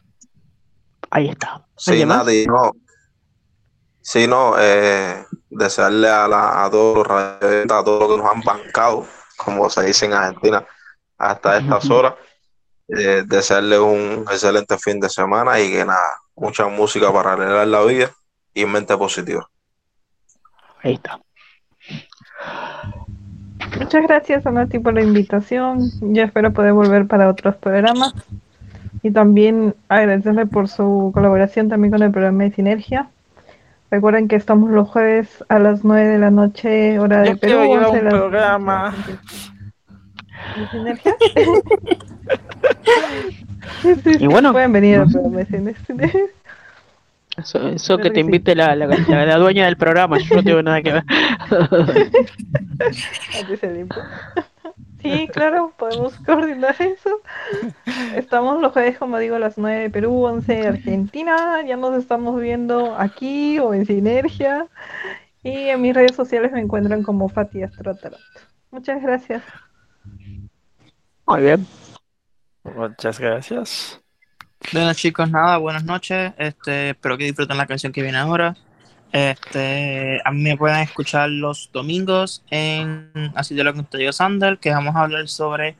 Ahí 1.15 1.29
está. 1.29 1.63
Sí, 1.77 2.03
nadie, 2.07 2.47
no. 2.47 2.71
Sí, 4.01 4.25
no, 4.27 4.55
eh, 4.57 5.23
desearle 5.47 6.09
a, 6.09 6.27
la, 6.27 6.65
a 6.65 6.71
todos 6.71 7.07
los 7.07 7.07
a 7.07 7.83
todos 7.83 7.99
los 7.99 8.17
que 8.17 8.23
nos 8.23 8.33
han 8.33 8.41
bancado, 8.41 9.05
como 9.37 9.69
se 9.69 9.83
dice 9.83 10.07
en 10.07 10.13
Argentina, 10.13 10.65
hasta 11.19 11.59
estas 11.59 11.87
horas, 11.91 12.15
eh, 12.87 13.23
desearle 13.27 13.77
un 13.79 14.25
excelente 14.27 14.75
fin 14.79 14.99
de 14.99 15.07
semana 15.07 15.59
y 15.59 15.71
que 15.71 15.85
nada, 15.85 16.17
mucha 16.35 16.67
música 16.67 17.13
para 17.13 17.33
arreglar 17.33 17.67
la 17.67 17.83
vida 17.83 18.11
y 18.55 18.65
mente 18.65 18.97
positiva. 18.97 19.47
Ahí 20.81 20.95
está. 20.95 21.21
Muchas 23.79 24.01
gracias 24.01 24.47
a 24.47 24.51
Nati 24.51 24.79
por 24.79 24.95
la 24.95 25.03
invitación. 25.03 25.91
Yo 26.01 26.23
espero 26.23 26.51
poder 26.51 26.73
volver 26.73 27.05
para 27.07 27.29
otros 27.29 27.55
programas. 27.57 28.15
Y 29.01 29.11
también 29.11 29.73
agradecerle 29.89 30.45
por 30.45 30.67
su 30.69 31.11
colaboración 31.13 31.67
también 31.69 31.91
con 31.91 32.01
el 32.03 32.11
programa 32.11 32.43
de 32.43 32.51
Sinergia. 32.51 33.07
Recuerden 33.91 34.27
que 34.27 34.35
estamos 34.35 34.69
los 34.71 34.87
jueves 34.89 35.43
a 35.49 35.59
las 35.59 35.83
9 35.83 36.07
de 36.07 36.19
la 36.19 36.31
noche, 36.31 36.99
hora 36.99 37.21
de 37.21 37.29
Yo 37.29 37.37
Perú. 37.37 37.59
quiero 37.59 37.65
ir 37.65 37.79
a 37.83 37.87
11 37.89 37.93
de 37.93 37.99
un 37.99 38.05
la- 38.05 38.11
programa. 38.19 38.93
¿De 40.57 40.67
Sinergia? 40.69 41.15
Sí, 43.81 43.95
sí, 44.03 44.13
sí, 44.15 44.27
bueno. 44.27 44.51
pueden 44.51 44.73
venir 44.73 44.97
al 44.99 45.09
programa 45.09 45.37
de 45.39 45.45
Sinergia. 45.45 46.25
Eso, 47.37 47.69
eso 47.69 47.97
que 47.97 48.11
te 48.11 48.19
invite 48.19 48.55
la, 48.55 48.75
la, 48.75 48.87
la- 48.87 49.25
la 49.25 49.37
dueña 49.37 49.65
del 49.65 49.77
programa, 49.77 50.17
yo 50.19 50.35
no 50.35 50.43
tengo 50.43 50.61
nada 50.61 50.81
que 50.81 50.91
ver. 50.93 51.03
Sí, 55.03 55.27
claro, 55.27 55.73
podemos 55.77 56.15
coordinar 56.25 56.75
eso. 56.79 57.21
Estamos 58.15 58.61
los 58.61 58.71
jueves, 58.71 58.97
como 58.97 59.19
digo, 59.19 59.35
a 59.35 59.39
las 59.39 59.57
9 59.57 59.81
de 59.81 59.89
Perú, 59.89 60.23
11 60.23 60.53
de 60.53 60.67
Argentina. 60.67 61.61
Ya 61.67 61.75
nos 61.75 61.95
estamos 61.97 62.39
viendo 62.39 62.95
aquí 62.95 63.59
o 63.59 63.73
en 63.73 63.85
Sinergia. 63.85 64.67
Y 65.43 65.67
en 65.67 65.81
mis 65.81 65.93
redes 65.93 66.15
sociales 66.15 66.53
me 66.53 66.61
encuentran 66.61 67.03
como 67.03 67.27
Fati 67.27 67.63
Astro 67.63 67.95
Tarot. 67.95 68.19
Muchas 68.71 69.01
gracias. 69.01 69.43
Muy 71.27 71.41
bien. 71.41 71.67
Muchas 72.63 73.19
gracias. 73.19 73.99
Bueno 74.71 74.93
chicos, 74.93 75.29
nada, 75.29 75.57
buenas 75.57 75.83
noches. 75.83 76.33
Este, 76.37 76.91
espero 76.91 77.17
que 77.17 77.25
disfruten 77.25 77.57
la 77.57 77.67
canción 77.67 77.91
que 77.91 78.01
viene 78.01 78.17
ahora. 78.17 78.55
Este, 79.13 80.19
a 80.25 80.31
mí 80.31 80.41
me 80.41 80.57
pueden 80.57 80.79
escuchar 80.79 81.29
los 81.29 81.69
domingos 81.71 82.43
en 82.49 83.11
Así 83.35 83.53
de 83.53 83.63
lo 83.63 83.71
que 83.71 83.83
te 83.83 83.99
digo 83.99 84.11
Sandal, 84.11 84.59
que 84.59 84.71
vamos 84.71 84.95
a 84.95 85.01
hablar 85.01 85.27
sobre 85.27 85.75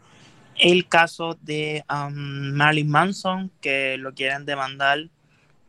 el 0.59 0.87
caso 0.87 1.35
de 1.41 1.83
um, 1.89 2.51
Marilyn 2.53 2.91
Manson, 2.91 3.51
que 3.59 3.97
lo 3.97 4.13
quieren 4.13 4.45
demandar 4.45 5.09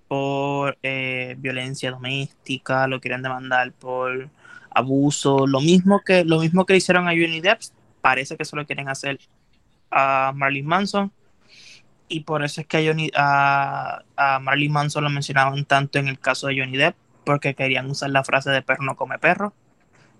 por 0.08 0.76
eh, 0.82 1.36
violencia 1.38 1.90
doméstica, 1.90 2.86
lo 2.86 3.00
quieren 3.00 3.22
demandar 3.22 3.72
por 3.72 4.28
abuso, 4.68 5.46
lo 5.46 5.62
mismo 5.62 6.02
que 6.04 6.22
lo 6.22 6.40
mismo 6.40 6.66
que 6.66 6.76
hicieron 6.76 7.08
a 7.08 7.12
Johnny 7.12 7.40
Depp, 7.40 7.62
parece 8.02 8.36
que 8.36 8.44
se 8.44 8.56
lo 8.56 8.66
quieren 8.66 8.90
hacer 8.90 9.18
a 9.90 10.32
Marilyn 10.34 10.66
Manson. 10.66 11.12
Y 12.08 12.20
por 12.20 12.44
eso 12.44 12.60
es 12.60 12.66
que 12.66 12.76
a, 12.76 12.84
Johnny, 12.86 13.10
a, 13.16 14.02
a 14.16 14.38
Marilyn 14.38 14.72
Manson 14.72 15.02
lo 15.02 15.08
mencionaban 15.08 15.64
tanto 15.64 15.98
en 15.98 16.08
el 16.08 16.18
caso 16.18 16.48
de 16.48 16.58
Johnny 16.60 16.76
Depp, 16.76 16.96
porque 17.24 17.54
querían 17.54 17.90
usar 17.90 18.10
la 18.10 18.24
frase 18.24 18.50
de 18.50 18.62
perro 18.62 18.84
no 18.84 18.96
come 18.96 19.18
perro. 19.18 19.54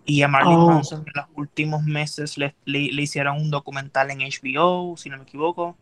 Y 0.06 0.22
a 0.22 0.28
Marilyn 0.28 0.58
Oh. 0.60 0.66
Manson 0.66 1.00
en 1.06 1.12
los 1.14 1.26
últimos 1.36 1.82
meses 1.84 2.36
le, 2.38 2.54
le- 2.66 2.92
le 2.92 3.02
hicieron 3.02 3.38
un 3.38 3.50
documental 3.50 4.10
en 4.10 4.20
HBO, 4.22 4.96
si 4.96 5.10
no 5.10 5.16
me 5.18 5.22
equivoco, 5.24 5.76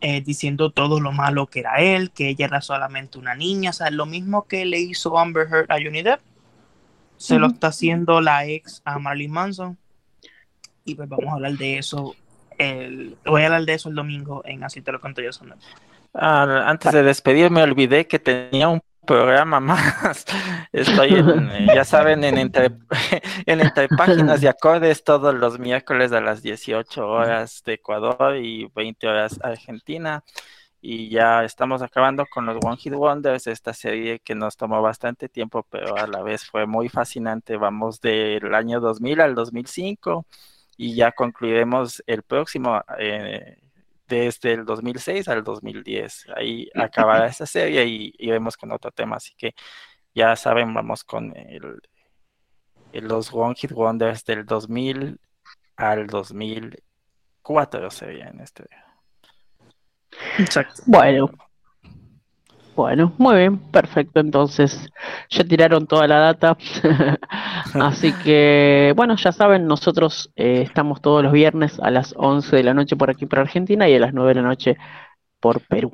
eh, 0.00 0.20
diciendo 0.20 0.70
todo 0.70 1.00
lo 1.00 1.12
malo 1.12 1.46
que 1.46 1.60
era 1.60 1.76
él, 1.76 2.10
que 2.10 2.28
ella 2.28 2.46
era 2.46 2.60
solamente 2.60 3.18
una 3.18 3.34
niña, 3.34 3.70
o 3.70 3.72
sea, 3.72 3.90
lo 3.90 4.06
mismo 4.06 4.46
que 4.46 4.66
le 4.66 4.80
hizo 4.80 5.18
Amber 5.18 5.48
Heard 5.50 5.72
a 5.72 5.76
Johnny 5.82 6.02
Depp, 6.02 6.20
se 7.16 7.38
lo 7.38 7.46
Ujú. 7.46 7.54
está 7.54 7.68
haciendo 7.68 8.20
la 8.20 8.46
ex 8.46 8.82
a 8.84 8.98
Marilyn 8.98 9.30
Manson. 9.32 9.78
Y 10.84 10.94
pues 10.94 11.08
vamos 11.08 11.28
a 11.28 11.34
hablar 11.34 11.52
de 11.52 11.78
eso. 11.78 12.14
El, 12.58 13.16
voy 13.24 13.42
a 13.42 13.46
hablar 13.46 13.64
de 13.64 13.74
eso 13.74 13.88
el 13.88 13.94
domingo 13.94 14.42
en 14.44 14.62
Así 14.64 14.80
te 14.82 14.92
lo 14.92 15.00
conto 15.00 15.22
yo. 15.22 15.32
Sonar. 15.32 15.58
Ah, 16.12 16.64
antes 16.66 16.92
de 16.92 17.02
despedirme, 17.02 17.62
olvidé 17.62 18.06
que 18.06 18.18
tenía 18.18 18.68
un 18.68 18.80
programa 19.04 19.60
más. 19.60 20.24
Estoy 20.72 21.14
en, 21.14 21.50
eh, 21.52 21.66
ya 21.74 21.84
saben, 21.84 22.24
en 22.24 22.38
entre, 22.38 22.66
en 23.46 23.60
entre 23.60 23.88
páginas 23.88 24.42
y 24.42 24.46
acordes 24.46 25.04
todos 25.04 25.34
los 25.34 25.58
miércoles 25.58 26.12
a 26.12 26.20
las 26.20 26.42
18 26.42 27.06
horas 27.06 27.62
de 27.64 27.74
Ecuador 27.74 28.36
y 28.36 28.70
20 28.74 29.06
horas 29.08 29.38
Argentina. 29.42 30.24
Y 30.80 31.08
ya 31.08 31.44
estamos 31.44 31.80
acabando 31.80 32.26
con 32.26 32.44
los 32.44 32.58
One 32.62 32.76
Hit 32.76 32.92
Wonders, 32.92 33.46
esta 33.46 33.72
serie 33.72 34.18
que 34.18 34.34
nos 34.34 34.56
tomó 34.58 34.82
bastante 34.82 35.30
tiempo, 35.30 35.66
pero 35.70 35.96
a 35.96 36.06
la 36.06 36.22
vez 36.22 36.44
fue 36.44 36.66
muy 36.66 36.90
fascinante. 36.90 37.56
Vamos 37.56 38.02
del 38.02 38.54
año 38.54 38.80
2000 38.80 39.20
al 39.22 39.34
2005 39.34 40.26
y 40.76 40.94
ya 40.94 41.12
concluiremos 41.12 42.02
el 42.06 42.22
próximo 42.22 42.82
eh, 42.98 43.56
desde 44.06 44.52
el 44.52 44.64
2006 44.64 45.28
al 45.28 45.42
2010. 45.44 46.26
Ahí 46.36 46.68
acabará 46.74 47.26
esta 47.26 47.46
serie 47.46 47.84
y 47.86 48.12
iremos 48.18 48.56
con 48.56 48.72
otro 48.72 48.90
tema. 48.90 49.16
Así 49.16 49.34
que 49.36 49.54
ya 50.14 50.36
saben, 50.36 50.72
vamos 50.74 51.04
con 51.04 51.36
el, 51.36 51.80
el- 52.92 53.08
los 53.08 53.32
One 53.32 53.54
Hit 53.56 53.72
Wonders 53.72 54.24
del 54.24 54.44
2000 54.46 55.18
al 55.76 56.06
2004 56.06 57.90
sería 57.90 58.28
en 58.28 58.40
este. 58.40 58.64
Exacto. 60.38 60.82
Bueno. 60.86 61.30
Bueno, 62.76 63.12
muy 63.18 63.36
bien, 63.36 63.58
perfecto. 63.70 64.20
Entonces, 64.20 64.90
ya 65.30 65.44
tiraron 65.44 65.86
toda 65.86 66.08
la 66.08 66.18
data. 66.18 66.56
Así 67.74 68.12
que, 68.24 68.92
bueno, 68.96 69.16
ya 69.16 69.30
saben, 69.32 69.66
nosotros 69.66 70.30
eh, 70.34 70.62
estamos 70.62 71.00
todos 71.00 71.22
los 71.22 71.32
viernes 71.32 71.78
a 71.80 71.90
las 71.90 72.14
11 72.16 72.56
de 72.56 72.62
la 72.64 72.74
noche 72.74 72.96
por 72.96 73.10
aquí 73.10 73.26
por 73.26 73.38
Argentina 73.38 73.88
y 73.88 73.94
a 73.94 74.00
las 74.00 74.12
9 74.12 74.30
de 74.30 74.34
la 74.42 74.48
noche 74.48 74.76
por 75.40 75.60
Perú. 75.60 75.92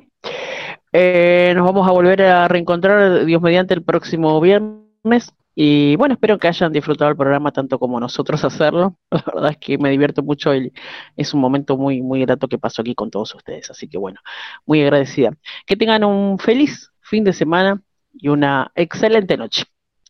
Eh, 0.91 1.53
nos 1.55 1.65
vamos 1.65 1.87
a 1.87 1.91
volver 1.91 2.23
a 2.23 2.47
reencontrar, 2.47 3.25
Dios 3.25 3.41
mediante, 3.41 3.73
el 3.73 3.83
próximo 3.83 4.39
viernes. 4.41 5.33
Y 5.55 5.95
bueno, 5.97 6.13
espero 6.13 6.37
que 6.37 6.47
hayan 6.47 6.71
disfrutado 6.71 7.11
el 7.11 7.17
programa 7.17 7.51
tanto 7.51 7.79
como 7.79 7.99
nosotros 7.99 8.43
hacerlo. 8.45 8.97
La 9.11 9.23
verdad 9.33 9.51
es 9.51 9.57
que 9.57 9.77
me 9.77 9.89
divierto 9.89 10.23
mucho 10.23 10.55
y 10.55 10.71
es 11.17 11.33
un 11.33 11.41
momento 11.41 11.77
muy, 11.77 12.01
muy 12.01 12.21
grato 12.21 12.47
que 12.47 12.57
pasó 12.57 12.81
aquí 12.81 12.95
con 12.95 13.11
todos 13.11 13.35
ustedes. 13.35 13.69
Así 13.69 13.87
que 13.87 13.97
bueno, 13.97 14.19
muy 14.65 14.81
agradecida. 14.81 15.31
Que 15.65 15.75
tengan 15.75 16.03
un 16.03 16.39
feliz 16.39 16.91
fin 17.01 17.23
de 17.23 17.33
semana 17.33 17.81
y 18.13 18.29
una 18.29 18.71
excelente 18.75 19.37
noche. 19.37 19.63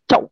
Chau. 0.08 0.32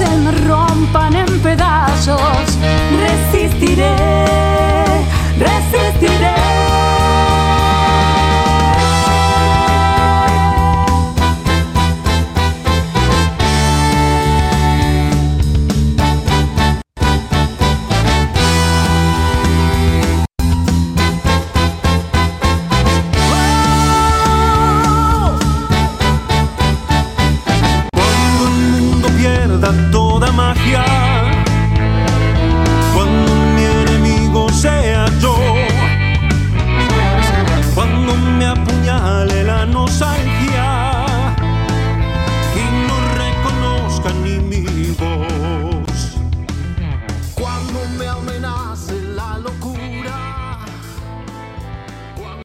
se 0.00 0.16
me 0.16 0.30
rompan 0.48 1.14
en 1.14 1.40
pedazos, 1.40 2.58
resistiré. 3.04 4.49